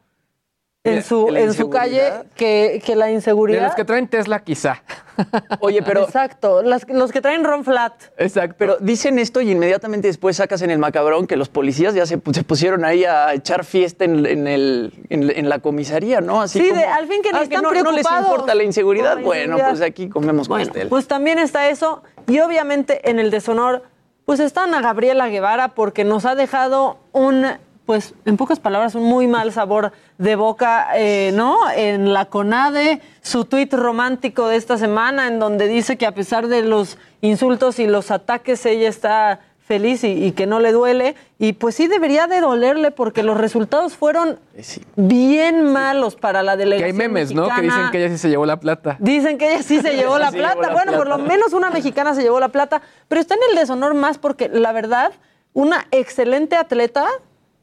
en 0.84 0.96
¿Que 0.96 1.02
su, 1.02 1.28
en 1.28 1.54
su 1.54 1.70
calle 1.70 2.10
que, 2.34 2.82
que 2.84 2.96
la 2.96 3.06
De 3.06 3.12
inseguridad? 3.12 3.62
los 3.66 3.74
que 3.76 3.84
traen 3.84 4.08
Tesla, 4.08 4.40
quizá. 4.40 4.82
Oye, 5.60 5.80
pero 5.82 6.02
Exacto, 6.02 6.60
las- 6.62 6.88
los 6.88 7.12
que 7.12 7.20
traen 7.20 7.44
Ron 7.44 7.62
Flat. 7.64 7.92
Exacto. 8.18 8.56
Pero 8.58 8.76
dicen 8.80 9.20
esto 9.20 9.40
y 9.40 9.52
inmediatamente 9.52 10.08
después 10.08 10.36
sacas 10.38 10.60
en 10.62 10.70
el 10.70 10.78
macabrón 10.80 11.28
que 11.28 11.36
los 11.36 11.48
policías 11.48 11.94
ya 11.94 12.04
se, 12.04 12.18
pu- 12.18 12.34
se 12.34 12.42
pusieron 12.42 12.84
ahí 12.84 13.04
a 13.04 13.32
echar 13.32 13.64
fiesta 13.64 14.04
en, 14.04 14.26
en 14.26 14.48
el, 14.48 14.92
en, 15.08 15.30
en 15.30 15.48
la 15.48 15.60
comisaría, 15.60 16.20
¿no? 16.20 16.40
Así 16.42 16.58
Sí, 16.60 16.68
como, 16.70 16.80
de- 16.80 16.86
al 16.86 17.06
fin 17.06 17.22
que 17.22 17.30
ni 17.32 17.38
"Ah, 17.38 17.42
están 17.44 17.62
no, 17.62 17.70
no 17.72 17.92
les 17.92 18.04
importa 18.10 18.52
la 18.56 18.64
inseguridad. 18.64 19.14
la 19.18 19.22
bueno, 19.22 19.42
inseguridad". 19.54 19.68
pues 19.68 19.80
aquí 19.82 20.08
comemos 20.08 20.48
Bueno, 20.48 20.64
pastel. 20.66 20.88
pues 20.88 21.06
también 21.06 21.38
está 21.38 21.68
eso. 21.68 22.02
Y 22.26 22.40
obviamente 22.40 23.08
en 23.08 23.20
el 23.20 23.30
deshonor, 23.30 23.84
pues 24.24 24.40
está 24.40 24.64
Ana 24.64 24.80
Gabriela 24.80 25.28
Guevara 25.28 25.68
porque 25.76 26.02
nos 26.02 26.24
ha 26.24 26.34
dejado 26.34 26.98
un, 27.12 27.46
pues 27.86 28.14
en 28.24 28.36
pocas 28.36 28.60
palabras, 28.60 28.94
un 28.94 29.04
muy 29.04 29.26
mal 29.26 29.52
sabor 29.52 29.92
de 30.18 30.36
boca, 30.36 30.88
eh, 30.94 31.32
¿no? 31.34 31.58
En 31.74 32.12
la 32.12 32.26
CONADE, 32.26 33.00
su 33.22 33.44
tuit 33.44 33.72
romántico 33.74 34.48
de 34.48 34.56
esta 34.56 34.78
semana, 34.78 35.26
en 35.26 35.38
donde 35.38 35.66
dice 35.66 35.96
que 35.96 36.06
a 36.06 36.12
pesar 36.14 36.48
de 36.48 36.62
los 36.62 36.98
insultos 37.20 37.78
y 37.78 37.86
los 37.86 38.10
ataques, 38.10 38.64
ella 38.66 38.88
está 38.88 39.40
feliz 39.66 40.04
y, 40.04 40.24
y 40.24 40.32
que 40.32 40.46
no 40.46 40.60
le 40.60 40.70
duele. 40.72 41.14
Y 41.38 41.54
pues 41.54 41.74
sí 41.74 41.86
debería 41.88 42.26
de 42.26 42.40
dolerle 42.40 42.90
porque 42.90 43.22
los 43.22 43.36
resultados 43.36 43.94
fueron 43.94 44.38
bien 44.96 45.72
malos 45.72 46.14
para 46.14 46.42
la 46.42 46.52
Que 46.52 46.58
delegación 46.58 46.90
hay 46.90 47.08
memes, 47.08 47.32
¿no? 47.32 47.44
Que 47.48 47.62
mexicana. 47.62 47.76
dicen 47.76 47.90
que 47.90 47.98
ella 47.98 48.08
sí 48.10 48.18
se 48.18 48.28
llevó 48.28 48.46
la 48.46 48.60
plata. 48.60 48.96
Dicen 49.00 49.38
que 49.38 49.52
ella 49.54 49.62
sí 49.62 49.80
se 49.80 49.92
llevó 49.96 50.18
la 50.18 50.30
Sí 50.30 50.32
se 50.32 50.38
llevó 50.38 50.52
plata. 50.52 50.68
la 50.68 50.72
bueno, 50.74 50.92
por 50.92 51.08
lo 51.08 51.18
menos 51.18 51.52
una 51.52 51.70
mexicana 51.70 52.14
se 52.14 52.22
llevó 52.22 52.38
la 52.38 52.48
plata, 52.50 52.82
pero 53.08 53.20
está 53.20 53.34
en 53.34 53.40
el 53.50 53.56
deshonor 53.56 53.94
más 53.94 54.18
porque 54.18 54.48
la 54.48 54.72
verdad, 54.72 55.12
una 55.52 55.86
excelente 55.90 56.56
atleta 56.56 57.06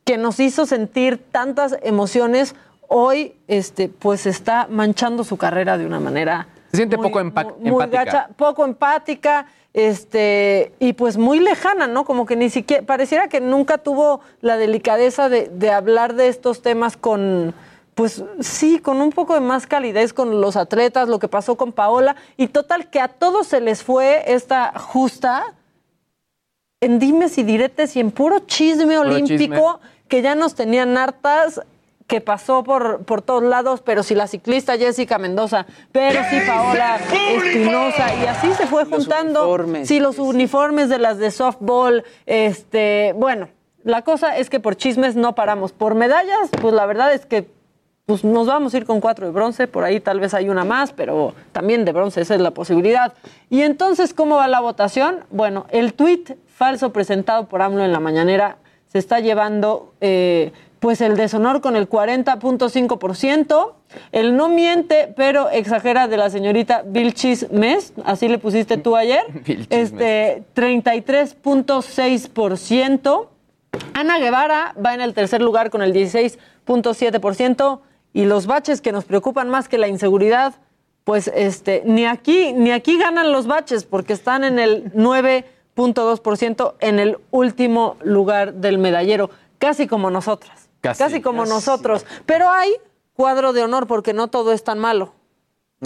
que 0.09 0.17
nos 0.17 0.39
hizo 0.39 0.65
sentir 0.65 1.19
tantas 1.31 1.77
emociones, 1.83 2.55
hoy 2.87 3.35
este, 3.47 3.89
pues 3.89 4.25
está 4.25 4.65
manchando 4.67 5.23
su 5.23 5.37
carrera 5.37 5.77
de 5.77 5.85
una 5.85 5.99
manera 5.99 6.47
Se 6.71 6.77
siente 6.77 6.97
poco 6.97 7.19
empa- 7.19 7.55
muy 7.59 7.69
empática. 7.83 8.03
gacha, 8.05 8.29
poco 8.35 8.65
empática, 8.65 9.45
este, 9.71 10.73
y 10.79 10.93
pues 10.93 11.17
muy 11.17 11.39
lejana, 11.39 11.85
¿no? 11.85 12.05
Como 12.05 12.25
que 12.25 12.35
ni 12.35 12.49
siquiera, 12.49 12.83
pareciera 12.87 13.27
que 13.27 13.39
nunca 13.39 13.77
tuvo 13.77 14.21
la 14.41 14.57
delicadeza 14.57 15.29
de, 15.29 15.47
de 15.47 15.69
hablar 15.69 16.15
de 16.15 16.27
estos 16.27 16.63
temas 16.63 16.97
con, 16.97 17.53
pues 17.93 18.23
sí, 18.39 18.79
con 18.79 19.01
un 19.03 19.11
poco 19.11 19.35
de 19.35 19.41
más 19.41 19.67
calidez 19.67 20.11
con 20.11 20.41
los 20.41 20.55
atletas, 20.55 21.07
lo 21.07 21.19
que 21.19 21.27
pasó 21.27 21.55
con 21.55 21.71
Paola, 21.71 22.15
y 22.35 22.47
total 22.47 22.89
que 22.89 22.99
a 22.99 23.09
todos 23.09 23.45
se 23.45 23.61
les 23.61 23.83
fue 23.83 24.23
esta 24.33 24.73
justa 24.75 25.53
en 26.81 26.97
dimes 26.97 27.37
y 27.37 27.43
diretes 27.43 27.95
y 27.97 27.99
en 27.99 28.09
puro 28.09 28.39
chisme 28.39 28.95
Puro 28.97 29.01
olímpico 29.01 29.81
que 30.09 30.21
ya 30.21 30.35
nos 30.35 30.55
tenían 30.55 30.97
hartas 30.97 31.61
que 32.07 32.19
pasó 32.21 32.63
por, 32.63 33.05
por 33.05 33.21
todos 33.21 33.43
lados, 33.43 33.81
pero 33.85 34.01
si 34.01 34.15
la 34.15 34.25
ciclista 34.27 34.77
Jessica 34.77 35.19
Mendoza, 35.19 35.67
pero 35.91 36.21
si 36.29 36.39
Paola 36.41 36.97
Espinosa, 36.97 38.15
y 38.15 38.25
así 38.25 38.51
se 38.55 38.65
fue 38.65 38.83
juntando. 38.85 39.43
uniformes. 39.43 39.87
Sí, 39.87 39.99
los 39.99 40.17
uniformes 40.17 40.89
de 40.89 40.97
las 40.97 41.19
de 41.19 41.29
softball, 41.29 42.03
este, 42.25 43.13
bueno, 43.15 43.47
la 43.83 44.01
cosa 44.01 44.35
es 44.37 44.49
que 44.49 44.59
por 44.59 44.75
chismes 44.75 45.15
no 45.15 45.35
paramos. 45.35 45.71
Por 45.71 45.93
medallas, 45.93 46.49
pues 46.59 46.73
la 46.73 46.87
verdad 46.87 47.13
es 47.13 47.27
que 47.27 47.47
pues 48.07 48.23
nos 48.23 48.47
vamos 48.47 48.73
a 48.73 48.77
ir 48.77 48.85
con 48.85 49.01
cuatro 49.01 49.27
de 49.27 49.31
bronce, 49.31 49.67
por 49.67 49.83
ahí 49.83 49.99
tal 49.99 50.19
vez 50.19 50.33
hay 50.33 50.49
una 50.49 50.65
más, 50.65 50.93
pero 50.93 51.35
también 51.51 51.85
de 51.85 51.91
bronce, 51.91 52.21
esa 52.21 52.33
es 52.33 52.41
la 52.41 52.49
posibilidad. 52.51 53.13
Y 53.51 53.61
entonces, 53.61 54.15
¿cómo 54.15 54.37
va 54.37 54.47
la 54.47 54.61
votación? 54.61 55.19
Bueno, 55.29 55.67
el 55.69 55.93
tuit 55.93 56.31
falso 56.47 56.91
presentado 56.91 57.45
por 57.45 57.61
AMLO 57.61 57.85
en 57.85 57.91
la 57.91 57.99
mañanera 57.99 58.57
se 58.89 58.99
está 58.99 59.19
llevando 59.19 59.93
eh, 60.01 60.51
pues 60.79 61.01
el 61.01 61.17
deshonor 61.17 61.59
con 61.61 61.75
el 61.75 61.89
40.5%, 61.89 63.73
el 64.11 64.37
no 64.37 64.49
miente, 64.49 65.11
pero 65.15 65.49
exagera 65.49 66.07
de 66.07 66.17
la 66.17 66.29
señorita 66.29 66.83
Vilchis 66.85 67.49
Mes, 67.51 67.93
así 68.05 68.27
le 68.27 68.37
pusiste 68.37 68.77
tú 68.77 68.95
ayer, 68.95 69.23
Vilchis 69.45 69.65
este 69.69 70.43
33.6%. 70.55 73.27
Ana 73.93 74.17
Guevara 74.17 74.73
va 74.83 74.95
en 74.95 75.01
el 75.01 75.13
tercer 75.13 75.41
lugar 75.41 75.69
con 75.69 75.81
el 75.81 75.93
16.7% 75.93 77.81
y 78.13 78.23
los 78.25 78.47
baches 78.47 78.81
que 78.81 78.91
nos 78.91 79.05
preocupan 79.05 79.49
más 79.49 79.69
que 79.69 79.77
la 79.77 79.87
inseguridad, 79.87 80.55
pues 81.03 81.29
este 81.33 81.83
ni 81.85 82.05
aquí 82.05 82.53
ni 82.53 82.71
aquí 82.71 82.97
ganan 82.97 83.31
los 83.31 83.45
baches 83.47 83.83
porque 83.83 84.13
están 84.13 84.43
en 84.43 84.59
el 84.59 84.91
9.2% 85.79 86.73
en 86.79 86.99
el 86.99 87.17
último 87.31 87.95
lugar 88.03 88.55
del 88.55 88.77
medallero, 88.77 89.29
casi 89.57 89.87
como 89.87 90.11
nosotras. 90.11 90.69
Casi. 90.81 91.21
como 91.21 91.45
nosotros, 91.45 92.05
pero 92.25 92.49
hay 92.49 92.71
cuadro 93.13 93.51
de 93.51 93.63
honor 93.63 93.85
porque 93.85 94.13
no 94.13 94.29
todo 94.29 94.53
es 94.53 94.63
tan 94.63 94.79
malo. 94.79 95.13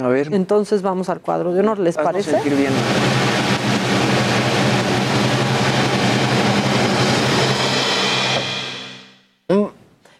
A 0.00 0.08
ver, 0.08 0.32
Entonces 0.32 0.82
vamos 0.82 1.08
al 1.08 1.20
cuadro 1.20 1.52
de 1.52 1.60
honor, 1.60 1.78
¿les 1.78 1.96
parece? 1.96 2.32
sentir 2.32 2.54
bien. 2.54 2.72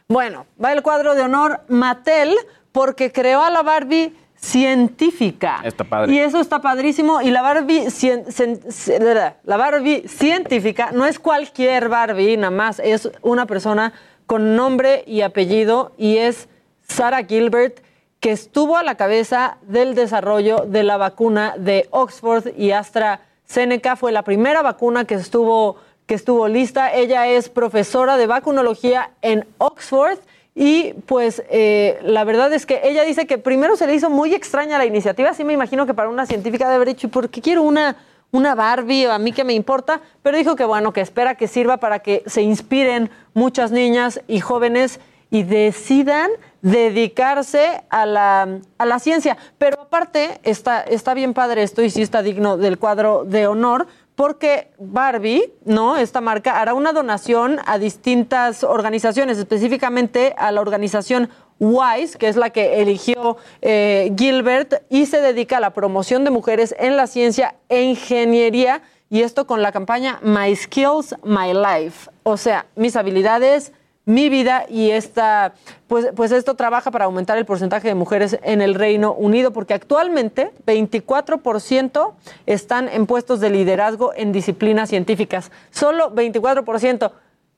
Bueno, 0.09 0.47
va 0.63 0.73
el 0.73 0.83
cuadro 0.83 1.15
de 1.15 1.23
honor 1.23 1.61
Mattel 1.69 2.35
porque 2.73 3.11
creó 3.11 3.43
a 3.43 3.51
la 3.51 3.63
Barbie 3.63 4.13
científica. 4.45 5.61
Está 5.65 5.85
padre. 5.85 6.13
Y 6.13 6.19
eso 6.19 6.41
está 6.41 6.61
padrísimo. 6.61 7.21
Y 7.23 7.31
la 7.31 7.43
Barbie, 7.43 7.87
cien- 7.87 8.27
cien- 8.27 8.61
cien- 8.69 9.35
la 9.45 9.57
Barbie 9.57 10.07
científica 10.09 10.91
no 10.93 11.07
es 11.07 11.19
cualquier 11.19 11.89
Barbie, 11.89 12.37
nada 12.37 12.51
más. 12.51 12.79
Es 12.81 13.11
una 13.23 13.47
persona 13.47 13.93
con 14.27 14.57
nombre 14.57 15.05
y 15.07 15.23
apellido 15.23 15.93
y 15.99 16.19
es 16.19 16.49
Sarah 16.89 17.25
Gilbert, 17.25 17.81
que 18.21 18.33
estuvo 18.33 18.77
a 18.77 18.83
la 18.83 18.95
cabeza 18.97 19.59
del 19.63 19.95
desarrollo 19.95 20.65
de 20.67 20.83
la 20.83 20.97
vacuna 20.97 21.55
de 21.59 21.89
Oxford 21.91 22.49
y 22.57 22.71
AstraZeneca. 22.73 23.97
Fue 23.97 24.13
la 24.13 24.23
primera 24.23 24.63
vacuna 24.63 25.05
que 25.05 25.15
estuvo, 25.15 25.77
que 26.07 26.15
estuvo 26.15 26.49
lista. 26.49 26.93
Ella 26.95 27.27
es 27.29 27.49
profesora 27.49 28.17
de 28.17 28.27
vacunología 28.27 29.11
en 29.21 29.47
Oxford. 29.59 30.19
Y 30.55 30.93
pues 31.07 31.43
eh, 31.51 31.99
la 32.03 32.23
verdad 32.25 32.53
es 32.53 32.65
que 32.65 32.81
ella 32.85 33.03
dice 33.03 33.27
que 33.27 33.39
primero 33.39 33.77
se 33.77 33.87
le 33.87 33.95
hizo 33.95 34.09
muy 34.09 34.35
extraña 34.35 34.79
la 34.79 34.87
iniciativa. 34.87 35.35
Sí 35.35 35.43
me 35.43 35.53
imagino 35.53 35.85
que 35.85 35.95
para 35.95 36.09
una 36.09 36.27
científica 36.27 36.69
de 36.69 36.77
haber 36.77 36.89
dicho, 36.89 37.09
¿y 37.09 37.11
por 37.11 37.29
qué 37.29 37.41
quiero 37.41 37.63
una, 37.63 37.97
una 38.31 38.55
Barbie, 38.55 39.07
a 39.07 39.19
mí 39.19 39.33
que 39.33 39.43
me 39.43 39.53
importa, 39.53 40.01
pero 40.23 40.37
dijo 40.37 40.55
que 40.55 40.65
bueno, 40.65 40.93
que 40.93 41.01
espera 41.01 41.37
que 41.37 41.49
sirva 41.49 41.79
para 41.79 41.99
que 42.01 42.23
se 42.27 42.43
inspiren 42.43 43.11
muchas 43.33 43.73
niñas 43.73 44.21
y 44.29 44.41
jóvenes 44.41 45.01
y 45.31 45.43
decidan 45.43 46.31
dedicarse 46.63 47.83
a 47.91 48.07
la, 48.07 48.61
a 48.79 48.87
la 48.87 48.99
ciencia. 49.01 49.37
Pero 49.59 49.83
aparte, 49.83 50.39
está, 50.45 50.83
está 50.83 51.15
bien 51.15 51.35
padre 51.35 51.65
esto 51.65 51.83
y 51.83 51.91
sí 51.91 52.03
está 52.03 52.23
digno 52.23 52.57
del 52.57 52.79
cuadro 52.79 53.25
de 53.25 53.49
honor, 53.49 53.89
porque 54.15 54.71
Barbie, 54.79 55.53
¿no? 55.65 55.97
Esta 55.97 56.21
marca 56.21 56.61
hará 56.61 56.75
una 56.75 56.93
donación 56.93 57.59
a 57.67 57.79
distintas 57.79 58.63
organizaciones, 58.63 59.39
específicamente 59.39 60.35
a 60.39 60.53
la 60.53 60.61
organización 60.61 61.31
WISE, 61.59 62.19
que 62.19 62.29
es 62.29 62.37
la 62.37 62.51
que 62.51 62.81
eligió 62.81 63.37
eh, 63.63 64.13
Gilbert, 64.17 64.85
y 64.89 65.07
se 65.07 65.21
dedica 65.21 65.57
a 65.57 65.61
la 65.61 65.71
promoción 65.71 66.25
de 66.25 66.31
mujeres 66.31 66.75
en 66.79 66.97
la 66.97 67.07
ciencia 67.07 67.57
e 67.69 67.83
ingeniería, 67.83 68.83
y 69.11 69.23
esto 69.23 69.47
con 69.47 69.63
la 69.63 69.73
campaña 69.73 70.19
My 70.23 70.55
Skills, 70.55 71.15
My 71.25 71.53
Life. 71.53 72.11
O 72.23 72.37
sea, 72.37 72.67
mis 72.75 72.97
habilidades, 72.97 73.73
mi 74.07 74.29
vida 74.29 74.67
y 74.69 74.91
esta, 74.91 75.55
pues, 75.89 76.09
pues 76.15 76.31
esto 76.33 76.55
trabaja 76.55 76.91
para 76.91 77.07
aumentar 77.07 77.39
el 77.39 77.47
porcentaje 77.47 77.89
de 77.89 77.95
mujeres 77.95 78.39
en 78.43 78.61
el 78.61 78.75
Reino 78.75 79.15
Unido, 79.15 79.53
porque 79.53 79.75
actualmente 79.75 80.53
24% 80.67 82.13
están 82.47 82.89
en 82.89 83.07
puestos 83.07 83.41
de 83.41 83.51
liderazgo 83.51 84.13
en 84.15 84.33
disciplinas 84.33 84.91
científicas. 84.91 85.51
Solo 85.71 86.15
24%. 86.15 87.13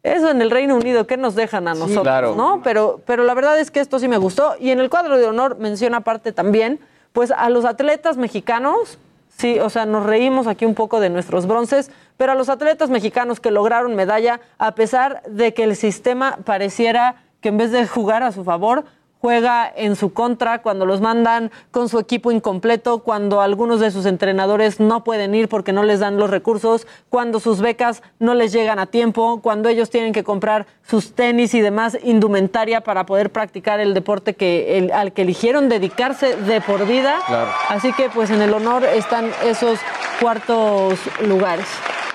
Eso 0.04 0.30
en 0.30 0.40
el 0.40 0.52
Reino 0.52 0.76
Unido, 0.76 1.06
¿qué 1.08 1.16
nos 1.16 1.34
dejan 1.34 1.66
a 1.66 1.74
nosotros? 1.74 2.02
claro. 2.02 2.36
¿no? 2.36 2.60
Pero, 2.62 3.00
pero 3.06 3.24
la 3.24 3.34
verdad 3.34 3.58
es 3.58 3.72
que 3.72 3.80
esto 3.80 3.98
sí 3.98 4.06
me 4.06 4.18
gustó. 4.18 4.54
Y 4.60 4.70
en 4.70 4.78
el 4.78 4.88
cuadro 4.88 5.18
de 5.18 5.26
honor 5.26 5.58
menciona 5.58 5.96
aparte 5.98 6.30
también, 6.30 6.78
pues 7.12 7.32
a 7.32 7.50
los 7.50 7.64
atletas 7.64 8.16
mexicanos, 8.16 8.98
sí, 9.36 9.58
o 9.60 9.70
sea, 9.70 9.86
nos 9.86 10.04
reímos 10.04 10.46
aquí 10.46 10.64
un 10.64 10.74
poco 10.74 11.00
de 11.00 11.10
nuestros 11.10 11.46
bronces, 11.46 11.90
pero 12.16 12.32
a 12.32 12.34
los 12.34 12.48
atletas 12.48 12.90
mexicanos 12.90 13.40
que 13.40 13.50
lograron 13.50 13.94
medalla, 13.94 14.40
a 14.58 14.74
pesar 14.74 15.22
de 15.28 15.54
que 15.54 15.64
el 15.64 15.76
sistema 15.76 16.38
pareciera 16.44 17.16
que 17.40 17.50
en 17.50 17.58
vez 17.58 17.70
de 17.70 17.86
jugar 17.86 18.22
a 18.22 18.32
su 18.32 18.44
favor, 18.44 18.84
juega 19.20 19.72
en 19.74 19.96
su 19.96 20.12
contra 20.12 20.62
cuando 20.62 20.86
los 20.86 21.00
mandan 21.00 21.50
con 21.70 21.88
su 21.88 21.98
equipo 21.98 22.30
incompleto, 22.30 23.00
cuando 23.00 23.40
algunos 23.40 23.80
de 23.80 23.90
sus 23.90 24.06
entrenadores 24.06 24.78
no 24.80 25.02
pueden 25.04 25.34
ir 25.34 25.48
porque 25.48 25.72
no 25.72 25.82
les 25.82 26.00
dan 26.00 26.16
los 26.16 26.30
recursos, 26.30 26.86
cuando 27.08 27.40
sus 27.40 27.60
becas 27.60 28.02
no 28.18 28.34
les 28.34 28.52
llegan 28.52 28.78
a 28.78 28.86
tiempo, 28.86 29.40
cuando 29.42 29.68
ellos 29.68 29.90
tienen 29.90 30.12
que 30.12 30.22
comprar 30.24 30.66
sus 30.86 31.14
tenis 31.14 31.54
y 31.54 31.60
demás 31.60 31.98
indumentaria 32.04 32.82
para 32.82 33.06
poder 33.06 33.30
practicar 33.30 33.80
el 33.80 33.94
deporte 33.94 34.34
que 34.34 34.78
el- 34.78 34.92
al 34.92 35.12
que 35.12 35.22
eligieron 35.22 35.68
dedicarse 35.68 36.36
de 36.36 36.60
por 36.60 36.86
vida. 36.86 37.18
Claro. 37.26 37.50
Así 37.68 37.92
que 37.94 38.08
pues 38.10 38.30
en 38.30 38.42
el 38.42 38.54
honor 38.54 38.84
están 38.84 39.30
esos 39.44 39.78
cuartos 40.20 40.98
lugares. 41.26 41.66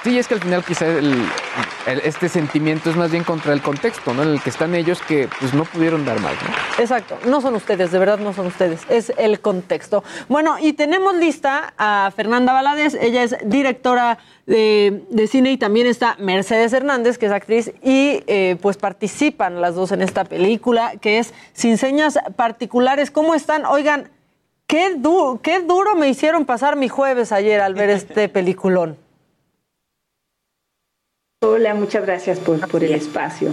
Sí, 0.03 0.18
es 0.18 0.28
que 0.28 0.34
al 0.34 0.40
final 0.41 0.64
quizá 0.65 0.88
el- 0.88 1.23
el- 1.86 1.99
este 2.03 2.28
sentimiento 2.28 2.90
es 2.90 2.95
más 2.95 3.11
bien 3.11 3.23
contra 3.23 3.53
el 3.53 3.61
contexto, 3.61 4.15
¿no? 4.15 4.23
En 4.23 4.30
el 4.30 4.41
que 4.41 4.49
están 4.49 4.73
ellos 4.73 4.99
que 5.02 5.30
pues 5.40 5.53
no 5.53 5.64
pudieron 5.64 6.06
dar 6.06 6.19
más, 6.22 6.34
¿no? 6.34 6.82
Exacto, 6.82 7.19
no 7.28 7.40
son 7.40 7.53
ustedes, 7.53 7.91
de 7.91 7.99
verdad 7.99 8.18
no 8.18 8.34
son 8.34 8.48
ustedes, 8.48 8.82
es 8.90 9.14
el 9.19 9.41
contexto. 9.41 10.03
Bueno, 10.28 10.57
y 10.60 10.73
tenemos 10.73 11.14
lista 11.15 11.73
a 11.78 12.11
Fernanda 12.15 12.52
Valadez, 12.52 12.95
ella 12.99 13.22
es 13.22 13.36
directora 13.45 14.18
de, 14.48 15.03
de 15.11 15.28
cine 15.28 15.52
y 15.52 15.57
también 15.57 15.86
está 15.86 16.15
Mercedes 16.18 16.73
Hernández, 16.73 17.19
que 17.19 17.28
es 17.28 17.32
actriz, 17.32 17.72
y 17.84 18.23
eh, 18.26 18.57
pues 18.60 18.78
participan 18.78 19.61
las 19.61 19.76
dos 19.76 19.91
en 19.91 20.02
esta 20.02 20.23
película, 20.26 20.94
que 20.99 21.19
es 21.19 21.32
Sin 21.53 21.78
Señas 21.78 22.18
Particulares. 22.36 23.11
¿Cómo 23.11 23.36
están? 23.36 23.68
Oigan, 23.68 24.10
qué, 24.65 24.95
du- 24.98 25.40
qué 25.44 25.60
duro 25.61 25.94
me 25.95 26.10
hicieron 26.10 26.45
pasar 26.45 26.76
mi 26.76 26.90
jueves 26.90 27.32
ayer 27.32 27.61
al 27.61 27.76
ver 27.76 27.91
este 27.91 28.28
peliculón. 28.30 28.98
Hola, 31.43 31.73
muchas 31.73 32.05
gracias 32.05 32.39
por, 32.39 32.59
por 32.69 32.84
el 32.84 32.93
espacio. 32.93 33.51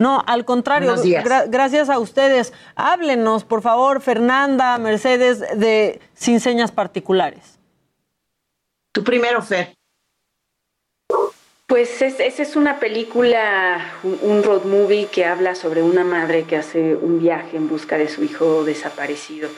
No, 0.00 0.24
al 0.26 0.44
contrario, 0.44 0.92
gra- 0.96 1.46
gracias 1.48 1.88
a 1.88 2.00
ustedes. 2.00 2.52
Háblenos, 2.74 3.44
por 3.44 3.62
favor, 3.62 4.00
Fernanda, 4.00 4.76
Mercedes, 4.78 5.38
de 5.56 6.00
Sin 6.14 6.40
Señas 6.40 6.72
Particulares. 6.72 7.60
Tú 8.92 9.04
primero, 9.04 9.40
Fer. 9.40 9.72
Pues 11.68 12.02
es- 12.02 12.18
esa 12.18 12.42
es 12.42 12.56
una 12.56 12.80
película, 12.80 13.80
un, 14.02 14.18
un 14.22 14.42
road 14.42 14.64
movie 14.64 15.06
que 15.06 15.24
habla 15.24 15.54
sobre 15.54 15.82
una 15.84 16.02
madre 16.02 16.42
que 16.42 16.56
hace 16.56 16.96
un 16.96 17.20
viaje 17.20 17.56
en 17.56 17.68
busca 17.68 17.96
de 17.98 18.08
su 18.08 18.24
hijo 18.24 18.64
desaparecido. 18.64 19.48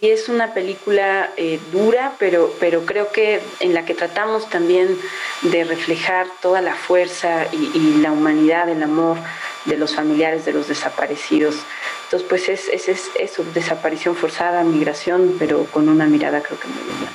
Y 0.00 0.10
es 0.10 0.28
una 0.28 0.54
película 0.54 1.30
eh, 1.36 1.58
dura, 1.72 2.12
pero, 2.18 2.52
pero 2.60 2.86
creo 2.86 3.10
que 3.10 3.40
en 3.58 3.74
la 3.74 3.84
que 3.84 3.94
tratamos 3.94 4.48
también 4.48 4.96
de 5.42 5.64
reflejar 5.64 6.28
toda 6.40 6.60
la 6.60 6.74
fuerza 6.74 7.46
y, 7.52 8.00
la 8.00 8.12
humanidad, 8.12 8.68
el 8.68 8.82
amor 8.82 9.16
de 9.64 9.76
los 9.76 9.96
familiares 9.96 10.44
de 10.44 10.52
los 10.52 10.68
desaparecidos. 10.68 11.56
Entonces, 12.04 12.28
pues 12.28 12.48
es, 12.48 12.68
es, 12.68 12.88
es 12.88 13.10
eso, 13.18 13.44
desaparición 13.52 14.14
forzada, 14.14 14.62
migración, 14.62 15.34
pero 15.36 15.64
con 15.64 15.88
una 15.88 16.06
mirada 16.06 16.40
creo 16.42 16.60
que 16.60 16.68
muy 16.68 16.82
humana. 16.82 17.12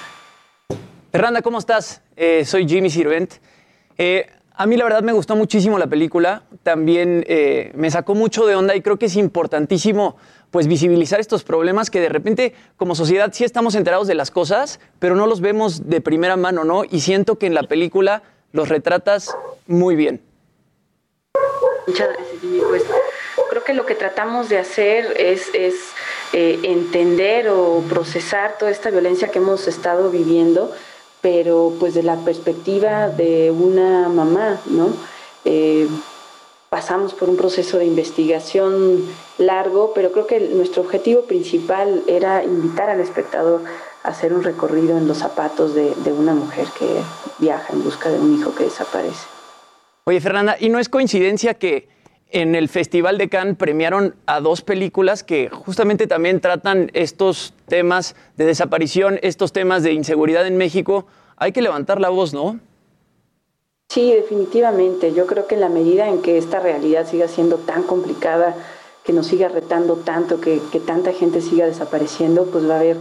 Fernanda, 1.09 1.41
¿cómo 1.41 1.59
estás? 1.59 2.01
Eh, 2.17 2.43
soy 2.43 2.67
Jimmy 2.67 2.89
Sirvent. 2.89 3.35
Eh, 3.97 4.29
a 4.55 4.65
mí 4.65 4.75
la 4.75 4.83
verdad 4.83 5.03
me 5.03 5.13
gustó 5.13 5.37
muchísimo 5.37 5.79
la 5.79 5.87
película, 5.87 6.43
también 6.63 7.25
me 7.73 7.89
sacó 7.89 8.13
mucho 8.13 8.45
de 8.45 8.55
onda 8.55 8.75
y 8.75 8.81
creo 8.81 8.99
que 8.99 9.07
es 9.07 9.15
importantísimo 9.15 10.15
pues 10.53 10.67
visibilizar 10.67 11.19
estos 11.19 11.43
problemas 11.43 11.89
que 11.89 11.99
de 11.99 12.09
repente 12.09 12.53
como 12.77 12.93
sociedad 12.93 13.31
sí 13.33 13.43
estamos 13.43 13.73
enterados 13.73 14.07
de 14.07 14.13
las 14.13 14.29
cosas, 14.29 14.79
pero 14.99 15.15
no 15.15 15.25
los 15.25 15.41
vemos 15.41 15.89
de 15.89 15.99
primera 15.99 16.37
mano, 16.37 16.63
¿no? 16.63 16.83
Y 16.83 17.01
siento 17.01 17.39
que 17.39 17.47
en 17.47 17.55
la 17.55 17.63
película 17.63 18.21
los 18.51 18.69
retratas 18.69 19.35
muy 19.65 19.95
bien. 19.95 20.21
Muchas 21.87 22.07
gracias, 22.09 22.39
Jimmy. 22.39 22.59
Pues 22.69 22.83
creo 23.49 23.63
que 23.63 23.73
lo 23.73 23.87
que 23.87 23.95
tratamos 23.95 24.47
de 24.47 24.59
hacer 24.59 25.19
es, 25.19 25.49
es 25.55 25.73
eh, 26.33 26.59
entender 26.61 27.49
o 27.49 27.83
procesar 27.89 28.55
toda 28.59 28.69
esta 28.69 28.91
violencia 28.91 29.29
que 29.29 29.39
hemos 29.39 29.67
estado 29.67 30.11
viviendo, 30.11 30.71
pero 31.21 31.73
pues 31.79 31.95
de 31.95 32.03
la 32.03 32.17
perspectiva 32.17 33.09
de 33.09 33.49
una 33.49 34.07
mamá, 34.07 34.61
¿no? 34.67 34.89
Eh, 35.45 35.87
pasamos 36.69 37.15
por 37.15 37.27
un 37.27 37.37
proceso 37.37 37.79
de 37.79 37.85
investigación 37.85 39.03
largo, 39.37 39.93
pero 39.93 40.11
creo 40.11 40.27
que 40.27 40.39
nuestro 40.39 40.83
objetivo 40.83 41.23
principal 41.23 42.03
era 42.07 42.43
invitar 42.43 42.89
al 42.89 42.99
espectador 42.99 43.61
a 44.03 44.09
hacer 44.09 44.33
un 44.33 44.43
recorrido 44.43 44.97
en 44.97 45.07
los 45.07 45.17
zapatos 45.17 45.73
de, 45.73 45.93
de 45.95 46.11
una 46.11 46.33
mujer 46.33 46.67
que 46.77 46.87
viaja 47.39 47.73
en 47.73 47.83
busca 47.83 48.09
de 48.09 48.19
un 48.19 48.39
hijo 48.39 48.53
que 48.53 48.65
desaparece. 48.65 49.27
Oye, 50.05 50.19
Fernanda, 50.19 50.57
¿y 50.59 50.69
no 50.69 50.79
es 50.79 50.89
coincidencia 50.89 51.53
que 51.53 51.87
en 52.29 52.55
el 52.55 52.67
Festival 52.67 53.17
de 53.17 53.29
Cannes 53.29 53.55
premiaron 53.57 54.15
a 54.25 54.39
dos 54.41 54.61
películas 54.61 55.23
que 55.23 55.49
justamente 55.49 56.07
también 56.07 56.41
tratan 56.41 56.89
estos 56.93 57.53
temas 57.67 58.15
de 58.35 58.45
desaparición, 58.45 59.19
estos 59.21 59.53
temas 59.53 59.83
de 59.83 59.93
inseguridad 59.93 60.45
en 60.47 60.57
México? 60.57 61.05
Hay 61.37 61.51
que 61.51 61.61
levantar 61.61 62.01
la 62.01 62.09
voz, 62.09 62.33
¿no? 62.33 62.59
Sí, 63.89 64.11
definitivamente. 64.11 65.13
Yo 65.13 65.27
creo 65.27 65.45
que 65.45 65.55
en 65.55 65.61
la 65.61 65.69
medida 65.69 66.09
en 66.09 66.21
que 66.21 66.37
esta 66.37 66.59
realidad 66.59 67.07
siga 67.07 67.27
siendo 67.27 67.57
tan 67.57 67.83
complicada, 67.83 68.55
que 69.03 69.13
nos 69.13 69.27
siga 69.27 69.49
retando 69.49 69.95
tanto, 69.97 70.39
que, 70.39 70.61
que 70.71 70.79
tanta 70.79 71.11
gente 71.11 71.41
siga 71.41 71.65
desapareciendo, 71.65 72.45
pues 72.45 72.69
va 72.69 72.75
a 72.75 72.79
haber 72.79 72.97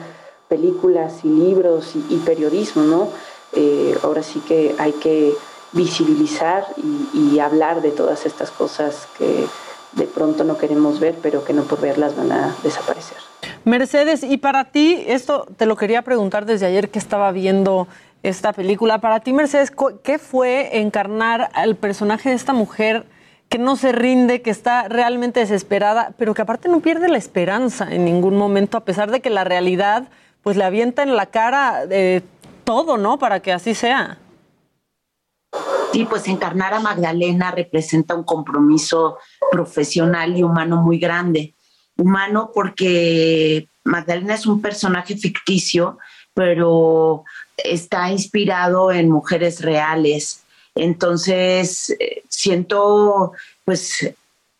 películas 0.52 1.24
y 1.24 1.28
libros 1.28 1.94
y, 1.94 2.16
periodismo, 2.18 2.82
¿no? 2.82 3.08
Eh, 3.54 3.96
ahora 4.02 4.22
sí 4.22 4.40
que 4.40 4.74
hay 4.78 4.92
que 4.92 5.32
visibilizar 5.72 6.66
y, 7.14 7.38
hablar 7.38 7.80
de 7.80 7.90
todas 7.90 8.26
estas 8.26 8.50
cosas 8.50 9.08
que 9.16 9.46
de 9.92 10.04
pronto 10.04 10.44
no 10.44 10.58
queremos 10.58 11.00
ver, 11.00 11.14
pero 11.22 11.42
que 11.42 11.54
no 11.54 11.62
por 11.62 11.80
verlas 11.80 12.14
van 12.16 12.32
a 12.32 12.54
desaparecer. 12.62 13.16
Mercedes, 13.64 14.22
y 14.22 14.36
para 14.36 14.64
ti, 14.64 15.02
esto 15.06 15.46
te 15.56 15.64
lo 15.64 15.76
quería 15.76 16.02
preguntar 16.02 16.44
desde 16.44 16.66
ayer 16.66 16.90
que 16.90 16.98
estaba 16.98 17.32
viendo 17.32 17.88
esta 18.22 18.52
película. 18.52 19.00
Para 19.00 19.20
ti, 19.20 19.32
Mercedes, 19.32 19.72
¿qué 20.02 20.18
fue 20.18 20.80
encarnar 20.80 21.48
al 21.54 21.76
personaje 21.76 22.28
de 22.28 22.34
esta 22.34 22.52
mujer 22.52 23.06
que 23.52 23.58
no 23.58 23.76
se 23.76 23.92
rinde, 23.92 24.40
que 24.40 24.48
está 24.48 24.88
realmente 24.88 25.40
desesperada, 25.40 26.14
pero 26.16 26.32
que 26.32 26.40
aparte 26.40 26.70
no 26.70 26.80
pierde 26.80 27.10
la 27.10 27.18
esperanza 27.18 27.86
en 27.92 28.06
ningún 28.06 28.34
momento, 28.34 28.78
a 28.78 28.84
pesar 28.86 29.10
de 29.10 29.20
que 29.20 29.28
la 29.28 29.44
realidad 29.44 30.08
pues 30.42 30.56
le 30.56 30.64
avienta 30.64 31.02
en 31.02 31.14
la 31.14 31.26
cara 31.26 31.84
de 31.84 32.22
todo, 32.64 32.96
¿no? 32.96 33.18
Para 33.18 33.40
que 33.40 33.52
así 33.52 33.74
sea. 33.74 34.16
Sí, 35.92 36.06
pues 36.06 36.26
encarnar 36.28 36.72
a 36.72 36.80
Magdalena 36.80 37.50
representa 37.50 38.14
un 38.14 38.24
compromiso 38.24 39.18
profesional 39.50 40.34
y 40.34 40.42
humano 40.42 40.80
muy 40.80 40.98
grande. 40.98 41.54
Humano 41.98 42.52
porque 42.54 43.68
Magdalena 43.84 44.32
es 44.32 44.46
un 44.46 44.62
personaje 44.62 45.14
ficticio, 45.14 45.98
pero 46.32 47.24
está 47.58 48.10
inspirado 48.10 48.90
en 48.90 49.10
mujeres 49.10 49.60
reales. 49.60 50.41
Entonces, 50.74 51.90
eh, 51.98 52.22
siento 52.28 53.32
pues, 53.64 54.14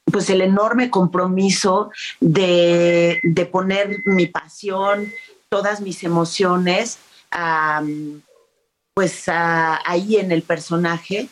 pues 0.04 0.30
el 0.30 0.42
enorme 0.42 0.90
compromiso 0.90 1.90
de, 2.20 3.20
de 3.22 3.46
poner 3.46 4.02
mi 4.04 4.26
pasión, 4.26 5.12
todas 5.48 5.80
mis 5.80 6.02
emociones 6.04 6.98
pues 8.94 9.24
ahí 9.26 10.16
en 10.16 10.32
el 10.32 10.42
personaje. 10.42 11.28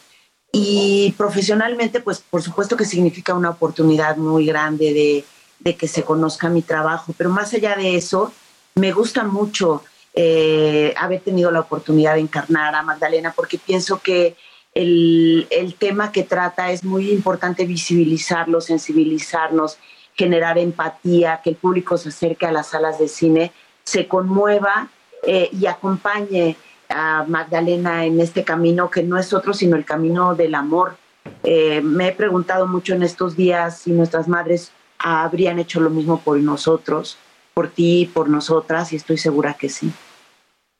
Y 0.53 1.15
profesionalmente 1.17 2.01
pues 2.01 2.19
por 2.19 2.43
supuesto 2.43 2.77
que 2.77 2.85
significa 2.85 3.35
una 3.35 3.51
oportunidad 3.51 4.17
muy 4.17 4.47
grande 4.47 4.93
de, 4.93 5.25
de 5.61 5.77
que 5.77 5.87
se 5.87 6.03
conozca 6.03 6.49
mi 6.49 6.63
trabajo, 6.63 7.15
pero 7.17 7.31
más 7.31 7.55
allá 7.55 7.77
de 7.77 7.95
eso, 7.95 8.33
me 8.75 8.91
gusta 8.91 9.23
mucho 9.23 9.85
eh, 10.13 10.93
haber 10.97 11.21
tenido 11.21 11.53
la 11.53 11.61
oportunidad 11.61 12.15
de 12.15 12.21
encarnar 12.21 12.75
a 12.75 12.83
Magdalena 12.83 13.33
porque 13.37 13.59
pienso 13.59 14.01
que 14.01 14.37
el, 14.75 15.47
el 15.51 15.75
tema 15.75 16.13
que 16.13 16.23
trata 16.23 16.71
es 16.71 16.85
muy 16.85 17.11
importante 17.11 17.67
visibilizarlo, 17.67 18.61
sensibilizarnos, 18.61 19.79
generar 20.15 20.59
empatía, 20.59 21.41
que 21.43 21.51
el 21.51 21.57
público 21.57 21.97
se 21.97 22.11
acerque 22.11 22.47
a 22.47 22.53
las 22.53 22.69
salas 22.69 22.99
de 22.99 23.09
cine, 23.09 23.53
se 23.85 24.07
conmueva 24.07 24.89
eh, 25.23 25.49
y 25.53 25.67
acompañe 25.67 26.57
a 26.89 27.25
Magdalena 27.27 28.05
en 28.05 28.21
este 28.21 28.45
camino 28.45 28.91
que 28.91 29.03
no 29.03 29.17
es 29.19 29.33
otro 29.33 29.55
sino 29.55 29.77
el 29.77 29.85
camino 29.85 30.35
del 30.35 30.55
amor. 30.55 30.97
Eh, 31.43 31.81
me 31.83 32.09
he 32.09 32.13
preguntado 32.13 32.67
mucho 32.67 32.95
en 32.95 33.03
estos 33.03 33.37
días 33.37 33.79
si 33.79 33.93
nuestras 33.93 34.29
madres 34.29 34.73
habrían 34.99 35.59
hecho 35.59 35.81
lo 35.81 35.91
mismo 35.91 36.21
por 36.21 36.39
nosotros, 36.39 37.17
por 37.55 37.69
ti, 37.69 38.11
por 38.13 38.29
nosotras, 38.29 38.93
y 38.93 38.97
estoy 38.97 39.19
segura 39.19 39.55
que 39.55 39.69
sí. 39.69 39.93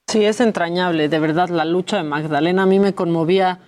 Sí, 0.09 0.25
es 0.25 0.41
entrañable, 0.41 1.09
de 1.09 1.19
verdad, 1.19 1.49
la 1.49 1.65
lucha 1.65 1.99
de 1.99 2.03
Magdalena 2.03 2.65
a 2.65 2.67
mí 2.67 2.79
me 2.79 2.95
conmovía 2.95 3.61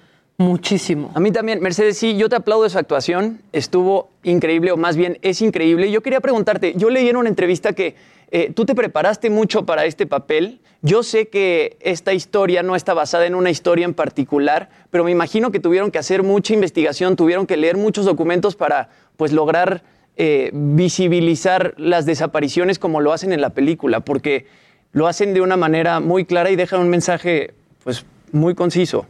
muchísimo. 0.42 1.10
A 1.14 1.20
mí 1.20 1.30
también, 1.30 1.60
Mercedes, 1.60 1.96
sí, 1.96 2.16
yo 2.16 2.28
te 2.28 2.36
aplaudo 2.36 2.66
esa 2.66 2.80
actuación, 2.80 3.40
estuvo 3.52 4.10
increíble, 4.22 4.72
o 4.72 4.76
más 4.76 4.96
bien 4.96 5.18
es 5.22 5.40
increíble. 5.40 5.90
Yo 5.90 6.02
quería 6.02 6.20
preguntarte, 6.20 6.74
yo 6.76 6.90
leí 6.90 7.08
en 7.08 7.16
una 7.16 7.28
entrevista 7.28 7.72
que 7.72 7.94
eh, 8.30 8.50
tú 8.54 8.64
te 8.64 8.74
preparaste 8.74 9.30
mucho 9.30 9.64
para 9.64 9.84
este 9.84 10.06
papel. 10.06 10.60
Yo 10.80 11.02
sé 11.02 11.28
que 11.28 11.76
esta 11.80 12.12
historia 12.12 12.62
no 12.62 12.76
está 12.76 12.94
basada 12.94 13.26
en 13.26 13.34
una 13.34 13.50
historia 13.50 13.84
en 13.84 13.94
particular, 13.94 14.70
pero 14.90 15.04
me 15.04 15.10
imagino 15.10 15.52
que 15.52 15.60
tuvieron 15.60 15.90
que 15.90 15.98
hacer 15.98 16.22
mucha 16.22 16.54
investigación, 16.54 17.14
tuvieron 17.14 17.46
que 17.46 17.56
leer 17.56 17.76
muchos 17.76 18.04
documentos 18.04 18.56
para 18.56 18.88
pues 19.16 19.32
lograr 19.32 19.82
eh, 20.16 20.50
visibilizar 20.52 21.74
las 21.76 22.04
desapariciones 22.04 22.78
como 22.78 23.00
lo 23.00 23.12
hacen 23.12 23.32
en 23.32 23.40
la 23.40 23.50
película, 23.50 24.00
porque 24.00 24.46
lo 24.92 25.06
hacen 25.06 25.34
de 25.34 25.40
una 25.40 25.56
manera 25.56 26.00
muy 26.00 26.24
clara 26.24 26.50
y 26.50 26.56
dejan 26.56 26.80
un 26.80 26.88
mensaje 26.88 27.54
pues 27.84 28.04
muy 28.32 28.54
conciso. 28.54 29.06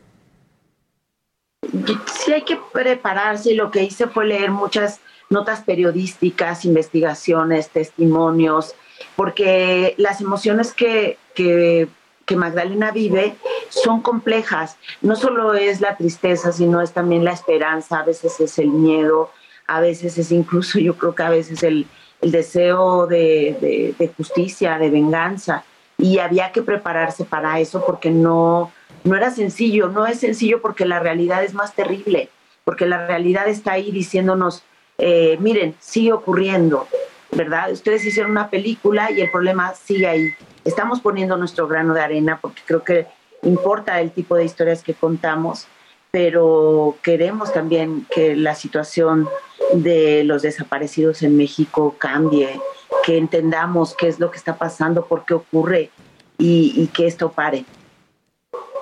Sí 1.63 2.33
hay 2.33 2.43
que 2.43 2.59
prepararse, 2.73 3.55
lo 3.55 3.71
que 3.71 3.85
hice 3.85 4.07
fue 4.09 4.27
leer 4.27 4.51
muchas 4.51 5.01
notas 5.31 5.63
periodísticas, 5.63 6.65
investigaciones, 6.65 7.71
testimonios, 7.71 8.75
porque 9.17 9.95
las 9.97 10.21
emociones 10.21 10.73
que, 10.73 11.19
que, 11.35 11.89
Magdalena 12.35 12.93
vive 12.93 13.37
son 13.69 14.01
complejas. 14.01 14.79
No 15.03 15.17
solo 15.17 15.53
es 15.53 15.83
la 15.83 15.99
tristeza, 15.99 16.51
sino 16.51 16.81
es 16.81 16.93
también 16.93 17.25
la 17.25 17.33
esperanza, 17.33 17.99
a 17.99 18.05
veces 18.05 18.41
es 18.41 18.59
el 18.59 18.69
miedo, 18.69 19.31
a 19.67 19.83
veces 19.83 20.17
es 20.17 20.33
incluso, 20.33 20.79
yo 20.79 20.97
creo 20.97 21.15
que 21.15 21.23
a 21.23 21.29
veces 21.29 21.63
el, 21.63 21.87
el 22.23 22.33
deseo 22.33 23.07
de, 23.07 23.95
de, 23.99 24.09
justicia, 24.17 24.79
de 24.79 24.89
venganza. 24.89 25.65
Y 25.99 26.21
había 26.21 26.53
que 26.53 26.63
prepararse 26.63 27.27
para 27.27 27.61
eso 27.61 27.85
porque 27.85 28.11
no, 28.11 28.73
no 29.05 29.16
era 29.16 29.31
sencillo, 29.31 29.89
no 29.89 30.07
es 30.07 30.20
sencillo 30.20 30.61
porque 30.61 30.85
la 30.85 31.01
realidad 31.01 31.43
es 31.45 31.55
más 31.55 31.74
terrible, 31.74 32.29
porque 32.65 32.87
la 32.87 33.07
realidad 33.07 33.49
está 33.49 33.73
ahí 33.73 33.91
diciéndonos, 33.91 34.62
eh, 34.99 35.37
miren, 35.41 35.74
sigue 35.81 36.12
ocurriendo, 36.12 36.87
¿verdad? 37.33 37.73
Ustedes 37.73 38.05
hicieron 38.05 38.33
una 38.33 38.51
película 38.51 39.11
y 39.11 39.20
el 39.20 39.31
problema 39.31 39.74
sigue 39.74 40.07
ahí. 40.07 40.29
Estamos 40.65 41.01
poniendo 41.01 41.37
nuestro 41.37 41.66
grano 41.66 41.95
de 41.95 42.03
arena 42.03 42.39
porque 42.41 42.62
creo 42.65 42.85
que 42.85 43.07
importa 43.43 44.01
el 44.01 44.12
tipo 44.12 44.37
de 44.37 44.45
historias 44.45 44.83
que 44.83 44.95
contamos, 44.95 45.66
pero 46.11 46.97
queremos 47.03 47.53
también 47.53 48.07
que 48.15 48.37
la 48.37 48.55
situación 48.55 49.29
de 49.74 50.24
los 50.24 50.43
desaparecidos 50.43 51.23
en 51.23 51.37
México 51.37 51.97
cambie, 51.99 52.61
que 53.05 53.16
entendamos 53.16 53.97
qué 53.97 54.09
es 54.09 54.20
lo 54.20 54.31
que 54.31 54.39
está 54.39 54.57
pasando, 54.57 55.07
por 55.07 55.24
qué 55.24 55.35
ocurre 55.35 55.91
y, 56.39 56.89
que 56.89 57.07
esto 57.07 57.33
pare. 57.33 57.65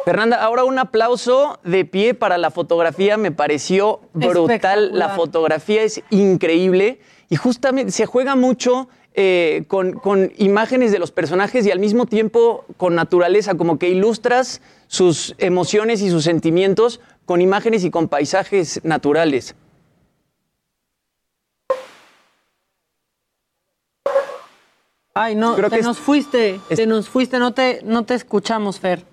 Fernanda, 0.05 0.43
ahora 0.43 0.65
un 0.65 0.79
aplauso 0.79 1.59
de 1.63 1.85
pie 1.85 2.15
para 2.15 2.39
la 2.39 2.51
fotografía, 2.51 3.17
me 3.17 3.33
pareció 3.33 4.01
brutal, 4.15 4.99
la 4.99 5.11
fotografía 5.11 5.83
es 5.83 6.03
increíble 6.11 7.01
y 7.29 7.37
justamente 7.37 7.93
se 7.93 8.07
juega 8.07 8.35
mucho 8.35 8.89
eh, 9.13 9.65
con, 9.69 9.93
con, 9.93 10.33
imágenes 10.39 10.93
de 10.93 10.99
los 10.99 11.11
personajes 11.11 11.67
y 11.67 11.71
al 11.71 11.81
mismo 11.81 12.07
tiempo 12.07 12.65
con 12.77 12.95
naturaleza, 12.95 13.57
como 13.57 13.79
que 13.79 13.91
ilustras 13.91 14.63
sus 14.87 15.35
emociones 15.39 16.01
y 16.01 16.11
sus 16.11 16.25
sentimientos 16.25 17.01
con 17.27 17.43
imágenes 17.43 17.85
y 17.85 17.91
con 17.91 18.09
paisajes 18.09 18.81
naturales. 18.85 19.55
Ay, 25.13 25.35
no, 25.35 25.57
te 25.57 25.83
nos 25.83 25.99
fuiste, 25.99 26.61
te 26.69 26.87
nos 26.87 27.09
fuiste, 27.09 27.39
no 27.39 27.53
te, 27.53 27.81
no 27.85 28.05
te 28.05 28.15
escuchamos, 28.15 28.79
Fer. 28.81 29.05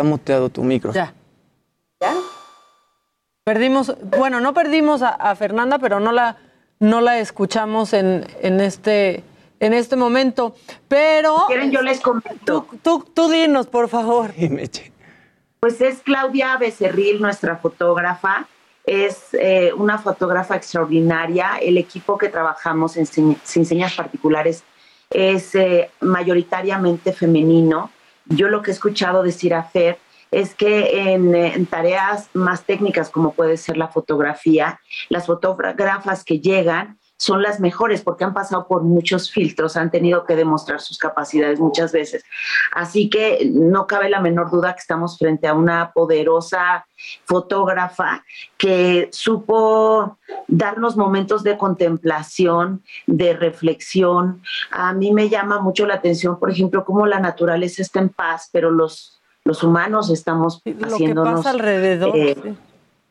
Está 0.00 0.08
muteado 0.08 0.48
tu 0.48 0.62
micro. 0.62 0.94
Ya. 0.94 1.12
¿Ya? 2.00 2.14
Perdimos, 3.44 3.94
bueno, 4.02 4.40
no 4.40 4.54
perdimos 4.54 5.02
a, 5.02 5.36
Fernanda, 5.36 5.78
pero 5.78 6.00
no 6.00 6.10
la, 6.10 6.38
no 6.78 7.02
la 7.02 7.18
escuchamos 7.18 7.92
en, 7.92 8.26
en, 8.40 8.62
este, 8.62 9.22
en 9.58 9.74
este 9.74 9.96
momento. 9.96 10.54
Pero. 10.88 11.40
Si 11.40 11.46
quieren, 11.48 11.70
yo 11.70 11.82
les 11.82 12.00
comento. 12.00 12.66
Tú, 12.82 13.06
tú, 13.12 13.28
dinos, 13.28 13.66
por 13.66 13.90
favor. 13.90 14.32
Pues 15.60 15.82
es 15.82 15.98
Claudia 16.00 16.56
Becerril, 16.56 17.20
nuestra 17.20 17.56
fotógrafa. 17.56 18.48
Es 18.86 19.34
eh, 19.34 19.70
una 19.76 19.98
fotógrafa 19.98 20.56
extraordinaria. 20.56 21.58
El 21.60 21.76
equipo 21.76 22.16
que 22.16 22.30
trabajamos 22.30 22.96
en 22.96 23.04
Sin 23.04 23.66
Señas 23.66 23.94
Particulares 23.96 24.64
es 25.10 25.54
eh, 25.54 25.90
mayoritariamente 26.00 27.12
femenino. 27.12 27.90
Yo 28.30 28.48
lo 28.48 28.62
que 28.62 28.70
he 28.70 28.74
escuchado 28.74 29.22
decir 29.22 29.54
a 29.54 29.64
Fer 29.64 29.98
es 30.30 30.54
que 30.54 31.12
en, 31.12 31.34
en, 31.34 31.66
tareas 31.66 32.30
más 32.32 32.64
técnicas 32.64 33.10
como 33.10 33.32
puede 33.32 33.56
ser 33.56 33.76
la 33.76 33.88
fotografía, 33.88 34.80
las 35.08 35.26
fotógrafas 35.26 36.24
que 36.24 36.38
llegan 36.38 36.99
son 37.20 37.42
las 37.42 37.60
mejores 37.60 38.00
porque 38.00 38.24
han 38.24 38.32
pasado 38.32 38.66
por 38.66 38.82
muchos 38.82 39.30
filtros, 39.30 39.76
han 39.76 39.90
tenido 39.90 40.24
que 40.24 40.36
demostrar 40.36 40.80
sus 40.80 40.96
capacidades 40.96 41.60
muchas 41.60 41.92
veces. 41.92 42.24
Así 42.72 43.10
que 43.10 43.50
no 43.52 43.86
cabe 43.86 44.08
la 44.08 44.20
menor 44.20 44.50
duda 44.50 44.72
que 44.72 44.80
estamos 44.80 45.18
frente 45.18 45.46
a 45.46 45.52
una 45.52 45.92
poderosa 45.92 46.86
fotógrafa 47.26 48.24
que 48.56 49.10
supo 49.12 50.16
darnos 50.48 50.96
momentos 50.96 51.42
de 51.42 51.58
contemplación, 51.58 52.82
de 53.06 53.34
reflexión. 53.34 54.40
A 54.70 54.94
mí 54.94 55.12
me 55.12 55.28
llama 55.28 55.60
mucho 55.60 55.86
la 55.86 55.96
atención, 55.96 56.38
por 56.38 56.50
ejemplo, 56.50 56.86
cómo 56.86 57.04
la 57.04 57.20
naturaleza 57.20 57.82
está 57.82 58.00
en 58.00 58.08
paz, 58.08 58.48
pero 58.50 58.70
los, 58.70 59.20
los 59.44 59.62
humanos 59.62 60.08
estamos 60.08 60.62
haciéndonos... 60.64 61.44
alrededor. 61.44 62.16
Eh, 62.16 62.54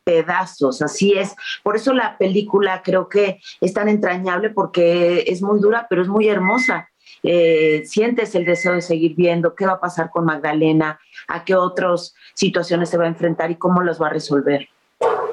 pedazos, 0.10 0.82
así 0.82 1.14
es. 1.14 1.36
Por 1.62 1.76
eso 1.76 1.94
la 1.94 2.18
película 2.18 2.82
creo 2.84 3.08
que 3.08 3.40
es 3.62 3.74
tan 3.74 3.88
entrañable 3.88 4.50
porque 4.50 5.24
es 5.28 5.44
muy 5.44 5.60
dura, 5.60 5.86
pero 5.88 6.02
es 6.02 6.08
muy 6.08 6.28
hermosa. 6.28 6.90
Eh, 7.22 7.84
sientes 7.86 8.34
el 8.34 8.46
deseo 8.46 8.74
de 8.74 8.82
seguir 8.82 9.14
viendo 9.16 9.54
qué 9.54 9.68
va 9.68 9.74
a 9.74 9.80
pasar 9.80 10.10
con 10.10 10.26
Magdalena, 10.26 11.00
a 11.28 11.44
qué 11.46 11.54
otras 11.54 12.16
situaciones 12.34 12.90
se 12.90 12.98
va 12.98 13.04
a 13.04 13.08
enfrentar 13.08 13.52
y 13.52 13.56
cómo 13.56 13.84
las 13.84 14.02
va 14.02 14.08
a 14.08 14.12
resolver. 14.12 14.68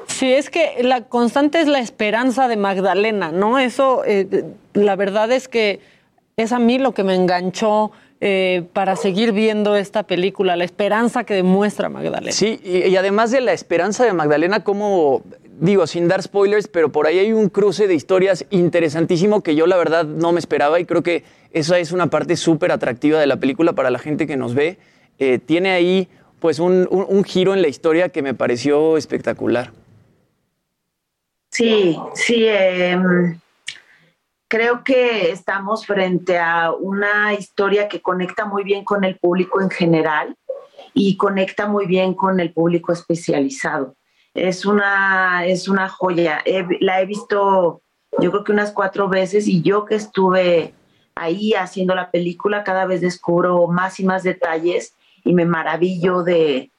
Sí, 0.05 0.31
es 0.31 0.49
que 0.49 0.83
la 0.83 1.05
constante 1.05 1.59
es 1.59 1.67
la 1.67 1.79
esperanza 1.79 2.47
de 2.47 2.57
Magdalena, 2.57 3.31
¿no? 3.31 3.57
Eso, 3.57 4.03
eh, 4.05 4.45
la 4.73 4.95
verdad 4.95 5.31
es 5.31 5.47
que 5.47 5.79
es 6.35 6.51
a 6.51 6.59
mí 6.59 6.77
lo 6.77 6.93
que 6.93 7.03
me 7.03 7.15
enganchó 7.15 7.91
eh, 8.19 8.63
para 8.73 8.95
seguir 8.95 9.31
viendo 9.31 9.75
esta 9.75 10.03
película, 10.03 10.55
la 10.55 10.63
esperanza 10.63 11.23
que 11.23 11.35
demuestra 11.35 11.87
Magdalena. 11.87 12.31
Sí, 12.31 12.59
y, 12.63 12.95
además 12.95 13.29
de 13.29 13.41
la 13.41 13.53
esperanza 13.53 14.05
de 14.05 14.13
Magdalena, 14.13 14.63
como 14.63 15.21
digo, 15.59 15.85
sin 15.85 16.07
dar 16.07 16.23
spoilers, 16.23 16.67
pero 16.67 16.91
por 16.91 17.05
ahí 17.05 17.19
hay 17.19 17.33
un 17.33 17.49
cruce 17.49 17.87
de 17.87 17.93
historias 17.93 18.45
interesantísimo 18.49 19.41
que 19.41 19.55
yo 19.55 19.67
la 19.67 19.77
verdad 19.77 20.05
no 20.05 20.31
me 20.31 20.39
esperaba 20.39 20.79
y 20.79 20.85
creo 20.85 21.03
que 21.03 21.23
esa 21.51 21.77
es 21.77 21.91
una 21.91 22.07
parte 22.07 22.35
súper 22.37 22.71
atractiva 22.71 23.19
de 23.19 23.27
la 23.27 23.37
película 23.37 23.73
para 23.73 23.91
la 23.91 23.99
gente 23.99 24.25
que 24.25 24.37
nos 24.37 24.55
ve. 24.55 24.77
Eh, 25.19 25.39
tiene 25.39 25.71
ahí 25.71 26.07
pues 26.39 26.59
un, 26.59 26.87
un, 26.89 27.23
giro 27.23 27.53
en 27.53 27.61
la 27.61 27.67
historia 27.67 28.09
que 28.09 28.21
me 28.21 28.33
pareció 28.33 28.97
espectacular. 28.97 29.71
Sí, 31.49 31.97
sí. 32.13 32.45
Eh, 32.47 32.97
creo 34.47 34.83
que 34.83 35.31
estamos 35.31 35.85
frente 35.85 36.37
a 36.37 36.71
una 36.71 37.33
historia 37.33 37.87
que 37.87 38.01
conecta 38.01 38.45
muy 38.45 38.63
bien 38.63 38.83
con 38.83 39.03
el 39.03 39.17
público 39.17 39.61
en 39.61 39.69
general 39.69 40.35
y 40.93 41.17
conecta 41.17 41.67
muy 41.67 41.85
bien 41.85 42.13
con 42.13 42.39
el 42.39 42.53
público 42.53 42.91
especializado. 42.91 43.95
Es 44.33 44.65
una, 44.65 45.45
es 45.45 45.67
una 45.67 45.89
joya. 45.89 46.43
la 46.79 47.01
he 47.01 47.05
visto 47.05 47.81
yo 48.19 48.31
creo 48.31 48.43
que 48.43 48.51
unas 48.51 48.71
cuatro 48.71 49.09
veces 49.09 49.47
y 49.47 49.61
yo 49.61 49.85
que 49.85 49.95
estuve 49.95 50.73
ahí 51.15 51.53
haciendo 51.53 51.93
la 51.93 52.09
película 52.09 52.63
cada 52.63 52.85
vez 52.85 53.01
descubro 53.01 53.67
más 53.67 53.99
y 53.99 54.05
más 54.05 54.23
detalles 54.23 54.93
y 55.23 55.33
me 55.33 55.45
maravillo 55.45 56.23
de, 56.23 56.71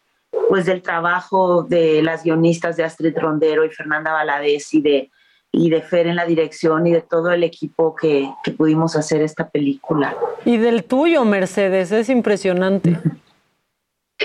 pues 0.49 0.66
del 0.66 0.82
trabajo 0.82 1.62
de 1.62 2.03
las 2.03 2.24
guionistas 2.24 2.77
de 2.77 2.85
Astrid 2.85 3.16
Rondero 3.16 3.65
y 3.65 3.70
Fernanda 3.70 4.12
Valadez 4.12 4.73
y 4.74 4.81
de, 4.81 5.11
y 5.53 5.70
de 5.70 5.83
Fer 5.83 6.07
en 6.07 6.16
la 6.16 6.27
dirección 6.27 6.87
y 6.87 6.93
de 6.93 7.01
todo 7.01 7.31
el 7.31 7.43
equipo 7.43 7.95
que, 7.95 8.31
que 8.45 8.51
pudimos 8.53 8.97
hacer 8.97 9.23
esta 9.23 9.49
película. 9.49 10.16
Y 10.45 10.57
del 10.59 10.85
tuyo, 10.85 11.25
Mercedes, 11.25 11.93
es 11.93 12.09
impresionante. 12.09 12.99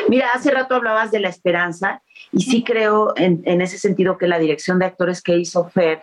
Mira, 0.10 0.30
hace 0.34 0.52
rato 0.52 0.76
hablabas 0.76 1.12
de 1.12 1.20
la 1.20 1.30
esperanza 1.30 2.02
y 2.32 2.42
sí 2.42 2.64
creo 2.64 3.14
en, 3.16 3.42
en, 3.46 3.62
ese 3.62 3.78
sentido 3.78 4.18
que 4.18 4.28
la 4.28 4.40
dirección 4.40 4.80
de 4.80 4.86
actores 4.86 5.22
que 5.22 5.38
hizo 5.38 5.70
Fer 5.70 6.02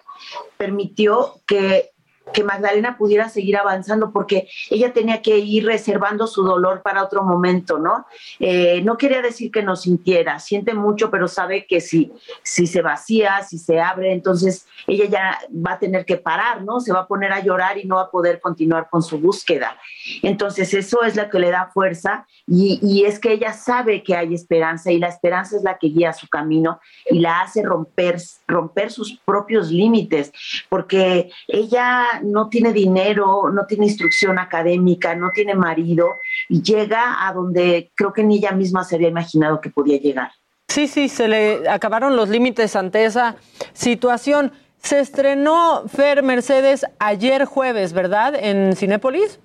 permitió 0.57 1.41
que 1.47 1.91
que 2.33 2.45
Magdalena 2.45 2.97
pudiera 2.97 3.29
seguir 3.29 3.57
avanzando 3.57 4.13
porque 4.13 4.49
ella 4.71 4.93
tenía 4.93 5.23
que 5.23 5.39
ir 5.39 5.67
reservando 5.67 6.27
su 6.27 6.43
dolor 6.43 6.83
para 6.83 7.03
otro 7.03 7.25
momento, 7.25 7.79
¿no? 7.79 8.07
Eh, 8.39 8.83
no 8.83 8.97
quería 8.97 9.23
decir 9.23 9.51
que 9.51 9.63
no 9.63 9.77
sintiera, 9.77 10.39
siente 10.39 10.75
mucho, 10.75 11.11
pero 11.11 11.29
sabe 11.29 11.67
que 11.67 11.81
si, 11.81 12.13
si 12.43 12.67
se 12.67 12.83
vacía, 12.83 13.43
si 13.43 13.59
se 13.59 13.81
abre, 13.81 14.13
entonces 14.13 14.67
ella 14.87 15.07
ya 15.07 15.39
va 15.55 15.73
a 15.73 15.79
tener 15.79 16.05
que 16.05 16.17
parar, 16.17 16.63
¿no? 16.63 16.81
Se 16.81 16.93
va 16.93 17.01
a 17.01 17.07
poner 17.07 17.33
a 17.33 17.41
llorar 17.41 17.79
y 17.79 17.85
no 17.85 17.97
va 17.97 18.03
a 18.03 18.11
poder 18.11 18.41
continuar 18.41 18.89
con 18.91 19.03
su 19.03 19.19
búsqueda. 19.19 19.77
Entonces 20.23 20.73
eso 20.75 21.03
es 21.03 21.17
lo 21.17 21.29
que 21.29 21.39
le 21.39 21.51
da 21.51 21.71
fuerza 21.73 22.27
y, 22.47 22.79
y 22.83 23.05
es 23.05 23.19
que 23.19 23.33
ella 23.33 23.53
sabe 23.53 24.03
que 24.03 24.15
hay 24.15 24.35
esperanza 24.35 24.93
y 24.93 24.99
la 24.99 25.09
esperanza 25.09 25.57
es 25.57 25.63
la 25.63 25.79
que 25.79 25.89
guía 25.89 26.13
su 26.13 26.29
camino 26.29 26.81
y 27.09 27.19
la 27.19 27.41
hace 27.41 27.63
romper, 27.63 28.19
romper 28.47 28.91
sus 28.91 29.19
propios 29.25 29.71
límites, 29.71 30.33
porque 30.69 31.31
ella 31.49 32.10
no 32.23 32.49
tiene 32.49 32.73
dinero, 32.73 33.51
no 33.51 33.67
tiene 33.67 33.87
instrucción 33.87 34.39
académica, 34.39 35.15
no 35.15 35.31
tiene 35.31 35.55
marido 35.55 36.17
y 36.49 36.63
llega 36.63 37.27
a 37.27 37.33
donde 37.33 37.93
creo 37.95 38.13
que 38.13 38.25
ni 38.25 38.39
ella 38.39 38.53
misma 38.53 38.85
se 38.85 38.97
había 38.97 39.09
imaginado 39.09 39.61
que 39.61 39.71
podía 39.71 39.99
llegar. 39.99 40.31
Sí, 40.69 40.87
sí, 40.87 41.09
se 41.09 41.27
le 41.27 41.69
acabaron 41.69 42.17
los 42.17 42.29
límites 42.29 42.77
ante 42.77 43.05
esa 43.05 43.37
situación. 43.73 44.53
Se 44.79 45.01
estrenó 45.01 45.83
Fer 45.89 46.23
Mercedes 46.23 46.87
ayer 46.99 47.45
jueves, 47.45 47.93
¿verdad? 47.93 48.35
En 48.37 48.77
Cinépolis. 48.77 49.41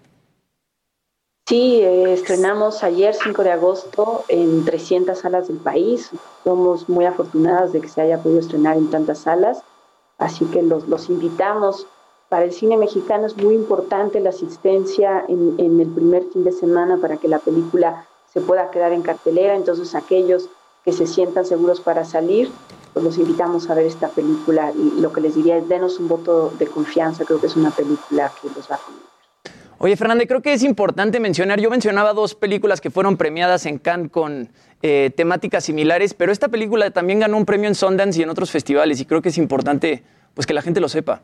Sí, 1.48 1.82
eh, 1.82 2.14
estrenamos 2.14 2.84
ayer 2.84 3.14
5 3.14 3.44
de 3.44 3.52
agosto 3.52 4.24
en 4.30 4.66
300 4.66 5.18
salas 5.18 5.48
del 5.48 5.58
país. 5.58 6.10
Somos 6.44 6.90
muy 6.90 7.06
afortunadas 7.06 7.72
de 7.72 7.82
que 7.82 7.88
se 7.88 8.02
haya 8.02 8.18
podido 8.18 8.40
estrenar 8.40 8.78
en 8.78 8.90
tantas 8.90 9.20
salas, 9.20 9.62
así 10.18 10.46
que 10.46 10.64
los, 10.64 10.88
los 10.88 11.08
invitamos 11.10 11.86
para 12.36 12.48
el 12.48 12.52
cine 12.52 12.76
mexicano 12.76 13.28
es 13.28 13.38
muy 13.38 13.56
importante 13.56 14.20
la 14.20 14.32
asistencia 14.32 15.24
en, 15.30 15.56
en, 15.58 15.80
el 15.80 15.88
primer 15.88 16.22
fin 16.34 16.44
de 16.44 16.52
semana 16.52 16.98
para 16.98 17.16
que 17.16 17.30
la 17.30 17.40
película 17.40 18.08
se 18.34 18.42
pueda 18.42 18.70
quedar 18.72 18.92
en 18.92 19.04
cartelera. 19.04 19.56
Entonces, 19.56 19.96
aquellos 19.96 20.50
que 20.84 20.92
se 20.92 21.08
sientan 21.08 21.46
seguros 21.46 21.80
para 21.80 22.04
salir, 22.04 22.52
pues 22.92 23.06
los 23.06 23.18
invitamos 23.18 23.70
a 23.70 23.74
ver 23.74 23.86
esta 23.86 24.10
película 24.10 24.74
y 24.74 25.00
lo 25.00 25.14
que 25.14 25.22
les 25.22 25.36
diría 25.36 25.56
es 25.56 25.70
denos 25.70 25.98
un 25.98 26.10
voto 26.10 26.52
de 26.60 26.68
confianza. 26.68 27.24
Creo 27.24 27.40
que 27.40 27.48
es 27.48 27.56
una 27.56 27.72
película 27.72 28.30
que 28.42 28.50
los 28.50 28.70
va 28.70 28.76
a 28.76 28.80
conmover. 28.80 29.06
Oye, 29.78 29.96
Fernanda, 29.96 30.26
creo 30.26 30.42
que 30.42 30.52
es 30.52 30.64
importante 30.64 31.22
mencionar, 31.22 31.62
yo 31.62 31.70
mencionaba 31.70 32.12
dos 32.12 32.36
películas 32.36 32.82
que 32.82 32.90
fueron 32.90 33.16
premiadas 33.16 33.66
en 33.66 33.78
Cannes 33.78 34.12
con 34.12 34.50
eh, 34.82 35.10
temáticas 35.16 35.64
similares, 35.64 36.14
pero 36.14 36.34
esta 36.34 36.50
película 36.50 36.92
también 36.92 37.22
ganó 37.22 37.38
un 37.38 37.46
premio 37.46 37.70
en 37.70 37.76
Sundance 37.76 38.20
y 38.20 38.24
en 38.24 38.30
otros 38.30 38.52
festivales 38.52 39.00
y 39.00 39.06
creo 39.06 39.22
que 39.22 39.30
es 39.30 39.38
importante 39.38 40.04
pues 40.34 40.46
que 40.46 40.54
la 40.54 40.62
gente 40.62 40.82
lo 40.82 40.90
sepa. 40.90 41.22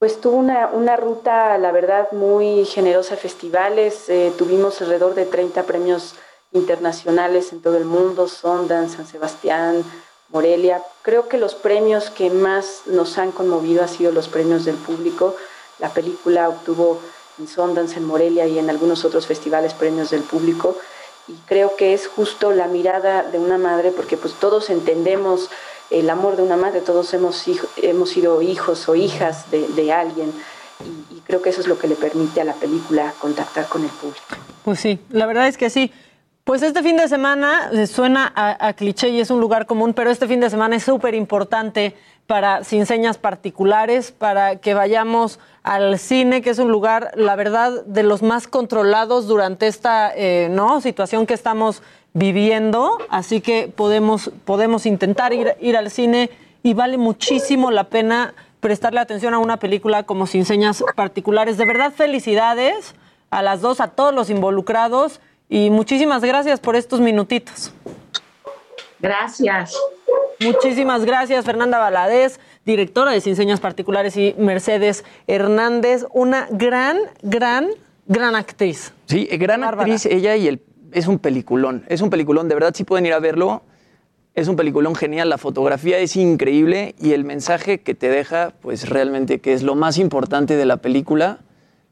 Pues 0.00 0.18
tuvo 0.18 0.38
una, 0.38 0.68
una, 0.68 0.96
ruta, 0.96 1.58
la 1.58 1.72
verdad, 1.72 2.10
muy 2.12 2.64
generosa 2.64 3.18
festivales. 3.18 4.08
Eh, 4.08 4.32
tuvimos 4.38 4.80
alrededor 4.80 5.14
de 5.14 5.26
30 5.26 5.64
premios 5.64 6.14
internacionales 6.52 7.52
en 7.52 7.60
todo 7.60 7.76
el 7.76 7.84
mundo, 7.84 8.26
Sundance, 8.26 8.96
San 8.96 9.06
Sebastián, 9.06 9.84
Morelia. 10.30 10.82
Creo 11.02 11.28
que 11.28 11.36
los 11.36 11.54
premios 11.54 12.08
que 12.08 12.30
más 12.30 12.84
nos 12.86 13.18
han 13.18 13.30
conmovido 13.30 13.82
han 13.82 13.90
sido 13.90 14.10
los 14.10 14.28
premios 14.28 14.64
del 14.64 14.76
público. 14.76 15.36
La 15.78 15.90
película 15.90 16.48
obtuvo 16.48 16.98
en 17.38 17.46
Sundance, 17.46 17.98
en 17.98 18.06
Morelia 18.06 18.46
y 18.46 18.58
en 18.58 18.70
algunos 18.70 19.04
otros 19.04 19.26
festivales 19.26 19.74
premios 19.74 20.08
del 20.08 20.22
público. 20.22 20.78
Y 21.28 21.34
creo 21.44 21.76
que 21.76 21.92
es 21.92 22.08
justo 22.08 22.52
la 22.52 22.68
mirada 22.68 23.22
de 23.24 23.38
una 23.38 23.58
madre, 23.58 23.90
porque 23.90 24.16
pues 24.16 24.32
todos 24.32 24.70
entendemos 24.70 25.50
el 25.90 26.08
amor 26.08 26.36
de 26.36 26.42
una 26.42 26.56
madre, 26.56 26.80
todos 26.80 27.12
hemos, 27.14 27.44
hemos 27.76 28.10
sido 28.10 28.42
hijos 28.42 28.88
o 28.88 28.94
hijas 28.94 29.50
de, 29.50 29.92
alguien 29.92 30.32
y, 31.10 31.20
creo 31.20 31.42
que 31.42 31.50
eso 31.50 31.60
es 31.60 31.68
lo 31.68 31.78
que 31.78 31.86
le 31.86 31.94
permite 31.94 32.40
a 32.40 32.44
la 32.44 32.54
película 32.54 33.12
contactar 33.20 33.68
con 33.68 33.84
el 33.84 33.90
público. 33.90 34.20
Pues 34.64 34.80
sí, 34.80 34.98
la 35.10 35.26
verdad 35.26 35.46
es 35.46 35.56
que 35.56 35.70
sí. 35.70 35.92
Pues 36.44 36.62
este 36.62 36.82
fin 36.82 36.96
de 36.96 37.06
semana 37.06 37.70
suena 37.86 38.32
a, 38.34 38.68
a 38.68 38.72
cliché 38.72 39.10
y 39.10 39.20
es 39.20 39.30
un 39.30 39.40
lugar 39.40 39.66
común, 39.66 39.94
pero 39.94 40.10
este 40.10 40.26
fin 40.26 40.40
de 40.40 40.50
semana 40.50 40.76
es 40.76 40.82
súper 40.82 41.14
importante 41.14 41.94
para 42.30 42.62
sin 42.62 42.86
señas 42.86 43.18
particulares, 43.18 44.12
para 44.12 44.56
que 44.56 44.72
vayamos 44.72 45.40
al 45.64 45.98
cine, 45.98 46.42
que 46.42 46.50
es 46.50 46.60
un 46.60 46.70
lugar, 46.70 47.10
la 47.16 47.34
verdad, 47.34 47.84
de 47.86 48.04
los 48.04 48.22
más 48.22 48.46
controlados 48.46 49.26
durante 49.26 49.66
esta 49.66 50.12
eh, 50.14 50.48
¿no? 50.48 50.80
situación 50.80 51.26
que 51.26 51.34
estamos 51.34 51.82
viviendo, 52.12 52.98
así 53.08 53.40
que 53.40 53.68
podemos, 53.68 54.30
podemos 54.44 54.86
intentar 54.86 55.32
ir, 55.32 55.54
ir 55.60 55.76
al 55.76 55.90
cine 55.90 56.30
y 56.62 56.74
vale 56.74 56.98
muchísimo 56.98 57.70
la 57.70 57.84
pena 57.84 58.34
prestarle 58.60 59.00
atención 59.00 59.34
a 59.34 59.38
una 59.38 59.58
película 59.58 60.02
como 60.02 60.26
Sin 60.26 60.44
Señas 60.44 60.84
Particulares. 60.94 61.56
De 61.56 61.64
verdad, 61.64 61.92
felicidades 61.92 62.94
a 63.30 63.42
las 63.42 63.60
dos, 63.60 63.80
a 63.80 63.88
todos 63.88 64.14
los 64.14 64.28
involucrados 64.30 65.20
y 65.48 65.70
muchísimas 65.70 66.22
gracias 66.22 66.60
por 66.60 66.76
estos 66.76 67.00
minutitos. 67.00 67.72
Gracias. 69.00 69.74
Muchísimas 70.40 71.04
gracias, 71.04 71.44
Fernanda 71.44 71.78
Valadez, 71.78 72.40
directora 72.64 73.12
de 73.12 73.20
Sin 73.20 73.36
Señas 73.36 73.60
Particulares, 73.60 74.16
y 74.16 74.34
Mercedes 74.38 75.04
Hernández, 75.26 76.06
una 76.12 76.48
gran, 76.50 76.98
gran, 77.22 77.68
gran 78.06 78.36
actriz. 78.36 78.92
Sí, 79.06 79.26
gran 79.26 79.60
Bárbara. 79.60 79.82
actriz, 79.82 80.06
ella 80.06 80.36
y 80.36 80.48
el 80.48 80.58
es 80.92 81.06
un 81.06 81.18
peliculón, 81.18 81.84
es 81.88 82.00
un 82.00 82.10
peliculón, 82.10 82.48
de 82.48 82.54
verdad 82.54 82.74
si 82.74 82.84
pueden 82.84 83.06
ir 83.06 83.12
a 83.12 83.18
verlo, 83.18 83.62
es 84.34 84.48
un 84.48 84.56
peliculón 84.56 84.94
genial, 84.94 85.28
la 85.28 85.38
fotografía 85.38 85.98
es 85.98 86.16
increíble 86.16 86.94
y 87.00 87.12
el 87.12 87.24
mensaje 87.24 87.80
que 87.80 87.94
te 87.94 88.08
deja, 88.08 88.52
pues 88.60 88.88
realmente 88.88 89.40
que 89.40 89.52
es 89.52 89.62
lo 89.62 89.74
más 89.74 89.98
importante 89.98 90.56
de 90.56 90.66
la 90.66 90.76
película, 90.76 91.40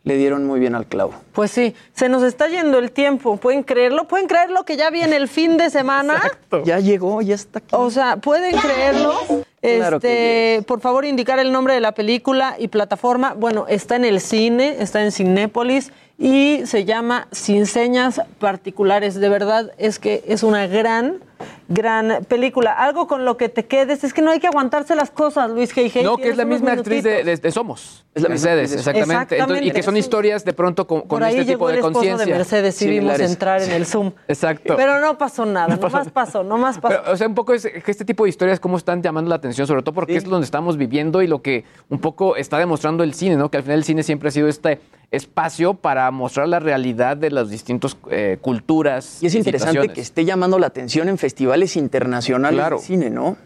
le 0.04 0.16
dieron 0.16 0.46
muy 0.46 0.58
bien 0.58 0.74
al 0.74 0.86
clavo. 0.86 1.12
Pues 1.32 1.50
sí, 1.50 1.74
se 1.92 2.08
nos 2.08 2.22
está 2.22 2.48
yendo 2.48 2.78
el 2.78 2.92
tiempo, 2.92 3.36
¿pueden 3.36 3.62
creerlo? 3.62 4.08
¿Pueden 4.08 4.26
creerlo 4.26 4.64
que 4.64 4.76
ya 4.76 4.90
viene 4.90 5.16
el 5.16 5.28
fin 5.28 5.56
de 5.56 5.68
semana? 5.68 6.14
Exacto. 6.14 6.62
Ya 6.64 6.78
llegó, 6.78 7.20
ya 7.20 7.34
está 7.34 7.58
aquí. 7.58 7.68
O 7.72 7.90
sea, 7.90 8.16
¿pueden 8.16 8.56
creerlo? 8.56 9.14
Claro 9.60 9.96
este, 9.96 10.62
por 10.66 10.80
favor, 10.80 11.04
indicar 11.04 11.40
el 11.40 11.50
nombre 11.50 11.74
de 11.74 11.80
la 11.80 11.92
película 11.92 12.54
y 12.58 12.68
plataforma. 12.68 13.34
Bueno, 13.34 13.66
está 13.68 13.96
en 13.96 14.04
el 14.04 14.20
cine, 14.20 14.76
está 14.78 15.02
en 15.04 15.10
Cinépolis 15.10 15.92
y 16.18 16.66
se 16.66 16.84
llama 16.84 17.28
Sin 17.30 17.66
Señas 17.66 18.20
Particulares. 18.40 19.14
De 19.14 19.28
verdad 19.28 19.72
es 19.78 19.98
que 19.98 20.24
es 20.26 20.42
una 20.42 20.66
gran, 20.66 21.20
gran 21.68 22.24
película. 22.24 22.72
Algo 22.72 23.06
con 23.06 23.24
lo 23.24 23.36
que 23.36 23.48
te 23.48 23.66
quedes. 23.66 24.04
Es 24.04 24.12
que 24.12 24.22
no 24.22 24.30
hay 24.30 24.40
que 24.40 24.46
aguantarse 24.46 24.94
las 24.94 25.10
cosas, 25.10 25.50
Luis 25.50 25.74
G. 25.74 26.02
No, 26.02 26.16
que 26.16 26.30
es 26.30 26.36
la 26.36 26.44
misma 26.44 26.72
actriz 26.72 27.02
de, 27.02 27.24
de, 27.24 27.36
de, 27.36 27.50
Somos. 27.50 28.04
Es 28.14 28.22
la 28.22 28.28
Mercedes, 28.28 28.72
exactamente. 28.72 29.12
exactamente. 29.12 29.38
Entonces, 29.38 29.66
y 29.66 29.70
que 29.70 29.82
son 29.82 29.96
historias 29.96 30.44
de 30.44 30.52
pronto 30.52 30.86
con, 30.86 31.02
con 31.02 31.22
este 31.22 31.44
tipo 31.44 31.68
de 31.68 31.80
conciencia. 31.80 32.26
de 32.26 32.32
Mercedes 32.32 32.80
y 32.82 32.88
vimos 32.88 33.20
entrar 33.20 33.62
en 33.62 33.70
el 33.70 33.86
Zoom. 33.86 34.12
Exacto. 34.26 34.74
Pero 34.76 34.98
no 35.00 35.16
pasó 35.18 35.44
nada, 35.46 35.68
no 35.76 35.76
nomás 35.76 36.10
pasó, 36.10 36.42
nomás 36.42 36.78
pasó. 36.78 37.00
Pero, 37.02 37.12
o 37.12 37.16
sea, 37.16 37.26
un 37.28 37.34
poco 37.34 37.54
es 37.54 37.62
que 37.62 37.90
este 37.90 38.04
tipo 38.04 38.24
de 38.24 38.30
historias, 38.30 38.60
cómo 38.60 38.76
están 38.76 39.02
llamando 39.02 39.28
la 39.28 39.36
atención, 39.36 39.66
sobre 39.66 39.82
todo 39.82 39.94
porque 39.94 40.12
sí. 40.12 40.18
es 40.18 40.24
donde 40.24 40.44
estamos 40.44 40.76
viviendo 40.76 41.22
y 41.22 41.26
lo 41.26 41.42
que 41.42 41.64
un 41.88 42.00
poco 42.00 42.36
está 42.36 42.58
demostrando 42.58 43.04
el 43.04 43.14
cine, 43.14 43.36
¿no? 43.36 43.50
Que 43.50 43.58
al 43.58 43.62
final 43.62 43.78
el 43.78 43.84
cine 43.84 44.02
siempre 44.02 44.28
ha 44.28 44.32
sido 44.32 44.48
este 44.48 44.80
espacio 45.10 45.74
para 45.74 46.10
mostrar 46.10 46.48
la 46.48 46.60
realidad 46.60 47.16
de 47.16 47.30
las 47.30 47.48
distintas 47.48 47.96
eh, 48.10 48.38
culturas. 48.40 49.22
Y 49.22 49.26
es 49.26 49.34
interesante 49.34 49.88
que 49.88 50.00
esté 50.00 50.24
llamando 50.24 50.58
la 50.58 50.66
atención 50.66 51.08
en 51.08 51.18
festivales 51.28 51.76
internacionales 51.76 52.58
claro. 52.58 52.78
de 52.78 52.82
cine, 52.82 53.10
¿no? 53.10 53.36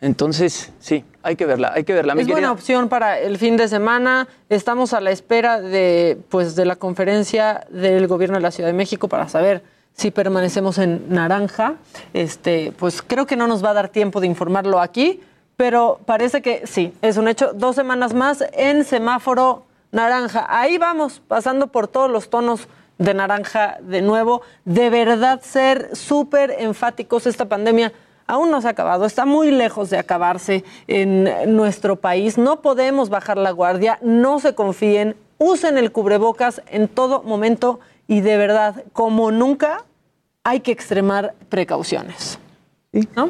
Entonces, 0.00 0.72
sí, 0.80 1.04
hay 1.22 1.36
que 1.36 1.46
verla, 1.46 1.70
hay 1.72 1.84
que 1.84 1.94
verla. 1.94 2.14
Es 2.14 2.26
buena 2.26 2.50
opción 2.50 2.88
para 2.88 3.20
el 3.20 3.38
fin 3.38 3.56
de 3.56 3.68
semana. 3.68 4.26
Estamos 4.48 4.92
a 4.92 5.00
la 5.00 5.12
espera 5.12 5.60
de, 5.60 6.18
pues, 6.30 6.56
de 6.56 6.64
la 6.64 6.74
conferencia 6.74 7.64
del 7.70 8.08
gobierno 8.08 8.38
de 8.38 8.42
la 8.42 8.50
Ciudad 8.50 8.68
de 8.68 8.74
México 8.74 9.06
para 9.06 9.28
saber 9.28 9.62
si 9.92 10.10
permanecemos 10.10 10.78
en 10.78 11.08
naranja. 11.08 11.74
Este, 12.12 12.72
pues 12.76 13.02
creo 13.02 13.24
que 13.26 13.36
no 13.36 13.46
nos 13.46 13.64
va 13.64 13.70
a 13.70 13.74
dar 13.74 13.88
tiempo 13.88 14.20
de 14.20 14.26
informarlo 14.26 14.80
aquí, 14.80 15.20
pero 15.56 16.00
parece 16.06 16.42
que 16.42 16.66
sí, 16.66 16.92
es 17.02 17.18
un 17.18 17.28
hecho. 17.28 17.52
Dos 17.54 17.76
semanas 17.76 18.14
más 18.14 18.44
en 18.52 18.82
semáforo 18.82 19.64
naranja. 19.92 20.44
Ahí 20.48 20.76
vamos, 20.76 21.22
pasando 21.28 21.68
por 21.68 21.86
todos 21.86 22.10
los 22.10 22.30
tonos 22.30 22.66
de 22.98 23.14
naranja 23.14 23.78
de 23.80 24.02
nuevo. 24.02 24.42
De 24.64 24.90
verdad 24.90 25.40
ser 25.42 25.96
súper 25.96 26.56
enfáticos, 26.58 27.26
esta 27.26 27.48
pandemia 27.48 27.92
aún 28.26 28.50
no 28.50 28.60
se 28.60 28.68
ha 28.68 28.72
acabado, 28.72 29.06
está 29.06 29.24
muy 29.24 29.50
lejos 29.50 29.90
de 29.90 29.98
acabarse 29.98 30.64
en 30.86 31.56
nuestro 31.56 31.96
país. 31.96 32.36
No 32.36 32.60
podemos 32.60 33.08
bajar 33.08 33.38
la 33.38 33.50
guardia, 33.50 33.98
no 34.02 34.38
se 34.38 34.54
confíen, 34.54 35.16
usen 35.38 35.78
el 35.78 35.90
cubrebocas 35.92 36.62
en 36.66 36.88
todo 36.88 37.22
momento 37.22 37.80
y 38.06 38.20
de 38.20 38.36
verdad, 38.36 38.84
como 38.92 39.30
nunca, 39.30 39.84
hay 40.44 40.60
que 40.60 40.72
extremar 40.72 41.34
precauciones. 41.48 42.38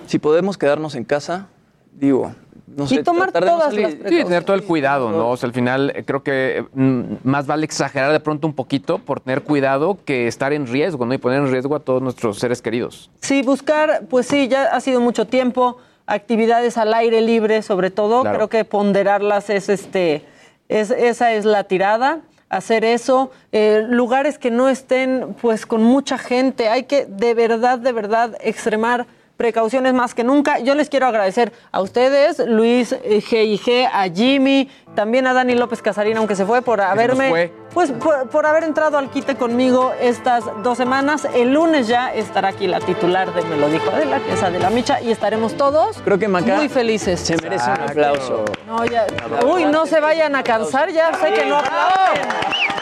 Si 0.07 0.19
podemos 0.19 0.57
quedarnos 0.57 0.95
en 0.95 1.05
casa, 1.05 1.49
digo, 1.93 2.33
no 2.77 2.87
sé, 2.87 3.03
tomar 3.03 3.33
tratar 3.33 3.45
de 3.45 3.51
no 3.51 3.59
todas 3.59 3.75
salir. 3.75 3.99
las 4.03 4.11
Sí, 4.13 4.25
tener 4.25 4.45
todo 4.45 4.57
el 4.57 4.65
cuidado, 4.65 5.11
¿no? 5.11 5.31
O 5.31 5.37
sea, 5.37 5.47
al 5.49 5.53
final 5.55 5.93
eh, 5.95 6.05
creo 6.05 6.23
que 6.23 6.65
mm, 6.75 7.03
más 7.25 7.47
vale 7.47 7.65
exagerar 7.65 8.13
de 8.13 8.21
pronto 8.21 8.47
un 8.47 8.55
poquito 8.55 8.99
por 8.99 9.21
tener 9.21 9.43
cuidado 9.43 9.99
que 10.05 10.27
estar 10.27 10.53
en 10.53 10.67
riesgo, 10.67 11.05
¿no? 11.07 11.15
Y 11.15 11.19
poner 11.19 11.41
en 11.41 11.51
riesgo 11.51 11.75
a 11.77 11.81
todos 11.81 12.03
nuestros 12.03 12.39
seres 12.39 12.63
queridos. 12.63 13.11
Sí, 13.21 13.43
buscar, 13.43 14.03
pues 14.09 14.27
sí, 14.27 14.49
ya 14.49 14.65
ha 14.65 14.81
sido 14.81 15.01
mucho 15.01 15.27
tiempo, 15.27 15.79
actividades 16.07 16.79
al 16.79 16.95
aire 16.95 17.21
libre 17.21 17.63
sobre 17.63 17.91
todo, 17.91 18.23
Claro. 18.23 18.37
creo 18.37 18.49
que 18.49 18.65
ponderarlas 18.65 19.51
es 19.51 19.69
este, 19.69 20.25
es, 20.69 20.91
esa 20.91 21.33
es 21.35 21.45
la 21.45 21.65
tirada, 21.65 22.21
hacer 22.49 22.85
eso, 22.85 23.31
eh, 23.53 23.85
lugares 23.89 24.39
que 24.39 24.51
no 24.51 24.69
estén 24.71 25.37
pues 25.41 25.67
con 25.67 25.83
mucha 25.83 26.17
gente, 26.17 26.69
hay 26.71 26.85
que 26.85 27.05
de 27.05 27.35
verdad, 27.35 27.79
de 27.79 27.93
verdad 27.93 28.37
extremar 28.41 29.07
precauciones 29.49 29.95
más 29.95 30.15
que 30.15 30.25
nunca. 30.25 30.59
Yo 30.59 30.75
les 30.75 30.91
quiero 30.91 31.07
agradecer 31.07 31.53
a 31.73 31.81
ustedes, 31.81 32.41
Luis 32.41 32.93
eh, 32.93 33.23
G 33.23 33.45
y 33.47 33.57
G, 33.59 33.89
a 33.91 34.13
Jimmy, 34.15 34.69
también 34.95 35.27
a 35.29 35.33
Dani 35.33 35.55
López 35.55 35.81
Casarín, 35.81 36.17
aunque 36.19 36.35
se 36.37 36.45
fue 36.45 36.61
por 36.61 36.81
haberme 36.81 37.31
fue. 37.31 37.53
pues 37.73 37.93
por, 37.93 38.29
por 38.29 38.47
haber 38.47 38.65
entrado 38.65 38.99
al 38.99 39.09
quite 39.11 39.37
conmigo 39.37 39.93
estas 40.01 40.45
dos 40.65 40.77
semanas. 40.77 41.27
El 41.35 41.55
lunes 41.55 41.87
ya 41.87 42.13
estará 42.13 42.49
aquí 42.49 42.67
la 42.67 42.81
titular 42.81 43.33
de 43.33 43.43
Me 43.43 43.57
lo 43.57 43.69
dijo 43.69 43.89
Adela, 43.91 44.19
que 44.19 44.33
es 44.35 44.43
Adela 44.43 44.71
Micha, 44.71 45.01
y 45.01 45.13
estaremos 45.13 45.57
todos 45.57 45.97
Creo 46.05 46.19
que 46.19 46.27
Maca 46.27 46.57
muy 46.57 46.69
felices. 46.69 47.21
se 47.21 47.37
merece 47.37 47.71
un 47.71 47.81
aplauso. 47.81 48.45
No, 48.67 48.85
ya- 48.85 49.07
uy, 49.47 49.65
no 49.67 49.87
se 49.87 50.01
vayan 50.01 50.35
a 50.35 50.43
cansar, 50.43 50.91
ya 50.91 51.15
sé 51.15 51.33
que 51.33 51.47
no 51.47 51.59
aplauden. 51.59 52.29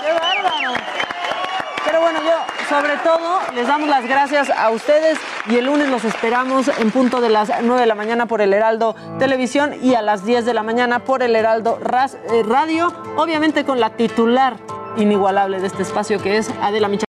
¡Qué 0.03 0.13
bárbaro! 0.13 0.73
Pero 1.85 2.01
bueno, 2.01 2.19
yo 2.25 2.56
sobre 2.69 2.97
todo 2.99 3.41
les 3.55 3.67
damos 3.67 3.89
las 3.89 4.07
gracias 4.07 4.51
a 4.51 4.71
ustedes 4.71 5.19
y 5.49 5.57
el 5.57 5.67
lunes 5.67 5.89
los 5.89 6.05
esperamos 6.05 6.69
en 6.69 6.91
punto 6.91 7.21
de 7.21 7.29
las 7.29 7.51
9 7.63 7.81
de 7.81 7.87
la 7.87 7.95
mañana 7.95 8.27
por 8.27 8.41
el 8.41 8.53
Heraldo 8.53 8.97
Televisión 9.19 9.75
y 9.83 9.95
a 9.95 10.03
las 10.03 10.25
10 10.25 10.45
de 10.45 10.55
la 10.55 10.63
mañana 10.63 11.01
por 11.01 11.23
el 11.23 11.37
Heraldo 11.37 11.79
eh, 11.81 12.43
Radio, 12.43 12.93
obviamente 13.17 13.65
con 13.65 13.79
la 13.79 13.91
titular 13.91 14.57
inigualable 14.97 15.61
de 15.61 15.67
este 15.67 15.83
espacio 15.83 16.21
que 16.21 16.39
es 16.39 16.51
Adela 16.61 16.89
Micha. 16.89 17.05